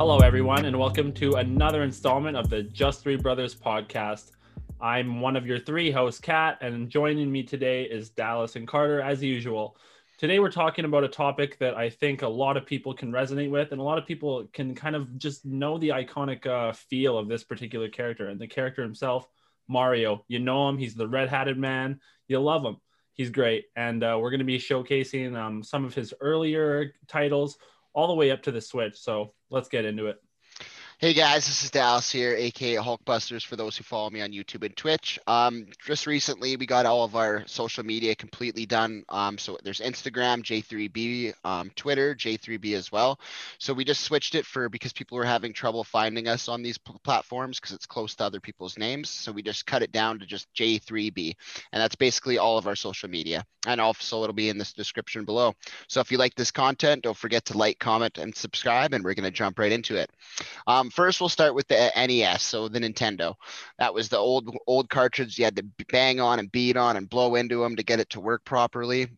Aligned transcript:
Hello, 0.00 0.20
everyone, 0.20 0.64
and 0.64 0.78
welcome 0.78 1.12
to 1.12 1.34
another 1.34 1.82
installment 1.82 2.34
of 2.34 2.48
the 2.48 2.62
Just 2.62 3.02
Three 3.02 3.16
Brothers 3.16 3.54
podcast. 3.54 4.30
I'm 4.80 5.20
one 5.20 5.36
of 5.36 5.46
your 5.46 5.58
three 5.58 5.90
hosts, 5.90 6.22
Kat, 6.22 6.56
and 6.62 6.88
joining 6.88 7.30
me 7.30 7.42
today 7.42 7.82
is 7.82 8.08
Dallas 8.08 8.56
and 8.56 8.66
Carter, 8.66 9.02
as 9.02 9.22
usual. 9.22 9.76
Today, 10.16 10.38
we're 10.38 10.50
talking 10.50 10.86
about 10.86 11.04
a 11.04 11.08
topic 11.08 11.58
that 11.58 11.76
I 11.76 11.90
think 11.90 12.22
a 12.22 12.28
lot 12.28 12.56
of 12.56 12.64
people 12.64 12.94
can 12.94 13.12
resonate 13.12 13.50
with, 13.50 13.72
and 13.72 13.80
a 13.80 13.84
lot 13.84 13.98
of 13.98 14.06
people 14.06 14.48
can 14.54 14.74
kind 14.74 14.96
of 14.96 15.18
just 15.18 15.44
know 15.44 15.76
the 15.76 15.90
iconic 15.90 16.46
uh, 16.46 16.72
feel 16.72 17.18
of 17.18 17.28
this 17.28 17.44
particular 17.44 17.90
character 17.90 18.30
and 18.30 18.40
the 18.40 18.46
character 18.46 18.82
himself, 18.82 19.28
Mario. 19.68 20.24
You 20.28 20.38
know 20.38 20.66
him, 20.70 20.78
he's 20.78 20.94
the 20.94 21.08
red 21.08 21.28
hatted 21.28 21.58
man, 21.58 22.00
you 22.26 22.40
love 22.40 22.64
him. 22.64 22.78
He's 23.12 23.28
great. 23.28 23.66
And 23.76 24.02
uh, 24.02 24.16
we're 24.18 24.30
going 24.30 24.38
to 24.38 24.46
be 24.46 24.56
showcasing 24.56 25.36
um, 25.36 25.62
some 25.62 25.84
of 25.84 25.92
his 25.92 26.14
earlier 26.22 26.94
titles 27.06 27.58
all 27.92 28.08
the 28.08 28.14
way 28.14 28.30
up 28.30 28.42
to 28.42 28.52
the 28.52 28.60
Switch. 28.60 28.98
So 28.98 29.34
let's 29.50 29.68
get 29.68 29.84
into 29.84 30.06
it. 30.06 30.16
Hey 31.02 31.14
guys, 31.14 31.46
this 31.46 31.64
is 31.64 31.70
Dallas 31.70 32.12
here, 32.12 32.34
aka 32.34 32.74
Hulkbusters 32.74 33.42
for 33.42 33.56
those 33.56 33.74
who 33.74 33.84
follow 33.84 34.10
me 34.10 34.20
on 34.20 34.32
YouTube 34.32 34.66
and 34.66 34.76
Twitch. 34.76 35.18
Um, 35.26 35.68
just 35.82 36.06
recently, 36.06 36.56
we 36.56 36.66
got 36.66 36.84
all 36.84 37.04
of 37.04 37.16
our 37.16 37.42
social 37.46 37.82
media 37.82 38.14
completely 38.14 38.66
done. 38.66 39.04
Um, 39.08 39.38
so 39.38 39.56
there's 39.64 39.80
Instagram, 39.80 40.42
J3B, 40.42 41.32
um, 41.42 41.70
Twitter, 41.74 42.14
J3B 42.14 42.74
as 42.74 42.92
well. 42.92 43.18
So 43.56 43.72
we 43.72 43.82
just 43.82 44.02
switched 44.02 44.34
it 44.34 44.44
for 44.44 44.68
because 44.68 44.92
people 44.92 45.16
were 45.16 45.24
having 45.24 45.54
trouble 45.54 45.84
finding 45.84 46.28
us 46.28 46.48
on 46.48 46.62
these 46.62 46.76
platforms 46.76 47.58
because 47.58 47.74
it's 47.74 47.86
close 47.86 48.14
to 48.16 48.24
other 48.24 48.38
people's 48.38 48.76
names. 48.76 49.08
So 49.08 49.32
we 49.32 49.42
just 49.42 49.64
cut 49.64 49.82
it 49.82 49.92
down 49.92 50.18
to 50.18 50.26
just 50.26 50.52
J3B, 50.52 51.34
and 51.72 51.80
that's 51.80 51.96
basically 51.96 52.36
all 52.36 52.58
of 52.58 52.66
our 52.66 52.76
social 52.76 53.08
media. 53.08 53.46
And 53.66 53.80
also, 53.80 54.22
it'll 54.22 54.34
be 54.34 54.50
in 54.50 54.58
this 54.58 54.74
description 54.74 55.24
below. 55.24 55.54
So 55.88 56.00
if 56.00 56.12
you 56.12 56.18
like 56.18 56.34
this 56.34 56.50
content, 56.50 57.02
don't 57.04 57.16
forget 57.16 57.46
to 57.46 57.56
like, 57.56 57.78
comment, 57.78 58.18
and 58.18 58.34
subscribe, 58.34 58.92
and 58.92 59.02
we're 59.02 59.14
gonna 59.14 59.30
jump 59.30 59.58
right 59.58 59.72
into 59.72 59.96
it. 59.96 60.10
Um, 60.66 60.89
first, 60.92 61.20
we'll 61.20 61.28
start 61.28 61.54
with 61.54 61.68
the 61.68 61.90
NES, 61.96 62.42
so 62.42 62.68
the 62.68 62.80
Nintendo. 62.80 63.34
That 63.78 63.94
was 63.94 64.08
the 64.08 64.18
old 64.18 64.56
old 64.66 64.88
cartridge 64.90 65.38
you 65.38 65.44
had 65.44 65.56
to 65.56 65.64
bang 65.90 66.20
on 66.20 66.38
and 66.38 66.50
beat 66.50 66.76
on 66.76 66.96
and 66.96 67.08
blow 67.08 67.34
into 67.34 67.60
them 67.62 67.76
to 67.76 67.82
get 67.82 68.00
it 68.00 68.10
to 68.10 68.20
work 68.20 68.44
properly. 68.44 69.08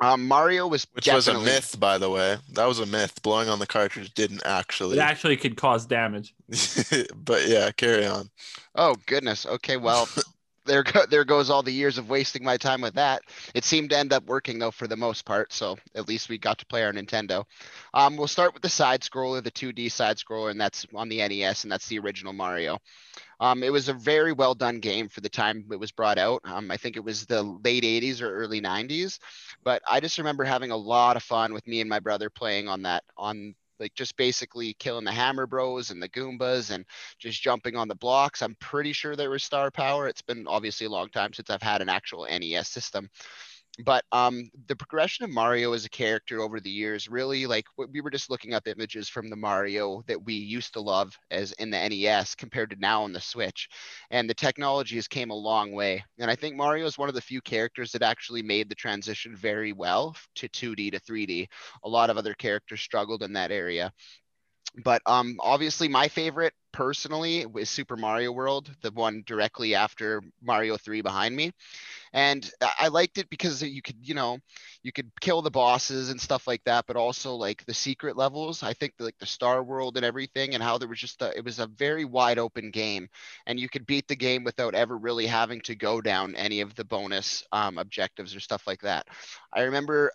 Um, 0.00 0.26
Mario 0.26 0.66
was 0.66 0.86
which 0.92 1.06
was 1.06 1.28
a 1.28 1.38
myth, 1.38 1.78
by 1.78 1.98
the 1.98 2.10
way. 2.10 2.36
That 2.52 2.66
was 2.66 2.80
a 2.80 2.86
myth. 2.86 3.22
Blowing 3.22 3.48
on 3.48 3.60
the 3.60 3.66
cartridge 3.66 4.12
didn't 4.14 4.42
actually. 4.44 4.98
It 4.98 5.00
actually 5.00 5.36
could 5.36 5.56
cause 5.56 5.86
damage. 5.86 6.34
but 7.16 7.46
yeah, 7.46 7.70
carry 7.70 8.04
on. 8.04 8.28
Oh 8.74 8.96
goodness. 9.06 9.46
Okay, 9.46 9.76
well, 9.76 10.08
there 10.64 10.82
go, 10.82 11.06
there 11.10 11.24
goes 11.24 11.50
all 11.50 11.62
the 11.62 11.72
years 11.72 11.98
of 11.98 12.08
wasting 12.08 12.44
my 12.44 12.56
time 12.56 12.80
with 12.80 12.94
that. 12.94 13.22
It 13.54 13.64
seemed 13.64 13.90
to 13.90 13.98
end 13.98 14.12
up 14.12 14.24
working 14.26 14.58
though 14.58 14.70
for 14.70 14.86
the 14.86 14.96
most 14.96 15.24
part, 15.24 15.52
so 15.52 15.76
at 15.94 16.08
least 16.08 16.28
we 16.28 16.38
got 16.38 16.58
to 16.58 16.66
play 16.66 16.84
our 16.84 16.92
Nintendo. 16.92 17.44
Um, 17.92 18.16
we'll 18.16 18.26
start 18.26 18.54
with 18.54 18.62
the 18.62 18.68
side 18.68 19.02
scroller, 19.02 19.42
the 19.42 19.50
2D 19.50 19.90
side 19.90 20.16
scroller, 20.16 20.50
and 20.50 20.60
that's 20.60 20.86
on 20.94 21.08
the 21.08 21.26
NES, 21.26 21.64
and 21.64 21.72
that's 21.72 21.86
the 21.88 21.98
original 21.98 22.32
Mario. 22.32 22.78
Um, 23.40 23.62
it 23.62 23.72
was 23.72 23.88
a 23.88 23.94
very 23.94 24.32
well 24.32 24.54
done 24.54 24.80
game 24.80 25.08
for 25.08 25.20
the 25.20 25.28
time 25.28 25.64
it 25.70 25.80
was 25.80 25.92
brought 25.92 26.18
out. 26.18 26.40
Um, 26.44 26.70
I 26.70 26.76
think 26.76 26.96
it 26.96 27.04
was 27.04 27.26
the 27.26 27.42
late 27.42 27.84
80s 27.84 28.22
or 28.22 28.32
early 28.32 28.60
90s, 28.60 29.18
but 29.62 29.82
I 29.90 30.00
just 30.00 30.18
remember 30.18 30.44
having 30.44 30.70
a 30.70 30.76
lot 30.76 31.16
of 31.16 31.22
fun 31.22 31.52
with 31.52 31.66
me 31.66 31.80
and 31.80 31.90
my 31.90 32.00
brother 32.00 32.30
playing 32.30 32.68
on 32.68 32.82
that 32.82 33.02
on 33.16 33.54
like 33.78 33.94
just 33.94 34.16
basically 34.16 34.74
killing 34.78 35.04
the 35.04 35.12
Hammer 35.12 35.46
Bros 35.46 35.90
and 35.90 36.02
the 36.02 36.08
Goombas 36.08 36.70
and 36.70 36.84
just 37.18 37.42
jumping 37.42 37.76
on 37.76 37.88
the 37.88 37.94
blocks. 37.94 38.42
I'm 38.42 38.56
pretty 38.60 38.92
sure 38.92 39.16
there 39.16 39.30
was 39.30 39.44
star 39.44 39.70
power. 39.70 40.08
It's 40.08 40.22
been 40.22 40.46
obviously 40.46 40.86
a 40.86 40.90
long 40.90 41.08
time 41.08 41.32
since 41.32 41.50
I've 41.50 41.62
had 41.62 41.82
an 41.82 41.88
actual 41.88 42.26
NES 42.28 42.68
system. 42.68 43.08
But 43.82 44.04
um, 44.12 44.50
the 44.68 44.76
progression 44.76 45.24
of 45.24 45.32
Mario 45.32 45.72
as 45.72 45.84
a 45.84 45.90
character 45.90 46.40
over 46.40 46.60
the 46.60 46.70
years, 46.70 47.08
really 47.08 47.46
like 47.46 47.64
we 47.76 48.00
were 48.00 48.10
just 48.10 48.30
looking 48.30 48.54
up 48.54 48.68
images 48.68 49.08
from 49.08 49.28
the 49.28 49.36
Mario 49.36 50.04
that 50.06 50.24
we 50.24 50.34
used 50.34 50.74
to 50.74 50.80
love 50.80 51.18
as 51.32 51.50
in 51.52 51.70
the 51.70 51.88
NES 51.88 52.36
compared 52.36 52.70
to 52.70 52.76
now 52.78 53.02
on 53.02 53.12
the 53.12 53.20
Switch, 53.20 53.68
and 54.12 54.30
the 54.30 54.34
technology 54.34 54.94
has 54.94 55.08
came 55.08 55.30
a 55.30 55.34
long 55.34 55.72
way. 55.72 56.04
And 56.18 56.30
I 56.30 56.36
think 56.36 56.54
Mario 56.54 56.86
is 56.86 56.98
one 56.98 57.08
of 57.08 57.16
the 57.16 57.20
few 57.20 57.40
characters 57.40 57.90
that 57.92 58.02
actually 58.02 58.42
made 58.42 58.68
the 58.68 58.76
transition 58.76 59.34
very 59.34 59.72
well 59.72 60.14
to 60.36 60.48
2D 60.48 60.92
to 60.92 61.00
3D. 61.00 61.48
A 61.82 61.88
lot 61.88 62.10
of 62.10 62.16
other 62.16 62.34
characters 62.34 62.80
struggled 62.80 63.24
in 63.24 63.32
that 63.32 63.50
area 63.50 63.92
but 64.82 65.00
um 65.06 65.36
obviously 65.38 65.86
my 65.86 66.08
favorite 66.08 66.52
personally 66.74 67.46
was 67.46 67.70
super 67.70 67.96
mario 67.96 68.32
world 68.32 68.70
the 68.82 68.92
one 68.92 69.22
directly 69.26 69.74
after 69.76 70.22
mario 70.42 70.76
3 70.76 71.02
behind 71.02 71.34
me. 71.36 71.52
And 72.12 72.48
I- 72.62 72.74
i 72.80 72.88
liked 72.88 73.18
it 73.18 73.30
because 73.30 73.62
you 73.62 73.82
could 73.82 73.96
you 74.02 74.14
know 74.14 74.38
you 74.82 74.92
could 74.92 75.10
kill 75.20 75.42
the 75.42 75.50
bosses 75.50 76.10
and 76.10 76.20
stuff 76.20 76.46
like 76.46 76.62
that 76.64 76.86
but 76.86 76.96
also 76.96 77.34
like 77.34 77.64
the 77.66 77.74
secret 77.74 78.16
levels. 78.16 78.62
I 78.62 78.74
think 78.74 78.94
like 78.98 79.18
the 79.18 79.26
star 79.26 79.62
world 79.64 79.96
and 79.96 80.04
everything 80.06 80.54
and 80.54 80.62
how 80.62 80.78
there 80.78 80.88
was 80.88 81.00
just 81.00 81.22
a, 81.22 81.36
it 81.36 81.44
was 81.44 81.58
a 81.60 81.66
very 81.68 82.04
wide 82.04 82.38
open 82.38 82.70
game 82.70 83.08
and 83.46 83.58
you 83.60 83.68
could 83.68 83.86
beat 83.86 84.08
the 84.08 84.16
game 84.16 84.44
without 84.44 84.74
ever 84.74 84.96
really 84.98 85.26
having 85.26 85.60
to 85.62 85.74
go 85.76 86.00
down 86.00 86.34
any 86.36 86.60
of 86.60 86.74
the 86.74 86.84
bonus 86.84 87.44
um, 87.52 87.78
objectives 87.78 88.34
or 88.36 88.40
stuff 88.40 88.66
like 88.66 88.82
that. 88.82 89.06
I 89.52 89.62
remember 89.62 90.12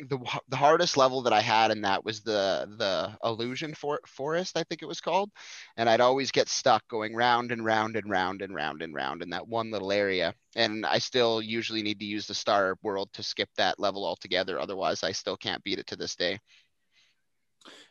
the 0.00 0.18
the 0.48 0.56
hardest 0.56 0.96
level 0.96 1.22
that 1.22 1.32
I 1.32 1.40
had 1.40 1.70
in 1.70 1.82
that 1.82 2.04
was 2.04 2.22
the 2.22 2.68
the 2.78 3.16
illusion 3.26 3.74
for, 3.74 4.00
forest 4.06 4.56
I 4.56 4.64
think 4.64 4.82
it 4.82 4.88
was 4.88 5.00
called, 5.00 5.30
and 5.76 5.88
I'd 5.88 6.00
always 6.00 6.30
get 6.30 6.48
stuck 6.48 6.86
going 6.88 7.14
round 7.14 7.52
and 7.52 7.64
round 7.64 7.96
and 7.96 8.08
round 8.10 8.42
and 8.42 8.54
round 8.54 8.82
and 8.82 8.94
round 8.94 9.22
in 9.22 9.30
that 9.30 9.46
one 9.46 9.70
little 9.70 9.92
area. 9.92 10.34
And 10.56 10.84
I 10.86 10.98
still 10.98 11.42
usually 11.42 11.82
need 11.82 12.00
to 12.00 12.06
use 12.06 12.26
the 12.26 12.34
star 12.34 12.76
world 12.82 13.10
to 13.14 13.22
skip 13.22 13.48
that 13.56 13.78
level 13.78 14.04
altogether. 14.04 14.58
Otherwise, 14.58 15.02
I 15.02 15.12
still 15.12 15.36
can't 15.36 15.62
beat 15.64 15.78
it 15.78 15.86
to 15.88 15.96
this 15.96 16.16
day. 16.16 16.38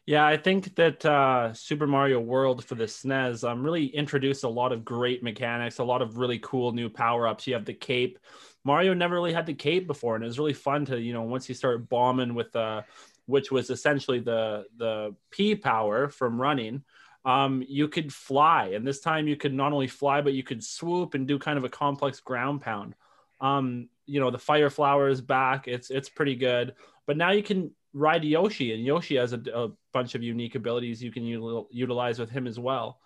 Yeah, 0.05 0.25
I 0.25 0.35
think 0.35 0.75
that 0.75 1.05
uh, 1.05 1.53
Super 1.53 1.87
Mario 1.87 2.19
World 2.19 2.65
for 2.65 2.75
the 2.75 2.83
SNES 2.83 3.49
um, 3.49 3.63
really 3.63 3.85
introduced 3.85 4.43
a 4.43 4.49
lot 4.49 4.73
of 4.73 4.83
great 4.83 5.23
mechanics, 5.23 5.79
a 5.79 5.83
lot 5.83 6.01
of 6.01 6.17
really 6.17 6.39
cool 6.39 6.73
new 6.73 6.89
power 6.89 7.25
ups. 7.25 7.47
You 7.47 7.53
have 7.53 7.63
the 7.63 7.73
cape. 7.73 8.19
Mario 8.63 8.93
never 8.93 9.15
really 9.15 9.33
had 9.33 9.45
the 9.45 9.53
cape 9.53 9.87
before, 9.87 10.15
and 10.15 10.23
it 10.23 10.27
was 10.27 10.39
really 10.39 10.53
fun 10.53 10.85
to 10.85 10.99
you 10.99 11.13
know 11.13 11.23
once 11.23 11.49
you 11.49 11.55
start 11.55 11.89
bombing 11.89 12.33
with 12.33 12.55
uh, 12.55 12.81
which 13.25 13.51
was 13.51 13.69
essentially 13.69 14.19
the 14.19 14.65
the 14.77 15.15
P 15.31 15.55
power 15.55 16.09
from 16.09 16.39
running. 16.39 16.83
Um, 17.25 17.63
you 17.67 17.87
could 17.87 18.13
fly, 18.13 18.71
and 18.73 18.85
this 18.85 18.99
time 18.99 19.27
you 19.27 19.37
could 19.37 19.53
not 19.53 19.71
only 19.71 19.87
fly, 19.87 20.21
but 20.21 20.33
you 20.33 20.43
could 20.43 20.63
swoop 20.63 21.13
and 21.13 21.25
do 21.25 21.39
kind 21.39 21.57
of 21.57 21.63
a 21.63 21.69
complex 21.69 22.19
ground 22.19 22.61
pound. 22.61 22.95
Um, 23.39 23.87
you 24.05 24.19
know, 24.19 24.29
the 24.29 24.37
fire 24.37 24.69
flower 24.69 25.07
is 25.07 25.21
back. 25.21 25.67
It's 25.67 25.89
it's 25.89 26.09
pretty 26.09 26.35
good, 26.35 26.75
but 27.05 27.15
now 27.15 27.31
you 27.31 27.43
can 27.43 27.71
ride 27.93 28.23
Yoshi, 28.23 28.73
and 28.73 28.83
Yoshi 28.83 29.15
has 29.15 29.33
a, 29.33 29.41
a 29.53 29.69
bunch 29.93 30.15
of 30.15 30.23
unique 30.23 30.55
abilities 30.55 31.01
you 31.01 31.11
can 31.11 31.23
util- 31.23 31.67
utilize 31.71 32.19
with 32.19 32.29
him 32.29 32.47
as 32.47 32.59
well. 32.59 32.99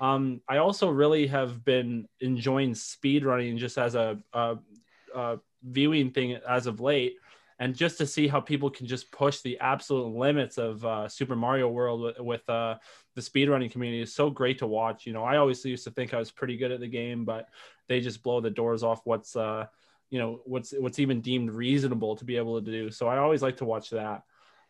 Um, 0.00 0.40
I 0.48 0.58
also 0.58 0.90
really 0.90 1.26
have 1.28 1.64
been 1.64 2.08
enjoying 2.20 2.74
speed 2.74 3.24
running 3.24 3.56
just 3.56 3.78
as 3.78 3.94
a, 3.94 4.18
a, 4.32 4.58
a 5.14 5.38
viewing 5.62 6.10
thing 6.10 6.38
as 6.48 6.66
of 6.66 6.80
late, 6.80 7.16
and 7.58 7.74
just 7.74 7.98
to 7.98 8.06
see 8.06 8.26
how 8.26 8.40
people 8.40 8.70
can 8.70 8.86
just 8.86 9.12
push 9.12 9.40
the 9.40 9.58
absolute 9.60 10.14
limits 10.16 10.58
of 10.58 10.84
uh, 10.84 11.08
Super 11.08 11.36
Mario 11.36 11.68
World 11.68 12.00
with, 12.00 12.20
with 12.20 12.50
uh, 12.50 12.76
the 13.14 13.20
speedrunning 13.20 13.70
community 13.70 14.02
is 14.02 14.14
so 14.14 14.28
great 14.30 14.58
to 14.58 14.66
watch. 14.66 15.06
You 15.06 15.12
know, 15.12 15.24
I 15.24 15.36
always 15.36 15.64
used 15.64 15.84
to 15.84 15.90
think 15.90 16.12
I 16.12 16.18
was 16.18 16.30
pretty 16.30 16.56
good 16.56 16.72
at 16.72 16.80
the 16.80 16.88
game, 16.88 17.24
but 17.24 17.48
they 17.88 18.00
just 18.00 18.22
blow 18.22 18.40
the 18.40 18.50
doors 18.50 18.82
off 18.82 19.00
what's 19.04 19.36
uh, 19.36 19.66
you 20.10 20.18
know 20.18 20.40
what's 20.44 20.72
what's 20.78 20.98
even 20.98 21.20
deemed 21.20 21.50
reasonable 21.50 22.16
to 22.16 22.24
be 22.24 22.36
able 22.36 22.60
to 22.60 22.70
do. 22.70 22.90
So 22.90 23.08
I 23.08 23.18
always 23.18 23.42
like 23.42 23.58
to 23.58 23.64
watch 23.64 23.90
that. 23.90 24.22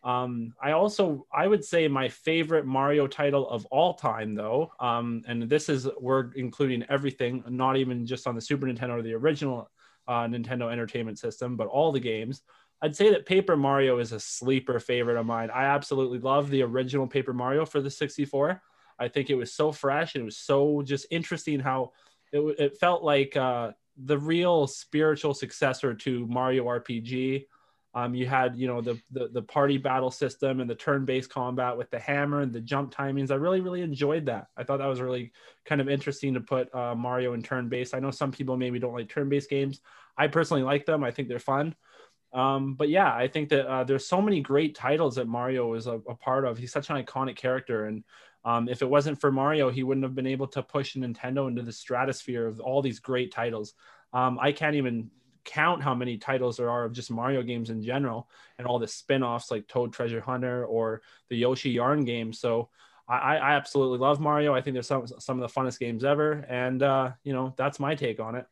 Um, 0.03 0.53
I 0.63 0.73
also 0.73 1.27
I 1.33 1.47
would 1.47 1.65
say 1.65 1.89
my 1.89 2.09
favorite 2.09 2.67
Mario 2.67 3.07
title 3.07 3.49
of 3.49 3.65
all 3.67 3.95
time, 3.95 4.35
though, 4.35 4.71
um, 4.79 5.23
and 5.27 5.49
this 5.49 5.69
is 5.69 5.89
we're 5.99 6.33
including 6.35 6.85
everything, 6.91 7.43
not 7.49 7.79
even 7.79 8.05
just 8.05 8.27
on 8.27 8.35
the 8.35 8.41
Super 8.41 8.67
Nintendo 8.67 8.99
or 8.99 9.03
the 9.03 9.15
original 9.15 9.71
uh, 10.07 10.25
Nintendo 10.25 10.71
Entertainment 10.71 11.19
System, 11.19 11.57
but 11.57 11.69
all 11.69 11.93
the 11.93 12.01
games. 12.01 12.43
I'd 12.83 12.97
say 12.97 13.11
that 13.11 13.27
Paper 13.27 13.57
Mario 13.57 13.99
is 13.99 14.13
a 14.13 14.21
sleeper 14.21 14.79
favorite 14.79 15.19
of 15.19 15.27
mine. 15.27 15.51
I 15.51 15.65
absolutely 15.65 16.19
love 16.19 16.51
the 16.51 16.63
original 16.63 17.07
Paper 17.07 17.33
Mario 17.33 17.65
for 17.65 17.81
the 17.81 17.91
64. 17.91 18.61
I 18.99 19.09
think 19.09 19.31
it 19.31 19.35
was 19.35 19.53
so 19.53 19.73
fresh 19.73 20.15
and 20.15 20.23
it 20.23 20.25
was 20.25 20.37
so 20.37 20.83
just 20.83 21.07
interesting 21.11 21.61
how 21.61 21.93
it, 22.33 22.41
it 22.59 22.77
felt 22.77 23.03
like 23.03 23.37
uh, 23.37 23.73
the 23.97 24.19
real 24.19 24.67
spiritual 24.67 25.35
successor 25.35 25.95
to 25.95 26.27
Mario 26.27 26.65
RPG. 26.65 27.47
Um, 27.95 28.15
you 28.15 28.27
had, 28.27 28.57
you 28.57 28.67
know, 28.67 28.81
the, 28.81 29.01
the 29.13 29.29
the 29.29 29.43
party 29.43 29.79
battle 29.79 30.11
system 30.11 30.61
and 30.61 30.69
the 30.69 30.75
turn-based 30.75 31.31
combat 31.31 31.79
with 31.79 31.91
the 31.91 31.99
hammer 32.01 32.41
and 32.41 32.53
the 32.53 32.61
jump 32.61 32.93
timings. 32.93 33.31
I 33.31 33.37
really, 33.37 33.61
really 33.61 33.83
enjoyed 33.83 34.27
that. 34.27 34.49
I 34.57 34.65
thought 34.65 34.79
that 34.79 34.87
was 34.87 35.01
really 35.01 35.33
kind 35.65 35.81
of 35.81 35.89
interesting 35.89 36.35
to 36.35 36.41
put 36.41 36.75
uh, 36.75 36.95
Mario 36.97 37.35
in 37.35 37.43
turn-based. 37.43 37.95
I 37.95 38.01
know 38.01 38.11
some 38.11 38.33
people 38.33 38.57
maybe 38.57 38.81
don't 38.81 38.95
like 38.95 39.09
turn-based 39.09 39.49
games. 39.49 39.81
I 40.19 40.27
personally 40.27 40.65
like 40.65 40.87
them. 40.87 41.05
I 41.05 41.13
think 41.13 41.29
they're 41.29 41.39
fun. 41.39 41.75
Um, 42.33 42.75
but 42.75 42.89
yeah, 42.89 43.15
I 43.15 43.29
think 43.29 43.51
that 43.51 43.67
uh, 43.67 43.85
there's 43.85 44.09
so 44.09 44.21
many 44.21 44.41
great 44.41 44.75
titles 44.75 45.15
that 45.15 45.29
Mario 45.29 45.73
is 45.75 45.87
a, 45.87 46.01
a 46.09 46.17
part 46.17 46.45
of. 46.45 46.59
He's 46.59 46.73
such 46.73 46.91
an 46.91 47.01
iconic 47.01 47.37
character, 47.37 47.87
and 47.87 48.03
um, 48.45 48.69
if 48.69 48.83
it 48.83 48.91
wasn't 48.91 49.21
for 49.21 49.31
Mario, 49.31 49.71
he 49.71 49.85
wouldn't 49.85 50.05
have 50.05 50.17
been 50.17 50.27
able 50.27 50.49
to 50.49 50.63
push 50.63 50.97
Nintendo 50.97 51.47
into 51.47 51.63
the 51.63 51.73
stratosphere 51.73 52.49
of 52.49 52.59
all 52.59 52.83
these 52.83 52.99
great 52.99 53.33
titles. 53.33 53.75
Um, 54.13 54.39
I 54.41 54.51
can't 54.51 54.75
even 54.75 55.11
count 55.45 55.83
how 55.83 55.95
many 55.95 56.19
titles 56.19 56.57
there 56.57 56.71
are 56.71 56.85
of 56.85 56.93
just 56.93 57.11
Mario 57.11 57.43
games 57.43 57.71
in 57.71 57.83
general, 57.83 58.29
and 58.59 58.67
all 58.67 58.79
the 58.79 58.89
spin-offs 58.89 59.51
like 59.51 59.69
Toad 59.69 59.93
Treasure 59.93 60.21
Hunter 60.21 60.65
or 60.65 61.03
the 61.29 61.37
Yoshi 61.37 61.71
Yarn 61.71 62.05
game. 62.05 62.33
So 62.33 62.69
I, 63.09 63.37
I 63.37 63.53
absolutely 63.55 63.99
love 63.99 64.21
Mario. 64.21 64.55
I 64.55 64.61
think 64.61 64.75
there's 64.75 64.87
some 64.87 65.07
some 65.07 65.41
of 65.41 65.49
the 65.49 65.61
funnest 65.61 65.79
games 65.79 66.05
ever, 66.05 66.45
and 66.49 66.83
uh, 66.83 67.13
you 67.23 67.33
know 67.33 67.55
that's 67.57 67.81
my 67.81 67.95
take 67.95 68.21
on 68.21 68.35
it. 68.35 68.47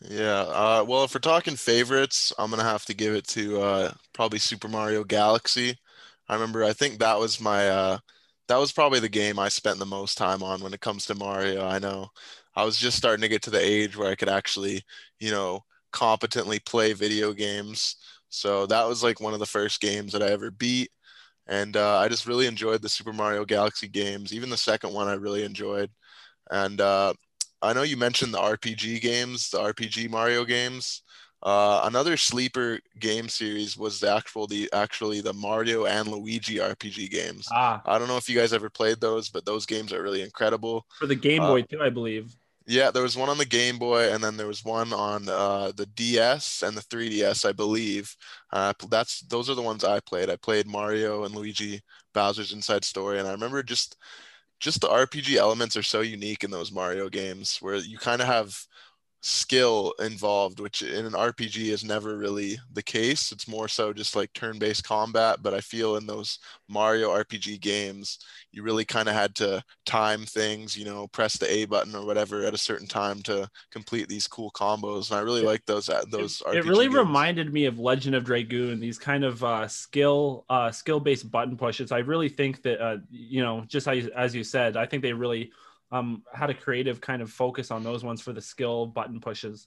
Yeah. 0.00 0.40
Uh, 0.42 0.84
well, 0.86 1.04
if 1.04 1.14
we're 1.14 1.20
talking 1.20 1.56
favorites, 1.56 2.32
I'm 2.38 2.50
gonna 2.50 2.64
have 2.64 2.84
to 2.86 2.94
give 2.94 3.14
it 3.14 3.26
to 3.28 3.60
uh, 3.60 3.92
probably 4.12 4.38
Super 4.38 4.68
Mario 4.68 5.04
Galaxy. 5.04 5.78
I 6.28 6.34
remember. 6.34 6.64
I 6.64 6.72
think 6.72 6.98
that 6.98 7.18
was 7.18 7.40
my. 7.40 7.68
Uh, 7.68 7.98
that 8.48 8.58
was 8.58 8.72
probably 8.72 8.98
the 8.98 9.08
game 9.08 9.38
I 9.38 9.48
spent 9.48 9.78
the 9.78 9.86
most 9.86 10.18
time 10.18 10.42
on 10.42 10.60
when 10.60 10.74
it 10.74 10.80
comes 10.80 11.06
to 11.06 11.14
Mario. 11.14 11.64
I 11.64 11.78
know 11.78 12.08
I 12.56 12.64
was 12.64 12.76
just 12.76 12.96
starting 12.96 13.22
to 13.22 13.28
get 13.28 13.42
to 13.42 13.50
the 13.50 13.64
age 13.64 13.96
where 13.96 14.10
I 14.10 14.16
could 14.16 14.28
actually, 14.28 14.82
you 15.20 15.30
know, 15.30 15.64
competently 15.92 16.58
play 16.60 16.92
video 16.92 17.32
games. 17.32 17.96
So 18.28 18.66
that 18.66 18.86
was 18.86 19.02
like 19.02 19.20
one 19.20 19.34
of 19.34 19.40
the 19.40 19.46
first 19.46 19.80
games 19.80 20.12
that 20.12 20.22
I 20.22 20.28
ever 20.28 20.50
beat. 20.50 20.90
And 21.46 21.76
uh, 21.76 21.98
I 21.98 22.08
just 22.08 22.26
really 22.26 22.46
enjoyed 22.46 22.80
the 22.80 22.88
Super 22.88 23.12
Mario 23.12 23.44
Galaxy 23.44 23.88
games. 23.88 24.32
Even 24.32 24.50
the 24.50 24.56
second 24.56 24.92
one 24.92 25.08
I 25.08 25.14
really 25.14 25.44
enjoyed. 25.44 25.90
And 26.50 26.80
uh, 26.80 27.14
I 27.62 27.72
know 27.72 27.82
you 27.82 27.96
mentioned 27.96 28.32
the 28.32 28.38
RPG 28.38 29.00
games, 29.00 29.50
the 29.50 29.58
RPG 29.58 30.08
Mario 30.08 30.44
games. 30.44 31.02
Uh, 31.42 31.80
another 31.84 32.16
sleeper 32.18 32.78
game 32.98 33.28
series 33.28 33.76
was 33.76 33.98
the 33.98 34.14
actual 34.14 34.46
the 34.46 34.68
actually 34.74 35.22
the 35.22 35.32
Mario 35.32 35.86
and 35.86 36.06
Luigi 36.08 36.56
RPG 36.56 37.10
games. 37.10 37.48
Ah, 37.50 37.80
I 37.86 37.98
don't 37.98 38.08
know 38.08 38.18
if 38.18 38.28
you 38.28 38.38
guys 38.38 38.52
ever 38.52 38.68
played 38.68 39.00
those, 39.00 39.30
but 39.30 39.46
those 39.46 39.64
games 39.64 39.92
are 39.92 40.02
really 40.02 40.20
incredible. 40.20 40.84
for 40.98 41.06
the 41.06 41.14
Game 41.14 41.42
Uh, 41.42 41.48
Boy 41.48 41.62
too, 41.62 41.80
I 41.80 41.88
believe. 41.88 42.36
Yeah, 42.70 42.92
there 42.92 43.02
was 43.02 43.16
one 43.16 43.28
on 43.28 43.38
the 43.38 43.44
Game 43.44 43.78
Boy, 43.80 44.12
and 44.12 44.22
then 44.22 44.36
there 44.36 44.46
was 44.46 44.64
one 44.64 44.92
on 44.92 45.28
uh, 45.28 45.72
the 45.74 45.86
DS 45.86 46.62
and 46.62 46.76
the 46.76 46.82
3DS, 46.82 47.44
I 47.44 47.50
believe. 47.50 48.14
Uh, 48.52 48.72
that's 48.88 49.22
those 49.22 49.50
are 49.50 49.56
the 49.56 49.62
ones 49.62 49.82
I 49.82 49.98
played. 49.98 50.30
I 50.30 50.36
played 50.36 50.68
Mario 50.68 51.24
and 51.24 51.34
Luigi 51.34 51.80
Bowser's 52.14 52.52
Inside 52.52 52.84
Story, 52.84 53.18
and 53.18 53.26
I 53.26 53.32
remember 53.32 53.64
just 53.64 53.96
just 54.60 54.80
the 54.82 54.88
RPG 54.90 55.36
elements 55.36 55.76
are 55.76 55.82
so 55.82 56.00
unique 56.02 56.44
in 56.44 56.50
those 56.52 56.72
Mario 56.72 57.08
games, 57.08 57.58
where 57.60 57.76
you 57.76 57.98
kind 57.98 58.20
of 58.22 58.28
have 58.28 58.56
skill 59.22 59.92
involved, 60.00 60.60
which 60.60 60.80
in 60.82 61.04
an 61.04 61.12
RPG 61.12 61.68
is 61.68 61.84
never 61.84 62.16
really 62.16 62.58
the 62.72 62.82
case. 62.82 63.32
It's 63.32 63.46
more 63.46 63.68
so 63.68 63.92
just 63.92 64.16
like 64.16 64.32
turn-based 64.32 64.82
combat. 64.84 65.40
But 65.42 65.52
I 65.52 65.60
feel 65.60 65.96
in 65.96 66.06
those 66.06 66.38
Mario 66.68 67.10
RPG 67.10 67.60
games, 67.60 68.18
you 68.52 68.62
really 68.62 68.84
kind 68.84 69.08
of 69.08 69.14
had 69.14 69.34
to 69.36 69.62
time 69.84 70.24
things, 70.24 70.76
you 70.76 70.84
know, 70.84 71.06
press 71.08 71.36
the 71.36 71.50
A 71.50 71.66
button 71.66 71.94
or 71.94 72.06
whatever 72.06 72.44
at 72.44 72.54
a 72.54 72.58
certain 72.58 72.86
time 72.86 73.22
to 73.22 73.48
complete 73.70 74.08
these 74.08 74.26
cool 74.26 74.50
combos. 74.52 75.10
And 75.10 75.18
I 75.18 75.22
really 75.22 75.42
like 75.42 75.66
those 75.66 75.88
uh, 75.90 76.04
those. 76.10 76.42
it, 76.46 76.58
it 76.58 76.64
really 76.64 76.86
games. 76.86 76.96
reminded 76.96 77.52
me 77.52 77.66
of 77.66 77.78
Legend 77.78 78.14
of 78.14 78.24
Dragoon. 78.24 78.80
These 78.80 78.98
kind 78.98 79.24
of 79.24 79.44
uh, 79.44 79.68
skill 79.68 80.46
uh, 80.48 80.70
skill 80.70 81.00
based 81.00 81.30
button 81.30 81.58
pushes. 81.58 81.92
I 81.92 81.98
really 81.98 82.30
think 82.30 82.62
that 82.62 82.80
uh, 82.80 82.96
you 83.10 83.42
know, 83.42 83.64
just 83.68 83.86
as, 83.86 84.06
as 84.08 84.34
you 84.34 84.44
said, 84.44 84.78
I 84.78 84.86
think 84.86 85.02
they 85.02 85.12
really 85.12 85.52
um, 85.92 86.22
had 86.32 86.50
a 86.50 86.54
creative 86.54 87.00
kind 87.00 87.22
of 87.22 87.30
focus 87.30 87.70
on 87.70 87.82
those 87.82 88.04
ones 88.04 88.20
for 88.20 88.32
the 88.32 88.40
skill 88.40 88.86
button 88.86 89.20
pushes. 89.20 89.66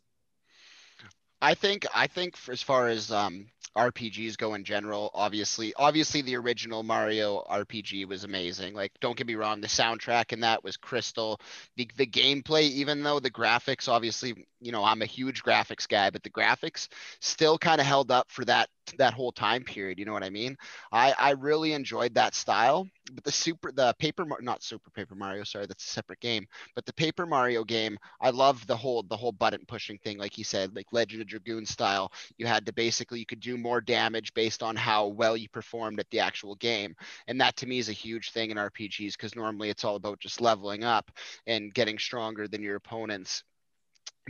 I 1.42 1.56
think 1.56 1.86
I 1.94 2.08
think 2.08 2.38
as 2.50 2.62
far 2.62 2.88
as 2.88 3.12
um, 3.12 3.48
RPGs 3.76 4.38
go 4.38 4.54
in 4.54 4.64
general, 4.64 5.12
obviously, 5.14 5.74
obviously 5.76 6.22
the 6.22 6.38
original 6.38 6.84
Mario 6.84 7.44
RPG 7.50 8.08
was 8.08 8.24
amazing. 8.24 8.74
Like, 8.74 8.94
don't 9.02 9.18
get 9.18 9.28
me 9.28 9.36
wrong, 9.36 9.60
the 9.60 9.68
soundtrack 9.68 10.32
in 10.32 10.40
that 10.40 10.64
was 10.64 10.78
crystal. 10.78 11.42
The 11.76 11.90
the 11.98 12.06
gameplay, 12.06 12.70
even 12.70 13.04
though 13.04 13.20
the 13.20 13.30
graphics, 13.30 13.90
obviously, 13.90 14.48
you 14.64 14.72
know, 14.72 14.84
I'm 14.84 15.02
a 15.02 15.06
huge 15.06 15.44
graphics 15.44 15.88
guy, 15.88 16.10
but 16.10 16.24
the 16.24 16.30
graphics 16.30 16.88
still 17.20 17.58
kind 17.58 17.82
of 17.82 17.88
held 17.88 18.12
up 18.12 18.32
for 18.32 18.46
that 18.46 18.70
that 18.98 19.14
whole 19.14 19.32
time 19.32 19.64
period. 19.64 19.98
You 20.00 20.06
know 20.06 20.14
what 20.14 20.24
I 20.24 20.30
mean? 20.30 20.58
I 20.92 21.14
I 21.18 21.32
really 21.32 21.74
enjoyed 21.74 22.16
that 22.16 22.36
style. 22.36 22.88
But 23.12 23.24
the 23.26 23.32
super 23.32 23.72
the 23.72 23.94
paper 24.00 24.26
not 24.42 24.64
super 24.64 24.90
paper 24.92 25.16
Mario, 25.16 25.44
sorry, 25.44 25.66
that's 25.66 25.86
a 25.86 25.90
separate 25.90 26.20
game. 26.22 26.48
But 26.76 26.86
the 26.86 26.94
paper 26.94 27.26
Mario 27.26 27.64
game, 27.64 27.98
I 28.22 28.30
love 28.30 28.66
the 28.68 28.78
whole 28.78 29.04
the 29.04 29.18
whole 29.18 29.32
button 29.34 29.66
pushing 29.68 29.98
thing, 30.00 30.18
like 30.18 30.34
he 30.34 30.44
said, 30.44 30.76
like 30.76 30.88
Legend 30.92 31.22
of 31.22 31.28
Dragoon 31.28 31.66
style. 31.66 32.12
You 32.38 32.46
had 32.48 32.66
to 32.66 32.74
basically 32.74 33.20
you 33.20 33.26
could 33.26 33.40
do 33.42 33.58
more 33.58 33.82
damage 33.82 34.34
based 34.34 34.64
on 34.64 34.76
how 34.76 35.08
well 35.08 35.36
you 35.38 35.50
performed 35.50 36.00
at 36.00 36.10
the 36.12 36.20
actual 36.20 36.56
game, 36.56 36.96
and 37.28 37.40
that 37.42 37.56
to 37.58 37.68
me 37.68 37.80
is 37.80 37.90
a 37.90 37.94
huge 37.94 38.32
thing 38.32 38.52
in 38.52 38.58
RPGs 38.58 39.14
because 39.14 39.36
normally 39.36 39.70
it's 39.70 39.84
all 39.84 39.96
about 39.96 40.20
just 40.20 40.42
leveling 40.42 40.84
up 40.84 41.12
and 41.48 41.74
getting 41.74 41.98
stronger 42.00 42.48
than 42.48 42.64
your 42.64 42.76
opponents. 42.76 43.44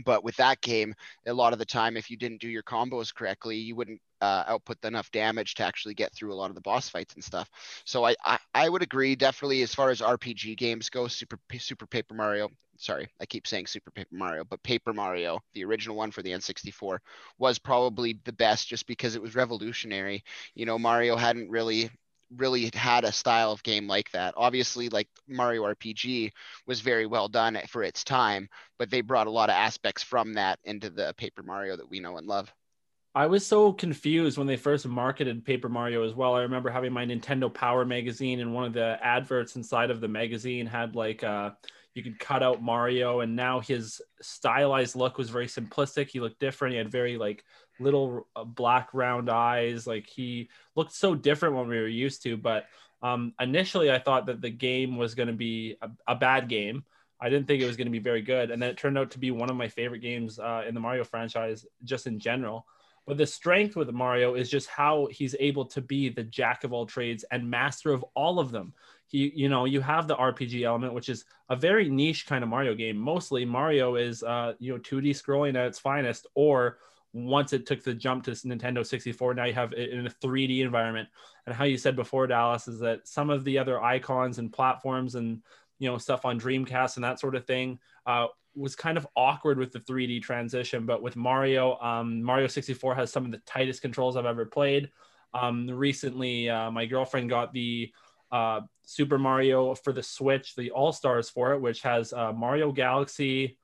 But 0.04 0.24
with 0.24 0.36
that 0.36 0.60
game, 0.60 0.94
a 1.26 1.32
lot 1.32 1.52
of 1.52 1.58
the 1.58 1.64
time, 1.64 1.96
if 1.96 2.10
you 2.10 2.16
didn't 2.16 2.40
do 2.40 2.48
your 2.48 2.62
combos 2.62 3.14
correctly, 3.14 3.56
you 3.56 3.76
wouldn't 3.76 4.00
uh, 4.20 4.44
output 4.48 4.84
enough 4.84 5.10
damage 5.10 5.54
to 5.54 5.64
actually 5.64 5.94
get 5.94 6.12
through 6.14 6.32
a 6.32 6.34
lot 6.34 6.50
of 6.50 6.54
the 6.54 6.60
boss 6.60 6.88
fights 6.88 7.14
and 7.14 7.22
stuff. 7.22 7.48
So 7.84 8.04
I, 8.04 8.14
I, 8.24 8.38
I 8.54 8.68
would 8.68 8.82
agree 8.82 9.14
definitely 9.14 9.62
as 9.62 9.74
far 9.74 9.90
as 9.90 10.00
RPG 10.00 10.56
games 10.56 10.90
go, 10.90 11.06
Super 11.06 11.38
Super 11.58 11.86
Paper 11.86 12.14
Mario. 12.14 12.48
Sorry, 12.76 13.08
I 13.20 13.26
keep 13.26 13.46
saying 13.46 13.66
Super 13.68 13.92
Paper 13.92 14.16
Mario, 14.16 14.44
but 14.44 14.62
Paper 14.64 14.92
Mario, 14.92 15.40
the 15.52 15.64
original 15.64 15.94
one 15.94 16.10
for 16.10 16.22
the 16.22 16.30
N64, 16.30 16.98
was 17.38 17.58
probably 17.58 18.18
the 18.24 18.32
best 18.32 18.66
just 18.66 18.86
because 18.86 19.14
it 19.14 19.22
was 19.22 19.36
revolutionary. 19.36 20.24
You 20.54 20.66
know, 20.66 20.78
Mario 20.78 21.16
hadn't 21.16 21.50
really 21.50 21.90
really 22.36 22.70
had 22.74 23.04
a 23.04 23.12
style 23.12 23.52
of 23.52 23.62
game 23.62 23.86
like 23.86 24.10
that. 24.12 24.34
Obviously, 24.36 24.88
like 24.88 25.08
Mario 25.28 25.62
RPG 25.62 26.32
was 26.66 26.80
very 26.80 27.06
well 27.06 27.28
done 27.28 27.58
for 27.68 27.82
its 27.82 28.04
time, 28.04 28.48
but 28.78 28.90
they 28.90 29.00
brought 29.00 29.26
a 29.26 29.30
lot 29.30 29.50
of 29.50 29.54
aspects 29.54 30.02
from 30.02 30.34
that 30.34 30.58
into 30.64 30.90
the 30.90 31.14
Paper 31.16 31.42
Mario 31.42 31.76
that 31.76 31.88
we 31.88 32.00
know 32.00 32.16
and 32.16 32.26
love. 32.26 32.52
I 33.16 33.26
was 33.26 33.46
so 33.46 33.72
confused 33.72 34.38
when 34.38 34.48
they 34.48 34.56
first 34.56 34.88
marketed 34.88 35.44
Paper 35.44 35.68
Mario 35.68 36.04
as 36.04 36.14
well. 36.14 36.34
I 36.34 36.42
remember 36.42 36.68
having 36.68 36.92
my 36.92 37.06
Nintendo 37.06 37.52
Power 37.52 37.84
magazine, 37.84 38.40
and 38.40 38.52
one 38.52 38.64
of 38.64 38.72
the 38.72 38.98
adverts 39.00 39.54
inside 39.54 39.90
of 39.90 40.00
the 40.00 40.08
magazine 40.08 40.66
had 40.66 40.96
like 40.96 41.22
uh, 41.22 41.50
you 41.94 42.02
could 42.02 42.18
cut 42.18 42.42
out 42.42 42.62
Mario, 42.62 43.20
and 43.20 43.36
now 43.36 43.60
his 43.60 44.02
stylized 44.20 44.96
look 44.96 45.16
was 45.16 45.30
very 45.30 45.46
simplistic. 45.46 46.08
He 46.08 46.20
looked 46.20 46.40
different. 46.40 46.72
He 46.72 46.78
had 46.78 46.90
very 46.90 47.16
like 47.16 47.44
little 47.78 48.26
uh, 48.34 48.44
black 48.44 48.88
round 48.92 49.30
eyes. 49.30 49.86
Like 49.86 50.06
he 50.06 50.50
looked 50.74 50.92
so 50.92 51.14
different 51.14 51.54
when 51.54 51.68
we 51.68 51.76
were 51.76 51.86
used 51.86 52.22
to. 52.24 52.36
But 52.36 52.66
um, 53.02 53.32
initially, 53.40 53.90
I 53.90 53.98
thought 53.98 54.26
that 54.26 54.40
the 54.40 54.50
game 54.50 54.96
was 54.96 55.14
going 55.14 55.28
to 55.28 55.34
be 55.34 55.76
a, 55.80 55.90
a 56.08 56.14
bad 56.14 56.48
game. 56.48 56.84
I 57.20 57.28
didn't 57.28 57.46
think 57.46 57.62
it 57.62 57.66
was 57.66 57.76
going 57.76 57.86
to 57.86 57.92
be 57.92 58.00
very 58.00 58.22
good, 58.22 58.50
and 58.50 58.60
then 58.60 58.70
it 58.70 58.76
turned 58.76 58.98
out 58.98 59.12
to 59.12 59.18
be 59.18 59.30
one 59.30 59.48
of 59.48 59.56
my 59.56 59.68
favorite 59.68 60.00
games 60.00 60.38
uh, 60.38 60.64
in 60.66 60.74
the 60.74 60.80
Mario 60.80 61.04
franchise, 61.04 61.64
just 61.84 62.06
in 62.06 62.18
general. 62.18 62.66
But 63.06 63.18
the 63.18 63.26
strength 63.26 63.76
with 63.76 63.90
Mario 63.90 64.34
is 64.34 64.50
just 64.50 64.68
how 64.68 65.08
he's 65.10 65.36
able 65.38 65.66
to 65.66 65.80
be 65.80 66.08
the 66.08 66.24
jack 66.24 66.64
of 66.64 66.72
all 66.72 66.86
trades 66.86 67.24
and 67.30 67.50
master 67.50 67.92
of 67.92 68.04
all 68.14 68.40
of 68.40 68.50
them. 68.50 68.72
He, 69.06 69.32
you 69.34 69.48
know, 69.48 69.64
you 69.64 69.80
have 69.80 70.08
the 70.08 70.16
RPG 70.16 70.64
element, 70.64 70.94
which 70.94 71.08
is 71.08 71.24
a 71.48 71.56
very 71.56 71.88
niche 71.88 72.26
kind 72.26 72.42
of 72.42 72.50
Mario 72.50 72.74
game. 72.74 72.96
Mostly 72.96 73.44
Mario 73.44 73.96
is, 73.96 74.22
uh, 74.22 74.54
you 74.58 74.72
know, 74.72 74.78
2D 74.78 75.10
scrolling 75.10 75.56
at 75.56 75.66
its 75.66 75.78
finest, 75.78 76.26
or 76.34 76.78
once 77.12 77.52
it 77.52 77.64
took 77.64 77.82
the 77.84 77.94
jump 77.94 78.24
to 78.24 78.32
Nintendo 78.32 78.84
64, 78.84 79.34
now 79.34 79.44
you 79.44 79.54
have 79.54 79.72
it 79.72 79.90
in 79.90 80.06
a 80.06 80.10
3D 80.10 80.60
environment. 80.60 81.08
And 81.46 81.54
how 81.54 81.64
you 81.64 81.78
said 81.78 81.94
before, 81.94 82.26
Dallas, 82.26 82.66
is 82.66 82.80
that 82.80 83.06
some 83.06 83.30
of 83.30 83.44
the 83.44 83.58
other 83.58 83.80
icons 83.80 84.38
and 84.38 84.52
platforms 84.52 85.14
and 85.14 85.40
you 85.78 85.90
know 85.90 85.98
stuff 85.98 86.24
on 86.24 86.40
Dreamcast 86.40 86.96
and 86.96 87.04
that 87.04 87.20
sort 87.20 87.34
of 87.34 87.46
thing 87.46 87.78
uh, 88.06 88.26
was 88.56 88.76
kind 88.76 88.96
of 88.96 89.06
awkward 89.16 89.58
with 89.58 89.72
the 89.72 89.80
3D 89.80 90.22
transition. 90.22 90.86
But 90.86 91.02
with 91.02 91.14
Mario, 91.14 91.78
um, 91.80 92.22
Mario 92.22 92.46
64 92.46 92.94
has 92.96 93.12
some 93.12 93.24
of 93.24 93.30
the 93.30 93.42
tightest 93.46 93.82
controls 93.82 94.16
I've 94.16 94.26
ever 94.26 94.46
played. 94.46 94.90
Um, 95.32 95.68
recently, 95.68 96.48
uh, 96.48 96.70
my 96.70 96.86
girlfriend 96.86 97.28
got 97.28 97.52
the 97.52 97.92
uh, 98.34 98.60
Super 98.84 99.18
Mario 99.18 99.74
for 99.76 99.92
the 99.92 100.02
Switch, 100.02 100.54
the 100.56 100.70
All 100.72 100.92
Stars 100.92 101.30
for 101.30 101.52
it, 101.54 101.60
which 101.60 101.82
has 101.82 102.12
uh, 102.12 102.32
Mario 102.32 102.72
Galaxy. 102.72 103.56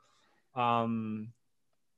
Um, 0.54 1.32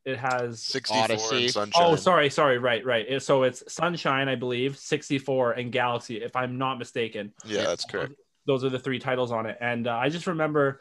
it 0.04 0.18
has 0.18 0.62
64 0.64 1.04
Odyssey. 1.04 1.42
and 1.44 1.50
Sunshine. 1.52 1.82
Oh, 1.84 1.96
sorry, 1.96 2.28
sorry, 2.30 2.58
right, 2.58 2.84
right. 2.84 3.06
It- 3.08 3.22
So 3.22 3.42
it's 3.44 3.62
Sunshine, 3.72 4.28
I 4.28 4.34
believe, 4.34 4.76
64, 4.78 5.52
and 5.52 5.70
Galaxy, 5.70 6.16
if 6.22 6.34
I'm 6.34 6.58
not 6.58 6.78
mistaken. 6.78 7.32
Yeah, 7.44 7.62
that's 7.64 7.84
correct. 7.84 8.14
Those 8.46 8.64
are 8.64 8.70
the 8.70 8.78
three 8.78 8.98
titles 8.98 9.30
on 9.30 9.46
it. 9.46 9.56
And 9.60 9.86
uh, 9.86 9.92
I 9.94 10.08
just 10.08 10.26
remember, 10.26 10.80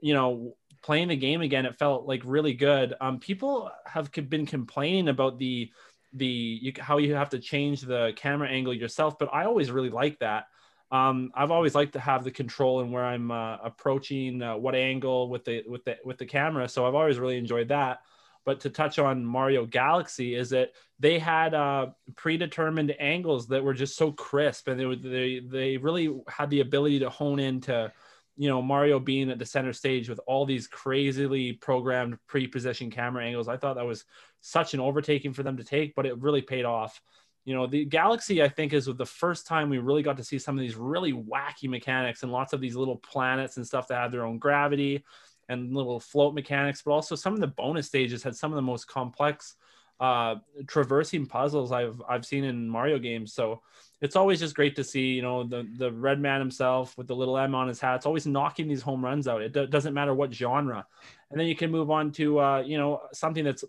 you 0.00 0.14
know, 0.14 0.56
playing 0.82 1.08
the 1.08 1.16
game 1.16 1.42
again. 1.42 1.66
It 1.66 1.78
felt 1.78 2.06
like 2.06 2.22
really 2.24 2.54
good. 2.54 2.94
Um, 3.00 3.20
people 3.20 3.70
have 3.86 4.10
been 4.28 4.46
complaining 4.46 5.08
about 5.08 5.38
the 5.38 5.70
the 6.12 6.26
you, 6.26 6.72
how 6.80 6.96
you 6.98 7.14
have 7.14 7.28
to 7.30 7.38
change 7.38 7.82
the 7.82 8.12
camera 8.16 8.48
angle 8.48 8.72
yourself, 8.74 9.18
but 9.18 9.28
I 9.32 9.44
always 9.44 9.70
really 9.70 9.90
like 9.90 10.18
that. 10.20 10.46
Um, 10.90 11.32
I've 11.34 11.50
always 11.50 11.74
liked 11.74 11.94
to 11.94 12.00
have 12.00 12.22
the 12.22 12.30
control 12.30 12.80
and 12.80 12.92
where 12.92 13.04
I'm 13.04 13.30
uh, 13.30 13.56
approaching 13.62 14.40
uh, 14.40 14.56
what 14.56 14.74
angle 14.74 15.28
with 15.28 15.44
the 15.44 15.64
with 15.66 15.84
the 15.84 15.96
with 16.04 16.18
the 16.18 16.26
camera. 16.26 16.68
So 16.68 16.86
I've 16.86 16.94
always 16.94 17.18
really 17.18 17.38
enjoyed 17.38 17.68
that. 17.68 17.98
But 18.44 18.60
to 18.60 18.70
touch 18.70 19.00
on 19.00 19.24
Mario 19.24 19.66
Galaxy, 19.66 20.36
is 20.36 20.50
that 20.50 20.70
they 21.00 21.18
had 21.18 21.52
uh, 21.52 21.88
predetermined 22.14 22.94
angles 23.00 23.48
that 23.48 23.64
were 23.64 23.74
just 23.74 23.96
so 23.96 24.12
crisp, 24.12 24.68
and 24.68 24.78
they 24.78 24.94
they 24.94 25.40
they 25.40 25.76
really 25.76 26.16
had 26.28 26.50
the 26.50 26.60
ability 26.60 27.00
to 27.00 27.10
hone 27.10 27.40
into, 27.40 27.92
you 28.36 28.48
know, 28.48 28.62
Mario 28.62 29.00
being 29.00 29.30
at 29.30 29.40
the 29.40 29.44
center 29.44 29.72
stage 29.72 30.08
with 30.08 30.20
all 30.28 30.46
these 30.46 30.68
crazily 30.68 31.54
programmed 31.54 32.18
pre-positioned 32.28 32.92
camera 32.92 33.24
angles. 33.24 33.48
I 33.48 33.56
thought 33.56 33.74
that 33.74 33.84
was 33.84 34.04
such 34.40 34.74
an 34.74 34.80
overtaking 34.80 35.32
for 35.32 35.42
them 35.42 35.56
to 35.56 35.64
take, 35.64 35.96
but 35.96 36.06
it 36.06 36.16
really 36.22 36.42
paid 36.42 36.64
off. 36.64 37.02
You 37.46 37.54
know, 37.54 37.68
the 37.68 37.84
Galaxy, 37.84 38.42
I 38.42 38.48
think, 38.48 38.72
is 38.72 38.88
with 38.88 38.98
the 38.98 39.06
first 39.06 39.46
time 39.46 39.70
we 39.70 39.78
really 39.78 40.02
got 40.02 40.16
to 40.16 40.24
see 40.24 40.36
some 40.36 40.58
of 40.58 40.60
these 40.60 40.74
really 40.74 41.12
wacky 41.12 41.68
mechanics 41.68 42.24
and 42.24 42.32
lots 42.32 42.52
of 42.52 42.60
these 42.60 42.74
little 42.74 42.96
planets 42.96 43.56
and 43.56 43.64
stuff 43.64 43.86
that 43.86 44.02
had 44.02 44.10
their 44.10 44.26
own 44.26 44.38
gravity 44.38 45.04
and 45.48 45.72
little 45.72 46.00
float 46.00 46.34
mechanics, 46.34 46.82
but 46.82 46.90
also 46.90 47.14
some 47.14 47.34
of 47.34 47.40
the 47.40 47.46
bonus 47.46 47.86
stages 47.86 48.24
had 48.24 48.34
some 48.34 48.50
of 48.50 48.56
the 48.56 48.62
most 48.62 48.88
complex 48.88 49.54
uh, 50.00 50.34
traversing 50.66 51.24
puzzles 51.24 51.72
I've 51.72 52.02
I've 52.08 52.26
seen 52.26 52.42
in 52.44 52.68
Mario 52.68 52.98
games. 52.98 53.32
So 53.32 53.62
it's 54.00 54.16
always 54.16 54.40
just 54.40 54.56
great 54.56 54.76
to 54.76 54.84
see, 54.84 55.12
you 55.12 55.22
know, 55.22 55.44
the 55.44 55.68
the 55.78 55.92
red 55.92 56.20
man 56.20 56.40
himself 56.40 56.98
with 56.98 57.06
the 57.06 57.16
little 57.16 57.38
M 57.38 57.54
on 57.54 57.68
his 57.68 57.80
hat. 57.80 57.96
It's 57.96 58.06
always 58.06 58.26
knocking 58.26 58.66
these 58.66 58.82
home 58.82 59.04
runs 59.04 59.28
out. 59.28 59.40
It 59.40 59.52
do- 59.52 59.68
doesn't 59.68 59.94
matter 59.94 60.14
what 60.14 60.34
genre. 60.34 60.84
And 61.30 61.40
then 61.40 61.46
you 61.46 61.56
can 61.56 61.70
move 61.70 61.90
on 61.92 62.10
to 62.12 62.40
uh, 62.40 62.60
you 62.60 62.76
know 62.76 63.02
something 63.12 63.44
that's 63.44 63.64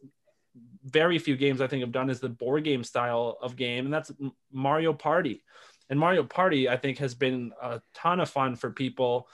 very 0.88 1.20
few 1.20 1.36
games 1.36 1.62
I 1.62 1.68
think 1.68 1.82
have 1.82 1.92
done 1.92 2.10
is 2.10 2.20
the 2.20 2.30
board 2.30 2.64
game 2.64 2.84
style 2.84 3.38
of 3.42 3.56
game, 3.56 3.86
and 3.86 3.94
that's 3.94 4.12
Mario 4.52 4.94
Party. 4.94 5.44
And 5.90 6.00
Mario 6.00 6.24
Party, 6.24 6.68
I 6.68 6.78
think, 6.78 6.98
has 6.98 7.16
been 7.16 7.52
a 7.62 7.82
ton 7.94 8.20
of 8.20 8.30
fun 8.30 8.56
for 8.56 8.72
people 8.72 9.28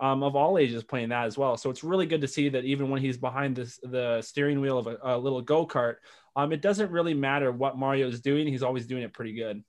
um, 0.00 0.22
of 0.22 0.34
all 0.34 0.58
ages 0.58 0.82
playing 0.82 1.10
that 1.10 1.26
as 1.26 1.36
well. 1.36 1.56
So 1.56 1.70
it's 1.70 1.84
really 1.84 2.06
good 2.06 2.22
to 2.22 2.28
see 2.28 2.48
that 2.48 2.64
even 2.64 2.88
when 2.88 3.02
he's 3.02 3.18
behind 3.18 3.56
this, 3.56 3.78
the 3.82 4.22
steering 4.22 4.60
wheel 4.60 4.78
of 4.78 4.86
a, 4.86 4.98
a 5.02 5.18
little 5.18 5.42
go 5.42 5.66
kart, 5.66 5.96
um, 6.36 6.52
it 6.52 6.62
doesn't 6.62 6.90
really 6.90 7.14
matter 7.14 7.52
what 7.52 7.76
Mario 7.76 8.08
is 8.08 8.20
doing; 8.20 8.48
he's 8.48 8.62
always 8.62 8.86
doing 8.86 9.02
it 9.02 9.12
pretty 9.12 9.34
good. 9.34 9.62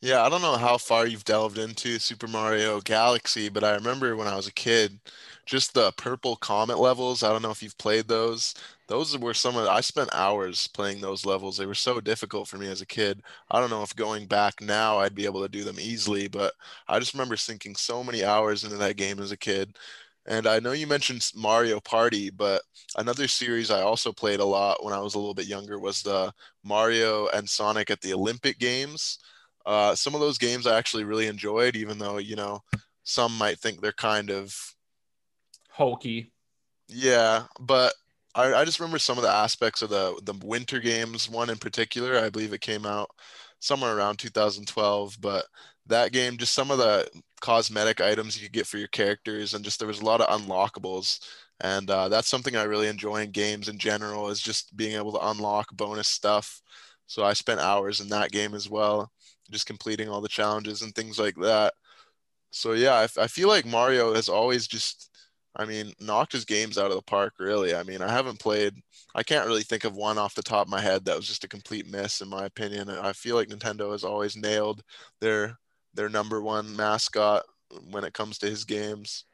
Yeah, 0.00 0.24
I 0.24 0.28
don't 0.28 0.42
know 0.42 0.56
how 0.56 0.78
far 0.78 1.06
you've 1.06 1.24
delved 1.24 1.58
into 1.58 2.00
Super 2.00 2.26
Mario 2.26 2.80
Galaxy, 2.80 3.48
but 3.48 3.62
I 3.62 3.74
remember 3.74 4.16
when 4.16 4.26
I 4.26 4.34
was 4.34 4.48
a 4.48 4.52
kid, 4.52 4.98
just 5.46 5.74
the 5.74 5.92
purple 5.92 6.36
comet 6.36 6.78
levels. 6.78 7.22
I 7.22 7.30
don't 7.30 7.42
know 7.42 7.50
if 7.50 7.62
you've 7.62 7.78
played 7.78 8.08
those. 8.08 8.54
Those 8.88 9.16
were 9.18 9.34
some 9.34 9.56
of 9.56 9.66
I 9.66 9.80
spent 9.80 10.14
hours 10.14 10.66
playing 10.68 11.00
those 11.00 11.26
levels. 11.26 11.56
They 11.56 11.66
were 11.66 11.74
so 11.74 12.00
difficult 12.00 12.48
for 12.48 12.58
me 12.58 12.68
as 12.68 12.80
a 12.80 12.86
kid. 12.86 13.22
I 13.50 13.60
don't 13.60 13.70
know 13.70 13.82
if 13.82 13.96
going 13.96 14.26
back 14.26 14.60
now 14.60 14.98
I'd 14.98 15.14
be 15.14 15.24
able 15.24 15.42
to 15.42 15.48
do 15.48 15.64
them 15.64 15.80
easily, 15.80 16.28
but 16.28 16.52
I 16.88 16.98
just 16.98 17.14
remember 17.14 17.36
sinking 17.36 17.76
so 17.76 18.04
many 18.04 18.24
hours 18.24 18.64
into 18.64 18.76
that 18.76 18.96
game 18.96 19.18
as 19.18 19.32
a 19.32 19.36
kid. 19.36 19.76
And 20.26 20.46
I 20.46 20.60
know 20.60 20.72
you 20.72 20.86
mentioned 20.86 21.28
Mario 21.34 21.80
Party, 21.80 22.30
but 22.30 22.62
another 22.96 23.26
series 23.26 23.70
I 23.70 23.82
also 23.82 24.12
played 24.12 24.38
a 24.38 24.44
lot 24.44 24.84
when 24.84 24.94
I 24.94 25.00
was 25.00 25.14
a 25.14 25.18
little 25.18 25.34
bit 25.34 25.46
younger 25.48 25.80
was 25.80 26.02
the 26.02 26.32
Mario 26.62 27.26
and 27.28 27.48
Sonic 27.48 27.90
at 27.90 28.00
the 28.00 28.14
Olympic 28.14 28.58
Games. 28.58 29.18
Uh, 29.66 29.94
some 29.96 30.14
of 30.14 30.20
those 30.20 30.38
games 30.38 30.66
I 30.66 30.78
actually 30.78 31.04
really 31.04 31.26
enjoyed, 31.26 31.74
even 31.74 31.98
though, 31.98 32.18
you 32.18 32.36
know, 32.36 32.60
some 33.02 33.36
might 33.36 33.58
think 33.58 33.80
they're 33.80 33.92
kind 33.92 34.30
of 34.30 34.56
hokey. 35.72 36.32
Yeah, 36.88 37.44
but 37.60 37.94
I, 38.34 38.54
I 38.54 38.64
just 38.64 38.80
remember 38.80 38.98
some 38.98 39.18
of 39.18 39.24
the 39.24 39.30
aspects 39.30 39.82
of 39.82 39.90
the 39.90 40.20
the 40.24 40.34
Winter 40.46 40.80
Games 40.80 41.28
one 41.28 41.50
in 41.50 41.58
particular. 41.58 42.18
I 42.18 42.30
believe 42.30 42.52
it 42.52 42.60
came 42.60 42.86
out 42.86 43.10
somewhere 43.60 43.96
around 43.96 44.18
2012, 44.18 45.18
but 45.20 45.46
that 45.86 46.12
game, 46.12 46.36
just 46.36 46.54
some 46.54 46.70
of 46.70 46.78
the 46.78 47.08
cosmetic 47.40 48.00
items 48.00 48.36
you 48.36 48.46
could 48.46 48.52
get 48.52 48.66
for 48.66 48.78
your 48.78 48.88
characters, 48.88 49.54
and 49.54 49.64
just 49.64 49.78
there 49.78 49.88
was 49.88 50.00
a 50.00 50.04
lot 50.04 50.20
of 50.20 50.40
unlockables. 50.40 51.20
And 51.60 51.88
uh, 51.90 52.08
that's 52.08 52.28
something 52.28 52.56
I 52.56 52.64
really 52.64 52.88
enjoy 52.88 53.22
in 53.22 53.30
games 53.30 53.68
in 53.68 53.78
general 53.78 54.28
is 54.28 54.40
just 54.40 54.76
being 54.76 54.96
able 54.96 55.12
to 55.12 55.28
unlock 55.30 55.68
bonus 55.72 56.08
stuff. 56.08 56.60
So 57.06 57.24
I 57.24 57.34
spent 57.34 57.60
hours 57.60 58.00
in 58.00 58.08
that 58.08 58.32
game 58.32 58.54
as 58.54 58.68
well, 58.68 59.12
just 59.50 59.66
completing 59.66 60.08
all 60.08 60.20
the 60.20 60.28
challenges 60.28 60.82
and 60.82 60.94
things 60.94 61.18
like 61.18 61.36
that. 61.36 61.74
So 62.50 62.72
yeah, 62.72 62.94
I, 62.94 63.22
I 63.22 63.26
feel 63.28 63.48
like 63.48 63.66
Mario 63.66 64.14
has 64.14 64.28
always 64.28 64.66
just 64.66 65.11
I 65.54 65.64
mean, 65.66 65.92
knocked 66.00 66.32
his 66.32 66.44
games 66.44 66.78
out 66.78 66.90
of 66.90 66.96
the 66.96 67.02
park, 67.02 67.34
really. 67.38 67.74
I 67.74 67.82
mean, 67.82 68.00
I 68.00 68.10
haven't 68.10 68.40
played, 68.40 68.74
I 69.14 69.22
can't 69.22 69.46
really 69.46 69.62
think 69.62 69.84
of 69.84 69.94
one 69.94 70.16
off 70.18 70.34
the 70.34 70.42
top 70.42 70.66
of 70.66 70.70
my 70.70 70.80
head 70.80 71.04
that 71.04 71.16
was 71.16 71.26
just 71.26 71.44
a 71.44 71.48
complete 71.48 71.86
miss, 71.86 72.20
in 72.20 72.28
my 72.28 72.46
opinion. 72.46 72.88
I 72.88 73.12
feel 73.12 73.36
like 73.36 73.48
Nintendo 73.48 73.92
has 73.92 74.04
always 74.04 74.36
nailed 74.36 74.82
their 75.20 75.58
their 75.94 76.08
number 76.08 76.40
one 76.40 76.74
mascot 76.74 77.44
when 77.90 78.04
it 78.04 78.14
comes 78.14 78.38
to 78.38 78.46
his 78.48 78.64
games. 78.64 79.24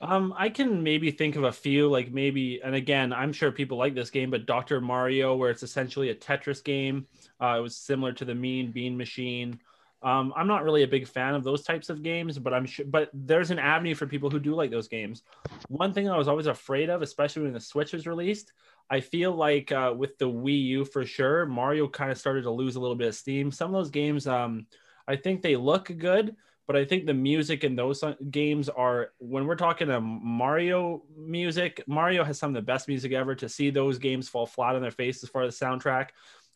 Um, 0.00 0.32
I 0.36 0.48
can 0.48 0.84
maybe 0.84 1.10
think 1.10 1.34
of 1.34 1.42
a 1.42 1.50
few, 1.52 1.88
like 1.90 2.12
maybe, 2.12 2.60
and 2.62 2.74
again, 2.74 3.12
I'm 3.12 3.32
sure 3.32 3.50
people 3.50 3.78
like 3.78 3.96
this 3.96 4.10
game, 4.10 4.30
but 4.30 4.46
Dr. 4.46 4.80
Mario, 4.80 5.34
where 5.34 5.50
it's 5.50 5.64
essentially 5.64 6.10
a 6.10 6.14
Tetris 6.14 6.62
game. 6.62 7.08
Uh, 7.42 7.56
it 7.58 7.62
was 7.62 7.74
similar 7.76 8.12
to 8.12 8.24
the 8.24 8.34
Mean 8.34 8.70
Bean 8.70 8.96
Machine. 8.96 9.58
Um, 10.02 10.32
I'm 10.36 10.46
not 10.46 10.62
really 10.62 10.84
a 10.84 10.88
big 10.88 11.08
fan 11.08 11.34
of 11.34 11.42
those 11.42 11.62
types 11.62 11.90
of 11.90 12.02
games, 12.02 12.38
but 12.38 12.54
I'm 12.54 12.66
sure, 12.66 12.86
but 12.86 13.10
there's 13.12 13.50
an 13.50 13.58
avenue 13.58 13.94
for 13.94 14.06
people 14.06 14.30
who 14.30 14.38
do 14.38 14.54
like 14.54 14.70
those 14.70 14.86
games. 14.86 15.22
One 15.68 15.92
thing 15.92 16.08
I 16.08 16.16
was 16.16 16.28
always 16.28 16.46
afraid 16.46 16.88
of, 16.88 17.02
especially 17.02 17.42
when 17.42 17.52
the 17.52 17.60
Switch 17.60 17.92
was 17.92 18.06
released, 18.06 18.52
I 18.90 19.00
feel 19.00 19.32
like 19.32 19.72
uh, 19.72 19.92
with 19.96 20.16
the 20.18 20.28
Wii 20.28 20.64
U 20.66 20.84
for 20.84 21.04
sure, 21.04 21.46
Mario 21.46 21.88
kind 21.88 22.12
of 22.12 22.18
started 22.18 22.42
to 22.42 22.50
lose 22.50 22.76
a 22.76 22.80
little 22.80 22.96
bit 22.96 23.08
of 23.08 23.14
steam. 23.14 23.50
Some 23.50 23.74
of 23.74 23.78
those 23.78 23.90
games, 23.90 24.26
um, 24.26 24.66
I 25.08 25.16
think 25.16 25.42
they 25.42 25.56
look 25.56 25.90
good, 25.98 26.36
but 26.68 26.76
I 26.76 26.84
think 26.84 27.06
the 27.06 27.14
music 27.14 27.64
in 27.64 27.74
those 27.74 28.04
games 28.30 28.68
are 28.68 29.12
when 29.18 29.46
we're 29.46 29.56
talking 29.56 29.90
a 29.90 30.00
Mario 30.00 31.02
music, 31.16 31.82
Mario 31.86 32.24
has 32.24 32.38
some 32.38 32.50
of 32.50 32.54
the 32.54 32.62
best 32.62 32.88
music 32.88 33.12
ever. 33.12 33.34
To 33.34 33.48
see 33.48 33.70
those 33.70 33.98
games 33.98 34.28
fall 34.28 34.46
flat 34.46 34.76
on 34.76 34.82
their 34.82 34.90
face 34.90 35.22
as 35.22 35.30
far 35.30 35.42
as 35.42 35.58
the 35.58 35.64
soundtrack 35.64 36.10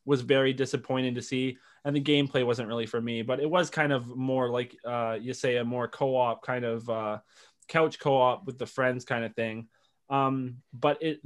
was 0.04 0.20
very 0.22 0.52
disappointing 0.52 1.14
to 1.14 1.22
see 1.22 1.56
and 1.84 1.94
the 1.94 2.02
gameplay 2.02 2.44
wasn't 2.44 2.66
really 2.66 2.86
for 2.86 3.00
me 3.00 3.22
but 3.22 3.40
it 3.40 3.48
was 3.48 3.70
kind 3.70 3.92
of 3.92 4.06
more 4.16 4.50
like 4.50 4.76
uh, 4.84 5.16
you 5.20 5.32
say 5.32 5.56
a 5.56 5.64
more 5.64 5.88
co-op 5.88 6.42
kind 6.42 6.64
of 6.64 6.88
uh, 6.88 7.18
couch 7.68 7.98
co-op 7.98 8.44
with 8.46 8.58
the 8.58 8.66
friends 8.66 9.04
kind 9.04 9.24
of 9.24 9.34
thing. 9.34 9.68
Um, 10.10 10.56
but 10.74 11.02
it 11.02 11.20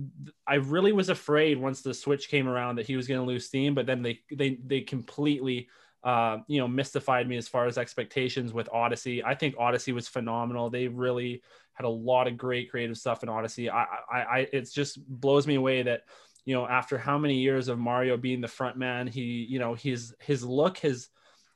i 0.47 0.57
really 0.57 0.93
was 0.93 1.09
afraid 1.09 1.59
once 1.59 1.83
the 1.83 1.93
switch 1.93 2.29
came 2.29 2.47
around 2.47 2.77
that 2.77 2.87
he 2.87 2.95
was 2.95 3.09
going 3.09 3.19
to 3.19 3.27
lose 3.27 3.47
steam 3.47 3.75
but 3.75 3.85
then 3.85 4.01
they 4.01 4.21
they 4.31 4.59
they 4.65 4.83
completely 4.83 5.69
uh, 6.05 6.39
you 6.47 6.61
know 6.61 6.69
mystified 6.69 7.29
me 7.29 7.37
as 7.37 7.49
far 7.49 7.67
as 7.67 7.79
expectations 7.79 8.53
with 8.53 8.69
odyssey. 8.73 9.25
I 9.25 9.35
think 9.35 9.57
odyssey 9.59 9.91
was 9.91 10.07
phenomenal. 10.07 10.71
They 10.71 10.87
really 10.87 11.43
had 11.75 11.85
a 11.85 11.89
lot 11.89 12.29
of 12.29 12.37
great 12.37 12.71
creative 12.71 12.97
stuff 12.97 13.25
in 13.25 13.29
odyssey. 13.29 13.69
I 13.69 13.87
i, 14.13 14.21
I 14.21 14.39
it 14.53 14.71
just 14.73 15.05
blows 15.09 15.49
me 15.49 15.57
away 15.57 15.83
that 15.83 16.03
you 16.47 16.55
know, 16.55 16.67
after 16.67 16.97
how 16.97 17.19
many 17.19 17.41
years 17.41 17.69
of 17.69 17.79
Mario 17.79 18.17
being 18.17 18.41
the 18.41 18.49
front 18.49 18.79
man, 18.79 19.09
he, 19.09 19.47
you 19.51 19.59
know, 19.59 19.75
his 19.75 20.15
his 20.21 20.43
look 20.45 20.79
has 20.79 21.09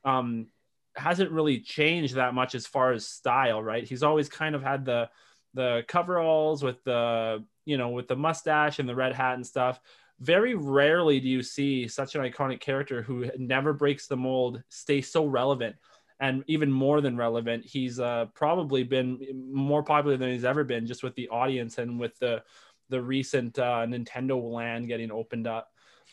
um 0.05 0.49
hasn't 0.97 1.31
really 1.31 1.61
changed 1.61 2.17
that 2.17 2.35
much 2.35 2.55
as 2.55 2.67
far 2.67 2.93
as 2.93 3.07
style, 3.07 3.63
right? 3.63 3.85
He's 3.85 4.03
always 4.03 4.29
kind 4.29 4.55
of 4.55 4.63
had 4.63 4.85
the 4.85 5.09
the 5.55 5.85
coveralls 5.89 6.63
with 6.63 6.83
the, 6.85 7.45
you 7.65 7.79
know, 7.79 7.91
with 7.91 8.09
the 8.09 8.17
mustache 8.17 8.79
and 8.79 8.89
the 8.89 8.95
red 8.95 9.15
hat 9.15 9.35
and 9.35 9.47
stuff. 9.47 9.81
Very 10.19 10.55
rarely 10.55 11.19
do 11.19 11.29
you 11.29 11.43
see 11.43 11.89
such 11.89 12.15
an 12.15 12.23
iconic 12.23 12.61
character 12.61 13.01
who 13.01 13.31
never 13.39 13.73
breaks 13.73 14.07
the 14.07 14.17
mold 14.17 14.63
stay 14.69 15.01
so 15.01 15.25
relevant 15.25 15.77
and 16.21 16.45
even 16.47 16.71
more 16.71 17.01
than 17.01 17.17
relevant. 17.17 17.65
He's 17.65 17.99
uh, 17.99 18.27
probably 18.35 18.83
been 18.85 19.51
more 19.53 19.83
popular 19.83 20.17
than 20.19 20.31
he's 20.31 20.45
ever 20.45 20.65
been 20.65 20.87
just 20.87 21.03
with 21.03 21.15
the 21.15 21.29
audience 21.31 21.79
and 21.79 21.99
with 21.99 22.19
the 22.19 22.43
the 22.91 23.01
recent 23.01 23.59
uh, 23.59 23.87
Nintendo 23.87 24.53
land 24.53 24.89
getting 24.89 25.11
opened 25.11 25.47
up. 25.47 25.69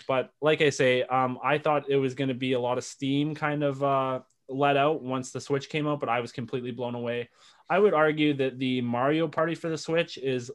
But 0.07 0.31
like 0.41 0.61
I 0.61 0.69
say, 0.69 1.03
um, 1.03 1.39
I 1.43 1.57
thought 1.57 1.89
it 1.89 1.97
was 1.97 2.13
going 2.13 2.27
to 2.27 2.35
be 2.35 2.53
a 2.53 2.59
lot 2.59 2.77
of 2.77 2.83
steam 2.83 3.33
kind 3.35 3.63
of 3.63 3.83
uh, 3.83 4.19
let 4.47 4.77
out 4.77 5.01
once 5.01 5.31
the 5.31 5.41
Switch 5.41 5.69
came 5.69 5.87
out, 5.87 5.99
but 5.99 6.09
I 6.09 6.19
was 6.19 6.31
completely 6.31 6.71
blown 6.71 6.95
away. 6.95 7.29
I 7.69 7.79
would 7.79 7.93
argue 7.93 8.33
that 8.35 8.59
the 8.59 8.81
Mario 8.81 9.27
Party 9.27 9.55
for 9.55 9.69
the 9.69 9.77
Switch 9.77 10.17
is 10.17 10.51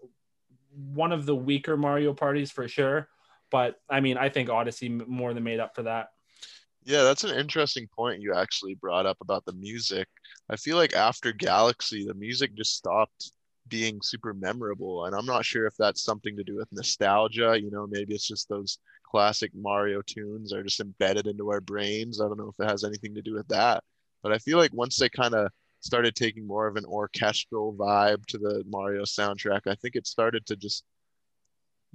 one 0.94 1.12
of 1.12 1.26
the 1.26 1.36
weaker 1.36 1.76
Mario 1.76 2.14
parties 2.14 2.50
for 2.50 2.66
sure. 2.68 3.08
But 3.50 3.80
I 3.90 4.00
mean, 4.00 4.16
I 4.16 4.28
think 4.30 4.48
Odyssey 4.48 4.88
more 4.88 5.34
than 5.34 5.44
made 5.44 5.60
up 5.60 5.74
for 5.74 5.82
that. 5.82 6.08
Yeah, 6.84 7.02
that's 7.02 7.24
an 7.24 7.36
interesting 7.38 7.86
point 7.94 8.22
you 8.22 8.34
actually 8.34 8.74
brought 8.74 9.06
up 9.06 9.18
about 9.20 9.44
the 9.44 9.52
music. 9.52 10.08
I 10.50 10.56
feel 10.56 10.76
like 10.76 10.94
after 10.94 11.32
Galaxy, 11.32 12.06
the 12.06 12.14
music 12.14 12.54
just 12.54 12.74
stopped 12.74 13.30
being 13.72 14.02
super 14.02 14.34
memorable. 14.34 15.06
And 15.06 15.16
I'm 15.16 15.24
not 15.24 15.46
sure 15.46 15.66
if 15.66 15.74
that's 15.78 16.04
something 16.04 16.36
to 16.36 16.44
do 16.44 16.56
with 16.56 16.70
nostalgia. 16.72 17.58
You 17.58 17.70
know, 17.70 17.86
maybe 17.88 18.14
it's 18.14 18.28
just 18.28 18.50
those 18.50 18.78
classic 19.02 19.50
Mario 19.54 20.02
tunes 20.02 20.52
are 20.52 20.62
just 20.62 20.80
embedded 20.80 21.26
into 21.26 21.50
our 21.50 21.62
brains. 21.62 22.20
I 22.20 22.28
don't 22.28 22.36
know 22.36 22.52
if 22.52 22.62
it 22.62 22.70
has 22.70 22.84
anything 22.84 23.14
to 23.14 23.22
do 23.22 23.32
with 23.32 23.48
that. 23.48 23.82
But 24.22 24.32
I 24.32 24.38
feel 24.38 24.58
like 24.58 24.74
once 24.74 24.98
they 24.98 25.08
kind 25.08 25.34
of 25.34 25.50
started 25.80 26.14
taking 26.14 26.46
more 26.46 26.66
of 26.66 26.76
an 26.76 26.84
orchestral 26.84 27.72
vibe 27.72 28.26
to 28.26 28.36
the 28.36 28.62
Mario 28.68 29.04
soundtrack, 29.04 29.62
I 29.66 29.74
think 29.76 29.96
it 29.96 30.06
started 30.06 30.44
to 30.46 30.56
just 30.56 30.84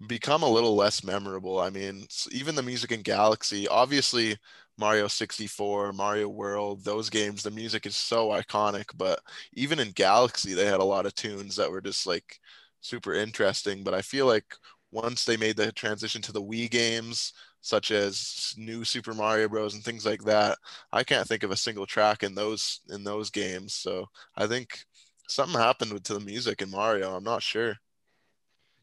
become 0.05 0.43
a 0.43 0.49
little 0.49 0.75
less 0.75 1.03
memorable. 1.03 1.59
I 1.59 1.69
mean, 1.69 2.07
even 2.31 2.55
the 2.55 2.61
music 2.63 2.91
in 2.91 3.01
Galaxy, 3.01 3.67
obviously 3.67 4.37
Mario 4.77 5.07
64, 5.07 5.91
Mario 5.93 6.27
World, 6.29 6.83
those 6.83 7.09
games, 7.09 7.41
the 7.43 7.51
music 7.51 7.85
is 7.85 7.95
so 7.95 8.29
iconic. 8.29 8.85
But 8.95 9.19
even 9.53 9.79
in 9.79 9.91
Galaxy, 9.91 10.53
they 10.53 10.65
had 10.65 10.79
a 10.79 10.83
lot 10.83 11.05
of 11.07 11.15
tunes 11.15 11.55
that 11.55 11.71
were 11.71 11.81
just 11.81 12.05
like 12.05 12.39
super 12.81 13.13
interesting. 13.13 13.83
But 13.83 13.93
I 13.95 14.01
feel 14.01 14.27
like 14.27 14.45
once 14.91 15.25
they 15.25 15.37
made 15.37 15.57
the 15.57 15.71
transition 15.71 16.21
to 16.23 16.31
the 16.31 16.41
Wii 16.43 16.69
games, 16.69 17.33
such 17.61 17.91
as 17.91 18.53
new 18.57 18.85
Super 18.85 19.13
Mario 19.13 19.49
Bros. 19.49 19.73
and 19.73 19.83
things 19.83 20.05
like 20.05 20.23
that, 20.23 20.57
I 20.91 21.03
can't 21.03 21.27
think 21.27 21.43
of 21.43 21.51
a 21.51 21.55
single 21.57 21.85
track 21.85 22.23
in 22.23 22.35
those 22.35 22.81
in 22.89 23.03
those 23.03 23.29
games. 23.29 23.73
So 23.73 24.05
I 24.35 24.47
think 24.47 24.85
something 25.27 25.59
happened 25.59 26.03
to 26.05 26.13
the 26.13 26.19
music 26.19 26.61
in 26.61 26.69
Mario. 26.71 27.15
I'm 27.15 27.23
not 27.23 27.43
sure. 27.43 27.75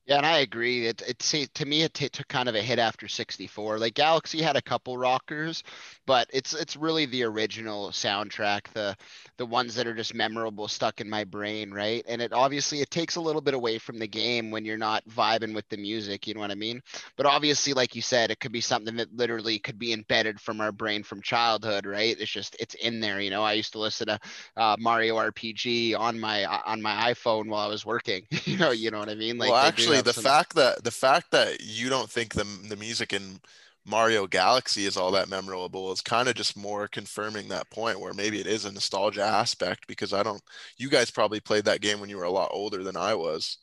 Yeah, 0.06 0.18
and 0.18 0.26
I 0.26 0.40
agree. 0.40 0.86
It 0.86 1.00
it 1.08 1.22
see 1.22 1.46
to 1.54 1.64
me 1.64 1.82
it 1.82 1.94
t- 1.94 2.10
took 2.10 2.28
kind 2.28 2.46
of 2.46 2.54
a 2.54 2.60
hit 2.60 2.78
after 2.78 3.08
64. 3.08 3.78
Like 3.78 3.94
Galaxy 3.94 4.42
had 4.42 4.54
a 4.54 4.60
couple 4.60 4.98
rockers, 4.98 5.62
but 6.04 6.28
it's 6.30 6.52
it's 6.52 6.76
really 6.76 7.06
the 7.06 7.22
original 7.22 7.88
soundtrack, 7.88 8.68
the 8.74 8.94
the 9.38 9.46
ones 9.46 9.74
that 9.76 9.86
are 9.86 9.94
just 9.94 10.14
memorable, 10.14 10.68
stuck 10.68 11.00
in 11.00 11.08
my 11.08 11.24
brain, 11.24 11.72
right? 11.72 12.04
And 12.06 12.20
it 12.20 12.34
obviously 12.34 12.82
it 12.82 12.90
takes 12.90 13.16
a 13.16 13.20
little 13.22 13.40
bit 13.40 13.54
away 13.54 13.78
from 13.78 13.98
the 13.98 14.06
game 14.06 14.50
when 14.50 14.66
you're 14.66 14.76
not 14.76 15.08
vibing 15.08 15.54
with 15.54 15.66
the 15.70 15.78
music, 15.78 16.26
you 16.26 16.34
know 16.34 16.40
what 16.40 16.50
I 16.50 16.54
mean? 16.54 16.82
But 17.16 17.24
obviously, 17.24 17.72
like 17.72 17.94
you 17.96 18.02
said, 18.02 18.30
it 18.30 18.40
could 18.40 18.52
be 18.52 18.60
something 18.60 18.96
that 18.96 19.14
literally 19.16 19.58
could 19.58 19.78
be 19.78 19.94
embedded 19.94 20.38
from 20.38 20.60
our 20.60 20.70
brain 20.72 21.02
from 21.02 21.22
childhood, 21.22 21.86
right? 21.86 22.14
It's 22.20 22.30
just 22.30 22.56
it's 22.60 22.74
in 22.74 23.00
there, 23.00 23.20
you 23.22 23.30
know. 23.30 23.42
I 23.42 23.54
used 23.54 23.72
to 23.72 23.78
listen 23.78 24.08
to 24.08 24.18
uh, 24.56 24.76
Mario 24.78 25.16
RPG 25.16 25.94
on 25.98 26.20
my 26.20 26.44
on 26.44 26.82
my 26.82 27.12
iPhone 27.14 27.48
while 27.48 27.66
I 27.66 27.68
was 27.68 27.86
working, 27.86 28.26
you 28.44 28.58
know, 28.58 28.70
you 28.72 28.90
know 28.90 28.98
what 28.98 29.08
I 29.08 29.14
mean? 29.14 29.38
Like 29.38 29.54
well, 29.54 29.62
actually 29.62 29.93
the 30.02 30.12
fact 30.12 30.54
that 30.54 30.84
the 30.84 30.90
fact 30.90 31.30
that 31.32 31.60
you 31.60 31.88
don't 31.88 32.10
think 32.10 32.34
the 32.34 32.44
the 32.68 32.76
music 32.76 33.12
in 33.12 33.40
Mario 33.86 34.26
Galaxy 34.26 34.86
is 34.86 34.96
all 34.96 35.10
that 35.12 35.28
memorable 35.28 35.92
is 35.92 36.00
kind 36.00 36.28
of 36.28 36.34
just 36.34 36.56
more 36.56 36.88
confirming 36.88 37.48
that 37.48 37.68
point 37.70 38.00
where 38.00 38.14
maybe 38.14 38.40
it 38.40 38.46
is 38.46 38.64
a 38.64 38.72
nostalgia 38.72 39.22
aspect 39.22 39.86
because 39.86 40.12
I 40.12 40.22
don't 40.22 40.42
you 40.78 40.88
guys 40.88 41.10
probably 41.10 41.40
played 41.40 41.66
that 41.66 41.80
game 41.80 42.00
when 42.00 42.08
you 42.10 42.16
were 42.16 42.24
a 42.24 42.30
lot 42.30 42.50
older 42.52 42.82
than 42.82 42.96
I 42.96 43.14
was. 43.14 43.58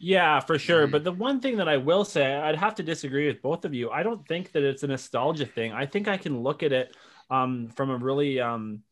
Yeah, 0.00 0.38
for 0.38 0.58
sure. 0.58 0.84
Mm-hmm. 0.84 0.92
But 0.92 1.04
the 1.04 1.12
one 1.12 1.40
thing 1.40 1.56
that 1.56 1.68
I 1.68 1.76
will 1.76 2.04
say, 2.04 2.34
I'd 2.34 2.54
have 2.56 2.76
to 2.76 2.84
disagree 2.84 3.26
with 3.26 3.42
both 3.42 3.64
of 3.64 3.74
you. 3.74 3.90
I 3.90 4.04
don't 4.04 4.26
think 4.28 4.52
that 4.52 4.62
it's 4.62 4.84
a 4.84 4.86
nostalgia 4.86 5.46
thing. 5.46 5.72
I 5.72 5.86
think 5.86 6.06
I 6.06 6.16
can 6.16 6.40
look 6.40 6.62
at 6.62 6.72
it 6.72 6.96
um, 7.30 7.68
from 7.74 7.90
a 7.90 7.96
really 7.96 8.38
um, 8.38 8.82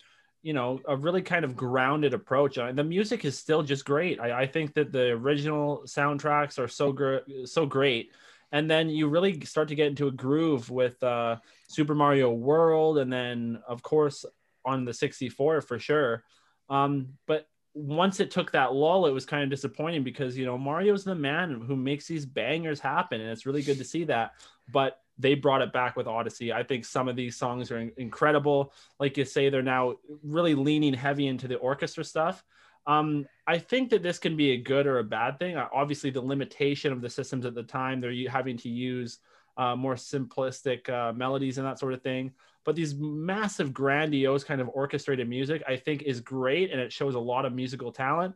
you 0.47 0.53
know 0.53 0.81
a 0.87 0.97
really 0.97 1.23
kind 1.23 1.45
of 1.45 1.57
grounded 1.57 2.15
approach. 2.15 2.57
Uh, 2.57 2.71
the 2.71 2.85
music 2.85 3.25
is 3.25 3.37
still 3.37 3.65
just 3.65 3.85
great. 3.85 4.21
I, 4.21 4.43
I 4.43 4.47
think 4.47 4.75
that 4.75 4.93
the 4.93 5.09
original 5.09 5.83
soundtracks 5.87 6.57
are 6.61 6.69
so 6.69 6.93
great 6.93 7.25
so 7.47 7.67
great. 7.67 8.13
And 8.53 8.71
then 8.71 8.89
you 8.89 9.09
really 9.09 9.41
start 9.45 9.67
to 9.69 9.75
get 9.75 9.89
into 9.89 10.07
a 10.07 10.13
groove 10.13 10.71
with 10.71 11.03
uh, 11.03 11.39
super 11.67 11.97
mario 11.97 12.33
world 12.33 12.99
and 12.99 13.13
then 13.13 13.61
of 13.67 13.83
course 13.83 14.25
on 14.65 14.85
the 14.85 14.95
64 14.95 15.63
for 15.63 15.81
sure. 15.81 16.23
Um, 16.71 17.09
but 17.27 17.49
once 17.75 18.21
it 18.21 18.31
took 18.31 18.53
that 18.53 18.73
lull 18.73 19.07
it 19.07 19.13
was 19.13 19.27
kind 19.27 19.43
of 19.43 19.51
disappointing 19.51 20.05
because 20.05 20.39
you 20.39 20.47
know 20.47 20.57
mario's 20.57 21.05
the 21.05 21.15
man 21.15 21.61
who 21.61 21.77
makes 21.77 22.07
these 22.07 22.25
bangers 22.25 22.81
happen 22.81 23.21
and 23.21 23.31
it's 23.31 23.47
really 23.47 23.63
good 23.63 23.79
to 23.79 23.85
see 23.85 24.05
that. 24.05 24.31
But 24.73 25.01
they 25.19 25.35
brought 25.35 25.63
it 25.63 25.73
back 25.73 25.97
with 25.97 26.07
Odyssey. 26.07 26.53
I 26.53 26.63
think 26.63 26.85
some 26.85 27.09
of 27.09 27.17
these 27.17 27.37
songs 27.37 27.71
are 27.71 27.91
incredible. 27.97 28.73
Like 29.01 29.17
you 29.17 29.25
say, 29.25 29.49
they're 29.49 29.63
now 29.63 29.95
really 30.23 30.55
leaning 30.55 30.95
heavy 30.95 31.27
into 31.27 31.49
the 31.49 31.57
orchestra 31.57 32.05
stuff. 32.05 32.45
Um, 32.87 33.27
I 33.47 33.59
think 33.59 33.91
that 33.91 34.03
this 34.03 34.19
can 34.19 34.37
be 34.37 34.53
a 34.53 34.57
good 34.57 34.87
or 34.87 34.99
a 34.99 35.05
bad 35.05 35.39
thing. 35.39 35.57
Uh, 35.57 35.69
obviously, 35.73 36.11
the 36.11 36.21
limitation 36.21 36.93
of 36.93 37.01
the 37.01 37.11
systems 37.11 37.45
at 37.45 37.55
the 37.55 37.63
time, 37.63 38.01
they're 38.01 38.31
having 38.31 38.57
to 38.59 38.69
use 38.69 39.19
uh, 39.57 39.75
more 39.75 39.95
simplistic 39.95 40.89
uh, 40.89 41.13
melodies 41.13 41.59
and 41.59 41.67
that 41.67 41.79
sort 41.79 41.95
of 41.95 42.03
thing. 42.03 42.33
But 42.65 42.77
these 42.77 42.95
massive, 42.95 43.73
grandiose 43.73 44.45
kind 44.45 44.61
of 44.61 44.69
orchestrated 44.73 45.29
music, 45.29 45.63
I 45.67 45.77
think, 45.77 46.03
is 46.03 46.21
great 46.21 46.71
and 46.71 46.81
it 46.81 46.93
shows 46.93 47.15
a 47.15 47.21
lot 47.21 47.45
of 47.45 47.53
musical 47.53 47.93
talent. 47.93 48.35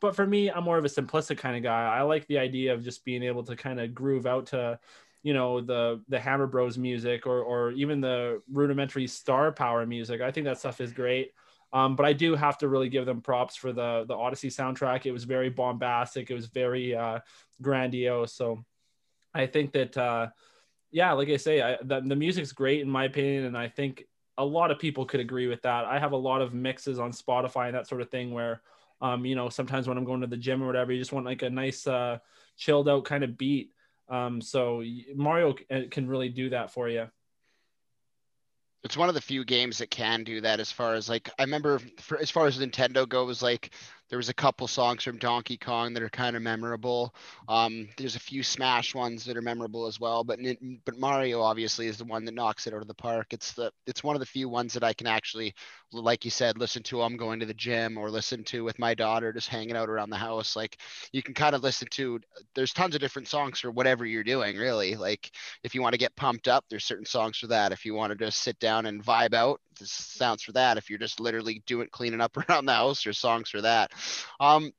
But 0.00 0.16
for 0.16 0.26
me, 0.26 0.50
I'm 0.50 0.64
more 0.64 0.78
of 0.78 0.84
a 0.84 0.88
simplistic 0.88 1.38
kind 1.38 1.56
of 1.56 1.62
guy. 1.62 1.84
I 1.84 2.02
like 2.02 2.26
the 2.26 2.38
idea 2.38 2.74
of 2.74 2.82
just 2.82 3.04
being 3.04 3.22
able 3.22 3.44
to 3.44 3.54
kind 3.54 3.80
of 3.80 3.94
groove 3.94 4.26
out 4.26 4.46
to 4.46 4.78
you 5.22 5.34
know 5.34 5.60
the 5.60 6.00
the 6.08 6.18
Hammer 6.18 6.46
Bros 6.46 6.76
music 6.76 7.26
or 7.26 7.42
or 7.42 7.70
even 7.72 8.00
the 8.00 8.42
rudimentary 8.50 9.06
Star 9.06 9.52
Power 9.52 9.86
music. 9.86 10.20
I 10.20 10.30
think 10.30 10.46
that 10.46 10.58
stuff 10.58 10.80
is 10.80 10.92
great. 10.92 11.32
Um, 11.72 11.96
but 11.96 12.04
I 12.04 12.12
do 12.12 12.34
have 12.34 12.58
to 12.58 12.68
really 12.68 12.90
give 12.90 13.06
them 13.06 13.22
props 13.22 13.56
for 13.56 13.72
the 13.72 14.04
the 14.06 14.14
Odyssey 14.14 14.48
soundtrack. 14.48 15.06
It 15.06 15.12
was 15.12 15.24
very 15.24 15.48
bombastic. 15.48 16.30
It 16.30 16.34
was 16.34 16.46
very 16.46 16.94
uh, 16.94 17.20
grandiose. 17.62 18.34
So 18.34 18.64
I 19.32 19.46
think 19.46 19.72
that 19.72 19.96
uh, 19.96 20.28
yeah, 20.90 21.12
like 21.12 21.28
I 21.28 21.36
say, 21.36 21.62
I, 21.62 21.78
the, 21.82 22.02
the 22.04 22.16
music's 22.16 22.52
great 22.52 22.82
in 22.82 22.90
my 22.90 23.04
opinion, 23.04 23.46
and 23.46 23.56
I 23.56 23.68
think 23.68 24.04
a 24.36 24.44
lot 24.44 24.70
of 24.70 24.78
people 24.78 25.06
could 25.06 25.20
agree 25.20 25.46
with 25.46 25.62
that. 25.62 25.84
I 25.84 25.98
have 25.98 26.12
a 26.12 26.16
lot 26.16 26.42
of 26.42 26.52
mixes 26.52 26.98
on 26.98 27.12
Spotify 27.12 27.66
and 27.66 27.74
that 27.74 27.86
sort 27.86 28.02
of 28.02 28.10
thing 28.10 28.32
where 28.32 28.60
um, 29.00 29.24
you 29.24 29.34
know 29.34 29.48
sometimes 29.48 29.88
when 29.88 29.96
I'm 29.96 30.04
going 30.04 30.20
to 30.20 30.26
the 30.26 30.36
gym 30.36 30.62
or 30.62 30.66
whatever, 30.66 30.92
you 30.92 30.98
just 30.98 31.12
want 31.12 31.26
like 31.26 31.42
a 31.42 31.50
nice 31.50 31.86
uh, 31.86 32.18
chilled 32.56 32.88
out 32.88 33.04
kind 33.04 33.24
of 33.24 33.38
beat 33.38 33.72
um, 34.12 34.40
so 34.42 34.84
Mario 35.16 35.54
uh, 35.70 35.80
can 35.90 36.06
really 36.06 36.28
do 36.28 36.50
that 36.50 36.70
for 36.70 36.88
you. 36.88 37.08
It's 38.84 38.96
one 38.96 39.08
of 39.08 39.14
the 39.14 39.20
few 39.20 39.44
games 39.44 39.78
that 39.78 39.90
can 39.90 40.22
do 40.22 40.40
that 40.42 40.60
as 40.60 40.70
far 40.70 40.94
as 40.94 41.08
like 41.08 41.30
I 41.38 41.42
remember 41.42 41.80
for, 41.98 42.18
as 42.18 42.30
far 42.30 42.46
as 42.46 42.58
Nintendo 42.58 43.08
goes 43.08 43.42
like 43.42 43.72
there 44.12 44.18
was 44.18 44.28
a 44.28 44.34
couple 44.34 44.68
songs 44.68 45.02
from 45.02 45.16
Donkey 45.16 45.56
Kong 45.56 45.94
that 45.94 46.02
are 46.02 46.10
kind 46.10 46.36
of 46.36 46.42
memorable. 46.42 47.14
Um, 47.48 47.88
there's 47.96 48.14
a 48.14 48.20
few 48.20 48.42
Smash 48.42 48.94
ones 48.94 49.24
that 49.24 49.38
are 49.38 49.42
memorable 49.42 49.86
as 49.86 49.98
well, 49.98 50.22
but 50.22 50.38
but 50.84 50.98
Mario 50.98 51.40
obviously 51.40 51.86
is 51.86 51.96
the 51.96 52.04
one 52.04 52.26
that 52.26 52.34
knocks 52.34 52.66
it 52.66 52.74
out 52.74 52.82
of 52.82 52.88
the 52.88 52.94
park. 52.94 53.28
It's 53.32 53.54
the 53.54 53.72
it's 53.86 54.04
one 54.04 54.14
of 54.14 54.20
the 54.20 54.26
few 54.26 54.50
ones 54.50 54.74
that 54.74 54.84
I 54.84 54.92
can 54.92 55.06
actually, 55.06 55.54
like 55.92 56.26
you 56.26 56.30
said, 56.30 56.58
listen 56.58 56.82
to. 56.82 57.00
I'm 57.00 57.16
going 57.16 57.40
to 57.40 57.46
the 57.46 57.54
gym 57.54 57.96
or 57.96 58.10
listen 58.10 58.44
to 58.44 58.62
with 58.64 58.78
my 58.78 58.92
daughter, 58.92 59.32
just 59.32 59.48
hanging 59.48 59.76
out 59.76 59.88
around 59.88 60.10
the 60.10 60.16
house. 60.16 60.56
Like 60.56 60.76
you 61.12 61.22
can 61.22 61.32
kind 61.32 61.54
of 61.54 61.62
listen 61.62 61.88
to. 61.92 62.20
There's 62.54 62.74
tons 62.74 62.94
of 62.94 63.00
different 63.00 63.28
songs 63.28 63.60
for 63.60 63.70
whatever 63.70 64.04
you're 64.04 64.24
doing, 64.24 64.58
really. 64.58 64.94
Like 64.94 65.30
if 65.64 65.74
you 65.74 65.80
want 65.80 65.94
to 65.94 65.98
get 65.98 66.14
pumped 66.16 66.48
up, 66.48 66.66
there's 66.68 66.84
certain 66.84 67.06
songs 67.06 67.38
for 67.38 67.46
that. 67.46 67.72
If 67.72 67.86
you 67.86 67.94
want 67.94 68.10
to 68.10 68.26
just 68.26 68.42
sit 68.42 68.58
down 68.58 68.84
and 68.84 69.02
vibe 69.02 69.32
out, 69.32 69.58
this 69.78 69.90
sounds 69.90 70.42
for 70.42 70.52
that. 70.52 70.76
If 70.76 70.90
you're 70.90 70.98
just 70.98 71.20
literally 71.20 71.62
doing 71.66 71.88
cleaning 71.90 72.20
up 72.20 72.36
around 72.48 72.66
the 72.66 72.74
house, 72.74 73.04
there's 73.04 73.18
songs 73.18 73.50
for 73.50 73.62
that. 73.62 73.92
Um, 74.40 74.72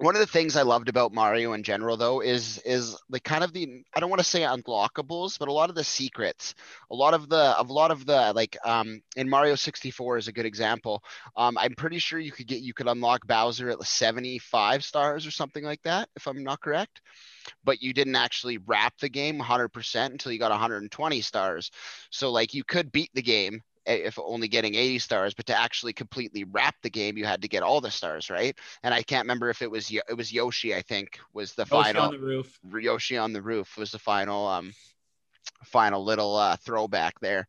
one 0.00 0.14
of 0.14 0.20
the 0.20 0.26
things 0.26 0.56
I 0.56 0.62
loved 0.62 0.88
about 0.88 1.12
Mario 1.12 1.52
in 1.52 1.62
general, 1.62 1.98
though, 1.98 2.20
is 2.22 2.58
is 2.64 2.96
the 3.10 3.20
kind 3.20 3.44
of 3.44 3.52
the 3.52 3.84
I 3.94 4.00
don't 4.00 4.08
want 4.08 4.20
to 4.20 4.28
say 4.28 4.40
unlockables, 4.40 5.38
but 5.38 5.48
a 5.48 5.52
lot 5.52 5.68
of 5.68 5.76
the 5.76 5.84
secrets, 5.84 6.54
a 6.90 6.94
lot 6.94 7.12
of 7.12 7.28
the 7.28 7.60
a 7.60 7.62
lot 7.62 7.90
of 7.90 8.06
the 8.06 8.32
like 8.34 8.56
um, 8.64 9.02
in 9.16 9.28
Mario 9.28 9.56
64 9.56 10.16
is 10.16 10.28
a 10.28 10.32
good 10.32 10.46
example. 10.46 11.02
Um, 11.36 11.58
I'm 11.58 11.74
pretty 11.74 11.98
sure 11.98 12.18
you 12.18 12.32
could 12.32 12.46
get 12.46 12.62
you 12.62 12.72
could 12.72 12.88
unlock 12.88 13.26
Bowser 13.26 13.68
at 13.68 13.84
75 13.84 14.84
stars 14.84 15.26
or 15.26 15.30
something 15.30 15.64
like 15.64 15.82
that, 15.82 16.08
if 16.16 16.26
I'm 16.26 16.42
not 16.42 16.62
correct. 16.62 17.02
But 17.62 17.82
you 17.82 17.92
didn't 17.92 18.16
actually 18.16 18.56
wrap 18.56 18.94
the 19.00 19.08
game 19.10 19.38
100% 19.38 20.06
until 20.06 20.32
you 20.32 20.38
got 20.38 20.50
120 20.50 21.20
stars. 21.20 21.70
So 22.10 22.30
like 22.30 22.54
you 22.54 22.64
could 22.64 22.90
beat 22.90 23.10
the 23.12 23.22
game 23.22 23.60
if 23.86 24.18
only 24.18 24.48
getting 24.48 24.74
80 24.74 24.98
stars, 24.98 25.34
but 25.34 25.46
to 25.46 25.58
actually 25.58 25.92
completely 25.92 26.44
wrap 26.44 26.76
the 26.82 26.90
game, 26.90 27.16
you 27.16 27.24
had 27.24 27.42
to 27.42 27.48
get 27.48 27.62
all 27.62 27.80
the 27.80 27.90
stars, 27.90 28.30
right? 28.30 28.56
And 28.82 28.94
I 28.94 29.02
can't 29.02 29.24
remember 29.24 29.50
if 29.50 29.62
it 29.62 29.70
was 29.70 29.90
it 29.90 30.16
was 30.16 30.32
Yoshi, 30.32 30.74
I 30.74 30.82
think, 30.82 31.18
was 31.32 31.54
the 31.54 31.62
Yoshi 31.62 31.92
final. 31.92 32.04
on 32.04 32.12
the 32.12 32.18
roof. 32.18 32.58
Yoshi 32.72 33.16
on 33.16 33.32
the 33.32 33.42
roof 33.42 33.76
was 33.76 33.92
the 33.92 33.98
final 33.98 34.46
um 34.46 34.72
final 35.64 36.02
little 36.02 36.36
uh, 36.36 36.56
throwback 36.56 37.18
there. 37.20 37.46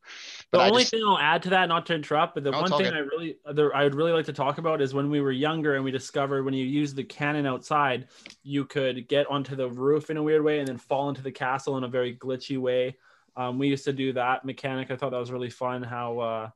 But 0.52 0.60
the 0.60 0.63
only 0.65 0.82
just, 0.82 0.91
thing 0.91 1.04
I'll 1.06 1.17
add 1.17 1.44
to 1.44 1.50
that, 1.52 1.70
not 1.70 1.86
to 1.88 1.96
interrupt, 1.96 2.36
but 2.36 2.44
the 2.44 2.52
no, 2.52 2.62
one 2.62 2.72
thing 2.72 2.84
good. 2.84 2.94
I 2.94 3.00
really 3.00 3.38
I 3.74 3.84
would 3.84 3.96
really 3.96 4.12
like 4.12 4.26
to 4.26 4.34
talk 4.34 4.58
about 4.58 4.82
is 4.82 4.94
when 4.94 5.10
we 5.10 5.22
were 5.22 5.32
younger 5.32 5.76
and 5.76 5.84
we 5.84 5.91
discovered 5.91 6.44
when 6.44 6.54
you 6.54 6.65
use 6.65 6.94
the 6.94 7.04
cannon 7.04 7.46
outside, 7.46 8.08
you 8.44 8.65
could 8.65 9.08
get 9.08 9.28
onto 9.28 9.56
the 9.56 9.70
roof 9.70 10.10
in 10.10 10.17
a 10.17 10.24
weird 10.24 10.44
way 10.44 10.60
and 10.60 10.67
then 10.67 10.78
fall 10.78 11.10
into 11.10 11.22
the 11.22 11.32
castle 11.32 11.78
in 11.78 11.84
a 11.84 11.88
very 11.88 12.15
glitchy 12.15 12.58
way. 12.58 12.98
Um, 13.36 13.60
we 13.60 13.67
used 13.67 13.86
to 13.86 13.94
do 13.94 14.13
that 14.13 14.46
mechanic. 14.46 14.91
I 14.91 14.96
thought 14.96 15.12
that 15.12 15.20
was 15.20 15.32
really 15.32 15.50
fun. 15.50 15.84
How 15.84 16.20
uh, 16.20 16.50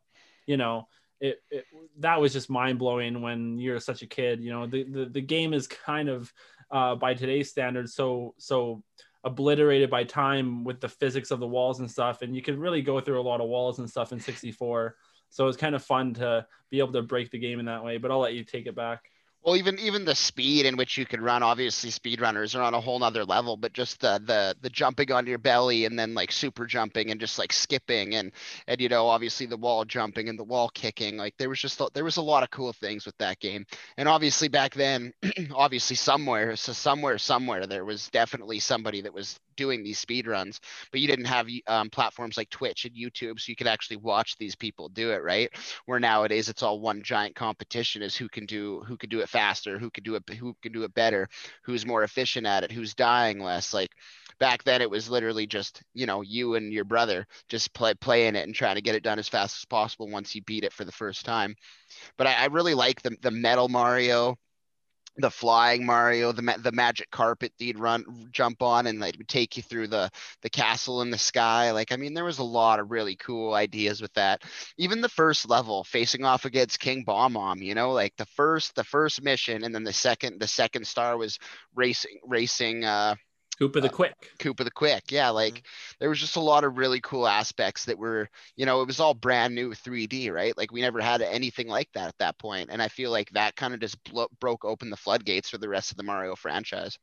you 0.45 0.57
know 0.57 0.87
it, 1.19 1.41
it 1.49 1.65
that 1.99 2.19
was 2.19 2.33
just 2.33 2.49
mind 2.49 2.79
blowing 2.79 3.21
when 3.21 3.57
you're 3.57 3.79
such 3.79 4.01
a 4.01 4.07
kid. 4.07 4.41
You 4.41 4.51
know 4.51 4.67
the 4.67 4.83
the, 4.83 5.05
the 5.05 5.21
game 5.21 5.53
is 5.53 5.67
kind 5.67 6.09
of 6.09 6.31
uh, 6.71 6.95
by 6.95 7.13
today's 7.13 7.49
standards 7.49 7.93
so 7.93 8.35
so 8.37 8.83
obliterated 9.23 9.89
by 9.89 10.03
time 10.03 10.63
with 10.63 10.79
the 10.79 10.87
physics 10.89 11.31
of 11.31 11.39
the 11.39 11.47
walls 11.47 11.79
and 11.79 11.89
stuff, 11.89 12.21
and 12.21 12.35
you 12.35 12.41
can 12.41 12.59
really 12.59 12.81
go 12.81 12.99
through 12.99 13.19
a 13.19 13.23
lot 13.23 13.41
of 13.41 13.47
walls 13.47 13.79
and 13.79 13.89
stuff 13.89 14.11
in 14.11 14.19
64. 14.19 14.95
So 15.29 15.47
it's 15.47 15.57
kind 15.57 15.75
of 15.75 15.83
fun 15.83 16.13
to 16.15 16.45
be 16.69 16.79
able 16.79 16.93
to 16.93 17.01
break 17.01 17.31
the 17.31 17.39
game 17.39 17.59
in 17.59 17.65
that 17.65 17.83
way. 17.83 17.97
But 17.97 18.11
I'll 18.11 18.19
let 18.19 18.35
you 18.35 18.43
take 18.43 18.67
it 18.67 18.75
back. 18.75 19.09
Well, 19.45 19.55
even 19.57 19.77
even 19.79 20.05
the 20.05 20.15
speed 20.15 20.65
in 20.65 20.75
which 20.75 20.97
you 20.97 21.05
could 21.05 21.21
run, 21.21 21.43
obviously 21.43 21.91
speedrunners 21.91 22.55
are 22.55 22.63
on 22.63 22.73
a 22.73 22.81
whole 22.81 22.97
nother 22.99 23.23
level, 23.23 23.55
but 23.57 23.73
just 23.73 23.99
the 24.01 24.19
the 24.25 24.57
the 24.61 24.71
jumping 24.71 25.11
on 25.11 25.27
your 25.27 25.37
belly 25.37 25.85
and 25.85 25.97
then 25.99 26.15
like 26.15 26.31
super 26.31 26.65
jumping 26.65 27.11
and 27.11 27.19
just 27.19 27.37
like 27.37 27.53
skipping 27.53 28.15
and 28.15 28.31
and 28.67 28.81
you 28.81 28.89
know 28.89 29.05
obviously 29.07 29.45
the 29.45 29.55
wall 29.55 29.85
jumping 29.85 30.29
and 30.29 30.39
the 30.39 30.43
wall 30.43 30.69
kicking, 30.73 31.15
like 31.17 31.35
there 31.37 31.47
was 31.49 31.59
just 31.61 31.79
there 31.93 32.03
was 32.03 32.17
a 32.17 32.21
lot 32.23 32.41
of 32.43 32.49
cool 32.49 32.73
things 32.73 33.05
with 33.05 33.17
that 33.19 33.39
game. 33.39 33.65
And 33.97 34.09
obviously 34.09 34.47
back 34.47 34.73
then, 34.73 35.13
obviously 35.53 35.95
somewhere 35.95 36.55
so 36.55 36.73
somewhere 36.73 37.19
somewhere 37.19 37.67
there 37.67 37.85
was 37.85 38.09
definitely 38.09 38.59
somebody 38.59 39.01
that 39.01 39.13
was 39.13 39.39
doing 39.55 39.83
these 39.83 39.99
speed 39.99 40.27
runs, 40.27 40.59
but 40.91 40.99
you 41.01 41.07
didn't 41.07 41.25
have 41.25 41.47
um, 41.67 41.89
platforms 41.89 42.37
like 42.37 42.49
Twitch 42.49 42.85
and 42.85 42.95
YouTube, 42.95 43.39
so 43.39 43.49
you 43.49 43.55
could 43.55 43.67
actually 43.67 43.97
watch 43.97 44.37
these 44.37 44.55
people 44.55 44.89
do 44.89 45.11
it, 45.11 45.23
right? 45.23 45.49
Where 45.85 45.99
nowadays 45.99 46.49
it's 46.49 46.63
all 46.63 46.79
one 46.79 47.03
giant 47.03 47.35
competition 47.35 48.01
is 48.01 48.15
who 48.15 48.29
can 48.29 48.45
do 48.45 48.81
who 48.87 48.97
can 48.97 49.09
do 49.09 49.19
it 49.19 49.29
faster, 49.29 49.79
who 49.79 49.89
can 49.89 50.03
do 50.03 50.15
it 50.15 50.23
who 50.29 50.55
can 50.61 50.71
do 50.71 50.83
it 50.83 50.93
better, 50.93 51.27
who's 51.63 51.85
more 51.85 52.03
efficient 52.03 52.47
at 52.47 52.63
it, 52.63 52.71
who's 52.71 52.93
dying 52.93 53.39
less. 53.39 53.73
Like 53.73 53.91
back 54.39 54.63
then 54.63 54.81
it 54.81 54.89
was 54.89 55.09
literally 55.09 55.47
just 55.47 55.81
you 55.93 56.05
know 56.05 56.21
you 56.21 56.55
and 56.55 56.73
your 56.73 56.83
brother 56.83 57.25
just 57.49 57.73
play 57.73 57.93
playing 57.95 58.35
it 58.35 58.45
and 58.45 58.55
trying 58.55 58.75
to 58.75 58.81
get 58.81 58.95
it 58.95 59.03
done 59.03 59.19
as 59.19 59.29
fast 59.29 59.57
as 59.57 59.65
possible 59.65 60.09
once 60.09 60.35
you 60.35 60.41
beat 60.43 60.63
it 60.63 60.73
for 60.73 60.85
the 60.85 60.91
first 60.91 61.25
time 61.25 61.55
but 62.17 62.27
i, 62.27 62.33
I 62.33 62.45
really 62.47 62.73
like 62.73 63.01
the, 63.01 63.15
the 63.21 63.31
metal 63.31 63.69
mario 63.69 64.37
the 65.17 65.31
flying 65.31 65.85
Mario, 65.85 66.31
the 66.31 66.41
ma- 66.41 66.57
the 66.57 66.71
magic 66.71 67.09
carpet 67.11 67.53
that 67.57 67.65
you'd 67.65 67.79
run 67.79 68.05
jump 68.31 68.61
on 68.61 68.87
and 68.87 68.99
like 68.99 69.15
take 69.27 69.55
you 69.57 69.63
through 69.63 69.87
the 69.87 70.09
the 70.41 70.49
castle 70.49 71.01
in 71.01 71.11
the 71.11 71.17
sky. 71.17 71.71
Like 71.71 71.91
I 71.91 71.95
mean, 71.95 72.13
there 72.13 72.25
was 72.25 72.39
a 72.39 72.43
lot 72.43 72.79
of 72.79 72.91
really 72.91 73.15
cool 73.15 73.53
ideas 73.53 74.01
with 74.01 74.13
that. 74.13 74.41
Even 74.77 75.01
the 75.01 75.09
first 75.09 75.49
level, 75.49 75.83
facing 75.83 76.25
off 76.25 76.45
against 76.45 76.79
King 76.79 77.03
Bomb 77.03 77.35
you 77.61 77.75
know, 77.75 77.91
like 77.91 78.13
the 78.17 78.25
first 78.25 78.75
the 78.75 78.83
first 78.83 79.21
mission, 79.23 79.63
and 79.63 79.73
then 79.73 79.83
the 79.83 79.93
second 79.93 80.39
the 80.39 80.47
second 80.47 80.85
star 80.87 81.17
was 81.17 81.39
racing 81.75 82.19
racing 82.25 82.85
uh 82.85 83.15
Koopa 83.59 83.81
the 83.81 83.87
uh, 83.87 83.91
Quick. 83.91 84.31
Koopa 84.39 84.63
the 84.63 84.71
Quick. 84.71 85.11
Yeah, 85.11 85.29
like 85.29 85.55
mm-hmm. 85.55 85.95
there 85.99 86.09
was 86.09 86.19
just 86.19 86.35
a 86.35 86.41
lot 86.41 86.63
of 86.63 86.77
really 86.77 86.99
cool 87.01 87.27
aspects 87.27 87.85
that 87.85 87.97
were, 87.97 88.29
you 88.55 88.65
know, 88.65 88.81
it 88.81 88.87
was 88.87 88.99
all 88.99 89.13
brand 89.13 89.55
new 89.55 89.71
3D, 89.71 90.31
right? 90.31 90.57
Like 90.57 90.71
we 90.71 90.81
never 90.81 91.01
had 91.01 91.21
anything 91.21 91.67
like 91.67 91.89
that 91.93 92.09
at 92.09 92.17
that 92.19 92.37
point, 92.37 92.69
and 92.71 92.81
I 92.81 92.87
feel 92.87 93.11
like 93.11 93.29
that 93.31 93.55
kind 93.55 93.73
of 93.73 93.79
just 93.79 94.03
blo- 94.03 94.31
broke 94.39 94.65
open 94.65 94.89
the 94.89 94.97
floodgates 94.97 95.49
for 95.49 95.57
the 95.57 95.69
rest 95.69 95.91
of 95.91 95.97
the 95.97 96.03
Mario 96.03 96.35
franchise. 96.35 96.97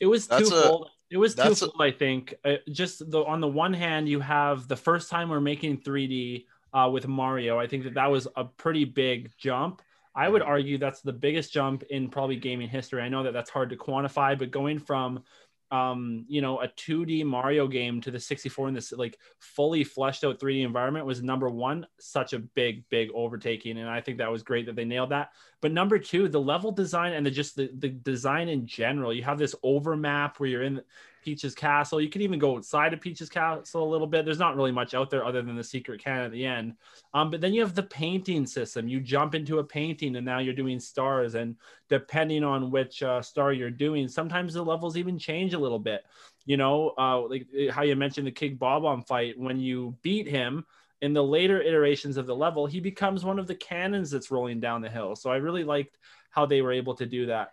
It 0.00 0.06
was 0.06 0.26
that's 0.26 0.48
twofold. 0.48 0.86
A, 1.10 1.14
it 1.14 1.16
was 1.18 1.34
twofold, 1.34 1.72
a, 1.80 1.82
I 1.82 1.90
think. 1.90 2.34
Uh, 2.44 2.54
just 2.70 3.10
the 3.10 3.24
on 3.24 3.40
the 3.40 3.48
one 3.48 3.72
hand, 3.72 4.08
you 4.08 4.20
have 4.20 4.68
the 4.68 4.76
first 4.76 5.10
time 5.10 5.28
we're 5.28 5.40
making 5.40 5.82
3D 5.82 6.46
uh, 6.72 6.88
with 6.92 7.06
Mario. 7.08 7.58
I 7.58 7.66
think 7.66 7.84
that 7.84 7.94
that 7.94 8.10
was 8.10 8.28
a 8.36 8.44
pretty 8.44 8.84
big 8.84 9.32
jump. 9.38 9.82
I 10.14 10.28
would 10.28 10.42
mm-hmm. 10.42 10.50
argue 10.50 10.78
that's 10.78 11.00
the 11.00 11.12
biggest 11.12 11.52
jump 11.52 11.84
in 11.90 12.08
probably 12.08 12.36
gaming 12.36 12.68
history. 12.68 13.02
I 13.02 13.08
know 13.08 13.22
that 13.22 13.32
that's 13.32 13.50
hard 13.50 13.70
to 13.70 13.76
quantify, 13.76 14.38
but 14.38 14.50
going 14.50 14.78
from 14.78 15.22
um 15.70 16.24
you 16.28 16.40
know 16.40 16.60
a 16.60 16.68
2d 16.68 17.24
mario 17.24 17.68
game 17.68 18.00
to 18.00 18.10
the 18.10 18.18
64 18.18 18.68
in 18.68 18.74
this 18.74 18.92
like 18.92 19.18
fully 19.38 19.84
fleshed 19.84 20.24
out 20.24 20.38
3d 20.38 20.64
environment 20.64 21.04
was 21.04 21.22
number 21.22 21.50
one 21.50 21.86
such 21.98 22.32
a 22.32 22.38
big 22.38 22.88
big 22.88 23.10
overtaking 23.14 23.78
and 23.78 23.88
i 23.88 24.00
think 24.00 24.16
that 24.18 24.30
was 24.30 24.42
great 24.42 24.66
that 24.66 24.76
they 24.76 24.84
nailed 24.84 25.10
that. 25.10 25.30
But 25.60 25.72
number 25.72 25.98
two 25.98 26.28
the 26.28 26.40
level 26.40 26.72
design 26.72 27.12
and 27.12 27.26
the 27.26 27.30
just 27.30 27.56
the, 27.56 27.70
the 27.78 27.88
design 27.88 28.48
in 28.48 28.66
general 28.66 29.12
you 29.12 29.24
have 29.24 29.38
this 29.38 29.54
over 29.62 29.96
map 29.96 30.38
where 30.38 30.48
you're 30.48 30.62
in 30.62 30.80
Peach's 31.28 31.54
castle. 31.54 32.00
You 32.00 32.08
can 32.08 32.22
even 32.22 32.38
go 32.38 32.56
outside 32.56 32.94
of 32.94 33.02
Peach's 33.02 33.28
castle 33.28 33.84
a 33.84 33.90
little 33.92 34.06
bit. 34.06 34.24
There's 34.24 34.38
not 34.38 34.56
really 34.56 34.72
much 34.72 34.94
out 34.94 35.10
there 35.10 35.26
other 35.26 35.42
than 35.42 35.56
the 35.56 35.62
secret 35.62 36.02
cannon 36.02 36.24
at 36.24 36.32
the 36.32 36.46
end. 36.46 36.72
Um, 37.12 37.30
but 37.30 37.42
then 37.42 37.52
you 37.52 37.60
have 37.60 37.74
the 37.74 37.82
painting 37.82 38.46
system. 38.46 38.88
You 38.88 38.98
jump 38.98 39.34
into 39.34 39.58
a 39.58 39.64
painting 39.64 40.16
and 40.16 40.24
now 40.24 40.38
you're 40.38 40.54
doing 40.54 40.80
stars. 40.80 41.34
And 41.34 41.56
depending 41.90 42.44
on 42.44 42.70
which 42.70 43.02
uh, 43.02 43.20
star 43.20 43.52
you're 43.52 43.70
doing, 43.70 44.08
sometimes 44.08 44.54
the 44.54 44.62
levels 44.62 44.96
even 44.96 45.18
change 45.18 45.52
a 45.52 45.58
little 45.58 45.78
bit. 45.78 46.06
You 46.46 46.56
know, 46.56 46.94
uh, 46.96 47.20
like 47.28 47.46
eh, 47.54 47.70
how 47.70 47.82
you 47.82 47.94
mentioned 47.94 48.26
the 48.26 48.32
King 48.32 48.54
Bob-omb 48.54 49.06
fight. 49.06 49.38
When 49.38 49.60
you 49.60 49.98
beat 50.00 50.26
him, 50.26 50.64
in 51.02 51.12
the 51.12 51.22
later 51.22 51.60
iterations 51.60 52.16
of 52.16 52.26
the 52.26 52.34
level, 52.34 52.66
he 52.66 52.80
becomes 52.80 53.22
one 53.22 53.38
of 53.38 53.46
the 53.46 53.54
cannons 53.54 54.10
that's 54.10 54.30
rolling 54.30 54.60
down 54.60 54.80
the 54.80 54.88
hill. 54.88 55.14
So 55.14 55.30
I 55.30 55.36
really 55.36 55.62
liked 55.62 55.98
how 56.30 56.46
they 56.46 56.62
were 56.62 56.72
able 56.72 56.94
to 56.96 57.06
do 57.06 57.26
that. 57.26 57.52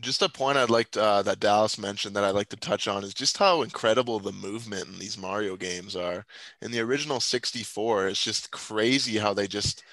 Just 0.00 0.22
a 0.22 0.28
point 0.28 0.58
I'd 0.58 0.70
like 0.70 0.90
to, 0.92 1.02
uh, 1.02 1.22
that 1.22 1.38
Dallas 1.40 1.78
mentioned 1.78 2.16
that 2.16 2.24
I'd 2.24 2.34
like 2.34 2.48
to 2.48 2.56
touch 2.56 2.88
on 2.88 3.04
is 3.04 3.14
just 3.14 3.36
how 3.38 3.62
incredible 3.62 4.18
the 4.18 4.32
movement 4.32 4.88
in 4.88 4.98
these 4.98 5.16
Mario 5.16 5.56
games 5.56 5.94
are. 5.94 6.26
In 6.60 6.72
the 6.72 6.80
original 6.80 7.20
64, 7.20 8.08
it's 8.08 8.22
just 8.22 8.50
crazy 8.50 9.18
how 9.18 9.34
they 9.34 9.46
just 9.46 9.84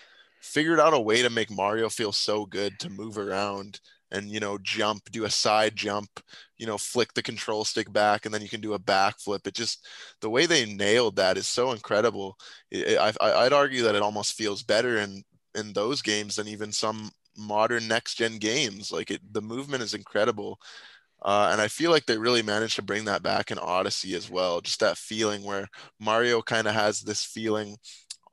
figured 0.41 0.79
out 0.79 0.93
a 0.95 0.99
way 0.99 1.21
to 1.21 1.29
make 1.29 1.51
Mario 1.51 1.87
feel 1.89 2.11
so 2.11 2.45
good 2.47 2.79
to 2.79 2.89
move 2.89 3.17
around 3.17 3.79
and 4.11 4.29
you 4.31 4.39
know 4.39 4.57
jump, 4.57 5.09
do 5.11 5.25
a 5.25 5.29
side 5.29 5.75
jump, 5.75 6.19
you 6.57 6.65
know 6.65 6.77
flick 6.79 7.13
the 7.13 7.21
control 7.23 7.63
stick 7.63 7.91
back, 7.93 8.25
and 8.25 8.33
then 8.33 8.41
you 8.41 8.49
can 8.49 8.61
do 8.61 8.73
a 8.73 8.79
backflip. 8.79 9.45
It 9.47 9.53
just 9.53 9.87
the 10.21 10.29
way 10.29 10.45
they 10.47 10.65
nailed 10.65 11.15
that 11.17 11.37
is 11.37 11.47
so 11.47 11.71
incredible. 11.73 12.37
It, 12.71 12.97
I, 12.97 13.13
I'd 13.21 13.53
argue 13.53 13.83
that 13.83 13.95
it 13.95 14.01
almost 14.01 14.33
feels 14.33 14.63
better 14.63 14.97
in 14.97 15.23
in 15.55 15.73
those 15.73 16.01
games 16.01 16.35
than 16.37 16.47
even 16.47 16.71
some 16.71 17.11
modern 17.37 17.87
next 17.87 18.15
gen 18.15 18.37
games. 18.37 18.91
Like 18.91 19.11
it, 19.11 19.21
the 19.33 19.41
movement 19.41 19.83
is 19.83 19.93
incredible. 19.93 20.59
Uh, 21.23 21.49
and 21.51 21.61
I 21.61 21.67
feel 21.67 21.91
like 21.91 22.05
they 22.05 22.17
really 22.17 22.41
managed 22.41 22.75
to 22.77 22.81
bring 22.81 23.05
that 23.05 23.23
back 23.23 23.51
in 23.51 23.59
Odyssey 23.59 24.15
as 24.15 24.29
well. 24.29 24.61
Just 24.61 24.79
that 24.79 24.97
feeling 24.97 25.43
where 25.43 25.67
Mario 25.99 26.41
kind 26.41 26.67
of 26.67 26.73
has 26.73 27.01
this 27.01 27.23
feeling 27.23 27.77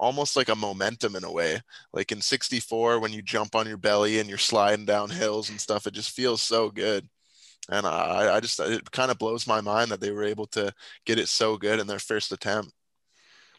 almost 0.01 0.37
like 0.37 0.49
a 0.49 0.57
momentum 0.57 1.17
in 1.17 1.25
a 1.25 1.33
way. 1.33 1.61
Like 1.93 2.13
in 2.13 2.21
64, 2.23 3.01
when 3.01 3.13
you 3.13 3.23
jump 3.23 3.55
on 3.55 3.69
your 3.69 3.77
belly 3.77 4.19
and 4.21 4.29
you're 4.29 4.39
sliding 4.39 4.87
down 4.87 5.11
hills 5.11 5.51
and 5.51 5.61
stuff, 5.61 5.87
it 5.87 5.95
just 5.95 6.11
feels 6.11 6.43
so 6.43 6.71
good. 6.71 7.09
And 7.71 7.87
I, 7.87 8.37
I 8.37 8.41
just, 8.41 8.61
it 8.61 8.91
kind 8.93 9.11
of 9.11 9.19
blows 9.19 9.47
my 9.47 9.61
mind 9.61 9.91
that 9.91 10.01
they 10.01 10.11
were 10.13 10.25
able 10.25 10.47
to 10.49 10.73
get 11.07 11.19
it 11.19 11.29
so 11.29 11.57
good 11.59 11.81
in 11.81 11.87
their 11.87 11.99
first 11.99 12.33
attempt. 12.33 12.73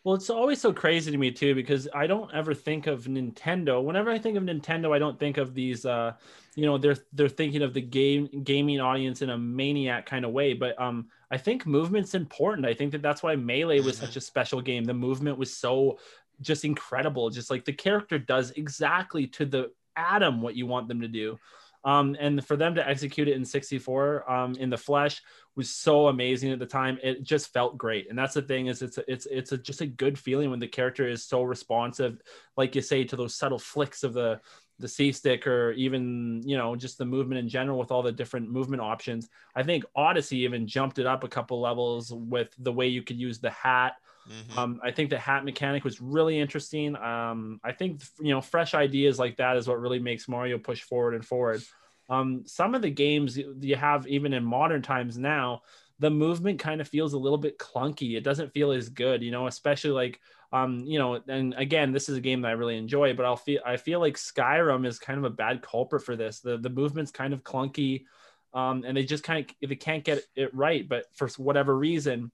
Well, 0.04 0.16
it's 0.16 0.30
always 0.30 0.62
so 0.62 0.72
crazy 0.72 1.12
to 1.12 1.18
me 1.18 1.30
too 1.32 1.54
because 1.54 1.88
I 1.94 2.08
don't 2.08 2.34
ever 2.34 2.54
think 2.54 2.88
of 2.88 3.04
Nintendo. 3.04 3.84
Whenever 3.84 4.10
I 4.10 4.18
think 4.18 4.38
of 4.38 4.44
Nintendo, 4.44 4.96
I 4.96 5.00
don't 5.00 5.20
think 5.20 5.38
of 5.38 5.54
these. 5.54 5.86
Uh, 5.86 6.14
you 6.56 6.66
know, 6.66 6.78
they're 6.78 6.96
they're 7.12 7.28
thinking 7.28 7.62
of 7.62 7.74
the 7.74 7.82
game 7.82 8.30
gaming 8.44 8.80
audience 8.80 9.22
in 9.22 9.30
a 9.30 9.38
maniac 9.38 10.06
kind 10.06 10.24
of 10.24 10.32
way. 10.32 10.54
But 10.54 10.80
um, 10.82 11.10
I 11.32 11.38
think 11.38 11.66
movement's 11.66 12.16
important. 12.16 12.66
I 12.66 12.74
think 12.74 12.94
that 12.94 13.02
that's 13.02 13.22
why 13.22 13.36
Melee 13.36 13.82
was 13.82 13.98
such 13.98 14.16
a 14.16 14.22
special 14.22 14.62
game. 14.62 14.86
The 14.86 14.94
movement 14.94 15.38
was 15.38 15.54
so 15.54 16.00
just 16.42 16.64
incredible. 16.64 17.30
Just 17.30 17.50
like 17.50 17.66
the 17.66 17.74
character 17.74 18.18
does 18.18 18.52
exactly 18.52 19.28
to 19.28 19.46
the 19.46 19.72
atom 19.98 20.42
what 20.42 20.56
you 20.56 20.66
want 20.66 20.88
them 20.88 21.02
to 21.02 21.10
do. 21.10 21.38
Um, 21.86 22.18
and 22.20 22.46
for 22.46 22.58
them 22.58 22.76
to 22.76 22.88
execute 22.88 23.28
it 23.30 23.36
in 23.36 23.46
64 23.46 24.30
um, 24.30 24.54
in 24.56 24.70
the 24.70 24.78
flesh 24.78 25.22
was 25.56 25.70
so 25.70 26.08
amazing 26.08 26.52
at 26.52 26.60
the 26.60 26.66
time. 26.66 27.00
It 27.02 27.24
just 27.24 27.54
felt 27.54 27.78
great, 27.78 28.10
and 28.10 28.18
that's 28.18 28.34
the 28.34 28.42
thing 28.42 28.68
is 28.68 28.82
it's 28.82 28.98
a, 28.98 29.12
it's 29.12 29.26
it's 29.28 29.52
a, 29.54 29.58
just 29.58 29.82
a 29.82 29.86
good 29.86 30.20
feeling 30.20 30.50
when 30.50 30.60
the 30.60 30.68
character 30.68 31.08
is 31.08 31.26
so 31.26 31.42
responsive, 31.44 32.22
like 32.58 32.76
you 32.76 32.82
say, 32.82 33.06
to 33.06 33.16
those 33.16 33.36
subtle 33.36 33.60
flicks 33.60 34.04
of 34.04 34.14
the 34.14 34.42
the 34.80 34.88
C 34.88 35.12
stick 35.12 35.46
or 35.46 35.72
even 35.74 36.42
you 36.46 36.58
know 36.58 36.76
just 36.76 36.98
the 36.98 37.06
movement 37.06 37.40
in 37.40 37.50
general 37.50 37.78
with 37.78 37.92
all 37.92 38.02
the 38.02 38.12
different 38.12 38.50
movement 38.50 38.82
options. 38.82 39.30
I 39.56 39.64
think 39.64 39.84
Odyssey 39.96 40.40
even 40.40 40.68
jumped 40.68 41.00
it 41.00 41.06
up 41.06 41.24
a 41.24 41.30
couple 41.30 41.62
levels 41.62 42.12
with 42.14 42.54
the 42.58 42.74
way 42.74 42.88
you 42.88 43.04
could 43.04 43.20
use 43.20 43.40
the 43.40 43.52
hat. 43.52 43.94
Mm-hmm. 44.30 44.60
Um, 44.60 44.80
I 44.84 44.92
think 44.92 45.10
the 45.10 45.18
hat 45.18 45.44
mechanic 45.44 45.84
was 45.84 46.02
really 46.02 46.40
interesting. 46.40 46.96
Um, 46.96 47.60
I 47.64 47.72
think 47.72 48.02
you 48.20 48.32
know 48.34 48.42
fresh 48.42 48.74
ideas 48.74 49.18
like 49.18 49.38
that 49.38 49.58
is 49.58 49.68
what 49.68 49.80
really 49.80 50.00
makes 50.00 50.28
Mario 50.28 50.58
push 50.58 50.84
forward 50.84 51.16
and 51.16 51.26
forward. 51.26 51.64
Um, 52.10 52.44
some 52.46 52.76
of 52.76 52.82
the 52.82 52.90
games 52.90 53.38
you 53.38 53.76
have 53.76 54.08
even 54.08 54.34
in 54.34 54.44
modern 54.44 54.82
times 54.82 55.18
now, 55.18 55.62
the 56.00 56.10
movement 56.10 56.60
kind 56.60 56.82
of 56.82 56.88
feels 56.88 57.14
a 57.14 57.20
little 57.20 57.38
bit 57.38 57.58
clunky. 57.58 58.18
It 58.18 58.24
doesn't 58.24 58.54
feel 58.54 58.72
as 58.72 58.90
good, 58.90 59.24
you 59.24 59.32
know, 59.32 59.48
especially 59.48 59.92
like 59.92 60.20
um, 60.52 60.80
you 60.80 60.98
know, 60.98 61.22
and 61.28 61.54
again, 61.58 61.92
this 61.92 62.10
is 62.10 62.18
a 62.18 62.22
game 62.22 62.42
that 62.42 62.50
I 62.50 62.54
really 62.54 62.78
enjoy, 62.78 63.14
but 63.14 63.26
I'll 63.26 63.36
feel 63.36 63.62
I 63.66 63.78
feel 63.78 64.00
like 64.00 64.16
Skyrim 64.16 64.86
is 64.86 65.00
kind 65.00 65.18
of 65.18 65.26
a 65.26 65.30
bad 65.30 65.62
culprit 65.62 66.04
for 66.04 66.16
this. 66.16 66.40
The 66.40 66.58
the 66.58 66.70
movement's 66.70 67.12
kind 67.12 67.34
of 67.34 67.44
clunky. 67.44 68.06
Um, 68.52 68.84
and 68.84 68.98
they 68.98 69.04
just 69.04 69.24
kind 69.24 69.48
of 69.48 69.70
they 69.70 69.76
can't 69.76 70.04
get 70.04 70.24
it 70.36 70.54
right, 70.56 70.88
but 70.88 71.06
for 71.14 71.30
whatever 71.38 71.78
reason, 71.78 72.32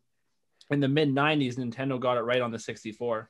in 0.72 0.80
the 0.80 0.88
mid 0.88 1.10
90s 1.10 1.56
nintendo 1.56 2.00
got 2.00 2.18
it 2.18 2.22
right 2.22 2.42
on 2.42 2.52
the 2.52 2.60
64 2.60 3.30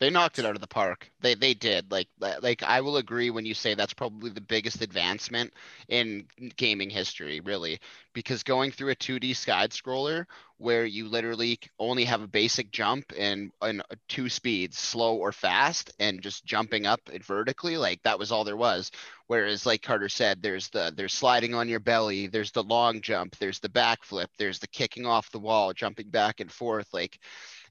they 0.00 0.10
knocked 0.10 0.38
it 0.38 0.44
out 0.44 0.54
of 0.54 0.60
the 0.60 0.66
park. 0.66 1.10
They 1.20 1.34
they 1.34 1.54
did. 1.54 1.90
Like 1.90 2.08
like 2.20 2.62
I 2.62 2.80
will 2.80 2.96
agree 2.98 3.30
when 3.30 3.46
you 3.46 3.54
say 3.54 3.74
that's 3.74 3.94
probably 3.94 4.30
the 4.30 4.40
biggest 4.40 4.82
advancement 4.82 5.52
in 5.88 6.26
gaming 6.56 6.90
history, 6.90 7.40
really, 7.40 7.80
because 8.12 8.42
going 8.42 8.70
through 8.70 8.90
a 8.90 8.96
2D 8.96 9.34
side 9.34 9.70
scroller 9.70 10.26
where 10.58 10.84
you 10.86 11.08
literally 11.08 11.58
only 11.78 12.04
have 12.04 12.22
a 12.22 12.28
basic 12.28 12.70
jump 12.70 13.12
and 13.18 13.50
and 13.62 13.82
two 14.08 14.28
speeds, 14.28 14.78
slow 14.78 15.16
or 15.16 15.32
fast, 15.32 15.92
and 15.98 16.22
just 16.22 16.44
jumping 16.44 16.86
up 16.86 17.00
vertically, 17.22 17.76
like 17.76 18.02
that 18.02 18.18
was 18.18 18.32
all 18.32 18.44
there 18.44 18.56
was. 18.56 18.90
Whereas, 19.26 19.66
like 19.66 19.82
Carter 19.82 20.08
said, 20.08 20.42
there's 20.42 20.68
the 20.70 20.92
there's 20.96 21.14
sliding 21.14 21.54
on 21.54 21.68
your 21.68 21.80
belly, 21.80 22.26
there's 22.26 22.52
the 22.52 22.62
long 22.62 23.00
jump, 23.00 23.36
there's 23.36 23.60
the 23.60 23.68
backflip, 23.68 24.26
there's 24.38 24.58
the 24.58 24.68
kicking 24.68 25.06
off 25.06 25.30
the 25.30 25.38
wall, 25.38 25.72
jumping 25.72 26.10
back 26.10 26.40
and 26.40 26.50
forth, 26.52 26.88
like 26.92 27.18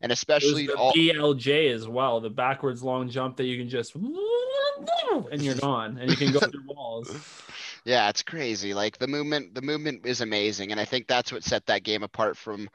and 0.04 0.12
especially 0.12 0.68
the 0.68 0.76
all, 0.76 0.94
BLJ 0.94 1.74
as 1.74 1.88
well, 1.88 2.20
the 2.20 2.30
backwards 2.30 2.84
long 2.84 3.10
jump 3.10 3.38
that 3.38 3.46
you 3.46 3.58
can 3.58 3.70
just 3.70 3.96
and 3.96 5.42
you're 5.42 5.56
gone, 5.56 5.98
and 5.98 6.12
you 6.12 6.18
can 6.18 6.34
go 6.34 6.40
through 6.40 6.64
walls. 6.68 7.10
Yeah, 7.86 8.10
it's 8.10 8.22
crazy. 8.22 8.74
Like 8.74 8.98
the 8.98 9.08
movement, 9.08 9.56
the 9.56 9.62
movement 9.62 10.06
is 10.06 10.20
amazing, 10.20 10.72
and 10.72 10.80
I 10.80 10.86
think 10.86 11.08
that's 11.08 11.32
what 11.32 11.44
set 11.44 11.66
that 11.68 11.84
game 11.84 12.04
apart 12.04 12.38
from, 12.38 12.70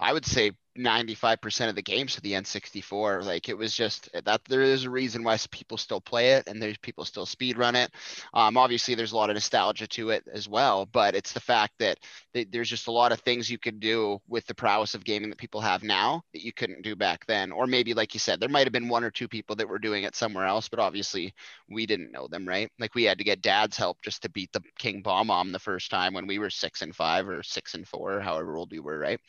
I 0.00 0.12
would 0.12 0.26
say, 0.26 0.50
95% 0.78 1.68
of 1.68 1.74
the 1.74 1.82
games 1.82 2.14
to 2.14 2.20
the 2.20 2.32
N64. 2.32 3.24
Like 3.24 3.48
it 3.48 3.56
was 3.56 3.74
just 3.74 4.10
that 4.24 4.44
there 4.48 4.62
is 4.62 4.84
a 4.84 4.90
reason 4.90 5.22
why 5.22 5.36
people 5.50 5.76
still 5.76 6.00
play 6.00 6.32
it 6.32 6.48
and 6.48 6.60
there's 6.60 6.78
people 6.78 7.04
still 7.04 7.26
speed 7.26 7.58
run 7.58 7.76
it. 7.76 7.90
Um, 8.32 8.56
obviously, 8.56 8.94
there's 8.94 9.12
a 9.12 9.16
lot 9.16 9.30
of 9.30 9.34
nostalgia 9.34 9.86
to 9.88 10.10
it 10.10 10.24
as 10.32 10.48
well, 10.48 10.86
but 10.86 11.14
it's 11.14 11.32
the 11.32 11.40
fact 11.40 11.74
that 11.78 11.98
th- 12.32 12.48
there's 12.50 12.68
just 12.68 12.88
a 12.88 12.92
lot 12.92 13.12
of 13.12 13.20
things 13.20 13.50
you 13.50 13.58
can 13.58 13.78
do 13.78 14.20
with 14.28 14.46
the 14.46 14.54
prowess 14.54 14.94
of 14.94 15.04
gaming 15.04 15.30
that 15.30 15.38
people 15.38 15.60
have 15.60 15.82
now 15.82 16.22
that 16.32 16.44
you 16.44 16.52
couldn't 16.52 16.82
do 16.82 16.96
back 16.96 17.24
then. 17.26 17.52
Or 17.52 17.66
maybe, 17.66 17.94
like 17.94 18.14
you 18.14 18.20
said, 18.20 18.40
there 18.40 18.48
might 18.48 18.66
have 18.66 18.72
been 18.72 18.88
one 18.88 19.04
or 19.04 19.10
two 19.10 19.28
people 19.28 19.56
that 19.56 19.68
were 19.68 19.78
doing 19.78 20.04
it 20.04 20.16
somewhere 20.16 20.46
else, 20.46 20.68
but 20.68 20.78
obviously 20.78 21.34
we 21.68 21.86
didn't 21.86 22.12
know 22.12 22.26
them, 22.28 22.46
right? 22.46 22.70
Like 22.78 22.94
we 22.94 23.04
had 23.04 23.18
to 23.18 23.24
get 23.24 23.42
dad's 23.42 23.76
help 23.76 23.98
just 24.02 24.22
to 24.22 24.30
beat 24.30 24.52
the 24.52 24.62
King 24.78 25.02
Bob-omb 25.02 25.52
the 25.52 25.58
first 25.58 25.90
time 25.90 26.14
when 26.14 26.26
we 26.26 26.38
were 26.38 26.50
six 26.50 26.82
and 26.82 26.94
five 26.94 27.28
or 27.28 27.42
six 27.42 27.74
and 27.74 27.86
four, 27.86 28.20
however 28.20 28.56
old 28.56 28.72
we 28.72 28.80
were, 28.80 28.98
right? 28.98 29.20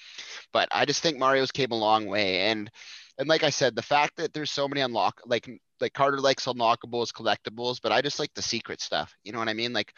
But 0.54 0.70
I 0.72 0.86
just 0.86 1.02
think 1.02 1.18
Mario 1.18 1.35
Mario's 1.36 1.52
came 1.52 1.72
a 1.72 1.76
long 1.76 2.06
way. 2.08 2.42
And 2.50 2.72
and 3.18 3.28
like 3.28 3.44
I 3.44 3.50
said, 3.50 3.76
the 3.76 3.82
fact 3.82 4.18
that 4.18 4.34
there's 4.34 4.52
so 4.52 4.68
many 4.68 4.82
unlock 4.82 5.22
like 5.26 5.50
like 5.82 5.94
Carter 5.94 6.20
likes 6.20 6.46
unlockables, 6.46 7.12
collectibles, 7.12 7.80
but 7.82 7.92
I 7.92 8.02
just 8.02 8.20
like 8.20 8.34
the 8.34 8.42
secret 8.42 8.82
stuff. 8.82 9.14
You 9.24 9.34
know 9.34 9.40
what 9.40 9.50
I 9.50 9.54
mean? 9.54 9.74
Like 9.74 9.94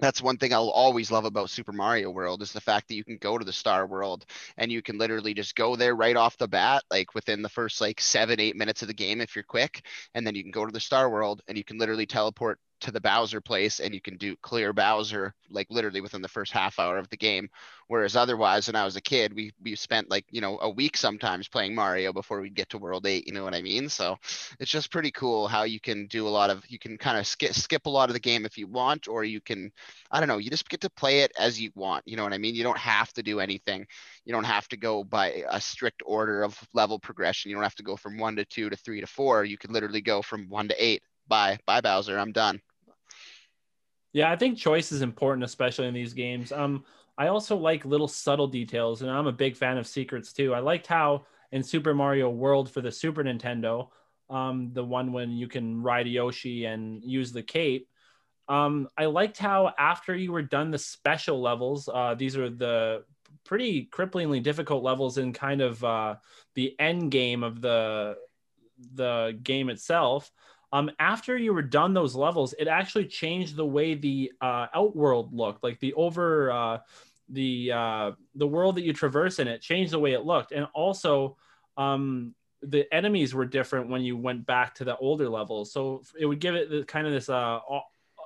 that's 0.00 0.20
one 0.20 0.36
thing 0.36 0.52
I'll 0.52 0.70
always 0.70 1.10
love 1.10 1.24
about 1.24 1.50
Super 1.50 1.72
Mario 1.72 2.10
World 2.10 2.42
is 2.42 2.52
the 2.52 2.60
fact 2.60 2.88
that 2.88 2.96
you 2.96 3.04
can 3.04 3.16
go 3.16 3.38
to 3.38 3.44
the 3.44 3.52
Star 3.52 3.86
World 3.86 4.26
and 4.58 4.70
you 4.70 4.82
can 4.82 4.98
literally 4.98 5.32
just 5.34 5.54
go 5.54 5.76
there 5.76 5.94
right 5.94 6.16
off 6.16 6.36
the 6.36 6.48
bat, 6.48 6.82
like 6.90 7.14
within 7.14 7.42
the 7.42 7.48
first 7.48 7.80
like 7.80 8.00
seven, 8.00 8.40
eight 8.40 8.56
minutes 8.56 8.82
of 8.82 8.88
the 8.88 8.94
game 8.94 9.20
if 9.20 9.34
you're 9.34 9.44
quick. 9.44 9.86
And 10.14 10.26
then 10.26 10.34
you 10.34 10.42
can 10.42 10.50
go 10.50 10.66
to 10.66 10.72
the 10.72 10.80
Star 10.80 11.08
World 11.08 11.40
and 11.48 11.56
you 11.56 11.64
can 11.64 11.78
literally 11.78 12.06
teleport 12.06 12.58
to 12.84 12.90
the 12.92 13.00
Bowser 13.00 13.40
place 13.40 13.80
and 13.80 13.94
you 13.94 14.00
can 14.00 14.16
do 14.16 14.36
clear 14.42 14.72
Bowser 14.72 15.34
like 15.50 15.66
literally 15.70 16.00
within 16.00 16.22
the 16.22 16.28
first 16.28 16.52
half 16.52 16.78
hour 16.78 16.98
of 16.98 17.08
the 17.08 17.16
game. 17.16 17.48
Whereas 17.88 18.16
otherwise, 18.16 18.66
when 18.66 18.76
I 18.76 18.84
was 18.84 18.96
a 18.96 19.00
kid, 19.00 19.34
we 19.34 19.52
we 19.62 19.74
spent 19.74 20.10
like 20.10 20.24
you 20.30 20.40
know 20.40 20.58
a 20.60 20.70
week 20.70 20.96
sometimes 20.96 21.48
playing 21.48 21.74
Mario 21.74 22.12
before 22.12 22.40
we'd 22.40 22.54
get 22.54 22.68
to 22.70 22.78
World 22.78 23.06
Eight. 23.06 23.26
You 23.26 23.34
know 23.34 23.44
what 23.44 23.54
I 23.54 23.62
mean? 23.62 23.88
So 23.88 24.16
it's 24.58 24.70
just 24.70 24.90
pretty 24.90 25.10
cool 25.10 25.48
how 25.48 25.64
you 25.64 25.80
can 25.80 26.06
do 26.06 26.26
a 26.26 26.30
lot 26.30 26.50
of 26.50 26.64
you 26.68 26.78
can 26.78 26.96
kind 26.98 27.18
of 27.18 27.26
skip 27.26 27.54
skip 27.54 27.86
a 27.86 27.90
lot 27.90 28.08
of 28.08 28.14
the 28.14 28.20
game 28.20 28.44
if 28.44 28.56
you 28.58 28.66
want, 28.66 29.08
or 29.08 29.24
you 29.24 29.40
can 29.40 29.70
I 30.10 30.18
don't 30.20 30.28
know, 30.28 30.38
you 30.38 30.50
just 30.50 30.68
get 30.68 30.80
to 30.82 30.90
play 30.90 31.20
it 31.20 31.32
as 31.38 31.60
you 31.60 31.70
want. 31.74 32.04
You 32.06 32.16
know 32.16 32.24
what 32.24 32.32
I 32.32 32.38
mean? 32.38 32.54
You 32.54 32.64
don't 32.64 32.78
have 32.78 33.12
to 33.14 33.22
do 33.22 33.40
anything. 33.40 33.86
You 34.24 34.32
don't 34.32 34.44
have 34.44 34.68
to 34.68 34.76
go 34.76 35.04
by 35.04 35.44
a 35.50 35.60
strict 35.60 36.02
order 36.06 36.42
of 36.42 36.58
level 36.72 36.98
progression. 36.98 37.50
You 37.50 37.56
don't 37.56 37.64
have 37.64 37.74
to 37.76 37.82
go 37.82 37.96
from 37.96 38.18
one 38.18 38.36
to 38.36 38.44
two 38.44 38.70
to 38.70 38.76
three 38.76 39.00
to 39.00 39.06
four. 39.06 39.44
You 39.44 39.58
could 39.58 39.72
literally 39.72 40.00
go 40.02 40.22
from 40.22 40.48
one 40.48 40.68
to 40.68 40.84
eight. 40.84 41.02
Bye, 41.28 41.58
bye, 41.66 41.80
Bowser. 41.80 42.18
I'm 42.18 42.32
done. 42.32 42.60
Yeah, 44.14 44.30
I 44.32 44.36
think 44.36 44.58
choice 44.58 44.92
is 44.92 45.02
important, 45.02 45.44
especially 45.44 45.88
in 45.88 45.94
these 45.94 46.14
games. 46.14 46.52
Um, 46.52 46.84
I 47.18 47.28
also 47.28 47.56
like 47.56 47.84
little 47.84 48.08
subtle 48.08 48.46
details, 48.46 49.02
and 49.02 49.10
I'm 49.10 49.26
a 49.26 49.32
big 49.32 49.56
fan 49.56 49.76
of 49.76 49.86
secrets 49.86 50.32
too. 50.32 50.54
I 50.54 50.60
liked 50.60 50.86
how 50.86 51.26
in 51.52 51.62
Super 51.62 51.94
Mario 51.94 52.30
World 52.30 52.70
for 52.70 52.80
the 52.80 52.92
Super 52.92 53.24
Nintendo, 53.24 53.88
um, 54.30 54.72
the 54.72 54.84
one 54.84 55.12
when 55.12 55.32
you 55.32 55.48
can 55.48 55.82
ride 55.82 56.06
Yoshi 56.08 56.64
and 56.64 57.04
use 57.04 57.32
the 57.32 57.42
cape. 57.42 57.88
Um, 58.48 58.88
I 58.98 59.06
liked 59.06 59.38
how 59.38 59.74
after 59.78 60.16
you 60.16 60.32
were 60.32 60.42
done 60.42 60.70
the 60.72 60.78
special 60.78 61.42
levels, 61.42 61.88
uh, 61.92 62.16
these 62.16 62.36
are 62.36 62.50
the 62.50 63.04
pretty 63.44 63.86
cripplingly 63.92 64.42
difficult 64.42 64.84
levels 64.84 65.18
in 65.18 65.34
kind 65.34 65.62
of 65.62 65.84
uh, 65.84 66.16
the 66.56 66.78
end 66.80 67.12
game 67.12 67.44
of 67.44 67.62
the 67.62 68.16
the 68.94 69.38
game 69.42 69.68
itself 69.70 70.30
um, 70.74 70.90
after 70.98 71.38
you 71.38 71.54
were 71.54 71.62
done 71.62 71.94
those 71.94 72.16
levels, 72.16 72.52
it 72.58 72.66
actually 72.66 73.06
changed 73.06 73.54
the 73.54 73.64
way 73.64 73.94
the 73.94 74.32
uh, 74.40 74.66
outworld 74.74 75.32
looked, 75.32 75.62
like 75.62 75.78
the 75.78 75.94
over 75.94 76.50
uh, 76.50 76.78
the 77.28 77.70
uh, 77.70 78.10
the 78.34 78.46
world 78.46 78.74
that 78.74 78.82
you 78.82 78.92
traverse 78.92 79.38
in 79.38 79.46
it 79.46 79.62
changed 79.62 79.92
the 79.92 80.00
way 80.00 80.14
it 80.14 80.24
looked, 80.24 80.50
and 80.50 80.66
also 80.74 81.36
um, 81.76 82.34
the 82.60 82.92
enemies 82.92 83.34
were 83.34 83.44
different 83.44 83.88
when 83.88 84.02
you 84.02 84.16
went 84.16 84.46
back 84.46 84.74
to 84.74 84.84
the 84.84 84.96
older 84.96 85.28
levels. 85.28 85.72
So 85.72 86.02
it 86.18 86.26
would 86.26 86.40
give 86.40 86.56
it 86.56 86.68
the, 86.68 86.82
kind 86.82 87.06
of 87.06 87.12
this 87.12 87.28
uh, 87.28 87.60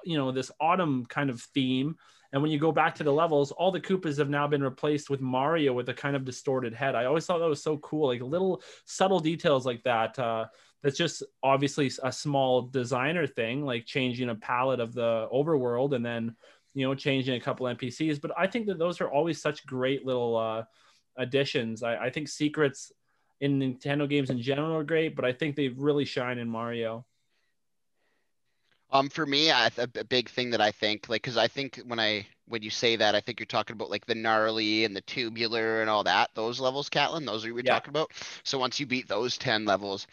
you 0.03 0.17
know 0.17 0.33
this 0.33 0.51
autumn 0.59 1.05
kind 1.05 1.29
of 1.29 1.43
theme. 1.43 1.97
And 2.33 2.43
when 2.43 2.51
you 2.51 2.59
go 2.59 2.73
back 2.73 2.95
to 2.97 3.05
the 3.05 3.13
levels, 3.13 3.53
all 3.53 3.73
the 3.73 3.81
Koopas 3.81 4.19
have 4.19 4.29
now 4.31 4.47
been 4.47 4.63
replaced 4.63 5.11
with 5.11 5.21
Mario 5.21 5.75
with 5.75 5.89
a 5.91 5.95
kind 5.95 6.17
of 6.17 6.25
distorted 6.25 6.75
head. 6.75 6.95
I 6.95 7.05
always 7.05 7.27
thought 7.27 7.39
that 7.39 7.49
was 7.49 7.63
so 7.63 7.79
cool, 7.79 8.09
like 8.09 8.23
little 8.23 8.63
subtle 8.87 9.21
details 9.21 9.67
like 9.67 9.83
that. 9.85 10.19
Uh, 10.19 10.47
that's 10.83 10.97
just 10.97 11.23
obviously 11.43 11.91
a 12.03 12.13
small 12.13 12.63
designer 12.63 13.27
thing, 13.27 13.65
like 13.65 13.87
changing 13.87 14.29
a 14.31 14.35
palette 14.35 14.81
of 14.81 14.95
the 14.95 15.29
overworld 15.33 15.95
and 15.95 16.05
then 16.05 16.37
you 16.75 16.87
know 16.87 16.95
changing 16.95 17.35
a 17.35 17.41
couple 17.41 17.67
NPCs. 17.67 18.21
But 18.21 18.33
I 18.39 18.47
think 18.47 18.67
that 18.67 18.79
those 18.79 19.01
are 19.01 19.11
always 19.11 19.41
such 19.41 19.67
great 19.67 20.07
little 20.07 20.37
uh, 20.37 20.65
additions. 21.17 21.83
I, 21.83 21.97
I 21.97 22.11
think 22.11 22.29
secrets 22.29 22.93
in 23.41 23.59
Nintendo 23.59 24.09
games 24.09 24.31
in 24.31 24.41
general 24.41 24.75
are 24.77 24.85
great, 24.85 25.17
but 25.17 25.25
I 25.25 25.33
think 25.33 25.57
they 25.57 25.69
really 25.69 26.05
shine 26.05 26.39
in 26.39 26.49
Mario. 26.49 27.05
Um, 28.91 29.09
for 29.09 29.27
me, 29.27 29.51
I, 29.51 29.71
a, 29.77 29.87
big 29.87 30.31
thing 30.31 30.51
that 30.51 30.63
I 30.63 30.71
think, 30.71 31.09
like, 31.09 31.23
because 31.23 31.37
I 31.37 31.47
think 31.47 31.79
when 31.87 32.01
I 32.01 32.27
when 32.49 32.63
you 32.63 32.71
say 32.71 32.97
that, 32.97 33.15
I 33.15 33.21
think 33.21 33.41
you're 33.41 33.47
talking 33.47 33.75
about 33.75 33.91
like 33.91 34.07
the 34.07 34.15
gnarly 34.15 34.85
and 34.85 34.95
the 34.95 35.01
tubular 35.03 35.81
and 35.81 35.91
all 35.91 36.05
that. 36.05 36.31
Those 36.35 36.61
levels, 36.61 36.89
Katlin, 36.89 37.27
those 37.27 37.45
are 37.45 37.49
you 37.49 37.61
yeah. 37.65 37.75
talking 37.75 37.91
about. 37.91 38.13
So 38.45 38.59
once 38.59 38.81
you 38.81 38.87
beat 38.87 39.09
those 39.09 39.39
ten 39.39 39.65
levels, 39.65 40.07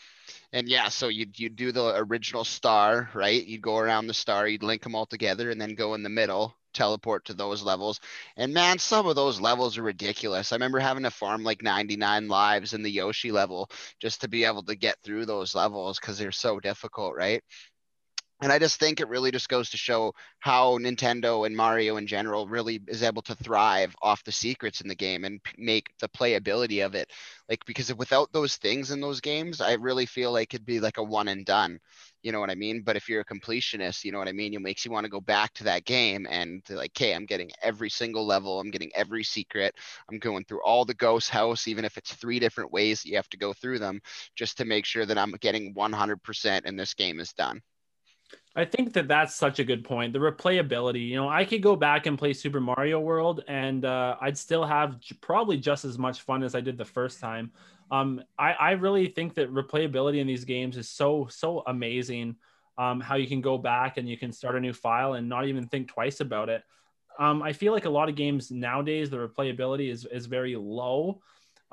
and 0.54 0.67
yeah, 0.67 0.89
so 0.89 1.08
you 1.08 1.28
you 1.36 1.50
do 1.50 1.71
the 1.71 1.93
original 1.98 2.43
star, 2.43 3.10
right? 3.13 3.45
You'd 3.45 3.62
go 3.62 3.78
around 3.78 4.08
the 4.08 4.13
star, 4.13 4.48
you'd 4.48 4.63
link 4.63 4.84
them 4.84 4.95
all 4.95 5.06
together, 5.06 5.50
and 5.50 5.60
then 5.60 5.76
go 5.76 5.93
in 5.93 6.04
the 6.04 6.10
middle, 6.10 6.56
teleport 6.76 7.26
to 7.26 7.34
those 7.34 7.63
levels. 7.63 8.00
And 8.38 8.54
man, 8.54 8.78
some 8.78 9.08
of 9.08 9.15
those 9.15 9.41
levels 9.41 9.78
are 9.78 9.84
ridiculous. 9.84 10.52
I 10.52 10.56
remember 10.56 10.80
having 10.80 11.04
to 11.04 11.12
farm 11.12 11.43
like 11.43 11.63
99 11.63 12.28
lives 12.28 12.74
in 12.74 12.84
the 12.84 12.91
Yoshi 12.91 13.32
level 13.32 13.69
just 14.00 14.21
to 14.21 14.28
be 14.28 14.45
able 14.45 14.63
to 14.63 14.76
get 14.76 14.98
through 15.04 15.26
those 15.26 15.56
levels 15.56 16.00
because 16.00 16.17
they're 16.19 16.32
so 16.32 16.60
difficult, 16.60 17.15
right? 17.15 17.43
And 18.41 18.52
I 18.52 18.60
just 18.60 18.80
think 18.80 19.00
it 19.00 19.08
really 19.08 19.32
just 19.32 19.48
goes 19.48 19.69
to 19.69 19.78
show 19.78 20.13
how 20.39 20.78
Nintendo 20.78 21.45
and 21.45 21.56
Mario 21.56 21.95
in 21.95 22.06
general 22.06 22.48
really 22.48 22.82
is 22.88 23.02
able 23.02 23.21
to 23.24 23.36
thrive 23.36 23.95
off 24.02 24.26
the 24.26 24.32
secrets 24.32 24.82
in 24.82 24.89
the 24.89 24.95
game 24.95 25.24
and 25.24 25.39
make 25.58 25.88
the 26.02 26.10
playability 26.10 26.86
of 26.86 26.95
it. 26.95 27.10
Like 27.48 27.63
because 27.65 27.93
without 27.95 28.34
those 28.34 28.58
things 28.58 28.91
in 28.91 29.00
those 29.00 29.21
games, 29.21 29.62
I 29.62 29.74
really 29.74 30.06
feel 30.06 30.34
like 30.34 30.54
it'd 30.54 30.65
be 30.65 30.82
like 30.82 30.98
a 30.98 31.04
one 31.04 31.30
and 31.30 31.45
done. 31.45 31.80
You 32.24 32.34
know 32.34 32.41
what 32.41 32.50
I 32.50 32.56
mean? 32.56 32.82
But 32.82 32.98
if 32.98 33.08
you're 33.08 33.21
a 33.21 33.26
completionist, 33.26 34.04
you 34.04 34.12
know 34.12 34.19
what 34.19 34.28
I 34.28 34.34
mean? 34.34 34.54
It 34.54 34.62
makes 34.62 34.84
you 34.84 34.91
want 34.91 35.06
to 35.06 35.12
go 35.12 35.21
back 35.21 35.54
to 35.54 35.63
that 35.65 35.86
game 35.86 36.28
and 36.30 36.62
like, 36.69 36.91
okay, 36.91 37.13
I'm 37.13 37.26
getting 37.26 37.52
every 37.62 37.89
single 37.89 38.26
level, 38.26 38.60
I'm 38.60 38.71
getting 38.71 38.91
every 38.95 39.24
secret, 39.24 39.76
I'm 40.12 40.19
going 40.19 40.43
through 40.43 40.63
all 40.63 40.84
the 40.84 40.93
ghost 40.93 41.30
house, 41.30 41.69
even 41.69 41.86
if 41.86 41.98
it's 41.98 42.13
three 42.13 42.39
different 42.39 42.74
ways 42.74 43.02
that 43.02 43.10
you 43.10 43.15
have 43.15 43.30
to 43.30 43.38
go 43.38 43.54
through 43.54 43.80
them, 43.80 44.02
just 44.36 44.58
to 44.58 44.65
make 44.65 44.86
sure 44.86 45.06
that 45.06 45.17
I'm 45.17 45.32
getting 45.39 45.74
100% 45.74 46.62
and 46.65 46.78
this 46.78 46.93
game 46.95 47.21
is 47.21 47.32
done. 47.32 47.62
I 48.55 48.63
think 48.63 48.93
that 48.93 49.09
that's 49.09 49.35
such 49.35 49.59
a 49.59 49.65
good 49.65 49.83
point. 49.83 50.13
The 50.13 50.19
replayability, 50.19 51.09
you 51.09 51.15
know, 51.15 51.27
I 51.27 51.43
could 51.43 51.61
go 51.61 51.75
back 51.75 52.05
and 52.05 52.17
play 52.17 52.31
Super 52.31 52.61
Mario 52.61 53.01
World 53.01 53.43
and 53.49 53.83
uh, 53.83 54.15
I'd 54.21 54.37
still 54.37 54.63
have 54.63 54.97
probably 55.19 55.57
just 55.57 55.83
as 55.83 55.97
much 55.97 56.21
fun 56.21 56.41
as 56.41 56.55
I 56.55 56.61
did 56.61 56.77
the 56.77 56.85
first 56.85 57.19
time. 57.19 57.51
Um, 57.91 58.23
I, 58.39 58.53
I 58.53 58.71
really 58.71 59.07
think 59.07 59.33
that 59.35 59.53
replayability 59.53 60.19
in 60.19 60.27
these 60.27 60.45
games 60.45 60.77
is 60.77 60.87
so, 60.87 61.27
so 61.29 61.63
amazing. 61.67 62.37
Um, 62.77 63.01
how 63.01 63.15
you 63.15 63.27
can 63.27 63.41
go 63.41 63.57
back 63.57 63.97
and 63.97 64.07
you 64.07 64.17
can 64.17 64.31
start 64.31 64.55
a 64.55 64.59
new 64.59 64.73
file 64.73 65.13
and 65.13 65.27
not 65.27 65.47
even 65.47 65.67
think 65.67 65.89
twice 65.89 66.21
about 66.21 66.47
it. 66.47 66.63
Um, 67.19 67.41
I 67.41 67.51
feel 67.53 67.73
like 67.73 67.85
a 67.85 67.89
lot 67.89 68.09
of 68.09 68.15
games 68.15 68.51
nowadays, 68.51 69.09
the 69.09 69.17
replayability 69.17 69.89
is, 69.89 70.05
is 70.05 70.25
very 70.25 70.55
low 70.55 71.21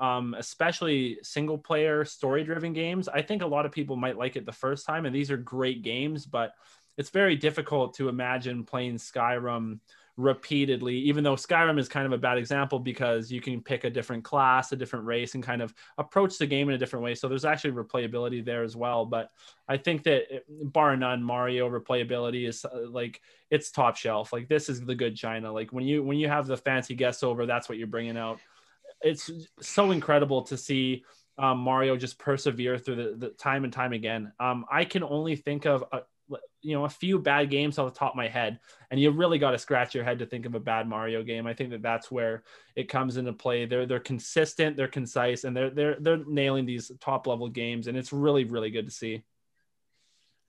um, 0.03 0.35
especially 0.37 1.17
single 1.23 1.57
player 1.57 2.03
story 2.03 2.43
driven 2.43 2.73
games. 2.73 3.07
I 3.07 3.21
think 3.21 3.41
a 3.41 3.47
lot 3.47 3.65
of 3.65 3.71
people 3.71 3.95
might 3.95 4.17
like 4.17 4.35
it 4.35 4.45
the 4.45 4.51
first 4.51 4.85
time, 4.85 5.05
and 5.05 5.15
these 5.15 5.31
are 5.31 5.37
great 5.37 5.81
games, 5.81 6.25
but 6.25 6.51
it's 6.97 7.09
very 7.09 7.37
difficult 7.37 7.95
to 7.95 8.09
imagine 8.09 8.65
playing 8.65 8.95
Skyrim 8.95 9.79
repeatedly, 10.17 10.95
even 10.95 11.23
though 11.23 11.37
Skyrim 11.37 11.79
is 11.79 11.87
kind 11.87 12.05
of 12.05 12.11
a 12.11 12.17
bad 12.17 12.37
example 12.37 12.79
because 12.79 13.31
you 13.31 13.39
can 13.39 13.61
pick 13.61 13.85
a 13.85 13.89
different 13.89 14.25
class, 14.25 14.73
a 14.73 14.75
different 14.75 15.05
race, 15.05 15.35
and 15.35 15.43
kind 15.43 15.61
of 15.61 15.73
approach 15.97 16.37
the 16.37 16.45
game 16.45 16.67
in 16.67 16.75
a 16.75 16.77
different 16.77 17.05
way. 17.05 17.15
So 17.15 17.29
there's 17.29 17.45
actually 17.45 17.71
replayability 17.71 18.43
there 18.43 18.61
as 18.61 18.75
well. 18.75 19.05
But 19.05 19.31
I 19.69 19.77
think 19.77 20.03
that 20.03 20.43
bar 20.49 20.97
none, 20.97 21.23
Mario 21.23 21.69
replayability 21.69 22.45
is 22.45 22.65
uh, 22.65 22.89
like 22.89 23.21
it's 23.49 23.71
top 23.71 23.95
shelf. 23.95 24.33
Like 24.33 24.49
this 24.49 24.67
is 24.67 24.81
the 24.81 24.95
good 24.95 25.15
China. 25.15 25.49
Like 25.49 25.71
when 25.71 25.85
you 25.85 26.03
when 26.03 26.17
you 26.17 26.27
have 26.27 26.45
the 26.45 26.57
fancy 26.57 26.93
guests 26.93 27.23
over, 27.23 27.45
that's 27.45 27.69
what 27.69 27.77
you're 27.77 27.87
bringing 27.87 28.17
out 28.17 28.41
it's 29.03 29.29
so 29.61 29.91
incredible 29.91 30.43
to 30.43 30.57
see 30.57 31.03
um, 31.37 31.59
Mario 31.59 31.97
just 31.97 32.19
persevere 32.19 32.77
through 32.77 32.95
the, 32.95 33.15
the, 33.17 33.29
time 33.29 33.63
and 33.63 33.73
time 33.73 33.93
again. 33.93 34.31
Um, 34.39 34.65
I 34.71 34.85
can 34.85 35.03
only 35.03 35.35
think 35.35 35.65
of 35.65 35.83
a, 35.91 36.01
you 36.61 36.73
know 36.73 36.85
a 36.85 36.89
few 36.89 37.19
bad 37.19 37.49
games 37.49 37.77
off 37.77 37.93
the 37.93 37.99
top 37.99 38.13
of 38.13 38.15
my 38.15 38.27
head, 38.27 38.59
and 38.89 38.99
you 38.99 39.11
really 39.11 39.37
got 39.37 39.51
to 39.51 39.57
scratch 39.57 39.93
your 39.93 40.03
head 40.03 40.19
to 40.19 40.25
think 40.25 40.45
of 40.45 40.55
a 40.55 40.59
bad 40.59 40.87
Mario 40.87 41.23
game. 41.23 41.45
I 41.45 41.53
think 41.53 41.71
that 41.71 41.81
that's 41.81 42.09
where 42.09 42.43
it 42.75 42.87
comes 42.87 43.17
into 43.17 43.33
play. 43.33 43.65
They're 43.65 43.85
they're 43.85 43.99
consistent, 43.99 44.77
they're 44.77 44.87
concise, 44.87 45.43
and 45.43 45.55
they're 45.55 45.69
they're 45.69 45.97
they're 45.99 46.23
nailing 46.25 46.65
these 46.65 46.91
top 47.01 47.27
level 47.27 47.49
games, 47.49 47.87
and 47.87 47.97
it's 47.97 48.13
really 48.13 48.45
really 48.45 48.71
good 48.71 48.85
to 48.85 48.91
see. 48.91 49.23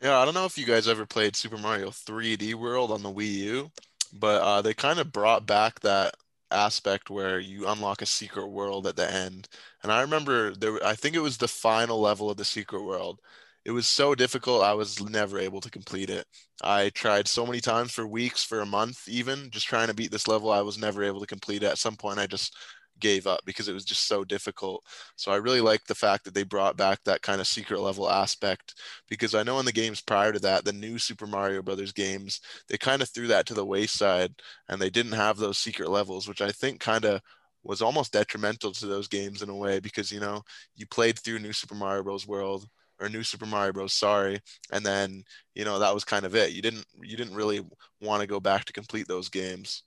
Yeah, 0.01 0.19
I 0.19 0.25
don't 0.25 0.35
know 0.35 0.45
if 0.45 0.59
you 0.59 0.67
guys 0.67 0.87
ever 0.87 1.07
played 1.07 1.35
Super 1.35 1.57
Mario 1.57 1.89
3D 1.89 2.55
World 2.55 2.91
on 2.91 3.03
the 3.03 3.13
Wii 3.13 3.33
U, 3.33 3.71
but 4.13 4.43
uh, 4.43 4.63
they 4.63 4.75
kind 4.75 4.99
of 4.99 5.13
brought 5.13 5.47
back 5.47 5.81
that 5.81 6.15
aspect 6.51 7.11
where 7.11 7.39
you 7.39 7.67
unlock 7.69 8.03
a 8.03 8.07
secret 8.07 8.49
world 8.49 8.87
at 8.87 8.97
the 8.97 9.11
end. 9.13 9.49
And 9.83 9.93
I 9.93 10.01
remember 10.03 10.55
there, 10.55 10.85
I 10.85 10.95
think 10.95 11.15
it 11.17 11.21
was 11.21 11.37
the 11.39 11.49
final 11.49 12.01
level 12.01 12.31
of 12.31 12.37
the 12.37 12.45
secret 12.45 12.83
world. 12.85 13.21
It 13.65 13.71
was 13.73 13.89
so 13.89 14.15
difficult, 14.15 14.63
I 14.63 14.75
was 14.75 15.01
never 15.03 15.39
able 15.39 15.61
to 15.63 15.71
complete 15.71 16.11
it. 16.11 16.27
I 16.63 16.91
tried 16.91 17.29
so 17.29 17.47
many 17.47 17.61
times 17.61 17.93
for 17.93 18.07
weeks, 18.07 18.45
for 18.45 18.61
a 18.61 18.67
month, 18.67 19.09
even 19.09 19.51
just 19.51 19.67
trying 19.67 19.89
to 19.89 19.95
beat 19.95 20.11
this 20.11 20.29
level. 20.29 20.53
I 20.53 20.61
was 20.61 20.79
never 20.79 21.03
able 21.03 21.21
to 21.21 21.27
complete 21.27 21.63
it. 21.63 21.71
At 21.71 21.79
some 21.79 21.97
point, 21.97 22.19
I 22.19 22.27
just 22.27 22.55
gave 23.01 23.27
up 23.27 23.41
because 23.45 23.69
it 23.69 23.73
was 23.73 23.85
just 23.85 24.07
so 24.07 24.25
difficult. 24.25 24.85
So 25.17 25.33
I 25.33 25.37
really 25.37 25.61
like 25.61 25.85
the 25.85 25.95
fact 25.95 26.25
that 26.25 26.35
they 26.35 26.43
brought 26.43 26.77
back 26.77 27.01
that 27.05 27.23
kind 27.23 27.41
of 27.41 27.47
secret 27.47 27.81
level 27.81 28.11
aspect 28.11 28.75
because 29.09 29.35
I 29.35 29.43
know 29.43 29.59
in 29.59 29.67
the 29.67 29.73
games 29.73 30.01
prior 30.01 30.33
to 30.33 30.39
that, 30.41 30.65
the 30.65 30.73
new 30.73 30.99
Super 30.99 31.27
Mario 31.27 31.63
Brothers 31.63 31.93
games, 31.93 32.41
they 32.69 32.79
kind 32.79 33.03
of 33.03 33.09
threw 33.09 33.27
that 33.29 33.47
to 33.47 33.55
the 33.55 33.67
wayside 33.67 34.35
and 34.69 34.81
they 34.81 34.91
didn't 34.91 35.13
have 35.13 35.37
those 35.37 35.59
secret 35.59 35.91
levels, 35.91 36.29
which 36.29 36.41
I 36.41 36.51
think 36.51 36.81
kind 36.81 37.05
of 37.05 37.21
was 37.65 37.81
almost 37.83 38.13
detrimental 38.13 38.73
to 38.73 38.87
those 38.87 39.09
games 39.09 39.43
in 39.43 39.49
a 39.49 39.57
way 39.57 39.81
because 39.81 40.13
you 40.13 40.21
know 40.21 40.43
you 40.77 40.87
played 40.87 41.19
through 41.19 41.39
New 41.39 41.53
Super 41.53 41.75
Mario 41.75 42.03
Bros. 42.03 42.27
World 42.27 42.69
or 43.01 43.09
New 43.09 43.23
Super 43.23 43.47
Mario 43.47 43.73
Bros. 43.73 43.95
Sorry, 43.95 44.41
and 44.71 44.85
then 44.85 45.25
you 45.55 45.65
know 45.65 45.79
that 45.79 45.95
was 45.95 46.05
kind 46.05 46.27
of 46.27 46.37
it. 46.37 46.53
You 46.53 46.63
didn't 46.63 46.85
you 47.03 47.17
didn't 47.17 47.35
really 47.35 47.65
want 48.01 48.21
to 48.21 48.27
go 48.27 48.39
back 48.39 48.67
to 48.67 48.73
complete 48.73 49.09
those 49.09 49.29
games. 49.29 49.83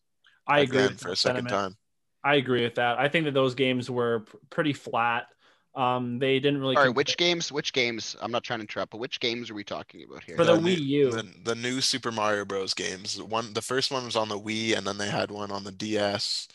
I 0.48 0.62
agree 0.62 0.88
for 0.88 1.10
a 1.10 1.16
second 1.16 1.48
time. 1.48 1.76
I 2.24 2.36
agree 2.36 2.64
with 2.64 2.76
that. 2.76 3.00
I 3.00 3.08
think 3.08 3.26
that 3.26 3.34
those 3.34 3.56
games 3.56 3.90
were 3.90 4.22
p- 4.22 4.38
pretty 4.50 4.74
flat. 4.74 5.28
Um, 5.76 6.18
they 6.20 6.40
didn't 6.40 6.60
really. 6.60 6.76
All 6.76 6.82
right, 6.82 6.88
comp- 6.88 6.98
which 6.98 7.18
games? 7.18 7.52
Which 7.52 7.72
games? 7.72 8.16
I'm 8.20 8.32
not 8.32 8.44
trying 8.44 8.60
to 8.60 8.64
interrupt, 8.64 8.92
but 8.92 8.98
which 8.98 9.20
games 9.20 9.50
are 9.50 9.54
we 9.54 9.64
talking 9.64 10.04
about 10.04 10.24
here? 10.24 10.36
For 10.36 10.44
the 10.44 10.60
new- 10.60 10.76
Wii 10.76 10.80
U. 10.86 11.12
the, 11.12 11.28
the 11.44 11.56
new 11.56 11.82
Super 11.82 12.12
Mario 12.12 12.46
Bros. 12.46 12.74
games. 12.74 13.22
One, 13.22 13.54
the 13.54 13.62
first 13.62 13.92
one 13.92 14.06
was 14.06 14.16
on 14.16 14.28
the 14.30 14.40
Wii, 14.40 14.76
and 14.76 14.86
then 14.88 14.98
they 14.98 15.08
had 15.10 15.30
one 15.30 15.52
on 15.52 15.64
the 15.64 15.72
DS. 15.72 16.48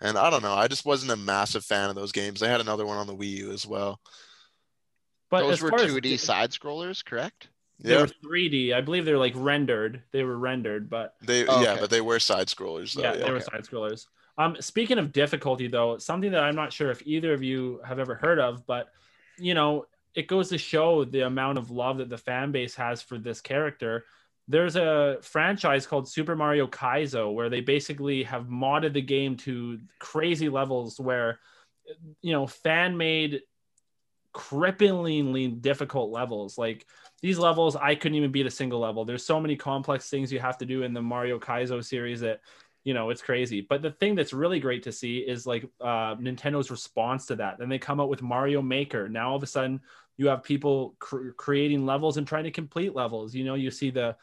And 0.00 0.18
I 0.18 0.28
don't 0.28 0.42
know, 0.42 0.52
I 0.52 0.68
just 0.68 0.84
wasn't 0.84 1.12
a 1.12 1.16
massive 1.16 1.64
fan 1.64 1.88
of 1.88 1.96
those 1.96 2.12
games. 2.12 2.40
They 2.40 2.48
had 2.48 2.60
another 2.60 2.84
one 2.84 2.98
on 2.98 3.06
the 3.06 3.16
Wii 3.16 3.30
U 3.38 3.52
as 3.52 3.66
well. 3.66 3.98
but 5.30 5.40
Those 5.40 5.62
were 5.62 5.70
far 5.70 5.80
as 5.80 5.90
2D 5.92 6.02
d- 6.02 6.16
side 6.18 6.50
scrollers, 6.50 7.02
correct? 7.02 7.48
They 7.80 7.94
Yeah, 7.94 8.02
were 8.02 8.08
3D. 8.22 8.74
I 8.74 8.82
believe 8.82 9.06
they 9.06 9.12
were 9.12 9.18
like 9.18 9.32
rendered. 9.36 10.02
They 10.12 10.22
were 10.22 10.36
rendered, 10.38 10.90
but 10.90 11.14
they 11.22 11.46
Oh, 11.46 11.62
yeah, 11.62 11.72
okay. 11.72 11.80
but 11.80 11.90
they 11.90 12.02
were 12.02 12.18
side 12.20 12.48
scrollers 12.48 12.92
though. 12.94 13.02
yeah, 13.02 13.12
Yeah, 13.14 13.24
they 13.24 13.30
were 13.30 13.36
okay. 13.36 13.46
side 13.52 13.64
scrollers. 13.64 14.06
Um, 14.38 14.56
speaking 14.60 14.98
of 14.98 15.12
difficulty, 15.12 15.66
though, 15.66 15.98
something 15.98 16.32
that 16.32 16.42
I'm 16.42 16.56
not 16.56 16.72
sure 16.72 16.90
if 16.90 17.02
either 17.06 17.32
of 17.32 17.42
you 17.42 17.80
have 17.86 17.98
ever 17.98 18.14
heard 18.14 18.38
of, 18.38 18.66
but 18.66 18.88
you 19.38 19.54
know, 19.54 19.86
it 20.14 20.28
goes 20.28 20.48
to 20.48 20.58
show 20.58 21.04
the 21.04 21.22
amount 21.22 21.58
of 21.58 21.70
love 21.70 21.98
that 21.98 22.08
the 22.08 22.18
fan 22.18 22.52
base 22.52 22.74
has 22.74 23.02
for 23.02 23.18
this 23.18 23.40
character. 23.40 24.04
There's 24.48 24.76
a 24.76 25.18
franchise 25.22 25.86
called 25.86 26.08
Super 26.08 26.36
Mario 26.36 26.66
Kaizo 26.66 27.34
where 27.34 27.50
they 27.50 27.60
basically 27.60 28.22
have 28.22 28.46
modded 28.46 28.94
the 28.94 29.02
game 29.02 29.36
to 29.38 29.78
crazy 29.98 30.48
levels 30.48 31.00
where, 31.00 31.40
you 32.22 32.32
know, 32.32 32.46
fan 32.46 32.96
made 32.96 33.42
cripplingly 34.34 35.60
difficult 35.60 36.10
levels. 36.10 36.56
Like 36.56 36.86
these 37.20 37.38
levels, 37.38 37.74
I 37.74 37.94
couldn't 37.94 38.16
even 38.16 38.32
beat 38.32 38.46
a 38.46 38.50
single 38.50 38.78
level. 38.78 39.04
There's 39.04 39.24
so 39.24 39.40
many 39.40 39.56
complex 39.56 40.08
things 40.08 40.32
you 40.32 40.40
have 40.40 40.58
to 40.58 40.66
do 40.66 40.82
in 40.82 40.94
the 40.94 41.02
Mario 41.02 41.38
Kaizo 41.38 41.84
series 41.84 42.20
that 42.20 42.40
you 42.86 42.94
know 42.94 43.10
it's 43.10 43.20
crazy. 43.20 43.60
But 43.60 43.82
the 43.82 43.90
thing 43.90 44.14
that's 44.14 44.32
really 44.32 44.60
great 44.60 44.84
to 44.84 44.92
see 44.92 45.18
is 45.18 45.44
like 45.44 45.64
uh, 45.80 46.14
nintendo's 46.14 46.70
response 46.70 47.26
to 47.26 47.36
that. 47.36 47.58
Then 47.58 47.68
they 47.68 47.80
come 47.80 48.00
out 48.00 48.08
with 48.08 48.22
mario 48.22 48.62
maker. 48.62 49.08
Now 49.08 49.30
all 49.30 49.36
of 49.36 49.42
a 49.42 49.46
sudden 49.46 49.80
you 50.16 50.28
have 50.28 50.44
people 50.44 50.94
cr- 51.00 51.30
creating 51.36 51.84
levels 51.84 52.16
and 52.16 52.26
trying 52.28 52.44
to 52.44 52.52
complete 52.52 52.94
levels. 52.94 53.34
You 53.34 53.44
know 53.44 53.56
you 53.56 53.72
see 53.72 53.90
the 53.90 54.14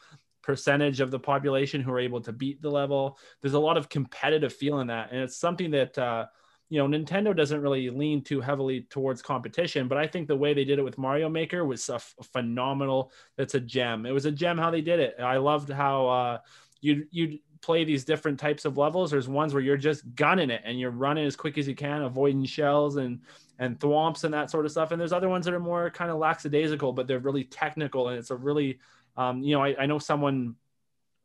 percentage 0.42 1.00
of 1.00 1.10
the 1.10 1.18
population 1.18 1.82
who 1.82 1.92
are 1.92 2.00
able 2.00 2.22
to 2.22 2.32
beat 2.32 2.62
the 2.62 2.70
level. 2.70 3.18
There's 3.42 3.52
a 3.52 3.58
lot 3.58 3.76
of 3.76 3.90
competitive 3.90 4.54
feel 4.54 4.80
in 4.80 4.86
that 4.86 5.12
and 5.12 5.20
it's 5.20 5.36
something 5.36 5.70
that 5.72 5.98
uh, 5.98 6.24
you 6.70 6.78
know 6.78 6.88
nintendo 6.98 7.36
doesn't 7.36 7.60
really 7.60 7.90
lean 7.90 8.24
too 8.24 8.40
heavily 8.40 8.86
towards 8.88 9.20
competition 9.20 9.86
but 9.86 9.98
i 9.98 10.06
think 10.06 10.26
the 10.26 10.34
way 10.34 10.54
they 10.54 10.64
did 10.64 10.78
it 10.78 10.82
with 10.82 10.96
mario 10.96 11.28
maker 11.28 11.62
was 11.66 11.90
a 11.90 11.96
f- 11.96 12.14
phenomenal. 12.32 13.12
That's 13.36 13.54
a 13.54 13.60
gem. 13.60 14.06
It 14.06 14.12
was 14.12 14.24
a 14.24 14.32
gem 14.32 14.56
how 14.56 14.70
they 14.70 14.80
did 14.80 14.98
it. 14.98 15.16
I 15.20 15.36
loved 15.36 15.68
how 15.70 16.08
uh, 16.08 16.38
you 16.80 17.06
you 17.10 17.38
play 17.64 17.84
these 17.84 18.04
different 18.04 18.38
types 18.38 18.64
of 18.64 18.76
levels. 18.76 19.10
There's 19.10 19.28
ones 19.28 19.54
where 19.54 19.62
you're 19.62 19.76
just 19.76 20.02
gunning 20.14 20.50
it 20.50 20.62
and 20.64 20.78
you're 20.78 20.90
running 20.90 21.26
as 21.26 21.36
quick 21.36 21.56
as 21.56 21.66
you 21.66 21.74
can, 21.74 22.02
avoiding 22.02 22.44
shells 22.44 22.96
and 22.96 23.20
and 23.58 23.78
thwomps 23.78 24.24
and 24.24 24.34
that 24.34 24.50
sort 24.50 24.64
of 24.64 24.72
stuff. 24.72 24.90
And 24.90 25.00
there's 25.00 25.12
other 25.12 25.28
ones 25.28 25.44
that 25.44 25.54
are 25.54 25.60
more 25.60 25.88
kind 25.90 26.10
of 26.10 26.18
lackadaisical, 26.18 26.92
but 26.92 27.06
they're 27.06 27.20
really 27.20 27.44
technical 27.44 28.08
and 28.08 28.18
it's 28.18 28.30
a 28.30 28.36
really, 28.36 28.80
um, 29.16 29.42
you 29.42 29.54
know, 29.54 29.62
I, 29.62 29.76
I 29.78 29.86
know 29.86 30.00
someone 30.00 30.56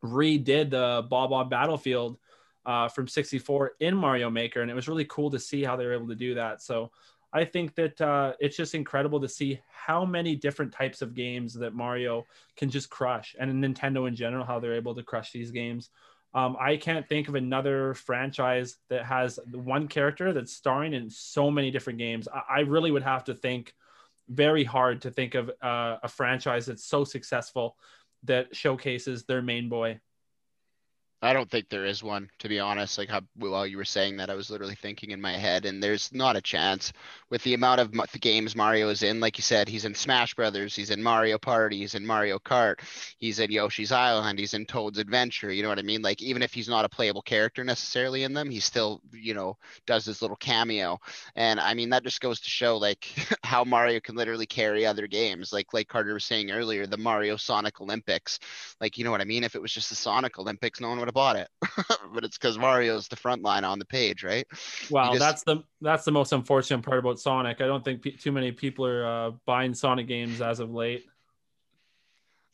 redid 0.02 0.70
the 0.70 1.06
Bob-omb 1.10 1.50
Battlefield 1.50 2.18
uh, 2.64 2.88
from 2.88 3.08
64 3.08 3.72
in 3.80 3.96
Mario 3.96 4.30
Maker, 4.30 4.62
and 4.62 4.70
it 4.70 4.74
was 4.74 4.88
really 4.88 5.04
cool 5.06 5.30
to 5.30 5.38
see 5.38 5.64
how 5.64 5.76
they 5.76 5.84
were 5.84 5.94
able 5.94 6.08
to 6.08 6.14
do 6.14 6.34
that. 6.34 6.62
So 6.62 6.92
I 7.32 7.44
think 7.44 7.74
that 7.76 8.00
uh, 8.00 8.34
it's 8.40 8.56
just 8.56 8.74
incredible 8.74 9.20
to 9.20 9.28
see 9.28 9.60
how 9.68 10.04
many 10.04 10.36
different 10.36 10.72
types 10.72 11.00
of 11.02 11.14
games 11.14 11.54
that 11.54 11.74
Mario 11.74 12.26
can 12.56 12.70
just 12.70 12.90
crush, 12.90 13.34
and 13.38 13.52
Nintendo 13.62 14.08
in 14.08 14.14
general, 14.14 14.44
how 14.44 14.60
they're 14.60 14.74
able 14.74 14.94
to 14.94 15.02
crush 15.02 15.32
these 15.32 15.50
games. 15.50 15.90
Um, 16.32 16.56
I 16.60 16.76
can't 16.76 17.08
think 17.08 17.28
of 17.28 17.34
another 17.34 17.94
franchise 17.94 18.76
that 18.88 19.04
has 19.04 19.40
one 19.52 19.88
character 19.88 20.32
that's 20.32 20.52
starring 20.52 20.94
in 20.94 21.10
so 21.10 21.50
many 21.50 21.70
different 21.70 21.98
games. 21.98 22.28
I, 22.28 22.58
I 22.58 22.60
really 22.60 22.90
would 22.90 23.02
have 23.02 23.24
to 23.24 23.34
think 23.34 23.74
very 24.28 24.62
hard 24.62 25.02
to 25.02 25.10
think 25.10 25.34
of 25.34 25.50
uh, 25.60 25.96
a 26.02 26.08
franchise 26.08 26.66
that's 26.66 26.84
so 26.84 27.02
successful 27.02 27.76
that 28.24 28.54
showcases 28.54 29.24
their 29.24 29.42
main 29.42 29.68
boy. 29.68 29.98
I 31.22 31.34
don't 31.34 31.50
think 31.50 31.68
there 31.68 31.84
is 31.84 32.02
one, 32.02 32.30
to 32.38 32.48
be 32.48 32.58
honest. 32.58 32.96
Like 32.96 33.10
how 33.10 33.20
while 33.36 33.66
you 33.66 33.76
were 33.76 33.84
saying 33.84 34.16
that, 34.16 34.30
I 34.30 34.34
was 34.34 34.48
literally 34.48 34.74
thinking 34.74 35.10
in 35.10 35.20
my 35.20 35.32
head, 35.32 35.66
and 35.66 35.82
there's 35.82 36.10
not 36.14 36.36
a 36.36 36.40
chance 36.40 36.94
with 37.28 37.42
the 37.42 37.52
amount 37.52 37.80
of 37.80 37.92
the 37.92 38.18
games 38.18 38.56
Mario 38.56 38.88
is 38.88 39.02
in. 39.02 39.20
Like 39.20 39.36
you 39.36 39.42
said, 39.42 39.68
he's 39.68 39.84
in 39.84 39.94
Smash 39.94 40.34
Brothers, 40.34 40.74
he's 40.74 40.88
in 40.88 41.02
Mario 41.02 41.36
Party, 41.36 41.78
he's 41.78 41.94
in 41.94 42.06
Mario 42.06 42.38
Kart, 42.38 42.80
he's 43.18 43.38
in 43.38 43.50
Yoshi's 43.50 43.92
Island, 43.92 44.38
he's 44.38 44.54
in 44.54 44.64
Toad's 44.64 44.98
Adventure. 44.98 45.52
You 45.52 45.62
know 45.62 45.68
what 45.68 45.78
I 45.78 45.82
mean? 45.82 46.00
Like 46.00 46.22
even 46.22 46.42
if 46.42 46.54
he's 46.54 46.68
not 46.68 46.86
a 46.86 46.88
playable 46.88 47.22
character 47.22 47.64
necessarily 47.64 48.22
in 48.22 48.32
them, 48.32 48.48
he's 48.48 48.64
still, 48.64 49.02
you 49.20 49.34
know, 49.34 49.56
does 49.86 50.04
this 50.04 50.22
little 50.22 50.36
cameo. 50.36 50.98
And 51.36 51.60
I 51.60 51.74
mean 51.74 51.90
that 51.90 52.02
just 52.04 52.20
goes 52.20 52.40
to 52.40 52.50
show 52.50 52.76
like 52.76 53.06
how 53.44 53.64
Mario 53.64 54.00
can 54.00 54.16
literally 54.16 54.46
carry 54.46 54.86
other 54.86 55.06
games. 55.06 55.52
Like 55.52 55.72
like 55.72 55.88
Carter 55.88 56.14
was 56.14 56.24
saying 56.24 56.50
earlier, 56.50 56.86
the 56.86 56.96
Mario 56.96 57.36
Sonic 57.36 57.80
Olympics. 57.80 58.38
Like 58.80 58.98
you 58.98 59.04
know 59.04 59.10
what 59.10 59.20
I 59.20 59.24
mean? 59.24 59.44
If 59.44 59.54
it 59.54 59.62
was 59.62 59.72
just 59.72 59.88
the 59.88 59.96
Sonic 59.96 60.38
Olympics, 60.38 60.80
no 60.80 60.88
one 60.88 60.98
would 60.98 61.08
have 61.08 61.14
bought 61.14 61.36
it. 61.36 61.48
but 62.14 62.24
it's 62.24 62.38
because 62.38 62.58
Mario's 62.58 63.08
the 63.08 63.16
front 63.16 63.42
line 63.42 63.64
on 63.64 63.78
the 63.78 63.84
page, 63.84 64.24
right? 64.24 64.46
Wow, 64.90 65.10
just- 65.10 65.20
that's 65.20 65.42
the 65.44 65.62
that's 65.80 66.04
the 66.04 66.12
most 66.12 66.32
unfortunate 66.32 66.82
part 66.82 66.98
about 66.98 67.18
Sonic. 67.18 67.60
I 67.60 67.66
don't 67.66 67.84
think 67.84 68.02
pe- 68.02 68.16
too 68.16 68.32
many 68.32 68.52
people 68.52 68.86
are 68.86 69.06
uh, 69.06 69.30
buying 69.46 69.74
Sonic 69.74 70.06
games 70.06 70.40
as 70.40 70.60
of 70.60 70.70
late. 70.70 71.04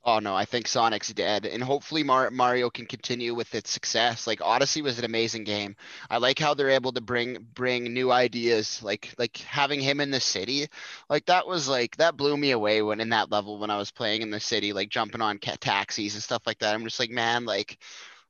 Oh 0.08 0.20
no, 0.20 0.36
I 0.36 0.44
think 0.44 0.68
Sonic's 0.68 1.12
dead, 1.12 1.46
and 1.46 1.62
hopefully 1.62 2.04
Mar- 2.04 2.30
Mario 2.30 2.70
can 2.70 2.86
continue 2.86 3.34
with 3.34 3.52
its 3.56 3.70
success. 3.70 4.24
Like 4.26 4.40
Odyssey 4.40 4.80
was 4.80 4.98
an 5.00 5.04
amazing 5.04 5.42
game. 5.42 5.74
I 6.08 6.18
like 6.18 6.38
how 6.38 6.54
they're 6.54 6.70
able 6.70 6.92
to 6.92 7.00
bring 7.00 7.44
bring 7.54 7.92
new 7.92 8.12
ideas, 8.12 8.80
like 8.84 9.12
like 9.18 9.36
having 9.38 9.80
him 9.80 10.00
in 10.00 10.12
the 10.12 10.20
city. 10.20 10.68
Like 11.10 11.26
that 11.26 11.48
was 11.48 11.66
like 11.68 11.96
that 11.96 12.16
blew 12.16 12.36
me 12.36 12.52
away 12.52 12.82
when 12.82 13.00
in 13.00 13.08
that 13.10 13.32
level 13.32 13.58
when 13.58 13.70
I 13.70 13.78
was 13.78 13.90
playing 13.90 14.22
in 14.22 14.30
the 14.30 14.38
city, 14.40 14.72
like 14.72 14.90
jumping 14.90 15.20
on 15.22 15.38
ca- 15.38 15.56
taxis 15.60 16.14
and 16.14 16.22
stuff 16.22 16.42
like 16.46 16.60
that. 16.60 16.72
I'm 16.74 16.84
just 16.84 17.00
like, 17.00 17.10
man, 17.10 17.44
like. 17.44 17.76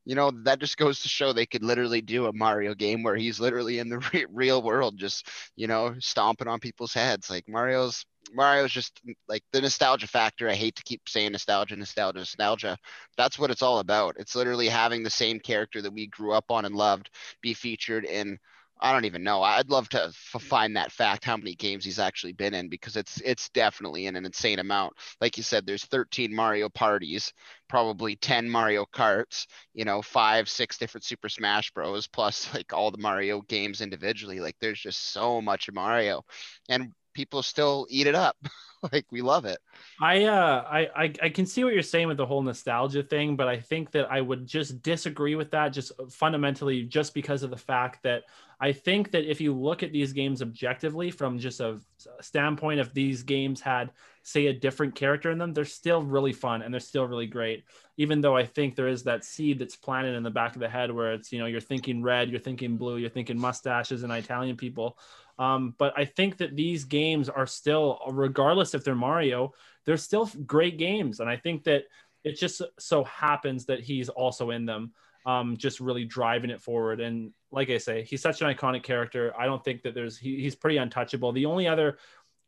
You 0.06 0.14
know, 0.14 0.30
that 0.44 0.60
just 0.60 0.78
goes 0.78 1.00
to 1.02 1.08
show 1.08 1.32
they 1.32 1.46
could 1.46 1.64
literally 1.64 2.00
do 2.00 2.26
a 2.26 2.32
Mario 2.32 2.74
game 2.74 3.02
where 3.02 3.16
he's 3.16 3.40
literally 3.40 3.78
in 3.80 3.90
the 3.90 3.98
re- 4.14 4.26
real 4.32 4.62
world, 4.62 4.96
just, 4.98 5.28
you 5.56 5.66
know, 5.66 5.94
stomping 5.98 6.48
on 6.48 6.60
people's 6.60 6.94
heads. 6.94 7.28
Like 7.30 7.48
Mario's 7.48 8.06
Mario's 8.32 8.72
just 8.72 9.00
mm, 9.06 9.14
like 9.28 9.42
the 9.52 9.60
nostalgia 9.60 10.06
factor. 10.08 10.48
I 10.48 10.54
hate 10.54 10.76
to 10.76 10.84
keep 10.84 11.08
saying 11.08 11.32
nostalgia, 11.32 11.76
nostalgia, 11.76 12.20
nostalgia. 12.20 12.78
That's 13.16 13.38
what 13.38 13.50
it's 13.50 13.62
all 13.62 13.80
about. 13.80 14.16
It's 14.18 14.34
literally 14.36 14.68
having 14.68 15.02
the 15.02 15.10
same 15.10 15.40
character 15.40 15.82
that 15.82 15.92
we 15.92 16.06
grew 16.06 16.32
up 16.32 16.50
on 16.50 16.64
and 16.64 16.74
loved 16.74 17.10
be 17.42 17.54
featured 17.54 18.04
in. 18.04 18.38
I 18.78 18.92
don't 18.92 19.06
even 19.06 19.22
know. 19.22 19.42
I'd 19.42 19.70
love 19.70 19.88
to 19.90 20.04
f- 20.04 20.42
find 20.42 20.76
that 20.76 20.92
fact 20.92 21.24
how 21.24 21.36
many 21.36 21.54
games 21.54 21.84
he's 21.84 21.98
actually 21.98 22.32
been 22.34 22.52
in 22.52 22.68
because 22.68 22.96
it's 22.96 23.20
it's 23.22 23.48
definitely 23.50 24.06
in 24.06 24.16
an 24.16 24.26
insane 24.26 24.58
amount. 24.58 24.94
Like 25.20 25.38
you 25.38 25.42
said, 25.42 25.66
there's 25.66 25.84
13 25.86 26.34
Mario 26.34 26.68
parties, 26.68 27.32
probably 27.68 28.16
10 28.16 28.48
Mario 28.50 28.84
Karts, 28.84 29.46
you 29.72 29.84
know, 29.86 30.02
five, 30.02 30.48
six 30.48 30.76
different 30.76 31.04
Super 31.04 31.28
Smash 31.30 31.70
Bros. 31.72 32.06
plus 32.06 32.52
like 32.54 32.72
all 32.74 32.90
the 32.90 32.98
Mario 32.98 33.40
games 33.42 33.80
individually. 33.80 34.40
Like 34.40 34.56
there's 34.60 34.80
just 34.80 35.10
so 35.12 35.40
much 35.40 35.70
Mario, 35.72 36.22
and 36.68 36.92
people 37.16 37.42
still 37.42 37.86
eat 37.88 38.06
it 38.06 38.14
up. 38.14 38.36
like 38.92 39.06
we 39.10 39.22
love 39.22 39.46
it. 39.46 39.58
I 40.00 40.24
uh 40.24 40.64
I, 40.68 41.12
I 41.22 41.28
can 41.30 41.46
see 41.46 41.64
what 41.64 41.72
you're 41.72 41.82
saying 41.82 42.08
with 42.08 42.18
the 42.18 42.26
whole 42.26 42.42
nostalgia 42.42 43.02
thing, 43.02 43.34
but 43.34 43.48
I 43.48 43.58
think 43.58 43.90
that 43.92 44.12
I 44.12 44.20
would 44.20 44.46
just 44.46 44.82
disagree 44.82 45.34
with 45.34 45.50
that 45.52 45.70
just 45.70 45.92
fundamentally 46.10 46.82
just 46.84 47.14
because 47.14 47.42
of 47.42 47.50
the 47.50 47.56
fact 47.56 48.02
that 48.02 48.24
I 48.60 48.72
think 48.72 49.10
that 49.12 49.28
if 49.28 49.40
you 49.40 49.54
look 49.54 49.82
at 49.82 49.92
these 49.92 50.12
games 50.12 50.42
objectively 50.42 51.10
from 51.10 51.38
just 51.38 51.60
a 51.60 51.80
standpoint 52.20 52.80
if 52.80 52.92
these 52.92 53.22
games 53.22 53.62
had 53.62 53.90
say 54.26 54.46
a 54.46 54.52
different 54.52 54.96
character 54.96 55.30
in 55.30 55.38
them, 55.38 55.54
they're 55.54 55.64
still 55.64 56.02
really 56.02 56.32
fun 56.32 56.60
and 56.60 56.74
they're 56.74 56.80
still 56.80 57.06
really 57.06 57.28
great. 57.28 57.62
Even 57.96 58.20
though 58.20 58.36
I 58.36 58.44
think 58.44 58.74
there 58.74 58.88
is 58.88 59.04
that 59.04 59.24
seed 59.24 59.60
that's 59.60 59.76
planted 59.76 60.16
in 60.16 60.24
the 60.24 60.32
back 60.32 60.56
of 60.56 60.60
the 60.60 60.68
head 60.68 60.90
where 60.90 61.12
it's, 61.12 61.30
you 61.32 61.38
know, 61.38 61.46
you're 61.46 61.60
thinking 61.60 62.02
red, 62.02 62.28
you're 62.28 62.40
thinking 62.40 62.76
blue, 62.76 62.96
you're 62.96 63.08
thinking 63.08 63.38
mustaches 63.38 64.02
and 64.02 64.12
Italian 64.12 64.56
people. 64.56 64.98
Um, 65.38 65.74
but 65.78 65.92
I 65.96 66.04
think 66.04 66.38
that 66.38 66.56
these 66.56 66.84
games 66.84 67.28
are 67.28 67.46
still, 67.46 68.00
regardless 68.08 68.74
if 68.74 68.84
they're 68.84 68.94
Mario, 68.94 69.52
they're 69.84 69.96
still 69.96 70.30
great 70.46 70.78
games. 70.78 71.20
And 71.20 71.28
I 71.28 71.36
think 71.36 71.64
that 71.64 71.84
it 72.24 72.38
just 72.38 72.62
so 72.78 73.04
happens 73.04 73.66
that 73.66 73.80
he's 73.80 74.08
also 74.08 74.50
in 74.50 74.66
them, 74.66 74.92
um, 75.26 75.56
just 75.56 75.80
really 75.80 76.04
driving 76.04 76.50
it 76.50 76.60
forward. 76.60 77.00
And 77.00 77.32
like 77.52 77.70
I 77.70 77.78
say, 77.78 78.02
he's 78.02 78.22
such 78.22 78.42
an 78.42 78.52
iconic 78.52 78.82
character. 78.82 79.32
I 79.38 79.46
don't 79.46 79.62
think 79.62 79.82
that 79.82 79.94
there's, 79.94 80.16
he, 80.16 80.40
he's 80.40 80.54
pretty 80.54 80.78
untouchable. 80.78 81.32
The 81.32 81.46
only 81.46 81.68
other 81.68 81.98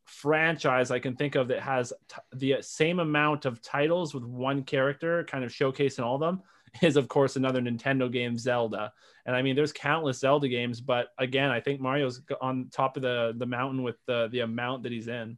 franchise 0.05 0.89
I 0.89 0.99
can 0.99 1.15
think 1.15 1.35
of 1.35 1.47
that 1.49 1.61
has 1.61 1.93
t- 2.07 2.15
the 2.33 2.57
same 2.61 2.99
amount 2.99 3.45
of 3.45 3.61
titles 3.61 4.13
with 4.13 4.23
one 4.23 4.63
character 4.63 5.23
kind 5.25 5.43
of 5.43 5.51
showcasing 5.51 6.03
all 6.03 6.15
of 6.15 6.21
them 6.21 6.41
is 6.81 6.97
of 6.97 7.07
course 7.07 7.35
another 7.35 7.61
Nintendo 7.61 8.11
game 8.11 8.37
Zelda. 8.37 8.91
And 9.25 9.35
I 9.35 9.41
mean 9.41 9.55
there's 9.55 9.73
countless 9.73 10.19
Zelda 10.19 10.47
games, 10.47 10.81
but 10.81 11.09
again, 11.17 11.51
I 11.51 11.59
think 11.59 11.81
Mario's 11.81 12.21
on 12.41 12.69
top 12.71 12.95
of 12.97 13.03
the 13.03 13.33
the 13.37 13.45
mountain 13.45 13.83
with 13.83 13.97
the 14.07 14.29
the 14.31 14.41
amount 14.41 14.83
that 14.83 14.91
he's 14.91 15.07
in. 15.07 15.37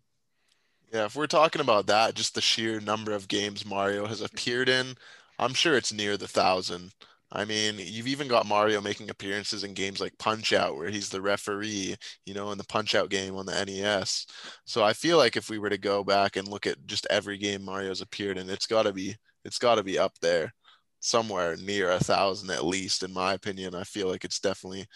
Yeah, 0.94 1.06
if 1.06 1.16
we're 1.16 1.28
talking 1.28 1.62
about 1.62 1.88
that, 1.88 2.16
just 2.16 2.36
the 2.36 2.42
sheer 2.42 2.82
number 2.82 3.14
of 3.14 3.30
games 3.30 3.66
Mario 3.66 4.08
has 4.08 4.20
appeared 4.22 4.68
in, 4.68 4.96
I'm 5.40 5.54
sure 5.54 5.78
it's 5.78 5.94
near 5.94 6.18
the 6.18 6.28
thousand. 6.28 6.92
I 7.34 7.46
mean, 7.46 7.76
you've 7.80 8.08
even 8.08 8.28
got 8.28 8.46
Mario 8.46 8.82
making 8.82 9.10
appearances 9.10 9.64
in 9.64 9.74
games 9.74 10.02
like 10.02 10.18
Punch 10.18 10.52
Out, 10.52 10.76
where 10.76 10.90
he's 10.90 11.08
the 11.10 11.22
referee, 11.22 11.96
you 12.26 12.34
know, 12.34 12.52
in 12.52 12.58
the 12.58 12.66
Punch 12.66 12.94
Out 12.94 13.10
game 13.10 13.38
on 13.38 13.46
the 13.46 13.66
NES. 13.66 14.26
So 14.66 14.84
I 14.84 14.92
feel 14.92 15.18
like 15.18 15.38
if 15.38 15.50
we 15.50 15.58
were 15.58 15.70
to 15.70 15.78
go 15.78 16.04
back 16.04 16.36
and 16.36 16.48
look 16.48 16.68
at 16.68 16.86
just 16.88 17.08
every 17.10 17.38
game 17.38 17.64
Mario's 17.64 18.02
appeared 18.02 18.38
in, 18.38 18.50
it's 18.50 18.68
got 18.68 18.84
to 18.84 18.92
be 18.92 19.16
it's 19.46 19.60
got 19.60 19.76
to 19.76 19.84
be 19.84 19.98
up 19.98 20.14
there, 20.22 20.54
somewhere 21.02 21.58
near 21.58 21.92
a 21.92 22.00
thousand 22.00 22.52
at 22.52 22.66
least, 22.66 23.04
in 23.04 23.14
my 23.14 23.34
opinion. 23.34 23.76
I 23.76 23.84
feel 23.86 24.10
like 24.10 24.26
it's 24.26 24.40
definitely 24.42 24.88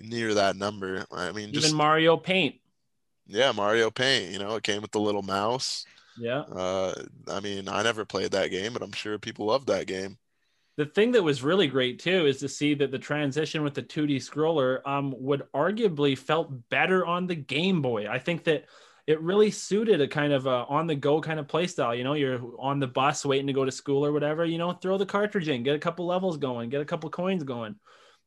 near 0.00 0.34
that 0.34 0.56
number. 0.56 1.06
I 1.12 1.32
mean, 1.32 1.52
Even 1.54 1.54
just 1.54 1.72
Mario 1.72 2.16
Paint. 2.16 2.56
yeah, 3.26 3.52
Mario 3.52 3.90
Paint. 3.90 4.32
You 4.32 4.38
know, 4.38 4.56
it 4.56 4.62
came 4.64 4.82
with 4.82 4.90
the 4.92 5.00
little 5.00 5.22
mouse. 5.22 5.86
Yeah. 6.16 6.44
Uh, 6.50 6.94
I 7.28 7.40
mean, 7.40 7.68
I 7.68 7.82
never 7.82 8.04
played 8.04 8.32
that 8.32 8.50
game, 8.50 8.72
but 8.74 8.82
I'm 8.82 8.92
sure 8.92 9.18
people 9.18 9.46
love 9.46 9.66
that 9.66 9.86
game. 9.86 10.18
The 10.76 10.86
thing 10.86 11.12
that 11.12 11.22
was 11.22 11.42
really 11.42 11.66
great 11.66 11.98
too 11.98 12.26
is 12.26 12.38
to 12.38 12.48
see 12.48 12.74
that 12.74 12.90
the 12.90 12.98
transition 12.98 13.62
with 13.62 13.74
the 13.74 13.82
2D 13.82 14.16
scroller 14.16 14.86
um 14.86 15.14
would 15.18 15.42
arguably 15.54 16.16
felt 16.16 16.68
better 16.70 17.04
on 17.06 17.26
the 17.26 17.34
Game 17.34 17.82
Boy. 17.82 18.08
I 18.08 18.18
think 18.18 18.44
that 18.44 18.66
it 19.06 19.20
really 19.20 19.50
suited 19.50 20.00
a 20.00 20.08
kind 20.08 20.32
of 20.32 20.46
a 20.46 20.64
on 20.68 20.86
the 20.86 20.94
go 20.94 21.20
kind 21.20 21.40
of 21.40 21.48
play 21.48 21.66
style. 21.66 21.94
You 21.94 22.04
know, 22.04 22.14
you're 22.14 22.40
on 22.58 22.78
the 22.78 22.86
bus 22.86 23.24
waiting 23.24 23.48
to 23.48 23.52
go 23.52 23.64
to 23.64 23.72
school 23.72 24.06
or 24.06 24.12
whatever, 24.12 24.44
you 24.44 24.58
know, 24.58 24.72
throw 24.72 24.96
the 24.96 25.06
cartridge 25.06 25.48
in, 25.48 25.62
get 25.62 25.74
a 25.74 25.80
couple 25.80 26.06
levels 26.06 26.36
going, 26.36 26.70
get 26.70 26.80
a 26.80 26.84
couple 26.86 27.10
coins 27.10 27.42
going. 27.42 27.76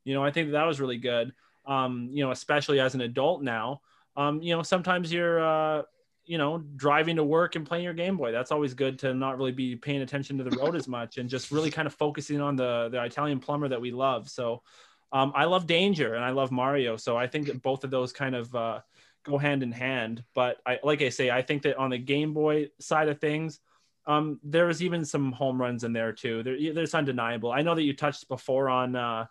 You 0.03 0.13
know, 0.13 0.23
I 0.23 0.32
think 0.32 0.51
that 0.51 0.65
was 0.65 0.82
really 0.82 0.97
good. 0.97 1.34
Um, 1.65 2.09
you 2.11 2.23
know, 2.23 2.32
especially 2.32 2.80
as 2.80 2.93
an 2.93 3.01
adult 3.01 3.41
now. 3.41 3.82
Um, 4.17 4.41
you 4.41 4.55
know, 4.55 4.63
sometimes 4.63 5.11
you're 5.11 5.43
uh 5.43 5.84
you 6.26 6.38
know, 6.38 6.63
driving 6.76 7.17
to 7.17 7.23
work 7.23 7.55
and 7.55 7.67
playing 7.67 7.84
your 7.84 7.93
Game 7.93 8.17
Boy. 8.17 8.32
That's 8.32 8.51
always 8.51 8.73
good 8.73 8.97
to 8.99 9.13
not 9.13 9.38
really 9.38 9.51
be 9.51 9.76
paying 9.76 10.01
attention 10.01 10.38
to 10.39 10.43
the 10.43 10.57
road 10.57 10.76
as 10.76 10.88
much 10.88 11.17
and 11.17 11.30
just 11.30 11.51
really 11.51 11.69
kind 11.69 11.86
of 11.86 11.93
focusing 11.93 12.41
on 12.41 12.55
the 12.55 12.89
the 12.91 13.03
Italian 13.03 13.39
plumber 13.39 13.67
that 13.67 13.80
we 13.80 13.91
love. 13.91 14.30
So 14.30 14.63
um, 15.11 15.32
I 15.36 15.45
love 15.45 15.67
Danger 15.67 16.15
and 16.15 16.26
I 16.26 16.32
love 16.32 16.51
Mario. 16.51 16.97
So 16.97 17.15
I 17.15 17.28
think 17.28 17.47
that 17.47 17.61
both 17.61 17.84
of 17.84 17.91
those 17.91 18.11
kind 18.11 18.36
of 18.36 18.53
uh, 18.55 18.80
go 19.26 19.38
hand 19.38 19.63
in 19.63 19.71
hand. 19.71 20.23
But 20.34 20.57
I 20.65 20.80
like 20.84 21.01
I 21.01 21.09
say, 21.09 21.30
I 21.30 21.41
think 21.41 21.63
that 21.63 21.78
on 21.78 21.89
the 21.89 21.97
Game 21.97 22.34
Boy 22.34 22.69
side 22.80 23.09
of 23.09 23.19
things, 23.19 23.59
um, 24.07 24.39
there 24.43 24.67
was 24.67 24.84
even 24.84 25.03
some 25.03 25.32
home 25.32 25.59
runs 25.61 25.84
in 25.84 25.93
there 25.93 26.13
too. 26.13 26.43
There, 26.43 26.73
there's 26.73 26.93
undeniable. 26.93 27.51
I 27.51 27.61
know 27.61 27.76
that 27.76 27.84
you 27.84 27.93
touched 27.93 28.28
before 28.28 28.69
on 28.69 28.95
uh, 28.95 29.26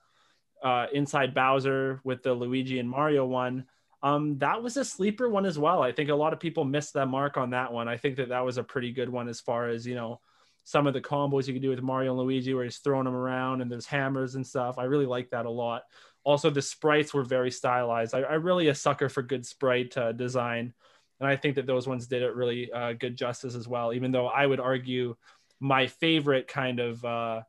uh, 0.63 0.87
Inside 0.93 1.35
Bowser 1.35 2.01
with 2.05 2.23
the 2.23 2.35
Luigi 2.35 2.79
and 2.79 2.89
Mario 2.91 3.25
one 3.25 3.67
um, 4.05 4.37
that 4.37 4.63
was 4.63 4.77
a 4.77 4.85
sleeper 4.85 5.31
one 5.31 5.47
as 5.47 5.59
well. 5.59 5.83
I 5.83 5.91
think 5.91 6.11
a 6.11 6.15
lot 6.15 6.35
of 6.35 6.39
people 6.39 6.65
missed 6.65 6.93
that 6.93 7.07
mark 7.07 7.39
on 7.39 7.51
that 7.51 7.73
one. 7.73 7.89
I 7.89 7.97
think 7.97 8.17
that 8.17 8.29
that 8.29 8.45
was 8.45 8.59
a 8.59 8.63
pretty 8.63 8.93
good 8.93 9.09
one 9.09 9.29
as 9.29 9.41
far 9.41 9.71
as 9.71 9.87
you 9.87 9.95
know 9.95 10.21
some 10.63 10.87
of 10.87 10.93
the 10.93 11.01
combos 11.01 11.47
you 11.47 11.55
can 11.55 11.63
do 11.63 11.71
with 11.71 11.81
Mario 11.81 12.11
and 12.13 12.21
Luigi, 12.21 12.53
where 12.53 12.65
he's 12.65 12.79
throwing 12.79 13.07
them 13.07 13.15
around 13.15 13.63
and 13.63 13.73
there's 13.73 13.87
hammers 13.87 14.35
and 14.35 14.47
stuff. 14.47 14.77
I 14.77 14.85
really 14.85 15.07
like 15.07 15.31
that 15.31 15.47
a 15.47 15.51
lot. 15.51 15.85
Also, 16.25 16.51
the 16.51 16.63
sprites 16.63 17.13
were 17.13 17.25
very 17.25 17.51
stylized. 17.51 18.15
I, 18.15 18.21
I 18.21 18.35
really 18.35 18.69
a 18.69 18.75
sucker 18.75 19.09
for 19.09 19.23
good 19.23 19.45
sprite 19.47 19.97
uh, 19.97 20.13
design, 20.13 20.73
and 21.21 21.29
I 21.29 21.37
think 21.37 21.55
that 21.57 21.67
those 21.67 21.87
ones 21.87 22.07
did 22.07 22.23
it 22.23 22.35
really 22.35 22.73
uh, 22.73 22.95
good 22.95 23.17
justice 23.17 23.55
as 23.55 23.69
well. 23.69 23.93
Even 23.93 24.11
though 24.11 24.27
I 24.27 24.47
would 24.47 24.61
argue 24.61 25.17
my 25.61 25.87
favorite 25.87 26.49
kind 26.49 26.81
of 26.81 27.05
uh, 27.05 27.43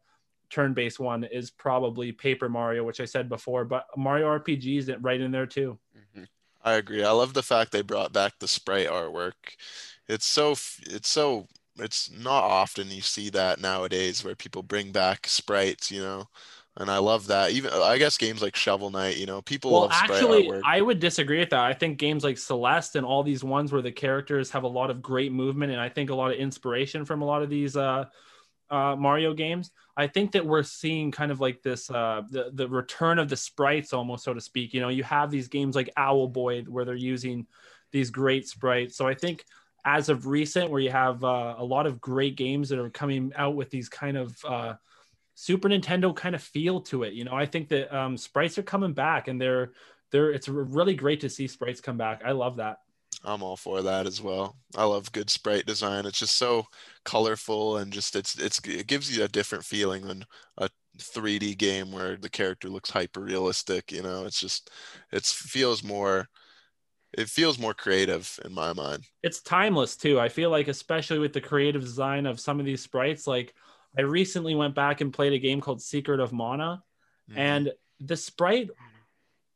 turn-based 0.49 0.99
one 0.99 1.23
is 1.23 1.51
probably 1.51 2.11
Paper 2.11 2.49
Mario, 2.49 2.83
which 2.83 2.99
I 2.99 3.05
said 3.05 3.29
before, 3.29 3.65
but 3.65 3.85
Mario 3.97 4.27
RPG 4.27 4.77
is 4.77 4.91
right 5.01 5.19
in 5.19 5.31
there 5.31 5.45
too. 5.45 5.77
Mm-hmm. 5.97 6.23
I 6.63 6.73
agree. 6.73 7.03
I 7.03 7.11
love 7.11 7.33
the 7.33 7.43
fact 7.43 7.71
they 7.71 7.81
brought 7.81 8.13
back 8.13 8.33
the 8.39 8.47
sprite 8.47 8.87
artwork. 8.87 9.33
It's 10.07 10.25
so 10.25 10.51
it's 10.51 11.09
so 11.09 11.47
it's 11.77 12.09
not 12.11 12.43
often 12.43 12.89
you 12.89 13.01
see 13.01 13.29
that 13.31 13.59
nowadays 13.59 14.23
where 14.23 14.35
people 14.35 14.63
bring 14.63 14.91
back 14.91 15.27
sprites, 15.27 15.91
you 15.91 16.01
know. 16.01 16.27
And 16.77 16.91
I 16.91 16.97
love 16.97 17.27
that. 17.27 17.51
Even 17.51 17.71
I 17.71 17.97
guess 17.97 18.17
games 18.17 18.41
like 18.41 18.55
Shovel 18.55 18.89
Knight, 18.89 19.17
you 19.17 19.25
know, 19.25 19.41
people 19.41 19.71
well, 19.71 19.81
love 19.83 19.91
actually. 19.93 20.51
I 20.65 20.81
would 20.81 20.99
disagree 20.99 21.39
with 21.39 21.51
that. 21.51 21.61
I 21.61 21.73
think 21.73 21.97
games 21.97 22.23
like 22.23 22.37
Celeste 22.37 22.97
and 22.97 23.05
all 23.05 23.23
these 23.23 23.43
ones 23.43 23.71
where 23.71 23.81
the 23.81 23.93
characters 23.93 24.51
have 24.51 24.63
a 24.63 24.67
lot 24.67 24.89
of 24.89 25.01
great 25.01 25.31
movement 25.31 25.71
and 25.71 25.79
I 25.79 25.87
think 25.87 26.09
a 26.09 26.15
lot 26.15 26.31
of 26.31 26.37
inspiration 26.37 27.05
from 27.05 27.21
a 27.21 27.25
lot 27.25 27.41
of 27.41 27.49
these 27.49 27.77
uh 27.77 28.05
uh, 28.69 28.95
Mario 28.95 29.33
games, 29.33 29.71
I 29.97 30.07
think 30.07 30.31
that 30.31 30.45
we're 30.45 30.63
seeing 30.63 31.11
kind 31.11 31.31
of 31.31 31.39
like 31.39 31.61
this 31.61 31.89
uh, 31.89 32.23
the 32.29 32.51
the 32.53 32.67
return 32.67 33.19
of 33.19 33.29
the 33.29 33.37
sprites, 33.37 33.93
almost 33.93 34.23
so 34.23 34.33
to 34.33 34.41
speak. 34.41 34.73
You 34.73 34.81
know, 34.81 34.89
you 34.89 35.03
have 35.03 35.31
these 35.31 35.47
games 35.47 35.75
like 35.75 35.89
Owlboy 35.97 36.67
where 36.67 36.85
they're 36.85 36.95
using 36.95 37.45
these 37.91 38.09
great 38.09 38.47
sprites. 38.47 38.97
So 38.97 39.07
I 39.07 39.13
think 39.13 39.45
as 39.85 40.09
of 40.09 40.25
recent, 40.25 40.71
where 40.71 40.81
you 40.81 40.89
have 40.89 41.23
uh, 41.23 41.55
a 41.57 41.63
lot 41.63 41.85
of 41.85 42.01
great 42.01 42.35
games 42.35 42.69
that 42.69 42.79
are 42.79 42.89
coming 42.89 43.31
out 43.35 43.55
with 43.55 43.69
these 43.69 43.87
kind 43.87 44.17
of 44.17 44.35
uh, 44.43 44.73
Super 45.35 45.69
Nintendo 45.69 46.15
kind 46.15 46.33
of 46.33 46.41
feel 46.41 46.81
to 46.81 47.03
it. 47.03 47.13
You 47.13 47.25
know, 47.25 47.33
I 47.33 47.45
think 47.45 47.69
that 47.69 47.95
um, 47.95 48.17
sprites 48.17 48.57
are 48.57 48.63
coming 48.63 48.93
back, 48.93 49.27
and 49.27 49.39
they're 49.39 49.73
they're 50.11 50.31
it's 50.31 50.47
really 50.47 50.95
great 50.95 51.21
to 51.21 51.29
see 51.29 51.47
sprites 51.47 51.81
come 51.81 51.97
back. 51.97 52.21
I 52.25 52.31
love 52.31 52.57
that. 52.57 52.79
I'm 53.23 53.43
all 53.43 53.57
for 53.57 53.81
that 53.81 54.07
as 54.07 54.21
well. 54.21 54.57
I 54.75 54.85
love 54.85 55.11
good 55.11 55.29
sprite 55.29 55.65
design. 55.65 56.05
It's 56.05 56.19
just 56.19 56.37
so 56.37 56.65
colorful 57.03 57.77
and 57.77 57.91
just 57.91 58.15
it's 58.15 58.39
it's 58.39 58.59
it 58.65 58.87
gives 58.87 59.15
you 59.15 59.23
a 59.23 59.27
different 59.27 59.65
feeling 59.65 60.07
than 60.07 60.25
a 60.57 60.69
3D 60.97 61.57
game 61.57 61.91
where 61.91 62.15
the 62.17 62.29
character 62.29 62.69
looks 62.69 62.89
hyper 62.89 63.21
realistic. 63.21 63.91
You 63.91 64.03
know, 64.03 64.25
it's 64.25 64.39
just 64.39 64.69
it 65.11 65.25
feels 65.25 65.83
more 65.83 66.27
it 67.17 67.29
feels 67.29 67.57
more 67.57 67.73
creative 67.73 68.39
in 68.45 68.53
my 68.53 68.73
mind. 68.73 69.03
It's 69.23 69.41
timeless 69.41 69.95
too. 69.95 70.19
I 70.19 70.29
feel 70.29 70.49
like 70.49 70.67
especially 70.67 71.19
with 71.19 71.33
the 71.33 71.41
creative 71.41 71.81
design 71.81 72.25
of 72.25 72.39
some 72.39 72.59
of 72.59 72.65
these 72.65 72.81
sprites, 72.81 73.25
like 73.27 73.53
I 73.97 74.01
recently 74.01 74.55
went 74.55 74.75
back 74.75 75.01
and 75.01 75.13
played 75.13 75.33
a 75.33 75.39
game 75.39 75.61
called 75.61 75.81
Secret 75.81 76.19
of 76.19 76.33
Mana, 76.33 76.83
mm-hmm. 77.29 77.39
and 77.39 77.71
the 77.99 78.17
sprite 78.17 78.69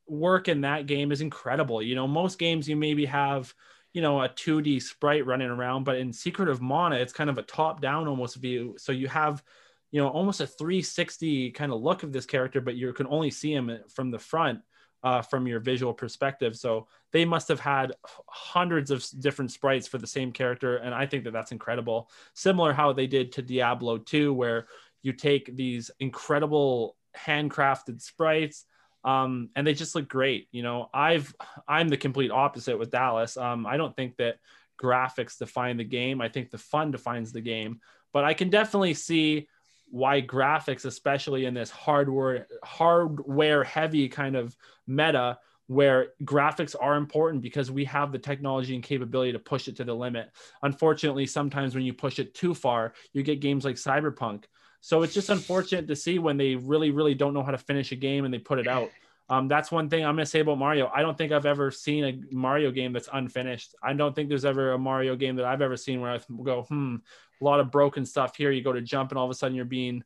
work 0.07 0.47
in 0.47 0.61
that 0.61 0.87
game 0.87 1.11
is 1.11 1.21
incredible. 1.21 1.81
You 1.81 1.95
know, 1.95 2.07
most 2.07 2.39
games 2.39 2.67
you 2.67 2.75
maybe 2.75 3.05
have, 3.05 3.53
you 3.93 4.01
know, 4.01 4.21
a 4.21 4.29
2D 4.29 4.81
sprite 4.81 5.25
running 5.25 5.49
around, 5.49 5.83
but 5.83 5.97
in 5.97 6.13
Secret 6.13 6.49
of 6.49 6.61
Mana, 6.61 6.95
it's 6.95 7.13
kind 7.13 7.29
of 7.29 7.37
a 7.37 7.43
top 7.43 7.81
down 7.81 8.07
almost 8.07 8.37
view. 8.37 8.75
So 8.77 8.91
you 8.91 9.07
have, 9.07 9.43
you 9.91 10.01
know, 10.01 10.09
almost 10.09 10.41
a 10.41 10.47
360 10.47 11.51
kind 11.51 11.71
of 11.71 11.81
look 11.81 12.03
of 12.03 12.11
this 12.11 12.25
character, 12.25 12.61
but 12.61 12.75
you 12.75 12.91
can 12.93 13.07
only 13.07 13.31
see 13.31 13.53
him 13.53 13.77
from 13.93 14.11
the 14.11 14.19
front. 14.19 14.59
Uh, 15.01 15.21
from 15.21 15.47
your 15.47 15.61
visual 15.61 15.93
perspective. 15.93 16.57
So 16.57 16.85
they 17.13 17.23
must 17.23 17.47
have 17.47 17.61
had 17.61 17.93
hundreds 18.27 18.91
of 18.91 19.05
different 19.21 19.49
sprites 19.49 19.87
for 19.87 19.97
the 19.97 20.05
same 20.05 20.33
character. 20.33 20.75
And 20.75 20.93
I 20.93 21.05
think 21.05 21.23
that 21.23 21.31
that's 21.31 21.53
incredible. 21.53 22.09
Similar 22.33 22.73
how 22.73 22.91
they 22.91 23.07
did 23.07 23.31
to 23.31 23.41
Diablo 23.41 23.97
2, 23.97 24.33
where 24.33 24.67
you 25.01 25.13
take 25.13 25.55
these 25.55 25.89
incredible 26.01 26.97
handcrafted 27.15 28.01
sprites 28.01 28.65
um, 29.03 29.49
and 29.55 29.65
they 29.65 29.73
just 29.73 29.95
look 29.95 30.07
great. 30.09 30.47
You 30.51 30.63
know, 30.63 30.89
I've 30.93 31.33
I'm 31.67 31.89
the 31.89 31.97
complete 31.97 32.31
opposite 32.31 32.77
with 32.77 32.91
Dallas. 32.91 33.37
Um, 33.37 33.65
I 33.65 33.77
don't 33.77 33.95
think 33.95 34.17
that 34.17 34.37
graphics 34.81 35.37
define 35.37 35.77
the 35.77 35.83
game. 35.83 36.21
I 36.21 36.29
think 36.29 36.49
the 36.49 36.57
fun 36.57 36.91
defines 36.91 37.31
the 37.31 37.41
game. 37.41 37.79
But 38.11 38.25
I 38.25 38.33
can 38.33 38.49
definitely 38.49 38.95
see 38.95 39.47
why 39.89 40.21
graphics, 40.21 40.85
especially 40.85 41.45
in 41.45 41.53
this 41.53 41.69
hardware 41.69 42.47
hardware 42.63 43.63
heavy 43.63 44.09
kind 44.09 44.35
of 44.35 44.55
meta, 44.87 45.39
where 45.67 46.09
graphics 46.23 46.75
are 46.79 46.95
important 46.95 47.41
because 47.41 47.71
we 47.71 47.85
have 47.85 48.11
the 48.11 48.19
technology 48.19 48.75
and 48.75 48.83
capability 48.83 49.31
to 49.31 49.39
push 49.39 49.67
it 49.67 49.77
to 49.77 49.83
the 49.83 49.93
limit. 49.93 50.31
Unfortunately, 50.63 51.25
sometimes 51.25 51.75
when 51.75 51.83
you 51.83 51.93
push 51.93 52.19
it 52.19 52.33
too 52.33 52.53
far, 52.53 52.93
you 53.13 53.23
get 53.23 53.39
games 53.39 53.65
like 53.65 53.75
Cyberpunk 53.75 54.45
so 54.81 55.03
it's 55.03 55.13
just 55.13 55.29
unfortunate 55.29 55.87
to 55.87 55.95
see 55.95 56.19
when 56.19 56.37
they 56.37 56.55
really, 56.55 56.91
really 56.91 57.13
don't 57.13 57.33
know 57.33 57.43
how 57.43 57.51
to 57.51 57.57
finish 57.57 57.91
a 57.91 57.95
game 57.95 58.25
and 58.25 58.33
they 58.33 58.39
put 58.39 58.59
it 58.59 58.67
out. 58.67 58.89
Um, 59.27 59.47
that's 59.47 59.71
one 59.71 59.89
thing 59.89 60.03
I'm 60.03 60.17
to 60.17 60.25
say 60.25 60.39
about 60.39 60.57
Mario. 60.57 60.89
I 60.93 61.01
don't 61.01 61.17
think 61.17 61.31
I've 61.31 61.45
ever 61.45 61.69
seen 61.69 62.03
a 62.03 62.35
Mario 62.35 62.71
game 62.71 62.93
that's 62.93 63.09
unfinished. 63.11 63.75
I 63.83 63.93
don't 63.93 64.15
think 64.15 64.27
there's 64.27 64.45
ever 64.45 64.71
a 64.71 64.79
Mario 64.79 65.15
game 65.15 65.35
that 65.35 65.45
I've 65.45 65.61
ever 65.61 65.77
seen 65.77 66.01
where 66.01 66.11
I 66.11 66.19
go, 66.43 66.63
hmm, 66.63 66.95
a 67.39 67.43
lot 67.43 67.59
of 67.59 67.71
broken 67.71 68.05
stuff 68.05 68.35
here. 68.35 68.51
You 68.51 68.63
go 68.63 68.73
to 68.73 68.81
jump 68.81 69.11
and 69.11 69.17
all 69.17 69.25
of 69.25 69.31
a 69.31 69.33
sudden 69.33 69.55
you're 69.55 69.65
being 69.65 70.03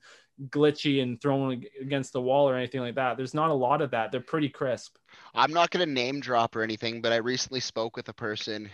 glitchy 0.49 1.01
and 1.01 1.21
thrown 1.21 1.63
against 1.81 2.13
the 2.13 2.21
wall 2.21 2.49
or 2.49 2.55
anything 2.55 2.81
like 2.81 2.95
that. 2.95 3.17
There's 3.17 3.33
not 3.33 3.49
a 3.49 3.53
lot 3.53 3.81
of 3.81 3.91
that. 3.91 4.11
They're 4.11 4.21
pretty 4.21 4.49
crisp. 4.49 4.97
I'm 5.35 5.53
not 5.53 5.69
going 5.69 5.85
to 5.87 5.91
name 5.91 6.19
drop 6.19 6.55
or 6.55 6.63
anything, 6.63 7.01
but 7.01 7.11
I 7.11 7.17
recently 7.17 7.59
spoke 7.59 7.95
with 7.95 8.09
a 8.09 8.13
person 8.13 8.69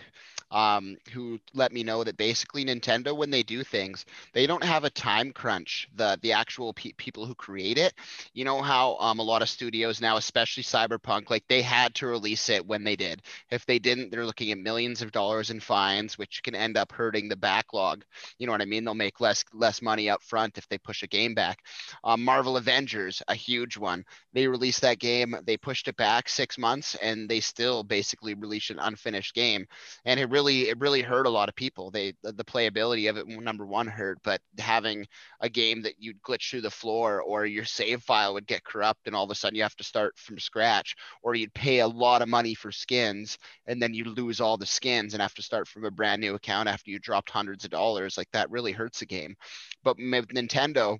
um, 0.50 0.96
who 1.12 1.38
let 1.54 1.72
me 1.72 1.82
know 1.82 2.04
that 2.04 2.16
basically 2.16 2.64
Nintendo, 2.64 3.16
when 3.16 3.30
they 3.30 3.42
do 3.42 3.62
things, 3.62 4.04
they 4.32 4.46
don't 4.46 4.64
have 4.64 4.84
a 4.84 4.90
time 4.90 5.32
crunch. 5.32 5.88
The 5.96 6.18
the 6.22 6.32
actual 6.32 6.72
pe- 6.72 6.92
people 6.92 7.26
who 7.26 7.34
create 7.34 7.78
it, 7.78 7.94
you 8.34 8.44
know 8.44 8.60
how 8.62 8.96
um, 8.98 9.18
a 9.18 9.22
lot 9.22 9.42
of 9.42 9.48
studios 9.48 10.00
now, 10.00 10.16
especially 10.16 10.62
Cyberpunk, 10.62 11.30
like 11.30 11.46
they 11.48 11.62
had 11.62 11.94
to 11.96 12.06
release 12.06 12.48
it 12.48 12.66
when 12.66 12.84
they 12.84 12.96
did. 12.96 13.22
If 13.50 13.66
they 13.66 13.78
didn't, 13.78 14.10
they're 14.10 14.26
looking 14.26 14.50
at 14.50 14.58
millions 14.58 15.02
of 15.02 15.12
dollars 15.12 15.50
in 15.50 15.60
fines, 15.60 16.18
which 16.18 16.42
can 16.42 16.54
end 16.54 16.76
up 16.76 16.92
hurting 16.92 17.28
the 17.28 17.36
backlog. 17.36 18.04
You 18.38 18.46
know 18.46 18.52
what 18.52 18.62
I 18.62 18.66
mean? 18.66 18.84
They'll 18.84 18.94
make 18.94 19.20
less 19.20 19.44
less 19.52 19.82
money 19.82 20.10
up 20.10 20.22
front 20.22 20.58
if 20.58 20.68
they 20.68 20.78
push 20.78 21.02
a 21.02 21.06
game 21.06 21.34
back. 21.34 21.60
Um, 22.04 22.24
Marvel 22.24 22.56
Avengers, 22.56 23.22
a 23.28 23.34
huge 23.34 23.76
one. 23.76 24.04
They 24.32 24.46
released 24.48 24.80
that 24.82 24.98
game, 24.98 25.36
they 25.44 25.56
pushed 25.56 25.88
it 25.88 25.96
back 25.96 26.28
six 26.28 26.58
months, 26.58 26.94
and 26.96 27.28
they 27.28 27.40
still 27.40 27.82
basically 27.82 28.34
released 28.34 28.70
an 28.70 28.78
unfinished 28.78 29.34
game, 29.34 29.66
and 30.04 30.18
it 30.18 30.30
really 30.30 30.39
really 30.40 30.68
it 30.68 30.78
really 30.78 31.02
hurt 31.02 31.26
a 31.26 31.30
lot 31.30 31.48
of 31.48 31.54
people. 31.54 31.90
They 31.90 32.14
the, 32.22 32.32
the 32.32 32.44
playability 32.44 33.10
of 33.10 33.16
it 33.18 33.28
number 33.28 33.66
one 33.66 33.86
hurt, 33.86 34.18
but 34.24 34.40
having 34.58 35.06
a 35.40 35.48
game 35.48 35.82
that 35.82 35.94
you'd 35.98 36.22
glitch 36.22 36.50
through 36.50 36.62
the 36.62 36.70
floor 36.70 37.20
or 37.22 37.44
your 37.44 37.64
save 37.64 38.02
file 38.02 38.34
would 38.34 38.46
get 38.46 38.64
corrupt 38.64 39.06
and 39.06 39.14
all 39.14 39.24
of 39.24 39.30
a 39.30 39.34
sudden 39.34 39.56
you 39.56 39.62
have 39.62 39.76
to 39.76 39.84
start 39.84 40.18
from 40.18 40.38
scratch, 40.38 40.96
or 41.22 41.34
you'd 41.34 41.52
pay 41.54 41.80
a 41.80 41.88
lot 41.88 42.22
of 42.22 42.28
money 42.28 42.54
for 42.54 42.72
skins 42.72 43.38
and 43.66 43.80
then 43.82 43.92
you 43.94 44.04
lose 44.04 44.40
all 44.40 44.56
the 44.56 44.66
skins 44.66 45.12
and 45.12 45.22
have 45.22 45.34
to 45.34 45.42
start 45.42 45.68
from 45.68 45.84
a 45.84 45.90
brand 45.90 46.20
new 46.20 46.34
account 46.34 46.68
after 46.68 46.90
you 46.90 46.98
dropped 46.98 47.30
hundreds 47.30 47.64
of 47.64 47.70
dollars. 47.70 48.16
Like 48.16 48.30
that 48.32 48.50
really 48.50 48.72
hurts 48.72 49.00
the 49.00 49.06
game. 49.06 49.36
But 49.84 49.96
with 49.98 50.28
Nintendo, 50.28 50.98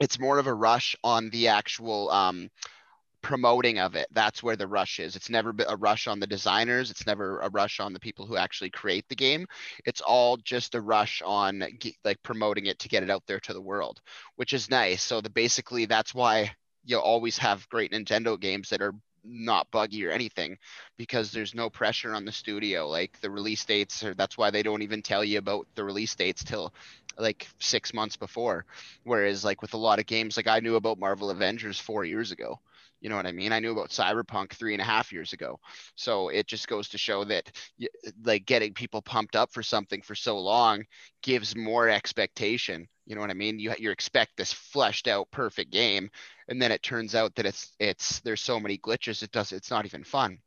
it's 0.00 0.18
more 0.18 0.38
of 0.38 0.46
a 0.46 0.54
rush 0.54 0.96
on 1.02 1.30
the 1.30 1.48
actual 1.48 2.10
um, 2.10 2.48
promoting 3.22 3.78
of 3.78 3.94
it 3.96 4.06
that's 4.12 4.42
where 4.42 4.56
the 4.56 4.66
rush 4.66 4.98
is. 5.00 5.16
It's 5.16 5.30
never 5.30 5.54
a 5.68 5.76
rush 5.76 6.06
on 6.06 6.20
the 6.20 6.26
designers 6.26 6.90
it's 6.90 7.06
never 7.06 7.40
a 7.40 7.50
rush 7.50 7.80
on 7.80 7.92
the 7.92 8.00
people 8.00 8.26
who 8.26 8.36
actually 8.36 8.70
create 8.70 9.08
the 9.08 9.16
game. 9.16 9.46
It's 9.84 10.00
all 10.00 10.36
just 10.38 10.74
a 10.74 10.80
rush 10.80 11.22
on 11.24 11.64
like 12.04 12.22
promoting 12.22 12.66
it 12.66 12.78
to 12.80 12.88
get 12.88 13.02
it 13.02 13.10
out 13.10 13.24
there 13.26 13.40
to 13.40 13.52
the 13.52 13.60
world 13.60 14.00
which 14.36 14.52
is 14.52 14.70
nice. 14.70 15.02
So 15.02 15.20
the 15.20 15.30
basically 15.30 15.86
that's 15.86 16.14
why 16.14 16.52
you 16.84 16.98
always 16.98 17.38
have 17.38 17.68
great 17.68 17.92
nintendo 17.92 18.38
games 18.40 18.70
that 18.70 18.82
are 18.82 18.94
not 19.22 19.70
buggy 19.70 20.06
or 20.06 20.10
anything 20.10 20.56
because 20.96 21.30
there's 21.30 21.54
no 21.54 21.68
pressure 21.68 22.14
on 22.14 22.24
the 22.24 22.32
studio. 22.32 22.88
Like 22.88 23.20
the 23.20 23.30
release 23.30 23.64
dates 23.64 24.02
or 24.02 24.14
that's 24.14 24.38
why 24.38 24.50
they 24.50 24.62
don't 24.62 24.82
even 24.82 25.02
tell 25.02 25.24
you 25.24 25.38
about 25.38 25.66
the 25.74 25.84
release 25.84 26.14
dates 26.14 26.42
till 26.42 26.72
like 27.18 27.46
six 27.58 27.92
months 27.92 28.16
before. 28.16 28.64
Whereas 29.04 29.44
like 29.44 29.60
with 29.62 29.74
a 29.74 29.78
lot 29.78 29.98
of 29.98 30.06
games 30.06 30.36
like 30.36 30.46
i 30.48 30.60
knew 30.60 30.76
about 30.76 30.98
marvel 30.98 31.30
avengers 31.30 31.78
four 31.78 32.04
years 32.04 32.32
ago 32.32 32.58
you 33.00 33.08
know 33.08 33.16
what 33.16 33.26
I 33.26 33.32
mean? 33.32 33.52
I 33.52 33.60
knew 33.60 33.72
about 33.72 33.90
Cyberpunk 33.90 34.52
three 34.52 34.74
and 34.74 34.82
a 34.82 34.84
half 34.84 35.12
years 35.12 35.32
ago. 35.32 35.58
So 35.96 36.28
it 36.28 36.46
just 36.46 36.68
goes 36.68 36.88
to 36.90 36.98
show 36.98 37.24
that 37.24 37.50
like 38.24 38.46
getting 38.46 38.74
people 38.74 39.02
pumped 39.02 39.36
up 39.36 39.52
for 39.52 39.62
something 39.62 40.02
for 40.02 40.14
so 40.14 40.38
long 40.38 40.84
gives 41.22 41.56
more 41.56 41.88
expectation. 41.88 42.86
You 43.06 43.14
know 43.14 43.22
what 43.22 43.30
I 43.30 43.34
mean? 43.34 43.58
You 43.58 43.74
you 43.78 43.90
expect 43.90 44.36
this 44.36 44.52
fleshed 44.52 45.08
out 45.08 45.30
perfect 45.30 45.72
game, 45.72 46.10
and 46.48 46.60
then 46.60 46.72
it 46.72 46.82
turns 46.82 47.14
out 47.14 47.34
that 47.34 47.46
it's 47.46 47.74
it's 47.80 48.20
there's 48.20 48.40
so 48.40 48.60
many 48.60 48.78
glitches. 48.78 49.22
It 49.22 49.32
does 49.32 49.52
it's 49.52 49.70
not 49.70 49.86
even 49.86 50.04
fun. 50.04 50.38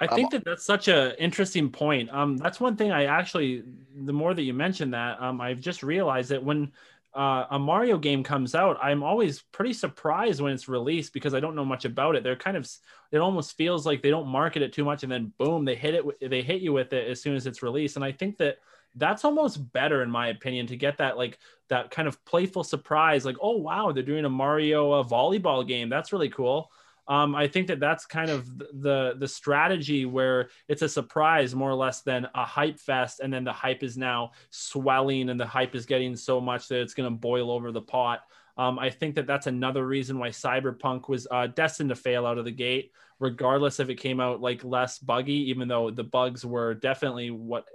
I 0.00 0.06
um, 0.06 0.14
think 0.14 0.30
that 0.30 0.44
that's 0.44 0.64
such 0.64 0.88
a 0.88 1.20
interesting 1.22 1.70
point. 1.70 2.10
Um, 2.12 2.36
that's 2.36 2.60
one 2.60 2.76
thing 2.76 2.92
I 2.92 3.04
actually, 3.04 3.64
the 3.96 4.12
more 4.12 4.34
that 4.34 4.42
you 4.42 4.54
mentioned 4.54 4.94
that, 4.94 5.20
um, 5.20 5.40
I've 5.40 5.60
just 5.60 5.82
realized 5.82 6.30
that 6.30 6.42
when 6.42 6.72
uh, 7.14 7.46
a 7.50 7.58
Mario 7.58 7.98
game 7.98 8.22
comes 8.22 8.54
out, 8.54 8.78
I'm 8.82 9.02
always 9.02 9.42
pretty 9.52 9.72
surprised 9.72 10.40
when 10.40 10.52
it's 10.52 10.68
released 10.68 11.12
because 11.12 11.34
I 11.34 11.40
don't 11.40 11.56
know 11.56 11.64
much 11.64 11.84
about 11.84 12.16
it. 12.16 12.22
They're 12.22 12.36
kind 12.36 12.56
of, 12.56 12.68
it 13.10 13.18
almost 13.18 13.56
feels 13.56 13.86
like 13.86 14.02
they 14.02 14.10
don't 14.10 14.28
market 14.28 14.62
it 14.62 14.72
too 14.72 14.84
much, 14.84 15.02
and 15.02 15.10
then 15.10 15.32
boom, 15.38 15.64
they 15.64 15.74
hit 15.74 15.94
it, 15.94 16.30
they 16.30 16.42
hit 16.42 16.60
you 16.60 16.72
with 16.72 16.92
it 16.92 17.08
as 17.08 17.20
soon 17.20 17.34
as 17.34 17.46
it's 17.46 17.62
released. 17.62 17.96
And 17.96 18.04
I 18.04 18.12
think 18.12 18.36
that 18.38 18.58
that's 18.94 19.24
almost 19.24 19.72
better 19.72 20.02
in 20.02 20.10
my 20.10 20.28
opinion 20.28 20.66
to 20.66 20.76
get 20.76 20.98
that 20.98 21.16
like 21.16 21.38
that 21.68 21.90
kind 21.90 22.08
of 22.08 22.22
playful 22.24 22.64
surprise, 22.64 23.24
like 23.24 23.36
oh 23.40 23.56
wow, 23.56 23.92
they're 23.92 24.02
doing 24.02 24.24
a 24.24 24.30
Mario 24.30 24.92
uh, 24.92 25.04
volleyball 25.04 25.66
game. 25.66 25.88
That's 25.88 26.12
really 26.12 26.30
cool 26.30 26.70
um, 27.08 27.34
I 27.34 27.48
think 27.48 27.66
that 27.68 27.80
that's 27.80 28.04
kind 28.04 28.30
of 28.30 28.58
the 28.58 29.14
the 29.18 29.26
strategy 29.26 30.04
where 30.04 30.50
it's 30.68 30.82
a 30.82 30.88
surprise 30.88 31.54
more 31.54 31.70
or 31.70 31.74
less 31.74 32.02
than 32.02 32.26
a 32.34 32.44
hype 32.44 32.78
fest, 32.78 33.20
and 33.20 33.32
then 33.32 33.44
the 33.44 33.52
hype 33.52 33.82
is 33.82 33.96
now 33.96 34.32
swelling 34.50 35.30
and 35.30 35.40
the 35.40 35.46
hype 35.46 35.74
is 35.74 35.86
getting 35.86 36.14
so 36.16 36.40
much 36.40 36.68
that 36.68 36.82
it's 36.82 36.94
going 36.94 37.10
to 37.10 37.16
boil 37.16 37.50
over 37.50 37.72
the 37.72 37.80
pot. 37.80 38.20
Um, 38.58 38.78
I 38.78 38.90
think 38.90 39.14
that 39.14 39.26
that's 39.26 39.46
another 39.46 39.86
reason 39.86 40.18
why 40.18 40.28
Cyberpunk 40.28 41.08
was 41.08 41.26
uh, 41.30 41.46
destined 41.46 41.90
to 41.90 41.96
fail 41.96 42.26
out 42.26 42.38
of 42.38 42.44
the 42.44 42.50
gate, 42.50 42.92
regardless 43.20 43.80
if 43.80 43.88
it 43.88 43.94
came 43.94 44.20
out 44.20 44.42
like 44.42 44.62
less 44.64 44.98
buggy, 44.98 45.50
even 45.50 45.68
though 45.68 45.90
the 45.90 46.04
bugs 46.04 46.44
were 46.44 46.74
definitely 46.74 47.30
what 47.30 47.66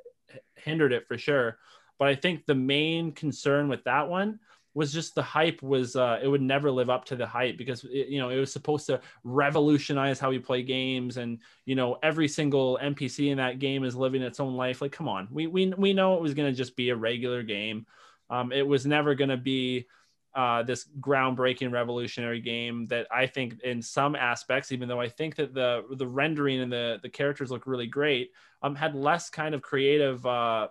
hindered 0.56 0.94
it 0.94 1.08
for 1.08 1.18
sure. 1.18 1.58
But 1.98 2.10
I 2.10 2.16
think 2.16 2.46
the 2.46 2.56
main 2.56 3.14
concern 3.14 3.68
with 3.68 3.84
that 3.86 4.10
one 4.10 4.40
was 4.74 4.92
just 4.92 5.16
the 5.16 5.24
hype 5.24 5.62
was 5.62 5.96
uh, 5.96 6.20
it 6.22 6.28
would 6.28 6.42
never 6.42 6.72
live 6.72 6.90
up 6.90 7.06
to 7.06 7.16
the 7.16 7.28
hype 7.28 7.58
because 7.58 7.84
it, 7.86 8.08
you 8.08 8.20
know 8.20 8.30
it 8.30 8.38
was 8.38 8.52
supposed 8.52 8.86
to 8.88 9.02
revolutionize 9.24 10.20
how 10.20 10.30
we 10.30 10.40
play 10.40 10.64
games. 10.64 11.18
And 11.18 11.40
you 11.66 11.76
know 11.76 11.98
every 12.04 12.28
single 12.28 12.80
npc 12.82 13.30
in 13.30 13.38
that 13.38 13.60
game 13.60 13.84
is 13.84 13.96
living 13.96 14.22
its 14.22 14.40
own 14.40 14.56
life. 14.56 14.82
Like 14.82 14.92
come 14.92 15.08
on. 15.08 15.28
We 15.32 15.48
we, 15.48 15.68
we 15.78 15.94
know 15.94 16.16
it 16.16 16.22
was 16.22 16.34
going 16.34 16.52
to 16.52 16.58
just 16.58 16.76
be 16.76 16.90
a 16.90 16.96
regular 16.96 17.44
game. 17.44 17.86
Um, 18.30 18.52
it 18.52 18.66
was 18.66 18.86
never 18.86 19.16
going 19.16 19.30
to 19.30 19.38
be 19.38 19.88
uh, 20.36 20.64
this 20.64 20.88
groundbreaking 21.00 21.72
revolutionary 21.72 22.42
game 22.42 22.88
that 22.88 23.08
I 23.12 23.28
think 23.28 23.62
in 23.64 23.82
some 23.82 24.16
aspects, 24.16 24.72
even 24.72 24.88
though 24.88 25.00
I 25.00 25.10
think 25.10 25.36
that 25.36 25.54
the 25.54 25.84
the 25.92 26.08
rendering 26.08 26.62
and 26.62 26.72
the 26.72 27.00
the 27.04 27.10
characters 27.10 27.52
look 27.52 27.68
really 27.68 27.88
great, 27.88 28.32
um, 28.64 28.76
had 28.76 28.96
less 28.96 29.30
kind 29.30 29.54
of 29.54 29.62
creative 29.62 30.26
uh, 30.26 30.70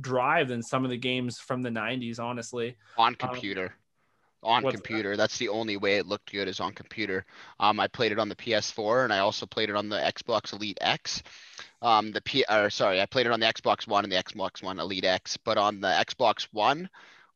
drive 0.00 0.48
than 0.48 0.62
some 0.62 0.84
of 0.84 0.90
the 0.90 0.96
games 0.96 1.38
from 1.38 1.62
the 1.62 1.70
90s 1.70 2.18
honestly. 2.18 2.76
On 2.98 3.08
um, 3.08 3.14
computer. 3.14 3.64
Um, 3.64 4.64
on 4.64 4.72
computer. 4.72 5.10
That? 5.10 5.18
that's 5.18 5.38
the 5.38 5.48
only 5.48 5.76
way 5.76 5.96
it 5.96 6.06
looked 6.06 6.32
good 6.32 6.48
is 6.48 6.60
on 6.60 6.72
computer. 6.72 7.24
Um 7.60 7.78
i 7.78 7.86
played 7.86 8.12
it 8.12 8.18
on 8.18 8.28
the 8.28 8.36
ps4 8.36 9.04
and 9.04 9.12
i 9.12 9.18
also 9.18 9.46
played 9.46 9.70
it 9.70 9.76
on 9.76 9.88
the 9.88 9.98
xbox 9.98 10.52
elite 10.52 10.78
x. 10.80 11.22
Um 11.80 12.12
the 12.12 12.20
p 12.22 12.44
or 12.50 12.70
sorry 12.70 13.00
i 13.00 13.06
played 13.06 13.26
it 13.26 13.32
on 13.32 13.40
the 13.40 13.46
xbox 13.46 13.86
one 13.86 14.04
and 14.04 14.12
the 14.12 14.22
xbox 14.22 14.62
one 14.62 14.78
elite 14.78 15.04
x 15.04 15.36
but 15.36 15.58
on 15.58 15.80
the 15.80 15.88
xbox 16.06 16.48
one 16.52 16.88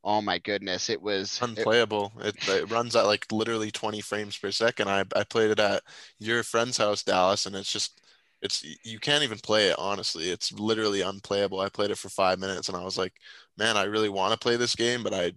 oh 0.03 0.21
my 0.21 0.37
goodness 0.39 0.89
it 0.89 1.01
was 1.01 1.39
unplayable. 1.41 2.11
It, 2.19 2.35
it, 2.35 2.49
it, 2.49 2.71
runs 2.71 2.95
at 2.95 3.05
like 3.05 3.25
literally 3.31 3.71
20 3.71 3.99
frames 4.01 4.37
per 4.37 4.51
second. 4.51 4.89
I, 4.89 5.03
I 5.15 5.23
played 5.23 5.51
it 5.51 5.59
at 5.59 5.83
your 6.19 6.43
friend's 6.43 6.77
house 6.77 7.03
dallas 7.03 7.45
and 7.45 7.55
it's 7.55 7.71
just 7.71 8.01
it's 8.41 8.63
you 8.83 8.99
can't 8.99 9.23
even 9.23 9.39
play 9.39 9.69
it 9.69 9.75
honestly. 9.79 10.29
It's 10.29 10.51
literally 10.51 11.01
unplayable. 11.01 11.59
I 11.59 11.69
played 11.69 11.91
it 11.91 11.97
for 11.97 12.09
five 12.09 12.39
minutes 12.39 12.67
and 12.67 12.77
i 12.77 12.83
was 12.83 12.97
like 12.97 13.13
man 13.57 13.77
i 13.77 13.83
really 13.83 14.09
want 14.09 14.31
to 14.31 14.39
play 14.39 14.55
this 14.55 14.75
game 14.75 15.03
but 15.03 15.13
i 15.13 15.31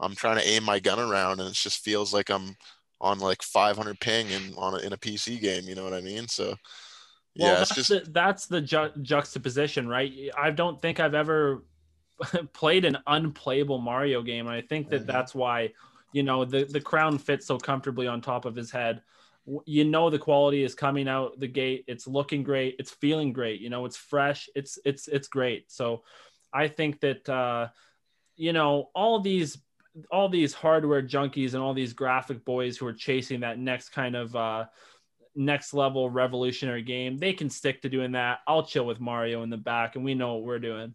i'm 0.00 0.14
trying 0.14 0.36
to 0.36 0.46
aim 0.48 0.64
my 0.64 0.78
gun 0.78 0.98
around 0.98 1.40
and 1.40 1.48
it 1.48 1.54
just 1.54 1.84
feels 1.84 2.12
like 2.12 2.30
i'm 2.30 2.56
on 3.00 3.18
like 3.18 3.42
500 3.42 3.98
ping 4.00 4.28
in 4.30 4.54
on 4.56 4.74
a, 4.74 4.78
in 4.78 4.92
a 4.92 4.98
pc 4.98 5.40
game 5.40 5.64
you 5.64 5.74
know 5.74 5.84
what 5.84 5.94
i 5.94 6.00
mean? 6.00 6.28
So 6.28 6.54
yeah 7.34 7.46
well, 7.46 7.56
that's 7.56 7.74
just 7.74 7.88
the, 7.88 8.04
that's 8.10 8.46
the 8.46 8.60
ju- 8.60 8.92
juxtaposition 9.02 9.88
right? 9.88 10.12
I 10.36 10.50
don't 10.50 10.80
think 10.80 11.00
i've 11.00 11.14
ever 11.14 11.64
played 12.52 12.84
an 12.84 12.98
unplayable 13.06 13.78
mario 13.78 14.22
game 14.22 14.46
and 14.46 14.54
i 14.54 14.60
think 14.60 14.90
that 14.90 15.02
mm-hmm. 15.02 15.12
that's 15.12 15.34
why 15.34 15.70
you 16.12 16.22
know 16.22 16.44
the 16.44 16.64
the 16.64 16.80
crown 16.80 17.18
fits 17.18 17.46
so 17.46 17.56
comfortably 17.56 18.06
on 18.06 18.20
top 18.20 18.44
of 18.44 18.54
his 18.54 18.70
head 18.70 19.00
you 19.66 19.84
know 19.84 20.10
the 20.10 20.18
quality 20.18 20.62
is 20.62 20.74
coming 20.74 21.08
out 21.08 21.40
the 21.40 21.48
gate. 21.48 21.84
It's 21.88 22.06
looking 22.06 22.42
great. 22.42 22.76
It's 22.78 22.90
feeling 22.90 23.32
great. 23.32 23.60
You 23.60 23.70
know 23.70 23.84
it's 23.84 23.96
fresh. 23.96 24.48
It's 24.54 24.78
it's 24.84 25.08
it's 25.08 25.28
great. 25.28 25.70
So 25.70 26.02
i 26.52 26.68
think 26.68 27.00
that 27.00 27.28
uh 27.28 27.68
you 28.36 28.52
know 28.52 28.90
all 28.94 29.20
these 29.20 29.58
all 30.10 30.28
these 30.28 30.52
hardware 30.52 31.02
junkies 31.02 31.54
and 31.54 31.62
all 31.62 31.74
these 31.74 31.92
graphic 31.92 32.44
boys 32.44 32.76
who 32.76 32.86
are 32.86 32.92
chasing 32.92 33.40
that 33.40 33.58
next 33.58 33.90
kind 33.90 34.14
of 34.14 34.34
uh 34.36 34.64
next 35.36 35.74
level 35.74 36.10
revolutionary 36.10 36.82
game 36.82 37.16
they 37.16 37.32
can 37.32 37.48
stick 37.48 37.82
to 37.82 37.88
doing 37.88 38.12
that. 38.12 38.38
I'll 38.46 38.64
chill 38.64 38.86
with 38.86 39.00
mario 39.00 39.42
in 39.42 39.50
the 39.50 39.56
back 39.56 39.96
and 39.96 40.04
we 40.04 40.14
know 40.14 40.34
what 40.34 40.44
we're 40.44 40.58
doing 40.58 40.94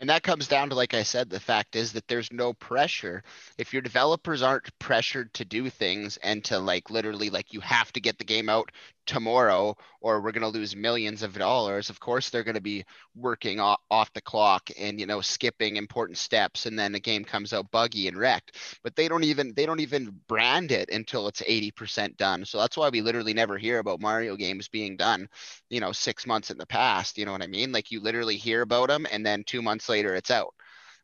and 0.00 0.08
that 0.08 0.22
comes 0.22 0.48
down 0.48 0.70
to, 0.70 0.74
like 0.74 0.94
I 0.94 1.02
said, 1.02 1.28
the 1.28 1.38
fact 1.38 1.76
is 1.76 1.92
that 1.92 2.08
there's 2.08 2.32
no 2.32 2.54
pressure. 2.54 3.22
If 3.58 3.72
your 3.74 3.82
developers 3.82 4.42
aren't 4.42 4.76
pressured 4.78 5.32
to 5.34 5.44
do 5.44 5.68
things 5.68 6.16
and 6.22 6.42
to 6.46 6.58
like 6.58 6.90
literally 6.90 7.28
like 7.30 7.52
you 7.52 7.60
have 7.60 7.92
to 7.92 8.00
get 8.00 8.18
the 8.18 8.24
game 8.24 8.48
out 8.48 8.72
tomorrow 9.06 9.76
or 10.00 10.20
we're 10.20 10.32
going 10.32 10.42
to 10.42 10.48
lose 10.58 10.76
millions 10.76 11.22
of 11.22 11.36
dollars 11.36 11.90
of 11.90 12.00
course 12.00 12.30
they're 12.30 12.44
going 12.44 12.54
to 12.54 12.60
be 12.60 12.84
working 13.14 13.60
off, 13.60 13.80
off 13.90 14.12
the 14.12 14.20
clock 14.20 14.70
and 14.78 15.00
you 15.00 15.06
know 15.06 15.20
skipping 15.20 15.76
important 15.76 16.18
steps 16.18 16.66
and 16.66 16.78
then 16.78 16.92
the 16.92 17.00
game 17.00 17.24
comes 17.24 17.52
out 17.52 17.70
buggy 17.70 18.08
and 18.08 18.18
wrecked. 18.18 18.56
But 18.82 18.96
they 18.96 19.08
don't 19.08 19.24
even 19.24 19.52
they 19.54 19.66
don't 19.66 19.80
even 19.80 20.14
brand 20.28 20.72
it 20.72 20.90
until 20.90 21.28
it's 21.28 21.42
80% 21.42 22.16
done. 22.16 22.44
So 22.44 22.58
that's 22.58 22.76
why 22.76 22.88
we 22.88 23.02
literally 23.02 23.34
never 23.34 23.58
hear 23.58 23.78
about 23.78 24.00
mario 24.00 24.36
games 24.36 24.68
being 24.68 24.96
done 24.96 25.28
you 25.68 25.80
know 25.80 25.92
6 25.92 26.26
months 26.26 26.50
in 26.50 26.58
the 26.58 26.66
past 26.66 27.18
you 27.18 27.24
know 27.24 27.32
what 27.32 27.42
i 27.42 27.46
mean? 27.46 27.72
Like 27.72 27.90
you 27.90 28.00
literally 28.00 28.36
hear 28.36 28.62
about 28.62 28.88
them 28.88 29.06
and 29.10 29.24
then 29.24 29.44
2 29.44 29.62
months 29.62 29.88
later 29.88 30.14
it's 30.14 30.30
out 30.30 30.54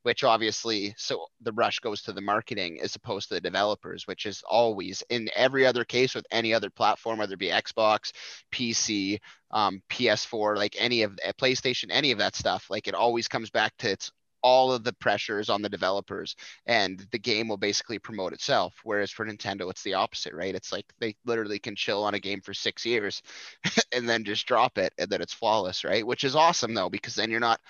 which 0.06 0.22
obviously 0.22 0.94
so 0.96 1.26
the 1.40 1.52
rush 1.54 1.80
goes 1.80 2.00
to 2.00 2.12
the 2.12 2.20
marketing 2.20 2.78
as 2.80 2.94
opposed 2.94 3.26
to 3.26 3.34
the 3.34 3.40
developers 3.40 4.06
which 4.06 4.24
is 4.24 4.40
always 4.48 5.02
in 5.10 5.28
every 5.34 5.66
other 5.66 5.84
case 5.84 6.14
with 6.14 6.24
any 6.30 6.54
other 6.54 6.70
platform 6.70 7.18
whether 7.18 7.34
it 7.34 7.40
be 7.40 7.48
xbox 7.48 8.12
pc 8.54 9.18
um, 9.50 9.82
ps4 9.90 10.56
like 10.56 10.76
any 10.78 11.02
of 11.02 11.18
uh, 11.26 11.32
playstation 11.40 11.86
any 11.90 12.12
of 12.12 12.18
that 12.18 12.36
stuff 12.36 12.66
like 12.70 12.86
it 12.86 12.94
always 12.94 13.26
comes 13.26 13.50
back 13.50 13.72
to 13.78 13.90
it's 13.90 14.12
all 14.46 14.72
of 14.72 14.84
the 14.84 14.92
pressures 14.92 15.50
on 15.50 15.60
the 15.60 15.68
developers 15.68 16.36
and 16.66 17.04
the 17.10 17.18
game 17.18 17.48
will 17.48 17.56
basically 17.56 17.98
promote 17.98 18.32
itself 18.32 18.74
whereas 18.84 19.10
for 19.10 19.26
nintendo 19.26 19.68
it's 19.70 19.82
the 19.82 19.94
opposite 19.94 20.32
right? 20.36 20.54
It's 20.54 20.70
like 20.72 20.86
they 21.00 21.16
literally 21.24 21.58
can 21.58 21.74
chill 21.74 22.04
on 22.04 22.14
a 22.14 22.20
game 22.20 22.40
for 22.40 22.54
six 22.54 22.86
years 22.86 23.22
and 23.92 24.08
then 24.08 24.24
just 24.24 24.46
drop 24.46 24.78
it 24.78 24.92
and 24.98 25.10
then 25.10 25.22
it's 25.22 25.32
flawless 25.32 25.82
right? 25.82 26.06
Which 26.06 26.22
is 26.24 26.36
awesome 26.36 26.74
though 26.74 26.90
because 26.90 27.14
then 27.14 27.30
you're 27.30 27.40
not 27.40 27.60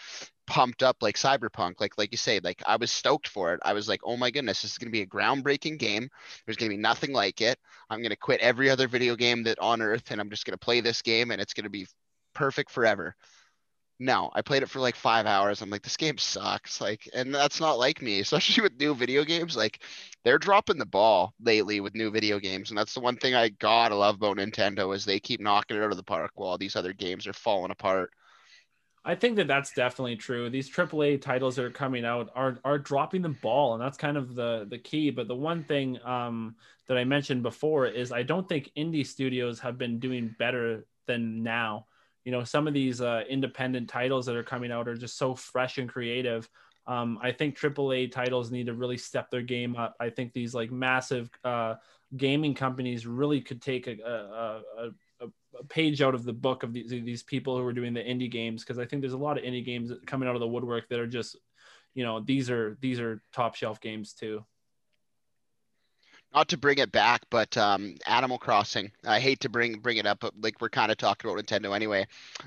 pumped 0.46 0.82
up 0.82 0.96
like 1.00 1.16
cyberpunk. 1.16 1.80
Like 1.80 1.96
like 1.98 2.12
you 2.12 2.18
say 2.18 2.40
like 2.42 2.62
i 2.66 2.76
was 2.76 2.90
stoked 2.90 3.28
for 3.28 3.54
it. 3.54 3.60
I 3.64 3.72
was 3.72 3.88
like 3.88 4.00
oh 4.04 4.16
my 4.16 4.30
goodness 4.30 4.62
this 4.62 4.72
is 4.72 4.78
going 4.78 4.88
to 4.88 4.92
be 4.92 5.02
a 5.02 5.06
groundbreaking 5.06 5.78
game. 5.78 6.08
There's 6.44 6.56
going 6.56 6.70
to 6.70 6.76
be 6.76 6.82
nothing 6.82 7.12
like 7.12 7.40
it. 7.40 7.58
I'm 7.90 8.00
going 8.00 8.10
to 8.10 8.16
quit 8.16 8.40
every 8.40 8.68
other 8.70 8.88
video 8.88 9.16
game 9.16 9.44
that 9.44 9.58
on 9.58 9.80
earth 9.80 10.10
and 10.10 10.20
i'm 10.20 10.30
just 10.30 10.44
going 10.44 10.58
to 10.58 10.64
play 10.64 10.80
this 10.80 11.02
game 11.02 11.30
and 11.30 11.40
it's 11.40 11.54
going 11.54 11.64
to 11.64 11.70
be 11.70 11.86
perfect 12.34 12.70
forever 12.70 13.14
No, 13.98 14.30
I 14.34 14.42
played 14.42 14.62
it 14.62 14.68
for 14.68 14.78
like 14.78 14.94
five 14.94 15.24
hours. 15.24 15.62
I'm 15.62 15.70
like, 15.70 15.82
this 15.82 15.96
game 15.96 16.18
sucks. 16.18 16.80
Like, 16.80 17.08
and 17.14 17.34
that's 17.34 17.60
not 17.60 17.78
like 17.78 18.02
me, 18.02 18.20
especially 18.20 18.62
with 18.62 18.78
new 18.78 18.94
video 18.94 19.24
games. 19.24 19.56
Like, 19.56 19.82
they're 20.22 20.38
dropping 20.38 20.78
the 20.78 20.86
ball 20.86 21.34
lately 21.40 21.80
with 21.80 21.94
new 21.94 22.10
video 22.10 22.38
games, 22.38 22.70
and 22.70 22.78
that's 22.78 22.94
the 22.94 23.00
one 23.00 23.16
thing 23.16 23.34
I 23.34 23.48
gotta 23.48 23.94
love 23.94 24.16
about 24.16 24.36
Nintendo 24.36 24.94
is 24.94 25.04
they 25.04 25.20
keep 25.20 25.40
knocking 25.40 25.76
it 25.76 25.82
out 25.82 25.90
of 25.90 25.96
the 25.96 26.02
park 26.02 26.32
while 26.34 26.58
these 26.58 26.76
other 26.76 26.92
games 26.92 27.26
are 27.26 27.32
falling 27.32 27.70
apart. 27.70 28.10
I 29.04 29.14
think 29.14 29.36
that 29.36 29.46
that's 29.46 29.72
definitely 29.72 30.16
true. 30.16 30.50
These 30.50 30.68
AAA 30.68 31.18
titles 31.18 31.54
that 31.56 31.64
are 31.64 31.70
coming 31.70 32.04
out 32.04 32.28
are 32.34 32.58
are 32.64 32.78
dropping 32.78 33.22
the 33.22 33.28
ball, 33.28 33.74
and 33.74 33.82
that's 33.82 33.96
kind 33.96 34.16
of 34.16 34.34
the 34.34 34.66
the 34.68 34.78
key. 34.78 35.10
But 35.10 35.28
the 35.28 35.36
one 35.36 35.62
thing 35.62 35.98
um, 36.04 36.56
that 36.88 36.98
I 36.98 37.04
mentioned 37.04 37.44
before 37.44 37.86
is 37.86 38.10
I 38.10 38.24
don't 38.24 38.48
think 38.48 38.72
indie 38.76 39.06
studios 39.06 39.60
have 39.60 39.78
been 39.78 40.00
doing 40.00 40.34
better 40.38 40.86
than 41.06 41.44
now 41.44 41.86
you 42.26 42.32
know 42.32 42.42
some 42.42 42.66
of 42.66 42.74
these 42.74 43.00
uh, 43.00 43.22
independent 43.30 43.88
titles 43.88 44.26
that 44.26 44.34
are 44.34 44.42
coming 44.42 44.72
out 44.72 44.88
are 44.88 44.96
just 44.96 45.16
so 45.16 45.34
fresh 45.34 45.78
and 45.78 45.88
creative. 45.88 46.50
Um, 46.88 47.18
i 47.22 47.32
think 47.32 47.58
aaa 47.58 48.12
titles 48.12 48.50
need 48.52 48.66
to 48.66 48.74
really 48.74 48.98
step 48.98 49.30
their 49.30 49.42
game 49.42 49.74
up. 49.76 49.96
I 49.98 50.10
think 50.10 50.32
these 50.32 50.54
like 50.54 50.70
massive 50.70 51.30
uh, 51.42 51.74
gaming 52.16 52.54
companies 52.54 53.06
really 53.06 53.40
could 53.40 53.62
take 53.62 53.86
a, 53.86 53.96
a, 54.04 54.84
a, 54.84 55.26
a, 55.26 55.64
page 55.68 56.02
out 56.02 56.14
of 56.14 56.22
the 56.22 56.32
book 56.32 56.62
of 56.62 56.72
these, 56.72 56.90
these 56.90 57.22
people 57.22 57.56
who 57.56 57.64
are 57.64 57.72
doing 57.72 57.94
the 57.94 58.00
indie 58.00 58.30
games 58.30 58.62
because 58.62 58.78
i 58.78 58.84
think 58.84 59.00
there's 59.00 59.14
a 59.14 59.26
lot 59.26 59.38
of 59.38 59.44
indie 59.44 59.64
games 59.64 59.90
coming 60.06 60.28
out 60.28 60.36
of 60.36 60.40
the 60.40 60.46
woodwork 60.46 60.86
that 60.88 61.00
are 61.00 61.06
just 61.06 61.36
you 61.94 62.04
know 62.04 62.20
these 62.20 62.50
are 62.50 62.76
these 62.80 63.00
are 63.00 63.22
top 63.32 63.54
shelf 63.54 63.80
games 63.80 64.12
too 64.12 64.44
not 66.34 66.48
to 66.48 66.58
bring 66.58 66.78
it 66.78 66.92
back, 66.92 67.22
but 67.30 67.56
um, 67.56 67.96
Animal 68.06 68.38
Crossing. 68.38 68.92
I 69.04 69.20
hate 69.20 69.40
to 69.40 69.48
bring 69.48 69.78
bring 69.80 69.96
it 69.96 70.06
up, 70.06 70.20
but 70.20 70.34
like 70.40 70.60
we're 70.60 70.68
kind 70.68 70.92
of 70.92 70.98
talking 70.98 71.30
about 71.30 71.42
Nintendo 71.42 71.74
anyway. 71.74 72.06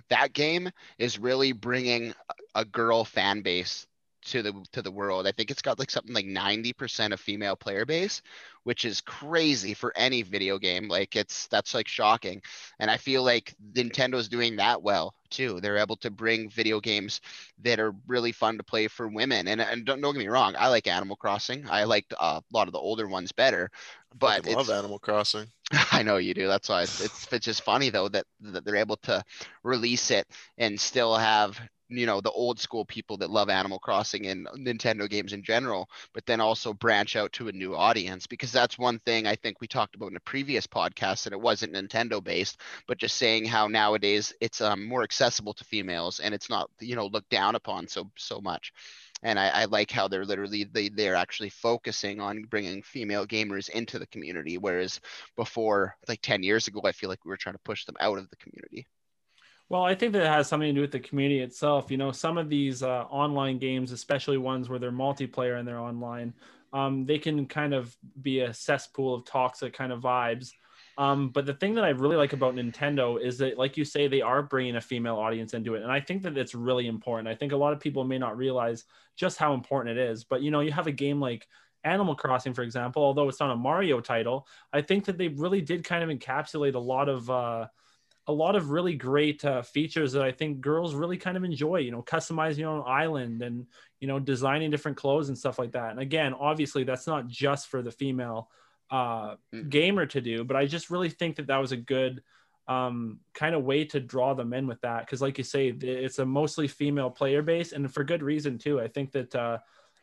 That 0.09 0.33
game 0.33 0.69
is 0.97 1.19
really 1.19 1.51
bringing 1.51 2.13
a 2.55 2.65
girl 2.65 3.03
fan 3.03 3.41
base 3.41 3.87
to 4.25 4.41
the 4.41 4.53
to 4.71 4.81
the 4.81 4.91
world. 4.91 5.27
I 5.27 5.31
think 5.31 5.51
it's 5.51 5.61
got 5.61 5.79
like 5.79 5.91
something 5.91 6.13
like 6.13 6.25
90% 6.25 7.13
of 7.13 7.19
female 7.19 7.55
player 7.55 7.85
base, 7.85 8.21
which 8.63 8.85
is 8.85 9.01
crazy 9.01 9.73
for 9.73 9.93
any 9.95 10.21
video 10.21 10.57
game. 10.57 10.87
Like 10.87 11.15
it's 11.15 11.47
that's 11.47 11.73
like 11.73 11.87
shocking. 11.87 12.41
And 12.79 12.91
I 12.91 12.97
feel 12.97 13.23
like 13.23 13.55
Nintendo's 13.73 14.29
doing 14.29 14.57
that 14.57 14.81
well 14.81 15.13
too. 15.29 15.59
They're 15.61 15.77
able 15.77 15.97
to 15.97 16.11
bring 16.11 16.49
video 16.49 16.79
games 16.79 17.21
that 17.63 17.79
are 17.79 17.93
really 18.07 18.31
fun 18.31 18.57
to 18.57 18.63
play 18.63 18.87
for 18.87 19.07
women. 19.07 19.47
And 19.47 19.61
and 19.61 19.85
don't, 19.85 20.01
don't 20.01 20.13
get 20.13 20.19
me 20.19 20.27
wrong, 20.27 20.55
I 20.57 20.67
like 20.67 20.87
Animal 20.87 21.15
Crossing. 21.15 21.69
I 21.69 21.83
liked 21.85 22.13
uh, 22.19 22.41
a 22.41 22.55
lot 22.55 22.67
of 22.67 22.73
the 22.73 22.79
older 22.79 23.07
ones 23.07 23.31
better. 23.31 23.69
But 24.17 24.47
I 24.47 24.53
love 24.53 24.69
Animal 24.69 24.99
Crossing. 24.99 25.47
I 25.91 26.03
know 26.03 26.17
you 26.17 26.33
do. 26.33 26.47
That's 26.47 26.69
why 26.69 26.83
it's, 26.83 26.99
it's 27.01 27.31
it's 27.31 27.45
just 27.45 27.63
funny 27.63 27.89
though 27.89 28.09
that 28.09 28.25
that 28.41 28.65
they're 28.65 28.75
able 28.75 28.97
to 28.97 29.23
release 29.63 30.11
it 30.11 30.27
and 30.57 30.79
still 30.79 31.15
have 31.15 31.59
you 31.89 32.05
know 32.05 32.21
the 32.21 32.31
old 32.31 32.59
school 32.59 32.85
people 32.85 33.17
that 33.17 33.29
love 33.29 33.49
Animal 33.49 33.79
Crossing 33.79 34.27
and 34.27 34.47
Nintendo 34.57 35.09
games 35.09 35.33
in 35.33 35.43
general, 35.43 35.89
but 36.13 36.25
then 36.25 36.39
also 36.41 36.73
branch 36.73 37.15
out 37.15 37.33
to 37.33 37.47
a 37.47 37.51
new 37.51 37.75
audience 37.75 38.27
because 38.27 38.51
that's 38.51 38.77
one 38.77 38.99
thing 38.99 39.27
I 39.27 39.35
think 39.35 39.59
we 39.59 39.67
talked 39.67 39.95
about 39.95 40.11
in 40.11 40.17
a 40.17 40.21
previous 40.21 40.67
podcast 40.67 41.23
that 41.23 41.33
it 41.33 41.41
wasn't 41.41 41.73
Nintendo 41.73 42.23
based, 42.23 42.61
but 42.87 42.97
just 42.97 43.17
saying 43.17 43.45
how 43.45 43.67
nowadays 43.67 44.33
it's 44.41 44.61
um, 44.61 44.85
more 44.87 45.03
accessible 45.03 45.53
to 45.55 45.65
females 45.65 46.19
and 46.19 46.33
it's 46.33 46.49
not 46.49 46.69
you 46.79 46.95
know 46.95 47.07
looked 47.07 47.29
down 47.29 47.55
upon 47.55 47.87
so 47.87 48.09
so 48.17 48.39
much. 48.41 48.71
And 49.23 49.37
I, 49.39 49.49
I 49.49 49.65
like 49.65 49.91
how 49.91 50.07
they're 50.07 50.25
literally 50.25 50.63
they 50.65 50.89
they're 50.89 51.15
actually 51.15 51.49
focusing 51.49 52.19
on 52.21 52.43
bringing 52.43 52.81
female 52.83 53.25
gamers 53.27 53.69
into 53.69 53.99
the 53.99 54.07
community, 54.07 54.57
whereas 54.57 54.99
before 55.35 55.95
like 56.07 56.21
ten 56.21 56.43
years 56.43 56.67
ago, 56.67 56.81
I 56.85 56.91
feel 56.93 57.09
like 57.09 57.25
we 57.25 57.29
were 57.29 57.37
trying 57.37 57.55
to 57.55 57.59
push 57.65 57.85
them 57.85 57.97
out 57.99 58.17
of 58.17 58.29
the 58.29 58.37
community. 58.37 58.87
Well, 59.69 59.83
I 59.83 59.93
think 59.93 60.13
that 60.13 60.23
it 60.23 60.27
has 60.27 60.47
something 60.47 60.69
to 60.69 60.73
do 60.73 60.81
with 60.81 60.91
the 60.91 60.99
community 60.99 61.41
itself. 61.41 61.91
You 61.91 61.97
know, 61.97 62.11
some 62.11 62.37
of 62.37 62.49
these 62.49 62.81
uh, 62.81 63.03
online 63.03 63.59
games, 63.59 63.91
especially 63.91 64.37
ones 64.37 64.67
where 64.67 64.79
they're 64.79 64.91
multiplayer 64.91 65.59
and 65.59 65.67
they're 65.67 65.79
online, 65.79 66.33
um, 66.73 67.05
they 67.05 67.19
can 67.19 67.45
kind 67.45 67.73
of 67.73 67.95
be 68.21 68.39
a 68.41 68.53
cesspool 68.53 69.13
of 69.13 69.25
toxic 69.25 69.73
kind 69.73 69.91
of 69.91 70.01
vibes. 70.01 70.53
Um, 70.97 71.29
but 71.29 71.45
the 71.45 71.53
thing 71.53 71.75
that 71.75 71.83
I 71.85 71.89
really 71.89 72.17
like 72.17 72.33
about 72.33 72.55
Nintendo 72.55 73.21
is 73.21 73.37
that, 73.37 73.57
like 73.57 73.77
you 73.77 73.85
say, 73.85 74.07
they 74.07 74.21
are 74.21 74.41
bringing 74.41 74.75
a 74.75 74.81
female 74.81 75.15
audience 75.17 75.53
into 75.53 75.75
it, 75.75 75.83
and 75.83 75.91
I 75.91 76.01
think 76.01 76.23
that 76.23 76.37
it's 76.37 76.55
really 76.55 76.87
important. 76.87 77.27
I 77.27 77.35
think 77.35 77.53
a 77.53 77.57
lot 77.57 77.71
of 77.71 77.79
people 77.79 78.03
may 78.03 78.17
not 78.17 78.37
realize 78.37 78.85
just 79.15 79.37
how 79.37 79.53
important 79.53 79.97
it 79.97 80.09
is. 80.09 80.23
But 80.23 80.41
you 80.41 80.51
know, 80.51 80.59
you 80.61 80.71
have 80.71 80.87
a 80.87 80.91
game 80.91 81.21
like 81.21 81.47
Animal 81.83 82.15
Crossing, 82.15 82.53
for 82.53 82.63
example, 82.63 83.03
although 83.03 83.29
it's 83.29 83.39
not 83.39 83.51
a 83.51 83.55
Mario 83.55 84.01
title, 84.01 84.45
I 84.73 84.81
think 84.81 85.05
that 85.05 85.17
they 85.17 85.29
really 85.29 85.61
did 85.61 85.83
kind 85.85 86.03
of 86.03 86.09
encapsulate 86.17 86.73
a 86.73 86.79
lot 86.79 87.07
of. 87.07 87.29
Uh, 87.29 87.67
a 88.29 88.31
lot 88.31 88.55
of 88.55 88.69
really 88.69 88.93
great 88.93 89.43
uh, 89.43 89.63
features 89.63 90.11
that 90.13 90.21
I 90.21 90.31
think 90.31 90.61
girls 90.61 90.93
really 90.93 91.17
kind 91.17 91.35
of 91.35 91.43
enjoy. 91.43 91.77
You 91.77 91.89
know, 91.89 92.03
customizing 92.03 92.59
your 92.59 92.69
own 92.69 92.83
island 92.85 93.41
and 93.41 93.65
you 93.99 94.07
know 94.07 94.19
designing 94.19 94.69
different 94.69 94.97
clothes 94.97 95.29
and 95.29 95.37
stuff 95.37 95.57
like 95.57 95.71
that. 95.71 95.89
And 95.89 95.99
again, 95.99 96.35
obviously, 96.35 96.83
that's 96.83 97.07
not 97.07 97.25
just 97.25 97.69
for 97.69 97.81
the 97.81 97.91
female 97.91 98.51
uh, 98.91 99.35
mm. 99.51 99.67
gamer 99.67 100.05
to 100.05 100.21
do, 100.21 100.43
but 100.43 100.55
I 100.55 100.67
just 100.67 100.91
really 100.91 101.09
think 101.09 101.37
that 101.37 101.47
that 101.47 101.57
was 101.57 101.71
a 101.71 101.77
good 101.77 102.21
um, 102.67 103.19
kind 103.33 103.55
of 103.55 103.63
way 103.63 103.83
to 103.85 103.99
draw 103.99 104.35
them 104.35 104.53
in 104.53 104.67
with 104.67 104.79
that. 104.81 105.07
Because, 105.07 105.23
like 105.23 105.39
you 105.39 105.43
say, 105.43 105.69
it's 105.69 106.19
a 106.19 106.25
mostly 106.25 106.67
female 106.67 107.09
player 107.09 107.41
base, 107.41 107.71
and 107.71 107.91
for 107.91 108.03
good 108.03 108.21
reason 108.21 108.59
too. 108.59 108.79
I 108.79 108.89
think 108.89 109.11
that 109.13 109.35
uh, 109.35 109.57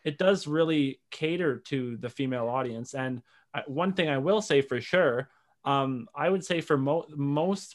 it 0.05 0.19
does 0.19 0.49
really 0.49 0.99
cater 1.13 1.59
to 1.69 1.97
the 1.99 2.11
female 2.11 2.49
audience. 2.49 2.93
And 2.93 3.23
uh, 3.55 3.63
one 3.69 3.93
thing 3.93 4.09
I 4.09 4.19
will 4.19 4.43
say 4.43 4.63
for 4.63 4.81
sure. 4.81 5.29
Um, 5.65 6.09
I 6.15 6.29
would 6.29 6.45
say 6.45 6.61
for 6.61 6.79
mo- 6.79 7.07
most 7.09 7.75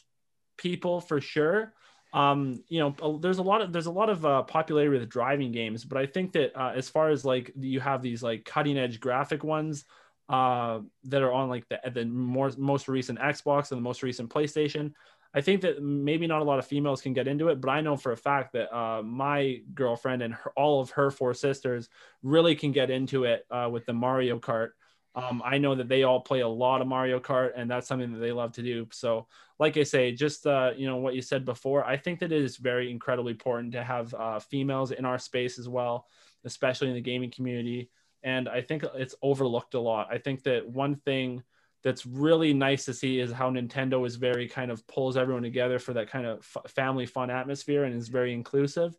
people 0.62 1.00
for 1.00 1.20
sure. 1.20 1.74
Um, 2.12 2.62
you 2.68 2.78
know, 2.78 3.18
there's 3.18 3.38
a 3.38 3.42
lot 3.42 3.62
of 3.62 3.72
there's 3.72 3.86
a 3.86 3.90
lot 3.90 4.10
of 4.10 4.24
uh, 4.24 4.42
popularity 4.42 4.98
with 4.98 5.08
driving 5.08 5.50
games, 5.50 5.84
but 5.84 5.98
I 5.98 6.06
think 6.06 6.32
that 6.32 6.58
uh, 6.58 6.72
as 6.74 6.88
far 6.88 7.08
as 7.08 7.24
like 7.24 7.50
you 7.58 7.80
have 7.80 8.02
these 8.02 8.22
like 8.22 8.44
cutting 8.44 8.78
edge 8.78 9.00
graphic 9.00 9.42
ones 9.42 9.84
uh, 10.28 10.80
that 11.04 11.22
are 11.22 11.32
on 11.32 11.48
like 11.48 11.66
the 11.68 11.80
the 11.90 12.04
more 12.04 12.50
most 12.56 12.88
recent 12.88 13.18
Xbox 13.18 13.70
and 13.70 13.78
the 13.78 13.82
most 13.82 14.02
recent 14.02 14.30
PlayStation. 14.30 14.92
I 15.34 15.40
think 15.40 15.62
that 15.62 15.82
maybe 15.82 16.26
not 16.26 16.42
a 16.42 16.44
lot 16.44 16.58
of 16.58 16.66
females 16.66 17.00
can 17.00 17.14
get 17.14 17.26
into 17.26 17.48
it, 17.48 17.58
but 17.58 17.70
I 17.70 17.80
know 17.80 17.96
for 17.96 18.12
a 18.12 18.16
fact 18.16 18.52
that 18.52 18.74
uh, 18.76 19.02
my 19.02 19.62
girlfriend 19.72 20.20
and 20.20 20.34
her, 20.34 20.52
all 20.56 20.82
of 20.82 20.90
her 20.90 21.10
four 21.10 21.32
sisters 21.32 21.88
really 22.22 22.54
can 22.54 22.70
get 22.70 22.90
into 22.90 23.24
it 23.24 23.46
uh, 23.50 23.68
with 23.72 23.86
the 23.86 23.94
Mario 23.94 24.38
Kart. 24.38 24.70
Um, 25.14 25.42
I 25.44 25.58
know 25.58 25.74
that 25.74 25.88
they 25.88 26.04
all 26.04 26.20
play 26.20 26.40
a 26.40 26.48
lot 26.48 26.80
of 26.80 26.86
Mario 26.86 27.20
Kart, 27.20 27.52
and 27.54 27.70
that's 27.70 27.86
something 27.86 28.12
that 28.12 28.18
they 28.18 28.32
love 28.32 28.52
to 28.52 28.62
do. 28.62 28.86
So, 28.92 29.26
like 29.58 29.76
I 29.76 29.82
say, 29.82 30.12
just 30.12 30.46
uh, 30.46 30.72
you 30.76 30.86
know 30.86 30.96
what 30.96 31.14
you 31.14 31.22
said 31.22 31.44
before, 31.44 31.84
I 31.84 31.96
think 31.96 32.20
that 32.20 32.32
it 32.32 32.42
is 32.42 32.56
very 32.56 32.90
incredibly 32.90 33.32
important 33.32 33.72
to 33.72 33.84
have 33.84 34.14
uh, 34.14 34.38
females 34.38 34.90
in 34.90 35.04
our 35.04 35.18
space 35.18 35.58
as 35.58 35.68
well, 35.68 36.06
especially 36.44 36.88
in 36.88 36.94
the 36.94 37.00
gaming 37.00 37.30
community. 37.30 37.90
And 38.22 38.48
I 38.48 38.62
think 38.62 38.84
it's 38.94 39.14
overlooked 39.20 39.74
a 39.74 39.80
lot. 39.80 40.08
I 40.10 40.18
think 40.18 40.44
that 40.44 40.66
one 40.66 40.94
thing 40.94 41.42
that's 41.82 42.06
really 42.06 42.54
nice 42.54 42.84
to 42.84 42.94
see 42.94 43.18
is 43.18 43.32
how 43.32 43.50
Nintendo 43.50 44.06
is 44.06 44.16
very 44.16 44.48
kind 44.48 44.70
of 44.70 44.86
pulls 44.86 45.16
everyone 45.16 45.42
together 45.42 45.78
for 45.78 45.92
that 45.94 46.08
kind 46.08 46.26
of 46.26 46.38
f- 46.38 46.70
family 46.70 47.06
fun 47.06 47.30
atmosphere 47.30 47.84
and 47.84 47.94
is 47.94 48.08
very 48.08 48.32
inclusive 48.32 48.96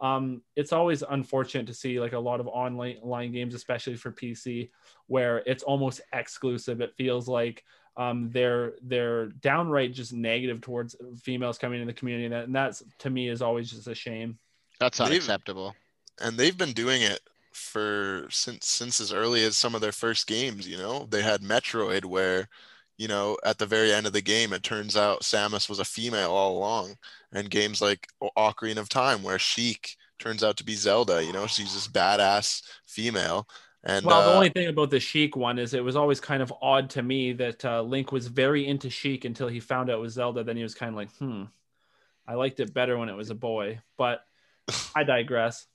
um, 0.00 0.42
it's 0.56 0.72
always 0.72 1.02
unfortunate 1.02 1.66
to 1.68 1.74
see 1.74 2.00
like 2.00 2.12
a 2.12 2.18
lot 2.18 2.40
of 2.40 2.46
online, 2.48 2.96
online 3.02 3.32
games, 3.32 3.54
especially 3.54 3.96
for 3.96 4.12
PC, 4.12 4.70
where 5.06 5.38
it's 5.46 5.62
almost 5.62 6.00
exclusive. 6.12 6.80
It 6.80 6.94
feels 6.96 7.28
like 7.28 7.64
um, 7.96 8.30
they're 8.30 8.74
they're 8.82 9.28
downright 9.28 9.94
just 9.94 10.12
negative 10.12 10.60
towards 10.60 10.96
females 11.22 11.56
coming 11.56 11.80
in 11.80 11.86
the 11.86 11.94
community, 11.94 12.26
and, 12.26 12.34
that, 12.34 12.44
and 12.44 12.54
that's 12.54 12.82
to 12.98 13.10
me 13.10 13.28
is 13.28 13.40
always 13.40 13.70
just 13.70 13.88
a 13.88 13.94
shame. 13.94 14.38
That's 14.78 15.00
unacceptable. 15.00 15.74
They've, 16.18 16.28
and 16.28 16.38
they've 16.38 16.56
been 16.56 16.72
doing 16.72 17.00
it 17.00 17.20
for 17.52 18.26
since 18.30 18.66
since 18.66 19.00
as 19.00 19.14
early 19.14 19.42
as 19.44 19.56
some 19.56 19.74
of 19.74 19.80
their 19.80 19.92
first 19.92 20.26
games. 20.26 20.68
You 20.68 20.76
know, 20.76 21.06
they 21.08 21.22
had 21.22 21.40
Metroid 21.40 22.04
where 22.04 22.48
you 22.98 23.08
know, 23.08 23.36
at 23.44 23.58
the 23.58 23.66
very 23.66 23.92
end 23.92 24.06
of 24.06 24.12
the 24.12 24.22
game, 24.22 24.52
it 24.52 24.62
turns 24.62 24.96
out 24.96 25.22
Samus 25.22 25.68
was 25.68 25.78
a 25.78 25.84
female 25.84 26.32
all 26.32 26.56
along. 26.56 26.96
And 27.32 27.50
games 27.50 27.82
like 27.82 28.08
Ocarina 28.36 28.78
of 28.78 28.88
Time, 28.88 29.22
where 29.22 29.38
Sheik 29.38 29.96
turns 30.18 30.42
out 30.42 30.56
to 30.56 30.64
be 30.64 30.74
Zelda, 30.74 31.22
you 31.22 31.32
know, 31.32 31.46
she's 31.46 31.74
this 31.74 31.88
badass 31.88 32.62
female. 32.86 33.46
And 33.84 34.04
well, 34.04 34.22
the 34.22 34.32
uh, 34.32 34.34
only 34.34 34.48
thing 34.48 34.68
about 34.68 34.90
the 34.90 34.98
Sheik 34.98 35.36
one 35.36 35.58
is 35.58 35.74
it 35.74 35.84
was 35.84 35.94
always 35.94 36.20
kind 36.20 36.42
of 36.42 36.52
odd 36.60 36.90
to 36.90 37.02
me 37.02 37.32
that 37.34 37.64
uh, 37.64 37.82
Link 37.82 38.10
was 38.10 38.26
very 38.26 38.66
into 38.66 38.90
Sheik 38.90 39.24
until 39.24 39.46
he 39.46 39.60
found 39.60 39.90
out 39.90 39.98
it 39.98 40.00
was 40.00 40.14
Zelda. 40.14 40.42
Then 40.42 40.56
he 40.56 40.62
was 40.62 40.74
kind 40.74 40.90
of 40.90 40.96
like, 40.96 41.14
hmm, 41.16 41.44
I 42.26 42.34
liked 42.34 42.58
it 42.58 42.74
better 42.74 42.98
when 42.98 43.08
it 43.08 43.16
was 43.16 43.30
a 43.30 43.34
boy. 43.34 43.78
But 43.96 44.24
I 44.96 45.04
digress. 45.04 45.66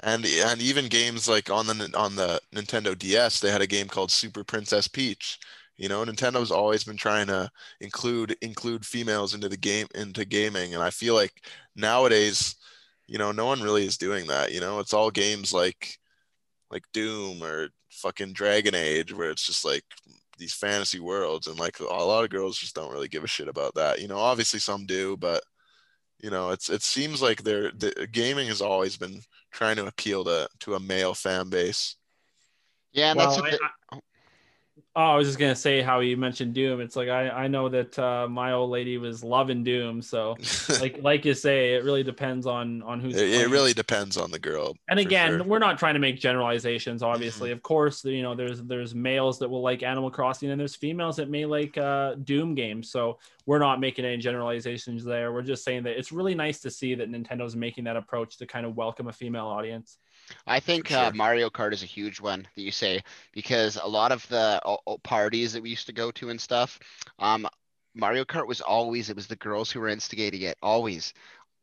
and 0.00 0.26
and 0.26 0.60
even 0.60 0.88
games 0.88 1.28
like 1.28 1.48
on 1.48 1.66
the 1.66 1.90
on 1.96 2.16
the 2.16 2.40
Nintendo 2.54 2.98
DS, 2.98 3.40
they 3.40 3.50
had 3.50 3.62
a 3.62 3.66
game 3.66 3.86
called 3.86 4.10
Super 4.10 4.44
Princess 4.44 4.86
Peach, 4.86 5.38
you 5.80 5.88
know, 5.88 6.04
Nintendo's 6.04 6.50
always 6.50 6.84
been 6.84 6.98
trying 6.98 7.26
to 7.28 7.50
include 7.80 8.36
include 8.42 8.84
females 8.84 9.32
into 9.34 9.48
the 9.48 9.56
game 9.56 9.86
into 9.94 10.26
gaming, 10.26 10.74
and 10.74 10.82
I 10.82 10.90
feel 10.90 11.14
like 11.14 11.42
nowadays, 11.74 12.56
you 13.06 13.16
know, 13.18 13.32
no 13.32 13.46
one 13.46 13.62
really 13.62 13.86
is 13.86 13.96
doing 13.96 14.26
that. 14.26 14.52
You 14.52 14.60
know, 14.60 14.78
it's 14.80 14.92
all 14.92 15.10
games 15.10 15.54
like 15.54 15.98
like 16.70 16.84
Doom 16.92 17.42
or 17.42 17.70
fucking 17.90 18.34
Dragon 18.34 18.74
Age, 18.74 19.14
where 19.14 19.30
it's 19.30 19.46
just 19.46 19.64
like 19.64 19.84
these 20.38 20.52
fantasy 20.54 21.00
worlds, 21.00 21.46
and 21.46 21.58
like 21.58 21.80
a 21.80 21.84
lot 21.84 22.24
of 22.24 22.30
girls 22.30 22.58
just 22.58 22.74
don't 22.74 22.92
really 22.92 23.08
give 23.08 23.24
a 23.24 23.26
shit 23.26 23.48
about 23.48 23.74
that. 23.76 24.00
You 24.02 24.08
know, 24.08 24.18
obviously 24.18 24.60
some 24.60 24.84
do, 24.84 25.16
but 25.16 25.42
you 26.22 26.28
know, 26.30 26.50
it's 26.50 26.68
it 26.68 26.82
seems 26.82 27.22
like 27.22 27.42
they're 27.42 27.70
the 27.72 28.06
gaming 28.12 28.48
has 28.48 28.60
always 28.60 28.98
been 28.98 29.22
trying 29.50 29.76
to 29.76 29.86
appeal 29.86 30.24
to 30.24 30.46
to 30.60 30.74
a 30.74 30.80
male 30.80 31.14
fan 31.14 31.48
base. 31.48 31.96
Yeah, 32.92 33.12
and 33.12 33.18
Well, 33.18 33.30
that's 33.30 33.40
what 33.40 33.54
I- 33.54 33.96
I- 33.96 34.00
Oh, 34.96 35.02
I 35.02 35.16
was 35.16 35.28
just 35.28 35.38
gonna 35.38 35.54
say 35.54 35.82
how 35.82 36.00
you 36.00 36.16
mentioned 36.16 36.54
Doom. 36.54 36.80
It's 36.80 36.96
like 36.96 37.08
I 37.08 37.28
I 37.28 37.48
know 37.48 37.68
that 37.68 37.98
uh, 37.98 38.28
my 38.28 38.52
old 38.52 38.70
lady 38.70 38.98
was 38.98 39.24
loving 39.24 39.62
Doom. 39.64 40.02
So 40.02 40.36
like 40.80 41.02
like 41.02 41.24
you 41.24 41.34
say, 41.34 41.74
it 41.74 41.84
really 41.84 42.02
depends 42.02 42.46
on 42.46 42.82
on 42.82 43.00
who's. 43.00 43.16
it, 43.16 43.28
it 43.28 43.48
really 43.48 43.72
depends 43.72 44.16
on 44.16 44.30
the 44.30 44.38
girl. 44.38 44.74
And 44.88 44.98
again, 44.98 45.30
sure. 45.30 45.38
Mm-hmm. 45.40 45.48
we're 45.48 45.58
not 45.58 45.78
trying 45.78 45.94
to 45.94 46.00
make 46.00 46.18
generalizations. 46.18 47.02
Obviously, 47.02 47.50
of 47.50 47.62
course, 47.62 48.04
you 48.04 48.22
know 48.22 48.34
there's 48.34 48.62
there's 48.62 48.94
males 48.94 49.38
that 49.38 49.48
will 49.48 49.62
like 49.62 49.82
Animal 49.82 50.10
Crossing, 50.10 50.50
and 50.50 50.60
there's 50.60 50.76
females 50.76 51.16
that 51.16 51.30
may 51.30 51.46
like 51.46 51.76
uh, 51.78 52.14
Doom 52.14 52.54
games. 52.54 52.90
So 52.90 53.18
we're 53.46 53.58
not 53.58 53.80
making 53.80 54.04
any 54.04 54.18
generalizations 54.18 55.04
there. 55.04 55.32
We're 55.32 55.42
just 55.42 55.64
saying 55.64 55.82
that 55.84 55.98
it's 55.98 56.12
really 56.12 56.34
nice 56.34 56.60
to 56.60 56.70
see 56.70 56.94
that 56.94 57.10
Nintendo's 57.10 57.56
making 57.56 57.84
that 57.84 57.96
approach 57.96 58.36
to 58.38 58.46
kind 58.46 58.66
of 58.66 58.76
welcome 58.76 59.08
a 59.08 59.12
female 59.12 59.46
audience. 59.46 59.98
I 60.46 60.60
think 60.60 60.88
For 60.88 60.94
uh. 60.96 61.10
Mario 61.12 61.50
Kart 61.50 61.72
is 61.72 61.82
a 61.82 61.86
huge 61.86 62.20
one 62.20 62.46
that 62.54 62.62
you 62.62 62.70
say 62.70 63.02
because 63.32 63.76
a 63.76 63.86
lot 63.86 64.12
of 64.12 64.26
the 64.28 64.60
uh, 64.64 64.76
uh, 64.86 64.96
parties 65.02 65.52
that 65.52 65.62
we 65.62 65.70
used 65.70 65.86
to 65.86 65.92
go 65.92 66.10
to 66.12 66.30
and 66.30 66.40
stuff, 66.40 66.78
um, 67.18 67.46
Mario 67.94 68.24
Kart 68.24 68.46
was 68.46 68.60
always 68.60 69.10
it 69.10 69.16
was 69.16 69.26
the 69.26 69.36
girls 69.36 69.70
who 69.70 69.80
were 69.80 69.88
instigating 69.88 70.42
it 70.42 70.56
always, 70.62 71.12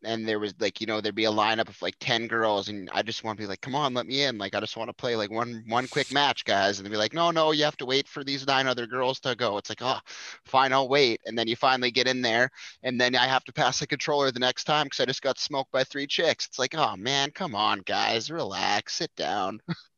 and 0.04 0.28
there 0.28 0.40
was 0.40 0.54
like 0.60 0.80
you 0.82 0.88
know 0.88 1.02
there'd 1.02 1.16
be 1.16 1.26
a 1.26 1.32
lineup 1.32 1.70
of 1.70 1.82
like 1.82 1.96
ten 2.00 2.28
girls, 2.28 2.70
and 2.70 2.90
I 2.94 3.02
just 3.02 3.24
want 3.24 3.38
to 3.38 3.44
be 3.44 3.48
like, 3.48 3.62
come 3.62 3.76
on, 3.76 3.94
let 3.94 4.06
me 4.08 4.24
in, 4.24 4.38
like 4.38 4.56
I 4.56 4.60
just 4.60 4.78
want 4.78 4.90
to 4.90 4.94
play 4.94 5.16
like 5.16 5.32
one 5.32 5.64
one 5.68 5.88
quick 5.88 6.12
match, 6.12 6.46
guys, 6.46 6.78
and 6.80 6.86
they'd 6.86 6.92
be 6.92 6.98
like, 6.98 7.14
no, 7.14 7.32
no, 7.32 7.52
you 7.52 7.64
have 7.64 7.78
to 7.78 7.86
wait 7.86 8.08
for 8.08 8.24
these 8.24 8.46
nine 8.48 8.68
other 8.68 8.88
girls 8.88 9.20
to 9.22 9.36
go. 9.36 9.58
It's 9.58 9.70
like, 9.70 9.82
oh, 9.82 10.00
fine, 10.46 10.74
I'll 10.74 10.90
wait, 10.90 11.22
and 11.26 11.38
then 11.38 11.48
you 11.48 11.56
finally 11.56 11.92
get 11.92 12.08
in 12.08 12.22
there, 12.22 12.50
and 12.84 13.00
then 13.00 13.16
I 13.16 13.28
have 13.28 13.44
to 13.46 13.54
pass 13.54 13.80
the 13.80 13.88
controller 13.88 14.32
the 14.32 14.40
next 14.40 14.66
time 14.66 14.86
because 14.86 15.00
I 15.00 15.06
just 15.06 15.22
got 15.22 15.40
smoked 15.40 15.72
by 15.72 15.84
three 15.84 16.08
chicks. 16.08 16.46
It's 16.48 16.60
like, 16.60 16.76
oh 16.76 16.96
man, 16.98 17.32
come 17.32 17.56
on, 17.56 17.80
guys, 17.82 18.30
relax, 18.32 18.96
sit 18.96 19.16
down. 19.16 19.60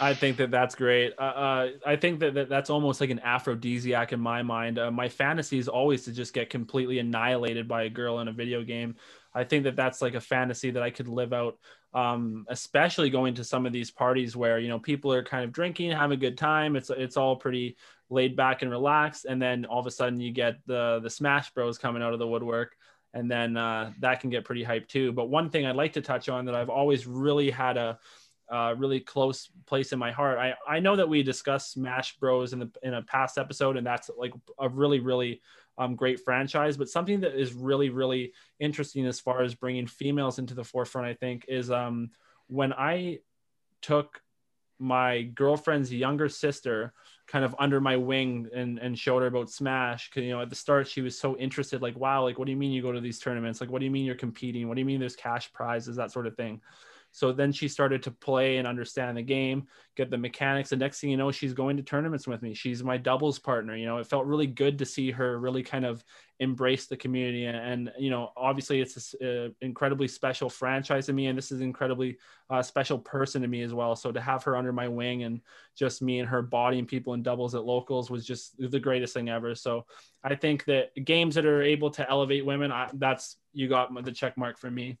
I 0.00 0.14
think 0.14 0.36
that 0.38 0.50
that's 0.50 0.74
great. 0.74 1.14
Uh, 1.18 1.22
uh, 1.22 1.68
I 1.86 1.96
think 1.96 2.20
that, 2.20 2.34
that 2.34 2.48
that's 2.48 2.70
almost 2.70 3.00
like 3.00 3.10
an 3.10 3.20
aphrodisiac 3.20 4.12
in 4.12 4.20
my 4.20 4.42
mind. 4.42 4.78
Uh, 4.78 4.90
my 4.90 5.08
fantasy 5.08 5.58
is 5.58 5.68
always 5.68 6.04
to 6.04 6.12
just 6.12 6.34
get 6.34 6.50
completely 6.50 6.98
annihilated 6.98 7.68
by 7.68 7.84
a 7.84 7.88
girl 7.88 8.18
in 8.20 8.28
a 8.28 8.32
video 8.32 8.62
game. 8.62 8.96
I 9.34 9.44
think 9.44 9.64
that 9.64 9.76
that's 9.76 10.02
like 10.02 10.14
a 10.14 10.20
fantasy 10.20 10.70
that 10.72 10.82
I 10.82 10.90
could 10.90 11.08
live 11.08 11.32
out, 11.32 11.58
um, 11.94 12.46
especially 12.48 13.10
going 13.10 13.34
to 13.34 13.44
some 13.44 13.64
of 13.64 13.72
these 13.72 13.90
parties 13.90 14.34
where 14.36 14.58
you 14.58 14.68
know 14.68 14.78
people 14.78 15.12
are 15.12 15.22
kind 15.22 15.44
of 15.44 15.52
drinking, 15.52 15.92
having 15.92 16.16
a 16.16 16.20
good 16.20 16.36
time. 16.36 16.74
It's 16.74 16.90
it's 16.90 17.16
all 17.16 17.36
pretty 17.36 17.76
laid 18.10 18.36
back 18.36 18.62
and 18.62 18.70
relaxed, 18.70 19.24
and 19.24 19.40
then 19.40 19.66
all 19.66 19.80
of 19.80 19.86
a 19.86 19.90
sudden 19.90 20.20
you 20.20 20.32
get 20.32 20.56
the 20.66 21.00
the 21.02 21.10
Smash 21.10 21.52
Bros 21.52 21.78
coming 21.78 22.02
out 22.02 22.12
of 22.12 22.18
the 22.18 22.26
woodwork, 22.26 22.76
and 23.14 23.30
then 23.30 23.56
uh, 23.56 23.92
that 24.00 24.20
can 24.20 24.30
get 24.30 24.44
pretty 24.44 24.64
hyped 24.64 24.88
too. 24.88 25.12
But 25.12 25.30
one 25.30 25.48
thing 25.48 25.64
I'd 25.64 25.76
like 25.76 25.92
to 25.94 26.02
touch 26.02 26.28
on 26.28 26.46
that 26.46 26.54
I've 26.54 26.70
always 26.70 27.06
really 27.06 27.50
had 27.50 27.76
a 27.76 27.98
uh, 28.50 28.74
really 28.76 29.00
close 29.00 29.50
place 29.66 29.92
in 29.92 29.98
my 29.98 30.12
heart. 30.12 30.38
I, 30.38 30.54
I 30.68 30.80
know 30.80 30.96
that 30.96 31.08
we 31.08 31.22
discussed 31.22 31.72
Smash 31.72 32.16
Bros 32.18 32.52
in 32.52 32.60
the 32.60 32.70
in 32.82 32.94
a 32.94 33.02
past 33.02 33.38
episode, 33.38 33.76
and 33.76 33.86
that's 33.86 34.10
like 34.16 34.32
a 34.58 34.68
really 34.68 35.00
really 35.00 35.40
um, 35.78 35.96
great 35.96 36.20
franchise. 36.20 36.76
But 36.76 36.88
something 36.88 37.20
that 37.20 37.38
is 37.38 37.54
really 37.54 37.90
really 37.90 38.32
interesting 38.60 39.06
as 39.06 39.20
far 39.20 39.42
as 39.42 39.54
bringing 39.54 39.86
females 39.86 40.38
into 40.38 40.54
the 40.54 40.64
forefront, 40.64 41.08
I 41.08 41.14
think, 41.14 41.44
is 41.48 41.70
um, 41.70 42.10
when 42.46 42.72
I 42.72 43.18
took 43.82 44.22
my 44.78 45.22
girlfriend's 45.22 45.92
younger 45.92 46.28
sister 46.28 46.92
kind 47.26 47.44
of 47.44 47.56
under 47.58 47.80
my 47.80 47.96
wing 47.96 48.48
and 48.54 48.78
and 48.78 48.98
showed 48.98 49.20
her 49.20 49.26
about 49.26 49.50
smash 49.50 50.08
because 50.08 50.22
you 50.22 50.30
know 50.30 50.40
at 50.40 50.50
the 50.50 50.56
start 50.56 50.86
she 50.86 51.00
was 51.00 51.18
so 51.18 51.36
interested 51.38 51.80
like 51.80 51.96
wow 51.96 52.22
like 52.22 52.38
what 52.38 52.44
do 52.44 52.52
you 52.52 52.58
mean 52.58 52.70
you 52.70 52.82
go 52.82 52.92
to 52.92 53.00
these 53.00 53.18
tournaments 53.18 53.60
like 53.60 53.70
what 53.70 53.78
do 53.78 53.84
you 53.84 53.90
mean 53.90 54.04
you're 54.04 54.14
competing 54.14 54.68
what 54.68 54.74
do 54.74 54.80
you 54.80 54.84
mean 54.84 55.00
there's 55.00 55.16
cash 55.16 55.52
prizes 55.52 55.96
that 55.96 56.12
sort 56.12 56.26
of 56.26 56.36
thing 56.36 56.60
so 57.16 57.32
then 57.32 57.50
she 57.50 57.66
started 57.66 58.02
to 58.02 58.10
play 58.10 58.58
and 58.58 58.68
understand 58.68 59.16
the 59.16 59.22
game, 59.22 59.68
get 59.96 60.10
the 60.10 60.18
mechanics. 60.18 60.68
The 60.68 60.76
next 60.76 61.00
thing 61.00 61.08
you 61.08 61.16
know, 61.16 61.32
she's 61.32 61.54
going 61.54 61.78
to 61.78 61.82
tournaments 61.82 62.26
with 62.26 62.42
me. 62.42 62.52
She's 62.52 62.84
my 62.84 62.98
doubles 62.98 63.38
partner. 63.38 63.74
You 63.74 63.86
know, 63.86 63.96
it 63.96 64.06
felt 64.06 64.26
really 64.26 64.46
good 64.46 64.78
to 64.80 64.84
see 64.84 65.10
her 65.12 65.38
really 65.38 65.62
kind 65.62 65.86
of 65.86 66.04
embrace 66.40 66.88
the 66.88 66.96
community. 66.98 67.46
And, 67.46 67.56
and 67.56 67.92
you 67.98 68.10
know, 68.10 68.32
obviously, 68.36 68.82
it's 68.82 69.14
an 69.22 69.54
incredibly 69.62 70.08
special 70.08 70.50
franchise 70.50 71.06
to 71.06 71.14
me, 71.14 71.28
and 71.28 71.38
this 71.38 71.50
is 71.50 71.60
an 71.60 71.66
incredibly 71.66 72.18
uh, 72.50 72.60
special 72.60 72.98
person 72.98 73.40
to 73.40 73.48
me 73.48 73.62
as 73.62 73.72
well. 73.72 73.96
So 73.96 74.12
to 74.12 74.20
have 74.20 74.44
her 74.44 74.54
under 74.54 74.74
my 74.74 74.86
wing 74.86 75.22
and 75.22 75.40
just 75.74 76.02
me 76.02 76.18
and 76.18 76.28
her 76.28 76.42
bodying 76.42 76.84
people 76.84 77.14
in 77.14 77.22
doubles 77.22 77.54
at 77.54 77.64
locals 77.64 78.10
was 78.10 78.26
just 78.26 78.58
the 78.58 78.78
greatest 78.78 79.14
thing 79.14 79.30
ever. 79.30 79.54
So 79.54 79.86
I 80.22 80.34
think 80.34 80.66
that 80.66 80.90
games 81.02 81.36
that 81.36 81.46
are 81.46 81.62
able 81.62 81.88
to 81.92 82.10
elevate 82.10 82.44
women, 82.44 82.70
I, 82.70 82.90
that's 82.92 83.38
you 83.54 83.70
got 83.70 84.04
the 84.04 84.12
check 84.12 84.36
mark 84.36 84.58
for 84.58 84.70
me. 84.70 84.98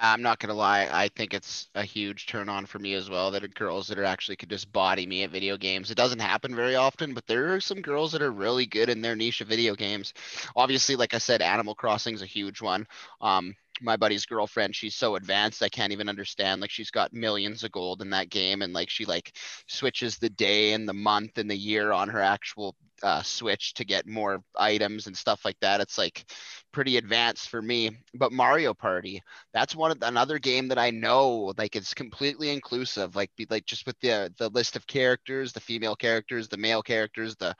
I'm 0.00 0.22
not 0.22 0.38
gonna 0.38 0.54
lie, 0.54 0.88
I 0.92 1.08
think 1.08 1.32
it's 1.34 1.68
a 1.74 1.84
huge 1.84 2.26
turn 2.26 2.48
on 2.48 2.66
for 2.66 2.78
me 2.78 2.94
as 2.94 3.08
well 3.10 3.30
that 3.30 3.44
are 3.44 3.48
girls 3.48 3.88
that 3.88 3.98
are 3.98 4.04
actually 4.04 4.36
could 4.36 4.50
just 4.50 4.72
body 4.72 5.06
me 5.06 5.22
at 5.22 5.30
video 5.30 5.56
games. 5.56 5.90
It 5.90 5.96
doesn't 5.96 6.18
happen 6.18 6.54
very 6.54 6.74
often, 6.74 7.14
but 7.14 7.26
there 7.26 7.54
are 7.54 7.60
some 7.60 7.80
girls 7.80 8.12
that 8.12 8.22
are 8.22 8.32
really 8.32 8.66
good 8.66 8.88
in 8.88 9.00
their 9.00 9.16
niche 9.16 9.40
of 9.40 9.48
video 9.48 9.74
games. 9.74 10.12
Obviously, 10.54 10.96
like 10.96 11.14
I 11.14 11.18
said, 11.18 11.42
Animal 11.42 11.74
Crossing 11.74 12.14
is 12.14 12.22
a 12.22 12.26
huge 12.26 12.60
one. 12.60 12.86
Um, 13.20 13.54
my 13.80 13.96
buddy's 13.96 14.26
girlfriend, 14.26 14.74
she's 14.74 14.94
so 14.94 15.16
advanced, 15.16 15.62
I 15.62 15.68
can't 15.68 15.92
even 15.92 16.08
understand. 16.08 16.60
Like 16.60 16.70
she's 16.70 16.90
got 16.90 17.12
millions 17.12 17.64
of 17.64 17.72
gold 17.72 18.02
in 18.02 18.10
that 18.10 18.30
game, 18.30 18.62
and 18.62 18.72
like 18.72 18.90
she 18.90 19.04
like 19.04 19.36
switches 19.66 20.18
the 20.18 20.30
day 20.30 20.72
and 20.72 20.88
the 20.88 20.94
month 20.94 21.38
and 21.38 21.50
the 21.50 21.56
year 21.56 21.92
on 21.92 22.08
her 22.08 22.20
actual 22.20 22.74
uh, 23.02 23.22
Switch 23.22 23.74
to 23.74 23.84
get 23.84 24.06
more 24.06 24.42
items 24.56 25.06
and 25.06 25.16
stuff 25.16 25.44
like 25.44 25.58
that. 25.60 25.80
It's 25.80 25.98
like 25.98 26.24
pretty 26.72 26.96
advanced 26.96 27.48
for 27.48 27.62
me. 27.62 27.90
But 28.14 28.32
Mario 28.32 28.74
Party, 28.74 29.22
that's 29.52 29.76
one 29.76 29.90
of 29.90 29.98
another 30.02 30.38
game 30.38 30.68
that 30.68 30.78
I 30.78 30.90
know 30.90 31.52
like 31.58 31.76
it's 31.76 31.94
completely 31.94 32.50
inclusive. 32.50 33.16
Like 33.16 33.30
be 33.36 33.46
like 33.50 33.66
just 33.66 33.86
with 33.86 33.98
the 34.00 34.32
the 34.38 34.48
list 34.50 34.76
of 34.76 34.86
characters, 34.86 35.52
the 35.52 35.60
female 35.60 35.96
characters, 35.96 36.48
the 36.48 36.56
male 36.56 36.82
characters, 36.82 37.36
the 37.36 37.54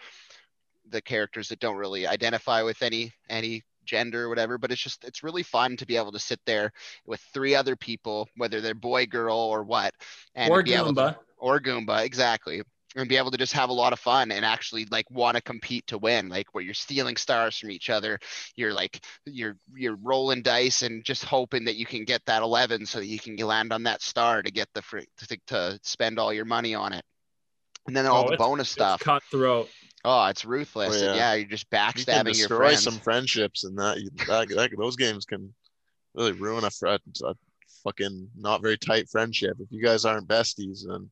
the 0.89 1.03
characters 1.03 1.49
that 1.49 1.61
don't 1.61 1.77
really 1.77 2.07
identify 2.07 2.63
with 2.63 2.83
any 2.83 3.13
any 3.29 3.63
gender 3.85 4.25
or 4.25 4.29
whatever 4.29 4.59
but 4.59 4.73
it's 4.73 4.83
just 4.83 5.05
it's 5.05 5.23
really 5.23 5.45
fun 5.45 5.77
to 5.77 5.87
be 5.87 5.97
able 5.97 6.11
to 6.11 6.19
sit 6.19 6.41
there 6.45 6.73
with 7.07 7.21
three 7.33 7.55
other 7.55 7.77
people 7.77 8.29
whether 8.37 8.61
they're 8.61 8.75
boy 8.75 9.07
girl 9.07 9.37
or 9.37 9.63
what 9.63 9.95
and 10.35 10.51
or 10.51 10.63
be 10.65 10.75
able 10.75 10.93
to, 10.93 11.01
Goomba. 11.01 11.17
or 11.39 11.61
Goomba, 11.61 12.05
exactly. 12.05 12.63
And 12.99 13.09
be 13.11 13.19
able 13.19 13.31
to 13.31 13.37
just 13.37 13.53
have 13.53 13.69
a 13.69 13.75
lot 13.75 13.93
of 13.93 13.99
fun 14.01 14.31
and 14.33 14.43
actually 14.43 14.87
like 14.91 15.11
want 15.11 15.37
to 15.37 15.43
compete 15.43 15.87
to 15.89 15.99
win, 15.99 16.31
like 16.31 16.47
where 16.55 16.65
you're 16.65 16.73
stealing 16.73 17.17
stars 17.17 17.59
from 17.59 17.71
each 17.71 17.91
other. 17.91 18.19
You're 18.57 18.73
like 18.73 19.05
you're 19.27 19.59
you're 19.75 19.97
rolling 20.03 20.41
dice 20.41 20.81
and 20.81 21.05
just 21.05 21.23
hoping 21.25 21.67
that 21.67 21.77
you 21.77 21.85
can 21.85 22.05
get 22.05 22.23
that 22.25 22.43
11 22.43 22.87
so 22.87 22.99
that 23.01 23.07
you 23.07 23.19
can 23.19 23.37
land 23.37 23.73
on 23.75 23.83
that 23.83 24.01
star 24.01 24.41
to 24.43 24.51
get 24.51 24.69
the 24.73 24.81
free 24.81 25.07
to, 25.29 25.39
to 25.49 25.79
spend 25.83 26.19
all 26.19 26.33
your 26.33 26.47
money 26.47 26.75
on 26.75 26.95
it. 26.95 27.05
And 27.87 27.95
then 27.95 28.07
all 28.07 28.25
Oh, 28.25 28.29
the 28.29 28.33
it's- 28.33 28.39
bonus 28.49 28.69
It's 28.69 28.73
stuff. 28.73 29.01
cutthroat. 29.01 29.69
Oh, 30.03 30.25
it's 30.27 30.45
ruthless. 30.47 30.95
Oh, 31.03 31.07
And 31.09 31.17
yeah. 31.17 31.33
yeah, 31.33 31.35
you're 31.35 31.49
just 31.49 31.67
You 31.71 31.79
can 31.79 31.93
backstabbing 31.93 32.25
your 32.25 32.49
destroy 32.49 32.57
friends. 32.59 32.83
some 32.83 32.99
friendships, 33.01 33.65
and 33.65 33.77
that, 33.79 33.99
that, 34.27 34.49
that 34.49 34.71
those 34.79 34.97
games 34.97 35.27
can 35.27 35.53
really 36.15 36.33
ruin 36.33 36.65
a, 36.65 36.71
fr- 36.71 36.87
a 36.87 36.99
fucking 37.85 38.31
not 38.39 38.63
very 38.63 38.79
tight 38.79 39.09
friendship. 39.11 39.57
If 39.61 39.71
you 39.71 39.83
guys 39.83 40.05
aren't 40.07 40.29
besties, 40.29 40.87
then 40.89 41.11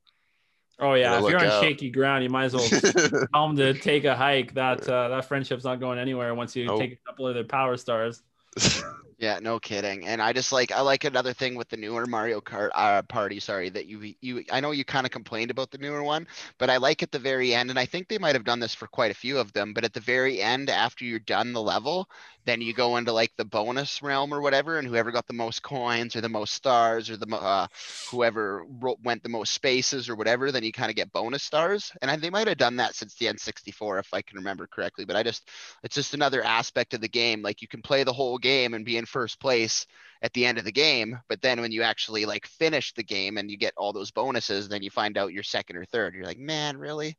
Oh 0.79 0.95
yeah, 0.95 1.19
if 1.21 1.29
you're 1.29 1.39
on 1.39 1.47
out. 1.47 1.63
shaky 1.63 1.91
ground, 1.91 2.25
you 2.25 2.31
might 2.31 2.47
as 2.47 2.55
well 2.55 2.69
tell 3.33 3.47
them 3.49 3.57
to 3.57 3.75
take 3.75 4.05
a 4.05 4.17
hike. 4.17 4.55
That 4.55 4.89
uh, 4.89 5.09
that 5.09 5.25
friendship's 5.27 5.65
not 5.65 5.81
going 5.81 5.99
anywhere 5.99 6.35
once 6.35 6.57
you 6.57 6.67
Nope. 6.67 6.79
take 6.79 6.93
a 6.93 6.97
couple 7.07 7.27
of 7.29 7.35
their 7.35 7.45
power 7.45 7.77
stars. 7.77 8.23
Yeah, 9.17 9.39
no 9.41 9.61
kidding. 9.61 10.07
And 10.07 10.21
I 10.21 10.33
just 10.33 10.53
like 10.53 10.73
I 10.73 10.81
like 10.81 11.05
another 11.05 11.33
thing 11.33 11.55
with 11.55 11.69
the 11.69 11.77
newer 11.77 12.05
Mario 12.07 12.41
Kart 12.41 12.71
uh, 12.75 13.01
party, 13.03 13.39
sorry, 13.39 13.71
that 13.71 13.87
you 13.87 14.13
you 14.21 14.45
I 14.51 14.61
know 14.61 14.73
you 14.73 14.85
kind 14.85 15.07
of 15.07 15.13
complained 15.13 15.51
about 15.51 15.71
the 15.71 15.79
newer 15.79 16.03
one, 16.03 16.27
but 16.59 16.69
I 16.69 16.79
like 16.79 17.03
at 17.03 17.13
the 17.13 17.19
very 17.19 17.55
end 17.55 17.71
and 17.71 17.79
I 17.79 17.87
think 17.87 18.09
they 18.09 18.19
might 18.19 18.35
have 18.35 18.45
done 18.45 18.59
this 18.59 18.75
for 18.75 18.89
quite 18.89 19.13
a 19.13 19.15
few 19.15 19.39
of 19.39 19.53
them, 19.53 19.73
but 19.73 19.85
at 19.85 19.93
the 19.95 20.01
very 20.01 20.43
end 20.43 20.69
after 20.69 21.05
you're 21.05 21.21
done 21.21 21.53
the 21.53 21.63
level, 21.63 22.11
then 22.45 22.61
you 22.61 22.73
go 22.73 22.97
into 22.97 23.13
like 23.13 23.33
the 23.37 23.45
bonus 23.45 24.03
realm 24.03 24.33
or 24.33 24.41
whatever 24.41 24.79
and 24.79 24.87
whoever 24.87 25.11
got 25.11 25.27
the 25.27 25.33
most 25.33 25.63
coins 25.63 26.17
or 26.17 26.21
the 26.21 26.29
most 26.29 26.55
stars 26.55 27.11
or 27.11 27.17
the 27.17 27.37
uh 27.37 27.67
whoever 28.11 28.65
went 29.03 29.23
the 29.23 29.29
most 29.29 29.53
spaces 29.53 30.09
or 30.09 30.17
whatever, 30.17 30.53
then 30.53 30.63
you 30.63 30.73
kind 30.73 30.91
of 30.91 30.97
get 30.97 31.13
bonus 31.13 31.43
stars. 31.43 31.93
And 32.03 32.11
I, 32.11 32.17
they 32.17 32.31
might 32.31 32.49
have 32.49 32.59
done 32.59 32.77
that 32.77 32.95
since 32.95 33.15
the 33.15 33.27
N64 33.27 34.01
if 34.01 34.15
I 34.15 34.23
can 34.23 34.39
remember 34.39 34.67
correctly, 34.67 35.05
but 35.05 35.17
I 35.17 35.23
just 35.23 35.49
it's 35.83 35.95
just 35.95 36.15
another 36.15 36.43
aspect 36.43 36.95
of 36.95 37.01
the 37.01 37.09
game. 37.09 37.43
Like 37.43 37.63
you 37.63 37.69
can 37.69 37.83
play 37.83 38.05
the 38.05 38.13
whole 38.13 38.39
game 38.39 38.75
and 38.75 38.85
be 38.85 38.97
in 38.97 39.07
first 39.07 39.41
place 39.41 39.87
at 40.23 40.33
the 40.33 40.47
end 40.47 40.57
of 40.57 40.65
the 40.65 40.73
game, 40.73 41.19
but 41.29 41.43
then 41.43 41.61
when 41.61 41.71
you 41.71 41.83
actually 41.83 42.25
like 42.25 42.47
finish 42.47 42.95
the 42.95 43.03
game 43.03 43.37
and 43.37 43.51
you 43.51 43.59
get 43.59 43.75
all 43.77 43.93
those 43.93 44.11
bonuses, 44.11 44.69
then 44.69 44.83
you 44.83 44.91
find 44.91 45.19
out 45.19 45.33
you're 45.33 45.43
second 45.43 45.77
or 45.77 45.85
third. 45.85 46.15
You're 46.15 46.25
like, 46.25 46.39
man, 46.39 46.79
really? 46.79 47.17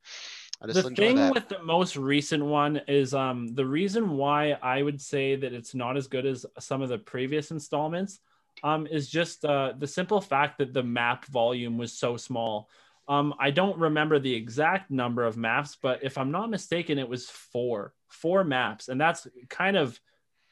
I 0.62 0.68
just 0.68 0.84
the 0.84 0.96
thing 0.96 1.18
that. 1.18 1.34
with 1.34 1.50
the 1.50 1.62
most 1.64 1.98
recent 1.98 2.44
one 2.44 2.82
is 2.88 3.14
um 3.14 3.48
the 3.48 3.66
reason 3.66 4.18
why 4.18 4.52
I 4.52 4.82
would 4.82 5.02
say 5.02 5.36
that 5.36 5.54
it's 5.54 5.76
not 5.76 5.98
as 5.98 6.08
good 6.08 6.26
as 6.26 6.46
some 6.60 6.82
of 6.82 6.90
the 6.90 6.98
previous 6.98 7.52
installments 7.52 8.20
um 8.64 8.88
is 8.88 9.10
just 9.10 9.44
uh 9.44 9.74
the 9.78 9.88
simple 9.88 10.22
fact 10.22 10.58
that 10.60 10.74
the 10.74 10.84
map 10.84 11.26
volume 11.26 11.78
was 11.78 11.94
so 11.94 12.18
small. 12.18 12.70
Um, 13.08 13.36
I 13.40 13.52
don't 13.52 13.78
remember 13.78 14.18
the 14.18 14.34
exact 14.34 14.90
number 14.90 15.26
of 15.26 15.38
maps, 15.38 15.78
but 15.80 16.04
if 16.04 16.18
I'm 16.18 16.32
not 16.32 16.50
mistaken, 16.50 16.98
it 16.98 17.08
was 17.08 17.30
four, 17.30 17.94
four 18.08 18.44
maps, 18.44 18.88
and 18.88 19.00
that's 19.00 19.28
kind 19.48 19.78
of 19.78 20.00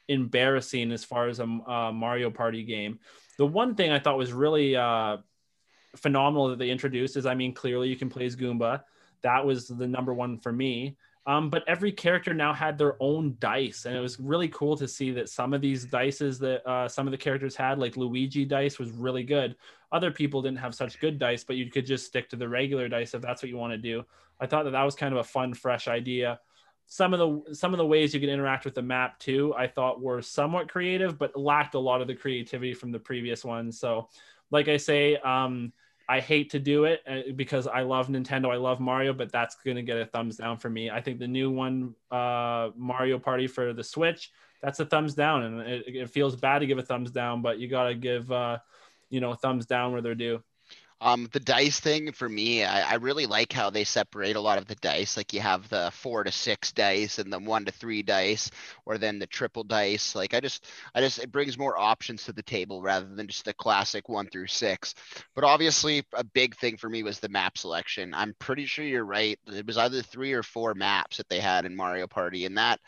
embarrassing 0.08 0.91
as 0.91 1.04
far 1.04 1.30
as 1.30 1.39
a, 1.39 1.43
a 1.43 1.91
Mario 1.91 2.30
Party 2.30 2.64
game. 2.64 2.99
The 3.38 3.45
one 3.45 3.74
thing 3.74 3.91
I 3.91 3.99
thought 3.99 4.18
was 4.18 4.34
really 4.34 4.76
uh, 4.76 5.18
phenomenal 5.95 6.49
that 6.49 6.60
they 6.60 6.70
introduced 6.70 7.18
is, 7.18 7.26
I 7.26 7.34
mean, 7.34 7.54
clearly 7.54 7.89
you 7.89 7.95
can 7.95 8.10
play 8.10 8.26
as 8.26 8.36
Goomba. 8.36 8.84
That 9.24 9.45
was 9.45 9.67
the 9.67 9.88
number 9.88 10.13
one 10.13 10.38
for 10.38 10.51
me. 10.51 10.97
Um, 11.26 11.49
but 11.49 11.63
every 11.67 11.91
character 11.91 12.34
now 12.34 12.53
had 12.53 12.78
their 12.78 12.97
own 12.99 13.38
dice, 13.39 13.86
and 13.86 13.95
it 13.95 14.01
was 14.01 14.19
really 14.19 14.49
cool 14.49 14.76
to 14.76 14.88
see 14.88 15.11
that 15.11 15.30
some 15.30 15.53
of 15.53 15.61
these 15.61 15.86
dices 15.86 16.38
that 16.39 16.69
uh, 16.69 16.89
some 16.89 17.07
of 17.07 17.11
the 17.11 17.17
characters 17.17 17.55
had, 17.55 17.80
like 17.80 17.95
Luigi 17.95 18.43
dice, 18.43 18.78
was 18.78 18.91
really 18.91 19.24
good. 19.24 19.55
Other 19.93 20.11
people 20.11 20.41
didn't 20.41 20.57
have 20.57 20.76
such 20.76 20.99
good 20.99 21.17
dice, 21.17 21.45
but 21.45 21.55
you 21.55 21.71
could 21.71 21.86
just 21.86 22.05
stick 22.05 22.30
to 22.30 22.36
the 22.36 22.49
regular 22.49 22.89
dice 22.89 23.13
if 23.13 23.21
that's 23.21 23.41
what 23.41 23.49
you 23.49 23.57
want 23.57 23.71
to 23.71 23.78
do. 23.78 24.03
I 24.41 24.47
thought 24.47 24.63
that 24.63 24.71
that 24.71 24.84
was 24.84 24.95
kind 24.95 25.13
of 25.13 25.19
a 25.19 25.24
fun, 25.24 25.53
fresh 25.53 25.88
idea. 25.88 26.41
Some 26.88 27.13
of 27.13 27.19
the 27.19 27.53
some 27.53 27.74
of 27.74 27.78
the 27.78 27.86
ways 27.86 28.13
you 28.13 28.19
could 28.19 28.28
interact 28.28 28.65
with 28.65 28.76
the 28.76 28.82
map 28.82 29.17
too, 29.17 29.53
I 29.55 29.67
thought 29.67 30.01
were 30.01 30.21
somewhat 30.21 30.67
creative, 30.67 31.17
but 31.17 31.38
lacked 31.38 31.76
a 31.76 31.80
lot 31.80 32.01
of 32.01 32.07
the 32.07 32.15
creativity 32.15 32.74
from 32.74 32.91
the 32.91 32.99
previous 32.99 33.45
ones. 33.45 33.80
So, 33.80 34.09
like 34.51 34.67
I 34.67 34.76
say, 34.76 35.15
um, 35.17 35.71
I 36.08 36.20
hate 36.20 36.49
to 36.51 36.60
do 36.60 36.86
it 36.86 37.01
uh, 37.08 37.32
because 37.36 37.66
I 37.66 37.82
love 37.82 38.08
Nintendo. 38.08 38.51
I 38.51 38.58
love 38.58 38.80
Mario, 38.80 39.14
but 39.14 39.32
that's 39.32 39.56
going 39.56 39.78
to 39.78 39.84
get 39.84 39.97
a 39.97 40.06
thumbs 40.06 40.38
down 40.38 40.58
for 40.58 40.70
me. 40.70 40.89
I 40.89 41.01
think 41.01 41.20
the 41.20 41.28
new 41.28 41.49
one, 41.49 41.95
uh, 42.12 42.70
Mario 42.76 43.18
Party 43.20 43.47
for 43.47 43.74
the 43.74 43.84
Switch, 43.84 44.32
that's 44.62 44.80
a 44.80 44.86
thumbs 44.86 45.14
down, 45.14 45.43
and 45.43 45.62
it, 45.62 45.84
it 45.88 46.10
feels 46.10 46.36
bad 46.36 46.60
to 46.60 46.66
give 46.66 46.78
a 46.78 46.84
thumbs 46.84 47.12
down, 47.12 47.41
but 47.41 47.60
you 47.60 47.68
got 47.68 47.86
to 47.88 47.95
give, 47.95 48.32
uh, 48.32 48.60
you 49.10 49.20
know, 49.20 49.34
thumbs 49.34 49.66
down 49.66 49.91
where 49.91 50.01
they're 50.01 50.16
due. 50.16 50.41
Um, 51.04 51.28
the 51.34 51.41
dice 51.41 51.82
thing 51.82 52.14
for 52.14 52.30
me, 52.30 52.64
I, 52.64 52.91
I 52.91 52.93
really 52.95 53.26
like 53.26 53.51
how 53.51 53.70
they 53.70 53.84
separate 53.84 54.38
a 54.38 54.41
lot 54.41 54.58
of 54.58 54.68
the 54.68 54.76
dice. 54.76 55.18
Like 55.18 55.34
you 55.34 55.41
have 55.41 55.68
the 55.68 55.91
four 55.93 56.24
to 56.24 56.32
six 56.32 56.72
dice 56.72 57.20
and 57.20 57.32
the 57.32 57.39
one 57.39 57.66
to 57.66 57.74
three 57.74 58.04
dice, 58.04 58.49
or 58.86 58.97
then 58.97 59.20
the 59.20 59.28
triple 59.28 59.66
dice. 59.66 60.16
Like 60.16 60.34
I 60.34 60.39
just, 60.39 60.66
I 60.95 61.01
just, 61.01 61.20
it 61.20 61.30
brings 61.30 61.58
more 61.58 61.78
options 61.78 62.24
to 62.24 62.32
the 62.32 62.41
table 62.41 62.82
rather 62.82 63.06
than 63.06 63.28
just 63.28 63.43
the 63.43 63.54
classic 63.54 64.08
one 64.08 64.28
through 64.28 64.47
six. 64.47 64.95
But 65.36 65.43
obviously, 65.43 66.06
a 66.14 66.24
big 66.24 66.56
thing 66.56 66.78
for 66.78 66.89
me 66.89 67.04
was 67.04 67.20
the 67.20 67.28
map 67.28 67.58
selection. 67.58 68.14
I'm 68.14 68.34
pretty 68.39 68.66
sure 68.66 68.86
you're 68.86 69.04
right. 69.04 69.38
It 69.47 69.68
was 69.68 69.78
either 69.78 70.01
three 70.04 70.32
or 70.32 70.41
four 70.41 70.74
maps 70.74 71.18
that 71.18 71.28
they 71.28 71.41
had 71.41 71.66
in 71.66 71.76
Mario 71.76 72.08
Party, 72.08 72.45
and 72.45 72.58
that 72.58 72.80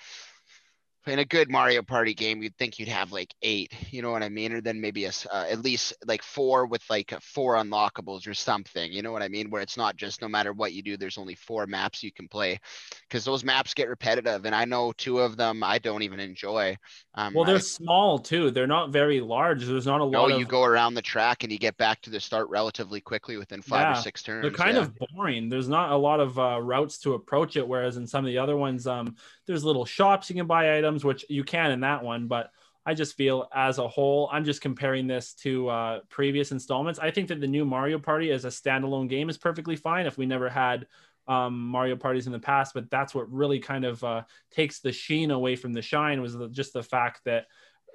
in 1.07 1.19
a 1.19 1.25
good 1.25 1.49
Mario 1.49 1.81
Party 1.81 2.13
game, 2.13 2.41
you'd 2.41 2.57
think 2.57 2.79
you'd 2.79 2.89
have 2.89 3.11
like 3.11 3.33
eight, 3.41 3.71
you 3.91 4.01
know 4.01 4.11
what 4.11 4.23
I 4.23 4.29
mean? 4.29 4.53
Or 4.53 4.61
then 4.61 4.81
maybe 4.81 5.05
a, 5.05 5.11
uh, 5.31 5.45
at 5.49 5.61
least 5.61 5.93
like 6.05 6.23
four 6.23 6.65
with 6.65 6.83
like 6.89 7.13
four 7.21 7.55
unlockables 7.55 8.27
or 8.27 8.33
something, 8.33 8.91
you 8.91 9.01
know 9.01 9.11
what 9.11 9.21
I 9.21 9.27
mean? 9.27 9.49
Where 9.49 9.61
it's 9.61 9.77
not 9.77 9.95
just 9.95 10.21
no 10.21 10.27
matter 10.27 10.53
what 10.53 10.73
you 10.73 10.81
do, 10.81 10.97
there's 10.97 11.17
only 11.17 11.35
four 11.35 11.67
maps 11.67 12.03
you 12.03 12.11
can 12.11 12.27
play 12.27 12.59
because 13.07 13.23
those 13.23 13.43
maps 13.43 13.73
get 13.73 13.89
repetitive. 13.89 14.45
And 14.45 14.55
I 14.55 14.65
know 14.65 14.93
two 14.97 15.19
of 15.19 15.37
them 15.37 15.63
I 15.63 15.79
don't 15.79 16.03
even 16.03 16.19
enjoy. 16.19 16.75
Um, 17.13 17.33
well, 17.33 17.45
they're 17.45 17.55
I, 17.55 17.59
small 17.59 18.19
too. 18.19 18.51
They're 18.51 18.67
not 18.67 18.89
very 18.89 19.21
large. 19.21 19.65
There's 19.65 19.85
not 19.85 20.01
a 20.01 20.03
lot. 20.03 20.11
No, 20.11 20.33
of... 20.33 20.39
you 20.39 20.45
go 20.45 20.63
around 20.63 20.95
the 20.95 21.01
track 21.01 21.43
and 21.43 21.51
you 21.51 21.59
get 21.59 21.77
back 21.77 22.01
to 22.01 22.09
the 22.09 22.19
start 22.19 22.49
relatively 22.49 23.01
quickly 23.01 23.37
within 23.37 23.61
five 23.61 23.81
yeah, 23.81 23.99
or 23.99 24.01
six 24.01 24.23
turns. 24.23 24.41
They're 24.41 24.51
kind 24.51 24.75
yeah. 24.75 24.83
of 24.83 24.93
boring. 24.95 25.49
There's 25.49 25.69
not 25.69 25.91
a 25.91 25.97
lot 25.97 26.19
of 26.19 26.39
uh, 26.39 26.59
routes 26.61 26.97
to 26.99 27.13
approach 27.13 27.55
it. 27.57 27.67
Whereas 27.67 27.97
in 27.97 28.07
some 28.07 28.25
of 28.25 28.27
the 28.27 28.37
other 28.37 28.57
ones, 28.57 28.87
um, 28.87 29.15
there's 29.45 29.63
little 29.63 29.85
shops 29.85 30.29
you 30.29 30.35
can 30.35 30.47
buy 30.47 30.77
items, 30.77 31.03
which 31.03 31.25
you 31.29 31.43
can 31.43 31.71
in 31.71 31.81
that 31.81 32.03
one. 32.03 32.27
But 32.27 32.51
I 32.85 32.93
just 32.93 33.15
feel 33.17 33.47
as 33.53 33.79
a 33.79 33.87
whole, 33.87 34.29
I'm 34.31 34.45
just 34.45 34.61
comparing 34.61 35.07
this 35.07 35.33
to 35.35 35.69
uh, 35.69 35.99
previous 36.09 36.51
installments. 36.51 36.99
I 36.99 37.11
think 37.11 37.27
that 37.29 37.41
the 37.41 37.47
new 37.47 37.65
Mario 37.65 37.97
Party 37.97 38.31
as 38.31 38.45
a 38.45 38.49
standalone 38.49 39.09
game 39.09 39.29
is 39.29 39.37
perfectly 39.37 39.75
fine 39.75 40.05
if 40.05 40.17
we 40.17 40.25
never 40.25 40.49
had 40.49 40.85
um, 41.27 41.59
Mario 41.59 41.95
parties 41.95 42.27
in 42.27 42.31
the 42.31 42.39
past. 42.39 42.73
But 42.73 42.91
that's 42.91 43.15
what 43.15 43.31
really 43.31 43.59
kind 43.59 43.85
of 43.85 44.03
uh, 44.03 44.21
takes 44.51 44.79
the 44.79 44.91
sheen 44.91 45.31
away 45.31 45.55
from 45.55 45.73
the 45.73 45.81
shine 45.81 46.21
was 46.21 46.37
the, 46.37 46.47
just 46.49 46.73
the 46.73 46.83
fact 46.83 47.21
that 47.25 47.47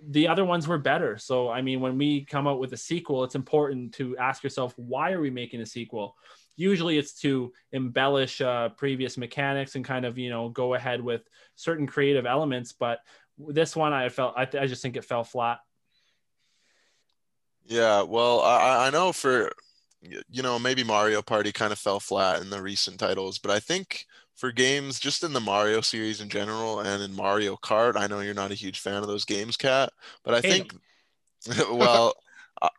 the 0.08 0.26
other 0.26 0.44
ones 0.44 0.66
were 0.66 0.78
better. 0.78 1.18
So, 1.18 1.50
I 1.50 1.62
mean, 1.62 1.80
when 1.80 1.98
we 1.98 2.24
come 2.24 2.46
out 2.46 2.58
with 2.58 2.72
a 2.72 2.76
sequel, 2.76 3.22
it's 3.22 3.34
important 3.34 3.94
to 3.94 4.16
ask 4.16 4.42
yourself, 4.42 4.72
why 4.76 5.12
are 5.12 5.20
we 5.20 5.30
making 5.30 5.60
a 5.60 5.66
sequel? 5.66 6.16
Usually 6.60 6.98
it's 6.98 7.14
to 7.22 7.52
embellish 7.72 8.42
uh, 8.42 8.68
previous 8.70 9.16
mechanics 9.16 9.76
and 9.76 9.84
kind 9.84 10.04
of 10.04 10.18
you 10.18 10.28
know 10.28 10.50
go 10.50 10.74
ahead 10.74 11.00
with 11.00 11.22
certain 11.54 11.86
creative 11.86 12.26
elements 12.26 12.72
but 12.72 12.98
this 13.48 13.74
one 13.74 13.94
i 13.94 14.08
felt 14.08 14.34
i, 14.36 14.42
I 14.42 14.66
just 14.66 14.82
think 14.82 14.96
it 14.96 15.04
fell 15.04 15.24
flat. 15.24 15.60
Yeah 17.64 18.02
well 18.02 18.40
I, 18.40 18.88
I 18.88 18.90
know 18.90 19.12
for 19.12 19.50
you 20.02 20.42
know 20.42 20.58
maybe 20.58 20.84
mario 20.84 21.22
party 21.22 21.52
kind 21.52 21.72
of 21.72 21.78
fell 21.78 22.00
flat 22.00 22.40
in 22.42 22.50
the 22.50 22.62
recent 22.62 22.98
titles 22.98 23.38
but 23.38 23.50
i 23.50 23.60
think 23.60 24.06
for 24.34 24.50
games 24.50 24.98
just 24.98 25.22
in 25.22 25.32
the 25.32 25.40
mario 25.40 25.80
series 25.80 26.20
in 26.20 26.28
general 26.28 26.80
and 26.80 27.02
in 27.02 27.14
mario 27.14 27.56
kart 27.56 27.96
i 27.96 28.06
know 28.06 28.20
you're 28.20 28.34
not 28.34 28.50
a 28.50 28.54
huge 28.54 28.80
fan 28.80 29.02
of 29.02 29.06
those 29.06 29.24
games 29.24 29.56
Kat 29.56 29.92
but 30.24 30.34
i 30.34 30.40
think 30.40 30.74
well 31.70 32.14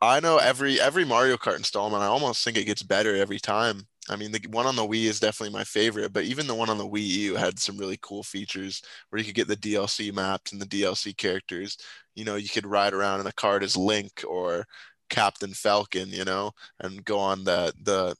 I 0.02 0.20
know 0.20 0.38
every 0.38 0.80
every 0.80 1.06
Mario 1.06 1.38
Kart 1.38 1.58
installment, 1.58 2.04
I 2.04 2.08
almost 2.08 2.44
think 2.44 2.58
it 2.58 2.66
gets 2.66 2.84
better 2.84 3.16
every 3.16 3.40
time. 3.40 3.88
I 4.10 4.16
mean, 4.16 4.32
the 4.32 4.42
one 4.50 4.66
on 4.66 4.76
the 4.76 4.84
Wii 4.84 5.06
is 5.06 5.20
definitely 5.20 5.54
my 5.54 5.64
favorite, 5.64 6.14
but 6.14 6.24
even 6.24 6.48
the 6.48 6.56
one 6.56 6.70
on 6.70 6.78
the 6.78 6.88
Wii 6.88 7.08
U 7.08 7.36
had 7.36 7.60
some 7.60 7.78
really 7.78 7.98
cool 8.02 8.24
features 8.24 8.82
where 9.10 9.20
you 9.20 9.26
could 9.26 9.36
get 9.36 9.48
the 9.48 9.56
DLC 9.56 10.14
maps 10.14 10.52
and 10.52 10.62
the 10.62 10.66
DLC 10.66 11.16
characters. 11.18 11.78
You 12.16 12.26
know, 12.26 12.36
you 12.36 12.50
could 12.50 12.66
ride 12.66 12.94
around 12.94 13.22
in 13.22 13.28
a 13.28 13.32
cart 13.34 13.64
as 13.64 13.78
Link 13.78 14.24
or 14.28 14.66
Captain 15.10 15.54
Falcon, 15.54 16.10
you 16.10 16.26
know, 16.26 16.52
and 16.80 17.04
go 17.06 17.18
on 17.20 17.44
the 17.44 17.74
the 17.84 18.16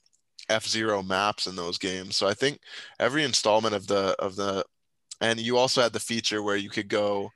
F 0.48 0.66
Zero 0.66 1.02
maps 1.02 1.46
in 1.46 1.56
those 1.56 1.78
games. 1.78 2.16
So 2.16 2.26
I 2.28 2.34
think 2.34 2.60
every 3.00 3.24
installment 3.24 3.74
of 3.74 3.86
the 3.86 4.16
of 4.18 4.36
the 4.36 4.64
and 5.20 5.40
you 5.40 5.58
also 5.58 5.82
had 5.82 5.92
the 5.92 6.00
feature 6.00 6.42
where 6.42 6.56
you 6.56 6.70
could 6.70 6.88
go 6.88 7.30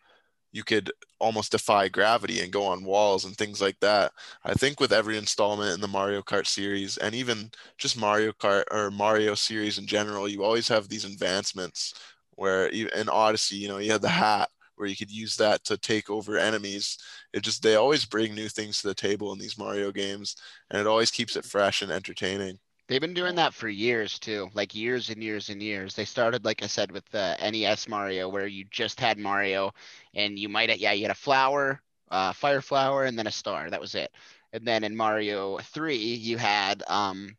you 0.56 0.64
could 0.64 0.90
almost 1.18 1.52
defy 1.52 1.86
gravity 1.86 2.40
and 2.40 2.50
go 2.50 2.64
on 2.64 2.82
walls 2.82 3.26
and 3.26 3.36
things 3.36 3.60
like 3.60 3.78
that. 3.80 4.10
I 4.42 4.54
think 4.54 4.80
with 4.80 4.90
every 4.90 5.18
installment 5.18 5.74
in 5.74 5.82
the 5.82 5.86
Mario 5.86 6.22
Kart 6.22 6.46
series 6.46 6.96
and 6.96 7.14
even 7.14 7.50
just 7.76 8.00
Mario 8.00 8.32
Kart 8.32 8.64
or 8.70 8.90
Mario 8.90 9.34
series 9.34 9.76
in 9.76 9.86
general, 9.86 10.26
you 10.26 10.42
always 10.42 10.66
have 10.68 10.88
these 10.88 11.04
advancements 11.04 11.92
where 12.36 12.68
in 12.68 13.10
Odyssey, 13.10 13.56
you 13.56 13.68
know, 13.68 13.76
you 13.76 13.92
had 13.92 14.00
the 14.00 14.08
mm-hmm. 14.08 14.18
hat 14.18 14.48
where 14.76 14.88
you 14.88 14.96
could 14.96 15.10
use 15.10 15.36
that 15.36 15.62
to 15.64 15.76
take 15.76 16.08
over 16.08 16.38
enemies. 16.38 16.96
It 17.34 17.42
just 17.42 17.62
they 17.62 17.74
always 17.74 18.06
bring 18.06 18.34
new 18.34 18.48
things 18.48 18.80
to 18.80 18.88
the 18.88 18.94
table 18.94 19.34
in 19.34 19.38
these 19.38 19.58
Mario 19.58 19.92
games 19.92 20.36
and 20.70 20.80
it 20.80 20.86
always 20.86 21.10
keeps 21.10 21.36
it 21.36 21.40
mm-hmm. 21.40 21.48
fresh 21.48 21.82
and 21.82 21.92
entertaining. 21.92 22.58
They've 22.88 23.00
been 23.00 23.14
doing 23.14 23.34
that 23.36 23.54
for 23.54 23.68
years 23.68 24.18
too, 24.18 24.48
like 24.54 24.74
years 24.74 25.10
and 25.10 25.22
years 25.22 25.48
and 25.50 25.62
years. 25.62 25.94
They 25.94 26.04
started, 26.04 26.44
like 26.44 26.62
I 26.62 26.66
said, 26.66 26.92
with 26.92 27.04
the 27.10 27.36
NES 27.40 27.88
Mario, 27.88 28.28
where 28.28 28.46
you 28.46 28.64
just 28.70 29.00
had 29.00 29.18
Mario, 29.18 29.72
and 30.14 30.38
you 30.38 30.48
might, 30.48 30.76
yeah, 30.78 30.92
you 30.92 31.02
had 31.02 31.10
a 31.10 31.14
flower, 31.14 31.82
uh, 32.10 32.32
fire 32.32 32.60
flower, 32.60 33.04
and 33.04 33.18
then 33.18 33.26
a 33.26 33.32
star. 33.32 33.70
That 33.70 33.80
was 33.80 33.94
it. 33.96 34.12
And 34.52 34.66
then 34.66 34.84
in 34.84 34.96
Mario 34.96 35.58
Three, 35.58 35.96
you 35.96 36.38
had 36.38 36.82
um, 36.86 37.36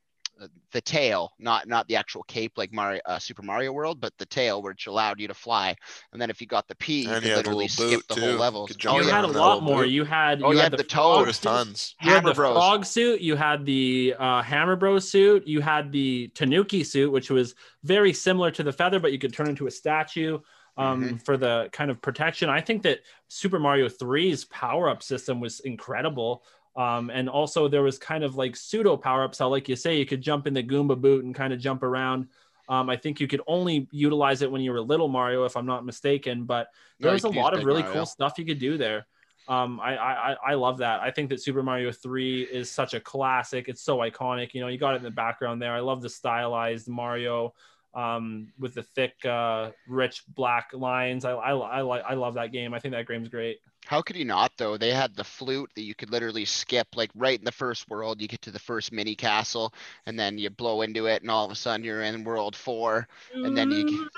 the 0.72 0.82
tail, 0.82 1.32
not 1.40 1.68
not 1.68 1.88
the 1.88 1.96
actual 1.96 2.24
cape 2.24 2.54
like 2.58 2.72
Mario 2.74 3.02
uh, 3.06 3.20
Super 3.20 3.42
Mario 3.42 3.72
World, 3.72 4.00
but 4.00 4.14
the 4.18 4.26
tail, 4.26 4.62
which 4.62 4.88
allowed 4.88 5.20
you 5.20 5.28
to 5.28 5.34
fly. 5.34 5.76
And 6.14 6.22
then 6.22 6.30
if 6.30 6.42
you 6.42 6.48
got 6.48 6.68
the 6.68 6.76
P, 6.76 7.04
you 7.04 7.12
and 7.12 7.24
could 7.24 7.36
literally 7.36 7.68
skip 7.68 8.02
the 8.08 8.16
too. 8.16 8.22
whole 8.22 8.36
level. 8.36 8.70
Oh, 8.88 9.00
you 9.00 9.10
had 9.10 9.24
a 9.24 9.28
lot 9.28 9.64
more. 9.64 9.86
You 9.86 10.04
had 10.04 10.44
oh, 10.44 10.52
you, 10.52 10.58
had, 10.58 10.64
had 10.64 10.72
the, 10.74 10.78
the 10.78 10.84
toad. 10.84 11.34
tons. 11.34 11.96
You 12.02 12.12
had 12.12 12.24
the 12.24 12.34
Bros. 12.34 12.54
frog 12.54 12.86
suit. 12.86 13.22
You 13.22 13.36
had 13.36 13.66
the 13.66 14.16
uh, 14.20 14.42
Hammer 14.42 14.76
Bros 14.76 15.10
suit. 15.10 15.48
You 15.48 15.62
had 15.62 15.92
the 15.92 16.30
Tanuki 16.36 16.84
suit, 16.84 17.12
which 17.12 17.30
was 17.30 17.56
very 17.84 18.14
similar 18.14 18.52
to 18.52 18.64
the 18.64 18.74
feather, 18.74 19.00
but 19.00 19.12
you 19.12 19.20
could 19.20 19.34
turn 19.34 19.50
into 19.50 19.68
a 19.68 19.72
statue. 19.72 20.40
Um, 20.80 21.04
mm-hmm. 21.04 21.16
for 21.18 21.38
the 21.38 21.70
kind 21.72 21.90
of 21.90 22.00
protection. 22.04 22.50
I 22.52 22.62
think 22.62 22.84
that 22.84 23.00
Super 23.30 23.58
Mario 23.58 23.90
3's 23.90 24.46
power 24.46 24.90
up 24.90 25.02
system 25.02 25.40
was 25.40 25.60
incredible. 25.62 26.44
Um, 26.78 27.10
and 27.10 27.28
also 27.28 27.68
there 27.68 27.82
was 27.82 27.98
kind 27.98 28.24
of 28.24 28.36
like 28.36 28.56
pseudo 28.56 28.96
power 28.96 29.24
ups. 29.24 29.40
How, 29.40 29.50
like 29.50 29.68
you 29.68 29.76
say, 29.76 29.98
you 29.98 30.06
could 30.06 30.22
jump 30.22 30.46
in 30.46 30.54
the 30.54 30.64
Goomba 30.64 31.00
boot 31.00 31.26
and 31.26 31.34
kind 31.34 31.52
of 31.52 31.60
jump 31.60 31.82
around. 31.82 32.28
Um, 32.70 32.90
I 32.90 32.96
think 32.96 33.20
you 33.20 33.28
could 33.28 33.42
only 33.48 33.88
utilize 33.92 34.42
it 34.44 34.52
when 34.52 34.62
you 34.62 34.72
were 34.72 34.82
little 34.82 35.08
Mario, 35.08 35.46
if 35.46 35.58
I'm 35.58 35.66
not 35.66 35.86
mistaken. 35.86 36.44
But 36.44 36.68
there 37.00 37.10
no, 37.10 37.14
was 37.14 37.24
a 37.24 37.30
lot 37.30 37.54
of 37.56 37.64
really 37.64 37.82
Mario. 37.82 37.98
cool 37.98 38.06
stuff 38.06 38.38
you 38.38 38.46
could 38.46 38.60
do 38.60 38.78
there. 38.78 39.08
Um, 39.48 39.80
I, 39.80 39.98
I 39.98 40.36
I 40.46 40.54
love 40.56 40.80
that. 40.80 41.00
I 41.00 41.10
think 41.10 41.30
that 41.30 41.42
Super 41.42 41.64
Mario 41.64 41.92
3 41.92 42.44
is 42.44 42.70
such 42.70 42.94
a 42.94 43.00
classic. 43.00 43.70
It's 43.70 43.82
so 43.82 44.00
iconic. 44.00 44.54
You 44.54 44.62
know, 44.62 44.68
you 44.68 44.78
got 44.78 44.94
it 44.94 44.98
in 44.98 45.04
the 45.04 45.12
background 45.12 45.62
there. 45.62 45.74
I 45.74 45.80
love 45.80 46.02
the 46.02 46.10
stylized 46.10 46.90
Mario 46.90 47.54
um, 47.98 48.48
with 48.60 48.76
the 48.76 48.84
thick, 48.84 49.14
uh, 49.26 49.72
rich 49.88 50.24
black 50.36 50.70
lines. 50.72 51.26
I, 51.26 51.32
I, 51.32 51.56
I, 51.56 51.82
like 51.82 52.04
I 52.08 52.14
love 52.14 52.36
that 52.36 52.52
game. 52.52 52.74
I 52.74 52.80
think 52.80 52.94
that 52.94 53.08
game's 53.08 53.28
great. 53.28 53.58
How 53.86 54.02
could 54.02 54.16
you 54.16 54.26
not 54.26 54.52
though? 54.58 54.78
They 54.78 54.92
had 54.92 55.16
the 55.16 55.24
flute 55.24 55.72
that 55.76 55.82
you 55.82 55.96
could 55.96 56.12
literally 56.12 56.46
skip 56.46 56.88
like 56.96 57.10
right 57.16 57.40
in 57.40 57.46
the 57.46 57.52
first 57.52 57.90
world. 57.90 58.22
You 58.22 58.28
get 58.28 58.42
to 58.44 58.52
the 58.52 58.60
first 58.60 58.92
mini 58.92 59.16
castle 59.16 59.74
and 60.06 60.20
then 60.20 60.38
you 60.38 60.50
blow 60.50 60.82
into 60.82 61.08
it 61.08 61.22
and 61.22 61.32
all 61.32 61.46
of 61.46 61.52
a 61.52 61.56
sudden 61.56 61.84
you're 61.84 62.04
in 62.04 62.24
world 62.24 62.56
four 62.56 63.08
and 63.34 63.58
then 63.58 63.72
you 63.72 64.10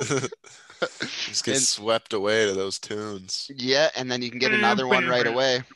just 0.00 1.44
get 1.44 1.54
and, 1.54 1.62
swept 1.62 2.12
away 2.12 2.46
to 2.46 2.52
those 2.52 2.78
tunes. 2.78 3.50
Yeah, 3.54 3.90
and 3.96 4.10
then 4.10 4.22
you 4.22 4.30
can 4.30 4.40
get 4.40 4.52
another 4.52 4.86
one 4.86 5.06
right 5.06 5.26
away. 5.26 5.62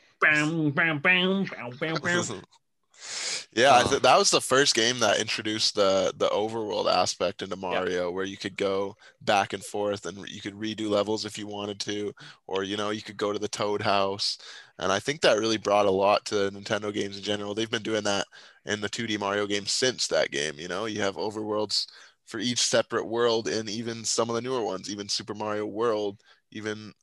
Yeah, 3.51 3.75
I 3.75 3.83
Um, 3.83 3.89
th- 3.89 4.01
that 4.01 4.17
was 4.17 4.31
the 4.31 4.41
first 4.41 4.75
game 4.75 4.99
that 4.99 5.19
introduced 5.19 5.75
the 5.75 6.13
the 6.15 6.27
overworld 6.29 6.91
aspect 6.91 7.41
into 7.41 7.55
Mario, 7.55 8.11
where 8.11 8.25
you 8.25 8.37
could 8.37 8.57
go 8.57 8.95
back 9.21 9.53
and 9.53 9.63
forth 9.63 10.05
and 10.05 10.27
you 10.29 10.41
could 10.41 10.53
redo 10.53 10.89
levels 10.89 11.25
if 11.25 11.37
you 11.37 11.47
wanted 11.47 11.79
to, 11.81 12.13
or 12.47 12.63
you 12.63 12.77
know 12.77 12.89
you 12.91 13.01
could 13.01 13.17
go 13.17 13.33
to 13.33 13.39
the 13.39 13.47
Toad 13.47 13.81
House, 13.81 14.37
and 14.79 14.91
I 14.91 14.99
think 14.99 15.21
that 15.21 15.39
really 15.39 15.57
brought 15.57 15.85
a 15.85 15.91
lot 15.91 16.25
to 16.25 16.35
Nintendo 16.51 16.93
games 16.93 17.17
in 17.17 17.23
general. 17.23 17.53
They've 17.55 17.69
been 17.69 17.83
doing 17.83 18.03
that 18.03 18.25
in 18.65 18.81
the 18.81 18.89
2D 18.89 19.17
Mario 19.17 19.47
games 19.47 19.71
since 19.71 20.07
that 20.07 20.31
game. 20.31 20.55
You 20.57 20.67
know, 20.67 20.85
you 20.85 21.01
have 21.01 21.15
overworlds 21.15 21.87
for 22.25 22.39
each 22.39 22.59
separate 22.61 23.05
world, 23.07 23.47
and 23.47 23.69
even 23.69 24.03
some 24.03 24.29
of 24.29 24.35
the 24.35 24.41
newer 24.41 24.63
ones, 24.63 24.89
even 24.89 25.09
Super 25.09 25.33
Mario 25.33 25.65
World, 25.65 26.19
even 26.51 26.93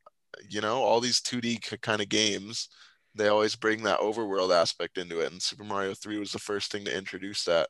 you 0.49 0.61
know 0.61 0.77
all 0.83 1.01
these 1.01 1.21
2D 1.21 1.59
kind 1.59 2.01
of 2.03 2.09
games 2.09 2.69
they 3.15 3.29
always 3.29 3.55
bring 3.55 3.83
that 3.83 4.01
overworld 4.01 4.55
aspect 4.55 4.99
into 4.99 5.21
it 5.21 5.33
and 5.33 5.43
super 5.43 5.65
mario 5.65 5.95
3 5.95 6.19
was 6.19 6.33
the 6.33 6.39
first 6.39 6.73
thing 6.73 6.85
to 6.85 6.97
introduce 6.97 7.45
that 7.45 7.69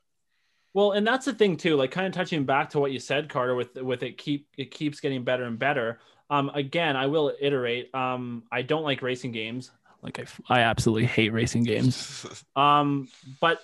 Well, 0.73 0.93
and 0.93 1.05
that's 1.05 1.25
the 1.25 1.33
thing 1.33 1.55
too. 1.57 1.75
Like 1.75 1.91
kind 1.91 2.07
of 2.07 2.13
touching 2.13 2.45
back 2.45 2.71
to 2.71 2.79
what 2.79 2.91
you 2.91 2.99
said, 2.99 3.29
Carter, 3.29 3.53
with 3.53 3.75
with 3.75 4.01
it 4.01 4.17
keep 4.17 4.47
it 4.57 4.71
keeps 4.71 4.99
getting 4.99 5.23
better 5.23 5.43
and 5.43 5.59
better. 5.59 5.99
Um, 6.29 6.49
again, 6.55 6.95
I 6.95 7.05
will 7.07 7.31
iterate. 7.39 7.93
Um, 7.93 8.43
I 8.51 8.63
don't 8.63 8.83
like 8.83 9.03
racing 9.03 9.31
games. 9.33 9.71
Like 10.01 10.19
I, 10.19 10.25
I 10.49 10.59
absolutely 10.61 11.05
hate 11.05 11.31
racing 11.33 11.63
games. 11.63 12.25
Um, 12.55 13.07
but 13.41 13.61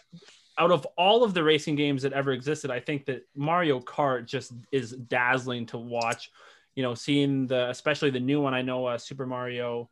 out 0.58 0.72
of 0.72 0.86
all 0.98 1.24
of 1.24 1.34
the 1.34 1.44
racing 1.44 1.76
games 1.76 2.02
that 2.02 2.14
ever 2.14 2.32
existed, 2.32 2.72
I 2.72 2.80
think 2.80 3.06
that 3.06 3.24
Mario 3.36 3.80
Kart 3.80 4.26
just 4.26 4.52
is 4.72 4.92
dazzling 4.92 5.66
to 5.68 5.78
watch. 5.78 6.32
You 6.76 6.84
know, 6.84 6.96
seeing 6.96 7.48
the 7.48 7.70
especially 7.70 8.10
the 8.10 8.20
new 8.20 8.42
one. 8.42 8.54
I 8.54 8.62
know 8.62 8.86
uh, 8.86 8.98
Super 8.98 9.26
Mario, 9.26 9.90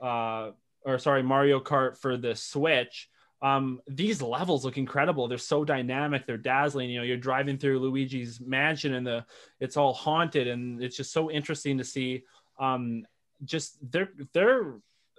uh, 0.00 0.50
or 0.84 0.98
sorry, 0.98 1.22
Mario 1.22 1.60
Kart 1.60 1.96
for 1.96 2.16
the 2.16 2.34
Switch. 2.34 3.08
Um, 3.42 3.80
these 3.88 4.20
levels 4.20 4.64
look 4.64 4.76
incredible. 4.76 5.26
They're 5.26 5.38
so 5.38 5.64
dynamic. 5.64 6.26
They're 6.26 6.36
dazzling. 6.36 6.90
You 6.90 6.98
know, 6.98 7.04
you're 7.04 7.16
driving 7.16 7.56
through 7.56 7.78
Luigi's 7.78 8.40
mansion 8.40 8.94
and 8.94 9.06
the 9.06 9.24
it's 9.60 9.76
all 9.76 9.94
haunted, 9.94 10.46
and 10.46 10.82
it's 10.82 10.96
just 10.96 11.12
so 11.12 11.30
interesting 11.30 11.78
to 11.78 11.84
see. 11.84 12.24
Um, 12.58 13.06
just 13.44 13.78
their 13.90 14.10
their 14.34 14.74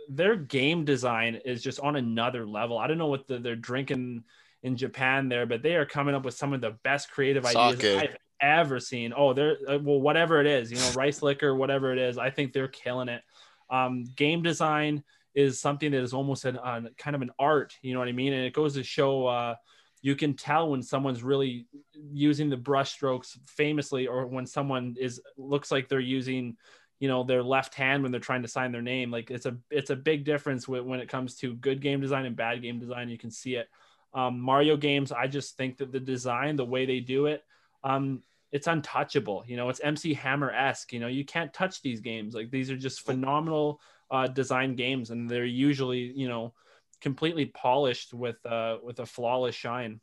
their 0.08 0.36
game 0.36 0.86
design 0.86 1.40
is 1.46 1.64
just 1.64 1.80
on 1.80 1.96
another 1.96 2.46
level. 2.46 2.78
I 2.78 2.88
don't 2.88 2.98
know 2.98 3.08
what 3.08 3.28
the, 3.28 3.40
they're 3.40 3.56
drinking 3.56 4.24
in 4.64 4.78
Japan 4.78 5.30
there, 5.30 5.46
but 5.46 5.64
they 5.64 5.76
are 5.76 5.86
coming 5.86 6.14
up 6.14 6.24
with 6.24 6.36
some 6.36 6.54
of 6.54 6.62
the 6.62 6.78
best 6.84 7.10
creative 7.12 7.46
ideas 7.46 7.80
Sake. 7.80 8.02
I've 8.02 8.18
ever 8.40 8.80
seen. 8.80 9.14
Oh, 9.16 9.34
they're 9.34 9.58
uh, 9.68 9.80
well, 9.80 10.00
whatever 10.00 10.40
it 10.40 10.48
is, 10.48 10.72
you 10.72 10.78
know, 10.78 10.92
rice 10.92 11.22
liquor, 11.22 11.56
whatever 11.56 11.92
it 11.92 11.98
is. 11.98 12.18
I 12.18 12.30
think 12.30 12.54
they're 12.54 12.68
killing 12.68 13.10
it. 13.10 13.24
Um, 13.70 14.04
game 14.16 14.44
design 14.44 15.04
is 15.34 15.60
something 15.60 15.92
that 15.92 16.02
is 16.02 16.14
almost 16.14 16.46
an, 16.46 16.58
an 16.64 16.90
kind 16.98 17.16
of 17.16 17.22
an 17.22 17.32
art. 17.40 17.76
You 17.82 17.94
know 17.94 18.00
what 18.00 18.10
I 18.10 18.14
mean? 18.14 18.34
And 18.34 18.46
it 18.46 18.54
goes 18.54 18.76
to 18.76 18.84
show. 18.84 19.28
Uh, 19.28 19.56
you 20.04 20.16
can 20.16 20.34
tell 20.34 20.72
when 20.72 20.82
someone's 20.82 21.22
really 21.22 21.68
using 22.12 22.50
the 22.50 22.58
brush 22.58 22.92
strokes 22.92 23.38
famously, 23.46 24.08
or 24.08 24.26
when 24.26 24.48
someone 24.48 24.96
is 25.00 25.22
looks 25.38 25.72
like 25.72 25.88
they're 25.88 26.00
using 26.00 26.58
you 27.02 27.08
know 27.08 27.24
their 27.24 27.44
left 27.44 27.74
hand 27.74 28.04
when 28.04 28.12
they're 28.12 28.22
trying 28.22 28.44
to 28.44 28.48
sign 28.48 28.72
their 28.72 28.82
name 28.82 29.12
like 29.12 29.32
it's 29.32 29.48
a 29.48 29.58
it's 29.72 29.90
a 29.90 29.96
big 29.96 30.24
difference 30.24 30.68
when, 30.68 30.86
when 30.86 31.00
it 31.02 31.10
comes 31.10 31.36
to 31.36 31.56
good 31.56 31.82
game 31.82 32.00
design 32.00 32.26
and 32.26 32.36
bad 32.36 32.62
game 32.62 32.80
design 32.80 33.10
you 33.10 33.18
can 33.18 33.32
see 33.32 33.56
it 33.56 33.68
um, 34.14 34.40
mario 34.40 34.78
games 34.78 35.12
i 35.12 35.28
just 35.28 35.58
think 35.58 35.78
that 35.78 35.92
the 35.92 36.00
design 36.00 36.56
the 36.56 36.64
way 36.64 36.86
they 36.86 37.00
do 37.00 37.26
it 37.26 37.44
um, 37.84 38.22
it's 38.52 38.68
untouchable 38.68 39.44
you 39.48 39.58
know 39.58 39.68
it's 39.68 39.82
mc 39.84 40.14
hammer-esque 40.14 40.94
you 40.94 41.00
know 41.00 41.08
you 41.08 41.26
can't 41.26 41.54
touch 41.54 41.82
these 41.82 42.00
games 42.02 42.36
like 42.36 42.52
these 42.52 42.70
are 42.70 42.78
just 42.78 43.02
phenomenal 43.02 43.82
uh, 44.12 44.28
design 44.28 44.76
games 44.76 45.10
and 45.10 45.30
they're 45.30 45.46
usually 45.46 46.12
you 46.16 46.28
know 46.28 46.54
completely 47.02 47.46
polished 47.48 48.14
with 48.14 48.38
uh, 48.46 48.78
with 48.84 49.00
a 49.00 49.06
flawless 49.06 49.56
shine 49.56 50.00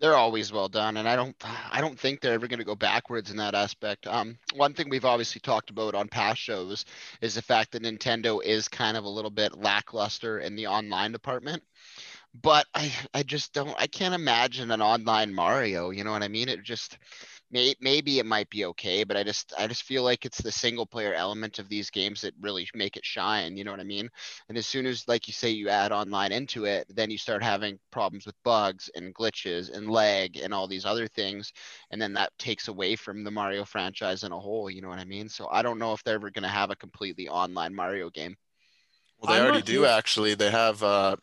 They're 0.00 0.16
always 0.16 0.52
well 0.52 0.68
done, 0.68 0.96
and 0.96 1.08
I 1.08 1.14
don't, 1.14 1.36
I 1.70 1.80
don't 1.80 1.98
think 1.98 2.20
they're 2.20 2.32
ever 2.32 2.48
going 2.48 2.58
to 2.58 2.64
go 2.64 2.74
backwards 2.74 3.30
in 3.30 3.36
that 3.36 3.54
aspect. 3.54 4.08
Um, 4.08 4.36
one 4.54 4.74
thing 4.74 4.88
we've 4.88 5.04
obviously 5.04 5.40
talked 5.40 5.70
about 5.70 5.94
on 5.94 6.08
past 6.08 6.40
shows 6.40 6.84
is 7.20 7.36
the 7.36 7.42
fact 7.42 7.70
that 7.72 7.84
Nintendo 7.84 8.42
is 8.42 8.66
kind 8.66 8.96
of 8.96 9.04
a 9.04 9.08
little 9.08 9.30
bit 9.30 9.56
lackluster 9.56 10.40
in 10.40 10.56
the 10.56 10.66
online 10.66 11.12
department. 11.12 11.62
But 12.34 12.66
I, 12.74 12.92
I 13.14 13.22
just 13.22 13.52
don't, 13.52 13.76
I 13.78 13.86
can't 13.86 14.14
imagine 14.14 14.72
an 14.72 14.82
online 14.82 15.32
Mario. 15.32 15.90
You 15.90 16.02
know 16.02 16.10
what 16.12 16.24
I 16.24 16.28
mean? 16.28 16.48
It 16.48 16.64
just, 16.64 16.98
may, 17.52 17.74
maybe 17.80 18.18
it 18.18 18.26
might 18.26 18.50
be 18.50 18.64
okay, 18.66 19.04
but 19.04 19.16
I 19.16 19.22
just, 19.24 19.52
I 19.58 19.66
just 19.68 19.84
feel 19.84 20.02
like 20.02 20.24
it's 20.24 20.42
the 20.42 20.50
single 20.52 20.86
player 20.86 21.14
element 21.14 21.58
of 21.58 21.68
these 21.68 21.90
games 21.90 22.22
that 22.22 22.34
really 22.40 22.68
make 22.74 22.96
it 22.96 23.04
shine. 23.04 23.56
You 23.56 23.64
know 23.64 23.70
what 23.70 23.80
I 23.80 23.84
mean? 23.84 24.08
And 24.48 24.58
as 24.58 24.66
soon 24.66 24.86
as, 24.86 25.06
like 25.08 25.28
you 25.28 25.32
say, 25.34 25.50
you 25.50 25.68
add 25.68 25.92
online 25.92 26.32
into 26.32 26.64
it, 26.64 26.86
then 26.88 27.10
you 27.10 27.18
start 27.18 27.42
having 27.42 27.78
problems 27.90 28.26
with 28.26 28.34
bugs 28.44 28.90
and 28.96 29.14
glitches 29.14 29.70
and 29.70 29.90
lag 29.90 30.36
and 30.38 30.52
all 30.54 30.66
these 30.68 30.86
other 30.86 31.06
things. 31.08 31.52
And 31.90 32.00
then 32.02 32.14
that 32.14 32.32
takes 32.38 32.68
away 32.68 32.96
from 32.96 33.24
the 33.24 33.30
Mario 33.30 33.64
franchise 33.64 34.24
in 34.24 34.32
a 34.32 34.40
whole. 34.40 34.70
You 34.70 34.82
know 34.82 34.88
what 34.88 34.98
I 34.98 35.04
mean? 35.04 35.28
So 35.28 35.48
I 35.50 35.62
don't 35.62 35.78
know 35.78 35.92
if 35.92 36.02
they're 36.04 36.16
ever 36.16 36.30
going 36.30 36.42
to 36.44 36.48
have 36.48 36.70
a 36.70 36.76
completely 36.76 37.28
online 37.28 37.74
Mario 37.74 38.10
game. 38.10 38.36
well 39.18 39.26
they 39.26 39.38
I'm 39.38 39.40
already 39.40 39.62
do 39.62 39.84
too- 39.84 39.86
actually 39.86 40.34
they 40.34 40.50
have 40.50 40.82
uh 40.82 41.16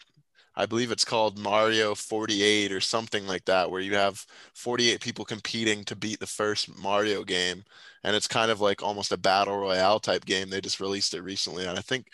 i 0.60 0.66
believe 0.66 0.92
it's 0.92 1.06
called 1.06 1.40
mario 1.40 1.96
48 1.96 2.72
or 2.72 2.82
something 2.82 3.26
like 3.26 3.46
that 3.46 3.72
where 3.72 3.82
you 3.82 3.96
have 3.96 4.26
48 4.54 5.02
people 5.02 5.26
competing 5.26 5.84
to 5.86 5.96
beat 5.96 6.20
the 6.20 6.28
first 6.28 6.78
mario 6.78 7.24
game 7.24 7.64
and 8.04 8.16
it's 8.16 8.28
kind 8.28 8.52
of 8.52 8.62
like 8.62 8.82
almost 8.82 9.12
a 9.12 9.18
battle 9.18 9.58
royale 9.58 10.00
type 10.00 10.26
game. 10.26 10.50
They 10.50 10.62
just 10.62 10.80
released 10.80 11.14
it 11.14 11.22
recently 11.22 11.66
and 11.66 11.78
i 11.78 11.82
think 11.82 12.14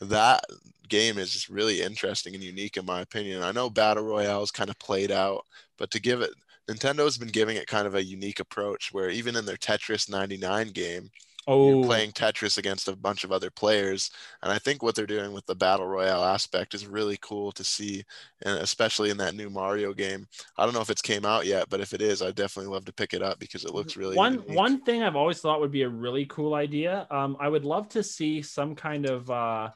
that 0.00 0.44
game 0.88 1.18
is 1.18 1.32
just 1.32 1.48
really 1.48 1.82
interesting 1.82 2.34
and 2.34 2.44
unique 2.44 2.76
in 2.76 2.86
my 2.86 3.00
opinion. 3.00 3.42
I 3.42 3.52
know 3.52 3.70
battle 3.70 4.04
royale 4.04 4.42
is 4.42 4.50
kind 4.50 4.70
of 4.70 4.78
played 4.78 5.10
out 5.10 5.44
but 5.78 5.90
to 5.92 6.00
give 6.00 6.20
it 6.20 6.30
nintendo's 6.70 7.18
been 7.18 7.28
giving 7.28 7.56
it 7.56 7.66
kind 7.66 7.86
of 7.86 7.94
a 7.94 8.04
unique 8.04 8.40
approach 8.40 8.90
where 8.92 9.10
even 9.10 9.36
in 9.36 9.46
their 9.46 9.56
tetris 9.56 10.10
99 10.10 10.68
game 10.68 11.10
oh 11.46 11.68
you're 11.68 11.86
playing 11.86 12.12
Tetris 12.12 12.58
against 12.58 12.88
a 12.88 12.96
bunch 12.96 13.24
of 13.24 13.32
other 13.32 13.50
players. 13.50 14.10
And 14.42 14.52
I 14.52 14.58
think 14.58 14.82
what 14.82 14.94
they're 14.94 15.06
doing 15.06 15.32
with 15.32 15.46
the 15.46 15.54
battle 15.54 15.86
royale 15.86 16.24
aspect 16.24 16.74
is 16.74 16.86
really 16.86 17.18
cool 17.20 17.52
to 17.52 17.64
see, 17.64 18.04
and 18.44 18.58
especially 18.58 19.10
in 19.10 19.16
that 19.18 19.34
new 19.34 19.50
Mario 19.50 19.92
game. 19.92 20.26
I 20.56 20.64
don't 20.64 20.74
know 20.74 20.80
if 20.80 20.90
it's 20.90 21.02
came 21.02 21.24
out 21.24 21.46
yet, 21.46 21.68
but 21.68 21.80
if 21.80 21.92
it 21.92 22.02
is, 22.02 22.22
I 22.22 22.30
definitely 22.30 22.72
love 22.72 22.84
to 22.86 22.92
pick 22.92 23.14
it 23.14 23.22
up 23.22 23.38
because 23.38 23.64
it 23.64 23.74
looks 23.74 23.96
really 23.96 24.16
one 24.16 24.34
unique. 24.34 24.56
one 24.56 24.80
thing 24.82 25.02
I've 25.02 25.16
always 25.16 25.40
thought 25.40 25.60
would 25.60 25.72
be 25.72 25.82
a 25.82 25.88
really 25.88 26.26
cool 26.26 26.54
idea. 26.54 27.06
Um, 27.10 27.36
I 27.40 27.48
would 27.48 27.64
love 27.64 27.88
to 27.90 28.02
see 28.02 28.42
some 28.42 28.74
kind 28.74 29.06
of 29.06 29.30
uh, 29.30 29.70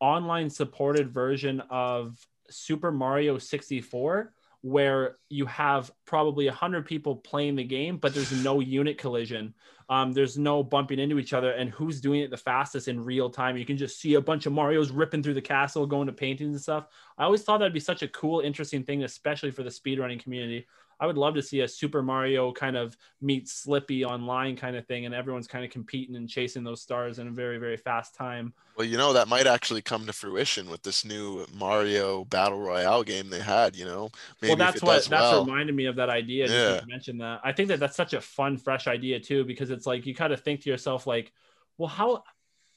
online 0.00 0.50
supported 0.50 1.10
version 1.10 1.60
of 1.70 2.18
Super 2.50 2.92
Mario 2.92 3.38
64 3.38 4.32
where 4.62 5.16
you 5.28 5.46
have 5.46 5.92
probably 6.06 6.46
100 6.46 6.86
people 6.86 7.16
playing 7.16 7.54
the 7.56 7.64
game 7.64 7.98
but 7.98 8.14
there's 8.14 8.32
no 8.42 8.60
unit 8.60 8.98
collision 8.98 9.54
um, 9.88 10.12
there's 10.12 10.36
no 10.36 10.62
bumping 10.62 10.98
into 10.98 11.18
each 11.18 11.32
other 11.32 11.52
and 11.52 11.70
who's 11.70 12.00
doing 12.00 12.20
it 12.20 12.30
the 12.30 12.36
fastest 12.36 12.88
in 12.88 13.04
real 13.04 13.30
time? 13.30 13.56
You 13.56 13.64
can 13.64 13.76
just 13.76 14.00
see 14.00 14.14
a 14.14 14.20
bunch 14.20 14.46
of 14.46 14.52
marios 14.52 14.90
ripping 14.92 15.22
through 15.22 15.34
the 15.34 15.42
castle 15.42 15.86
going 15.86 16.06
to 16.06 16.12
paintings 16.12 16.54
and 16.54 16.60
stuff. 16.60 16.88
I 17.16 17.24
always 17.24 17.42
thought 17.42 17.58
that'd 17.58 17.72
be 17.72 17.80
such 17.80 18.02
a 18.02 18.08
cool 18.08 18.40
interesting 18.40 18.82
thing 18.82 19.04
especially 19.04 19.50
for 19.50 19.62
the 19.62 19.70
speedrunning 19.70 20.20
community 20.20 20.66
I 20.98 21.06
would 21.06 21.18
love 21.18 21.34
to 21.34 21.42
see 21.42 21.60
a 21.60 21.68
Super 21.68 22.02
Mario 22.02 22.52
kind 22.52 22.76
of 22.76 22.96
meet 23.20 23.48
Slippy 23.48 24.04
online 24.04 24.56
kind 24.56 24.76
of 24.76 24.86
thing, 24.86 25.04
and 25.06 25.14
everyone's 25.14 25.46
kind 25.46 25.64
of 25.64 25.70
competing 25.70 26.16
and 26.16 26.28
chasing 26.28 26.64
those 26.64 26.80
stars 26.80 27.18
in 27.18 27.28
a 27.28 27.30
very, 27.30 27.58
very 27.58 27.76
fast 27.76 28.14
time. 28.14 28.54
Well, 28.76 28.86
you 28.86 28.96
know, 28.96 29.12
that 29.12 29.28
might 29.28 29.46
actually 29.46 29.82
come 29.82 30.06
to 30.06 30.12
fruition 30.12 30.70
with 30.70 30.82
this 30.82 31.04
new 31.04 31.46
Mario 31.54 32.24
Battle 32.24 32.58
Royale 32.58 33.02
game 33.04 33.28
they 33.28 33.40
had, 33.40 33.76
you 33.76 33.84
know. 33.84 34.10
Maybe 34.40 34.50
well, 34.50 34.56
that's 34.56 34.82
what 34.82 35.04
that's 35.04 35.10
well. 35.10 35.44
reminded 35.44 35.74
me 35.74 35.86
of 35.86 35.96
that 35.96 36.10
idea. 36.10 36.46
just 36.46 36.56
Yeah. 36.56 36.80
you 36.80 36.86
mentioned 36.88 37.20
that. 37.20 37.40
I 37.44 37.52
think 37.52 37.68
that 37.68 37.80
that's 37.80 37.96
such 37.96 38.14
a 38.14 38.20
fun, 38.20 38.56
fresh 38.56 38.86
idea 38.86 39.20
too, 39.20 39.44
because 39.44 39.70
it's 39.70 39.86
like 39.86 40.06
you 40.06 40.14
kind 40.14 40.32
of 40.32 40.40
think 40.40 40.62
to 40.62 40.70
yourself, 40.70 41.06
like, 41.06 41.32
well, 41.78 41.88
how 41.88 42.22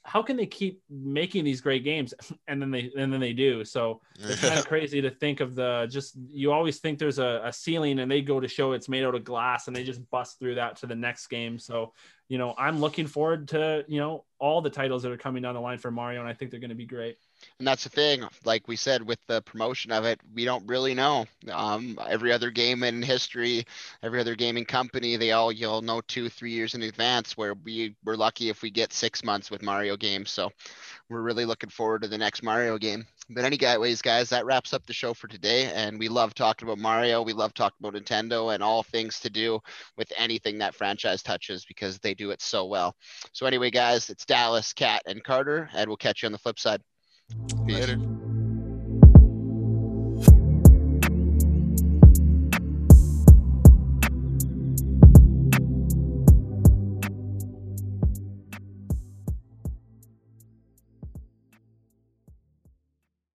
how 0.04 0.22
can 0.22 0.38
they 0.38 0.46
keep 0.46 0.82
making 0.90 1.44
these 1.44 1.62
great 1.62 1.84
games, 1.84 2.14
and 2.48 2.62
then 2.62 2.72
they 2.72 2.92
and 2.98 3.12
then 3.12 3.20
they 3.20 3.34
do. 3.34 3.64
So 3.66 4.02
it's 4.20 4.42
kind 4.42 4.60
of 4.60 4.68
crazy 4.68 5.02
to 5.02 5.10
think 5.10 5.40
of 5.40 5.56
the 5.56 5.88
just 5.90 6.16
you 6.30 6.52
always 6.52 6.80
think 6.80 7.00
there's 7.00 7.20
a, 7.20 7.42
a 7.44 7.54
ceiling 7.54 8.00
and 8.00 8.10
they 8.10 8.22
go 8.22 8.40
to 8.40 8.48
show 8.48 8.74
it's 8.74 8.90
made 8.90 9.04
out 9.04 9.16
of 9.16 9.24
glass 9.24 9.68
and 9.68 9.76
they 9.76 9.84
just 9.84 10.08
bust 10.10 10.40
through 10.40 10.56
that 10.56 10.78
to 10.78 10.88
the 10.88 10.96
next 10.96 11.28
game. 11.28 11.60
So 11.60 11.94
you 12.30 12.38
know 12.38 12.54
i'm 12.58 12.80
looking 12.80 13.08
forward 13.08 13.48
to 13.50 13.84
you 13.88 14.00
know 14.00 14.24
all 14.38 14.62
the 14.62 14.70
titles 14.70 15.04
that 15.04 15.12
are 15.12 15.18
coming 15.18 15.44
down 15.44 15.56
the 15.56 15.60
line 15.60 15.80
for 15.80 15.92
mario 15.92 16.22
and 16.22 16.30
i 16.30 16.34
think 16.34 16.52
they're 16.52 16.60
going 16.60 16.70
to 16.70 16.76
be 16.76 16.86
great 16.86 17.18
And 17.60 17.68
that's 17.68 17.84
the 17.84 17.90
thing, 17.90 18.24
like 18.46 18.68
we 18.68 18.76
said 18.76 19.06
with 19.06 19.20
the 19.28 19.42
promotion 19.42 19.92
of 19.92 20.06
it, 20.06 20.20
we 20.34 20.46
don't 20.46 20.66
really 20.68 20.94
know. 20.94 21.26
Um, 21.52 22.00
every 22.08 22.32
other 22.32 22.52
game 22.52 22.84
in 22.84 23.02
history, 23.02 23.66
every 24.02 24.20
other 24.20 24.36
gaming 24.36 24.66
company, 24.66 25.18
they 25.18 25.32
all 25.32 25.52
you'll 25.52 25.82
know 25.82 26.02
two, 26.02 26.30
three 26.30 26.52
years 26.52 26.74
in 26.74 26.84
advance. 26.84 27.36
Where 27.38 27.54
we 27.54 27.96
we're 28.06 28.16
lucky 28.16 28.50
if 28.50 28.62
we 28.62 28.72
get 28.72 28.94
six 28.94 29.24
months 29.24 29.52
with 29.52 29.62
Mario 29.62 29.98
games. 29.98 30.30
So 30.32 30.52
we're 31.10 31.22
really 31.22 31.46
looking 31.46 31.70
forward 31.70 32.04
to 32.04 32.08
the 32.08 32.18
next 32.18 32.44
Mario 32.44 32.78
game. 32.78 33.06
But 33.32 33.46
anyways, 33.46 34.02
guys, 34.02 34.30
that 34.30 34.46
wraps 34.46 34.74
up 34.74 34.86
the 34.86 34.94
show 34.94 35.14
for 35.14 35.28
today. 35.28 35.72
And 35.74 36.00
we 36.00 36.08
love 36.08 36.34
talking 36.34 36.68
about 36.68 36.80
Mario. 36.80 37.22
We 37.22 37.34
love 37.34 37.54
talking 37.54 37.78
about 37.80 37.94
Nintendo 37.94 38.54
and 38.54 38.64
all 38.64 38.84
things 38.84 39.20
to 39.20 39.30
do 39.30 39.60
with 39.98 40.12
anything 40.18 40.58
that 40.60 40.76
franchise 40.76 41.22
touches 41.22 41.64
because 41.66 42.00
they 42.00 42.14
do 42.14 42.32
it 42.32 42.42
so 42.42 42.66
well. 42.66 42.96
So 43.34 43.46
anyway, 43.46 43.70
guys, 43.70 44.10
it's 44.10 44.26
Dallas, 44.26 44.74
Kat, 44.74 45.04
and 45.06 45.24
Carter, 45.24 45.70
and 45.76 45.88
we'll 45.88 45.98
catch 45.98 46.24
you 46.24 46.28
on 46.28 46.32
the 46.32 46.40
flip 46.40 46.58
side. 46.58 46.82
Peace. 47.66 47.88
Later. 47.88 48.29